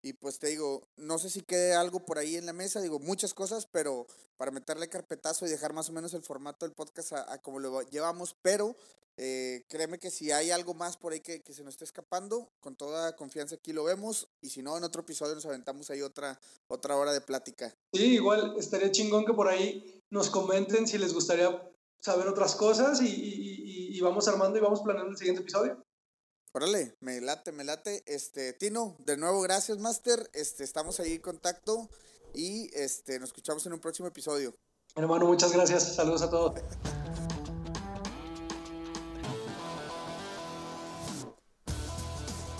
y 0.02 0.14
pues 0.14 0.38
te 0.40 0.48
digo, 0.48 0.88
no 0.96 1.18
sé 1.18 1.30
si 1.30 1.42
quede 1.42 1.74
algo 1.74 2.04
por 2.04 2.18
ahí 2.18 2.36
en 2.36 2.46
la 2.46 2.52
mesa, 2.52 2.80
digo 2.80 2.98
muchas 2.98 3.34
cosas, 3.34 3.66
pero 3.66 4.06
para 4.36 4.50
meterle 4.50 4.88
carpetazo 4.88 5.46
y 5.46 5.50
dejar 5.50 5.72
más 5.72 5.88
o 5.88 5.92
menos 5.92 6.12
el 6.14 6.22
formato 6.22 6.66
del 6.66 6.74
podcast 6.74 7.12
a, 7.12 7.40
como 7.40 7.60
lo 7.60 7.82
llevamos, 7.82 8.34
pero 8.42 8.76
eh, 9.16 9.64
créeme 9.68 9.98
que 9.98 10.10
si 10.10 10.32
hay 10.32 10.50
algo 10.50 10.74
más 10.74 10.96
por 10.96 11.12
ahí 11.12 11.20
que, 11.20 11.42
que, 11.42 11.54
se 11.54 11.62
nos 11.62 11.74
esté 11.74 11.84
escapando, 11.84 12.50
con 12.58 12.74
toda 12.74 13.14
confianza 13.14 13.54
aquí 13.54 13.72
lo 13.72 13.84
vemos, 13.84 14.28
y 14.40 14.50
si 14.50 14.62
no, 14.62 14.76
en 14.76 14.82
otro 14.82 15.02
episodio 15.02 15.36
nos 15.36 15.46
aventamos 15.46 15.88
ahí 15.90 16.02
otra, 16.02 16.40
otra 16.66 16.96
hora 16.96 17.12
de 17.12 17.20
plática. 17.20 17.72
Sí, 17.92 18.14
igual 18.14 18.56
estaría 18.58 18.90
chingón 18.90 19.24
que 19.24 19.34
por 19.34 19.48
ahí 19.48 20.02
nos 20.10 20.30
comenten 20.30 20.88
si 20.88 20.98
les 20.98 21.14
gustaría 21.14 21.62
saber 22.00 22.26
otras 22.26 22.56
cosas 22.56 23.00
y, 23.00 23.06
y, 23.06 23.96
y 23.96 24.00
vamos 24.00 24.26
armando 24.26 24.58
y 24.58 24.62
vamos 24.62 24.80
planeando 24.80 25.12
el 25.12 25.16
siguiente 25.16 25.42
episodio. 25.42 25.81
Órale, 26.54 26.94
me 27.00 27.18
late, 27.22 27.50
me 27.50 27.64
late. 27.64 28.02
Este, 28.04 28.52
Tino, 28.52 28.94
de 28.98 29.16
nuevo, 29.16 29.40
gracias, 29.40 29.78
Master. 29.78 30.30
Este, 30.34 30.64
estamos 30.64 31.00
ahí 31.00 31.14
en 31.14 31.22
contacto 31.22 31.88
y 32.34 32.68
este, 32.74 33.18
nos 33.18 33.30
escuchamos 33.30 33.64
en 33.64 33.72
un 33.72 33.80
próximo 33.80 34.06
episodio. 34.06 34.54
Hermano, 34.94 35.24
muchas 35.24 35.50
gracias. 35.50 35.94
Saludos 35.94 36.20
a 36.20 36.28
todos. 36.28 36.60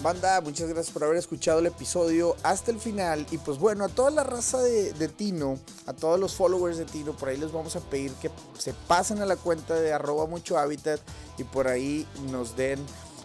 Banda, 0.00 0.40
muchas 0.40 0.70
gracias 0.70 0.90
por 0.90 1.04
haber 1.04 1.18
escuchado 1.18 1.58
el 1.58 1.66
episodio 1.66 2.34
hasta 2.42 2.70
el 2.70 2.80
final. 2.80 3.26
Y 3.30 3.36
pues 3.36 3.58
bueno, 3.58 3.84
a 3.84 3.88
toda 3.90 4.10
la 4.10 4.24
raza 4.24 4.62
de, 4.62 4.94
de, 4.94 5.08
Tino, 5.08 5.58
a 5.84 5.92
todos 5.92 6.18
los 6.18 6.34
followers 6.34 6.78
de 6.78 6.86
Tino, 6.86 7.14
por 7.14 7.28
ahí 7.28 7.36
les 7.36 7.52
vamos 7.52 7.76
a 7.76 7.80
pedir 7.80 8.10
que 8.14 8.30
se 8.58 8.72
pasen 8.72 9.20
a 9.20 9.26
la 9.26 9.36
cuenta 9.36 9.74
de 9.74 9.92
arroba 9.92 10.24
mucho 10.26 10.56
hábitat 10.56 10.98
y 11.36 11.44
por 11.44 11.68
ahí 11.68 12.08
nos 12.30 12.56
den 12.56 12.80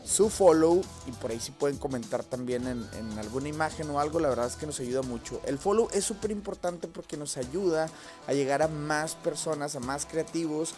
su 0.08 0.30
follow 0.30 0.82
y 1.06 1.12
por 1.12 1.32
ahí 1.32 1.40
si 1.40 1.52
pueden 1.52 1.78
comentar 1.78 2.24
también 2.24 2.66
en, 2.66 3.20
alguna 3.20 3.50
imagen 3.50 3.90
o 3.90 4.00
algo, 4.00 4.20
la 4.20 4.30
verdad 4.30 4.48
es 4.48 4.56
que 4.56 4.66
nos 4.66 4.80
ayuda 4.80 5.02
mucho. 5.02 5.42
El 5.46 5.58
follow 5.58 5.90
es 5.92 6.06
súper 6.06 6.32
importante 6.32 6.88
porque 6.88 7.18
nos 7.18 7.36
ayuda 7.36 7.90
a 8.26 8.34
llegar 8.34 8.62
a 8.62 8.70
más 8.70 9.16
personas, 9.16 9.76
a 9.76 9.80
más 9.82 10.06
creativos 10.06 10.74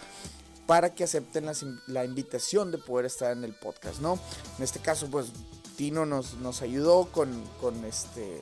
para 0.66 0.96
que 0.96 1.04
acepten 1.04 1.46
la 1.88 2.06
invitación 2.06 2.72
de 2.72 2.80
poder 2.80 3.06
estar 3.06 3.32
en 3.32 3.44
el 3.44 3.54
podcast, 3.54 4.00
¿no? 4.00 4.20
En 4.58 4.64
este 4.64 4.80
caso, 4.80 5.08
pues 5.08 5.28
Tino 5.76 6.06
nos, 6.06 6.36
nos 6.36 6.62
ayudó 6.62 7.06
con, 7.12 7.44
con 7.62 7.86
este 7.86 8.42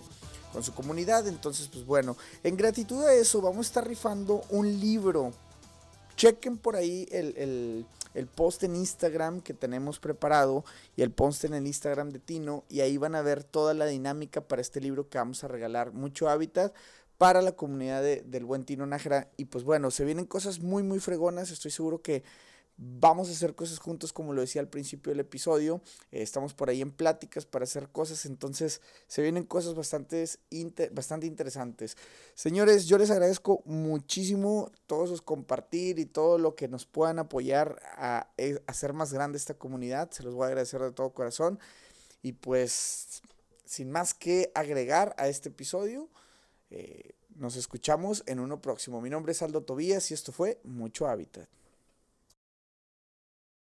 con 0.53 0.63
su 0.63 0.73
comunidad, 0.73 1.27
entonces 1.27 1.67
pues 1.67 1.85
bueno, 1.85 2.15
en 2.43 2.55
gratitud 2.55 3.03
a 3.03 3.13
eso 3.13 3.41
vamos 3.41 3.65
a 3.65 3.69
estar 3.69 3.87
rifando 3.87 4.43
un 4.49 4.79
libro. 4.79 5.33
Chequen 6.15 6.57
por 6.57 6.75
ahí 6.75 7.07
el, 7.11 7.37
el 7.37 7.85
el 8.17 8.27
post 8.27 8.63
en 8.63 8.75
Instagram 8.75 9.41
que 9.41 9.53
tenemos 9.53 9.99
preparado 9.99 10.65
y 10.95 11.03
el 11.03 11.11
post 11.11 11.45
en 11.45 11.53
el 11.53 11.67
Instagram 11.67 12.09
de 12.09 12.19
Tino 12.19 12.63
y 12.67 12.81
ahí 12.81 12.97
van 12.97 13.13
a 13.13 13.21
ver 13.21 13.43
toda 13.43 13.73
la 13.73 13.85
dinámica 13.85 14.41
para 14.41 14.61
este 14.61 14.81
libro 14.81 15.07
que 15.07 15.19
vamos 15.19 15.43
a 15.43 15.47
regalar, 15.47 15.93
mucho 15.93 16.27
hábitat 16.27 16.73
para 17.19 17.41
la 17.41 17.51
comunidad 17.51 18.01
de, 18.01 18.23
del 18.23 18.45
buen 18.45 18.65
Tino 18.65 18.85
Nájera. 18.85 19.29
Y 19.37 19.45
pues 19.45 19.63
bueno, 19.63 19.91
se 19.91 20.03
vienen 20.03 20.25
cosas 20.25 20.59
muy 20.59 20.83
muy 20.83 20.99
fregonas, 20.99 21.51
estoy 21.51 21.71
seguro 21.71 22.01
que 22.01 22.23
Vamos 22.79 23.27
a 23.29 23.31
hacer 23.31 23.55
cosas 23.55 23.79
juntos, 23.79 24.13
como 24.13 24.33
lo 24.33 24.41
decía 24.41 24.61
al 24.61 24.69
principio 24.69 25.11
del 25.11 25.19
episodio. 25.21 25.81
Eh, 26.11 26.21
estamos 26.21 26.53
por 26.53 26.69
ahí 26.69 26.81
en 26.81 26.91
pláticas 26.91 27.45
para 27.45 27.63
hacer 27.63 27.89
cosas, 27.89 28.25
entonces 28.27 28.81
se 29.07 29.23
vienen 29.23 29.45
cosas 29.45 29.73
bastante, 29.73 30.27
bastante 30.91 31.25
interesantes. 31.25 31.97
Señores, 32.35 32.85
yo 32.85 32.99
les 32.99 33.09
agradezco 33.09 33.63
muchísimo 33.65 34.71
todos 34.85 35.09
los 35.09 35.23
compartir 35.23 35.97
y 35.97 36.05
todo 36.05 36.37
lo 36.37 36.55
que 36.55 36.67
nos 36.67 36.85
puedan 36.85 37.17
apoyar 37.17 37.81
a, 37.95 38.19
a 38.19 38.27
hacer 38.67 38.93
más 38.93 39.11
grande 39.11 39.39
esta 39.39 39.55
comunidad. 39.55 40.11
Se 40.11 40.21
los 40.21 40.35
voy 40.35 40.43
a 40.43 40.47
agradecer 40.47 40.79
de 40.81 40.91
todo 40.91 41.13
corazón. 41.13 41.59
Y 42.21 42.33
pues 42.33 43.21
sin 43.65 43.91
más 43.91 44.13
que 44.13 44.51
agregar 44.55 45.13
a 45.17 45.27
este 45.27 45.49
episodio, 45.49 46.09
eh, 46.69 47.11
nos 47.35 47.55
escuchamos 47.55 48.23
en 48.25 48.39
uno 48.39 48.61
próximo. 48.61 49.01
Mi 49.01 49.09
nombre 49.09 49.31
es 49.31 49.41
Aldo 49.41 49.63
Tobías 49.63 50.09
y 50.11 50.13
esto 50.13 50.31
fue 50.31 50.59
Mucho 50.63 51.07
Hábitat. 51.07 51.47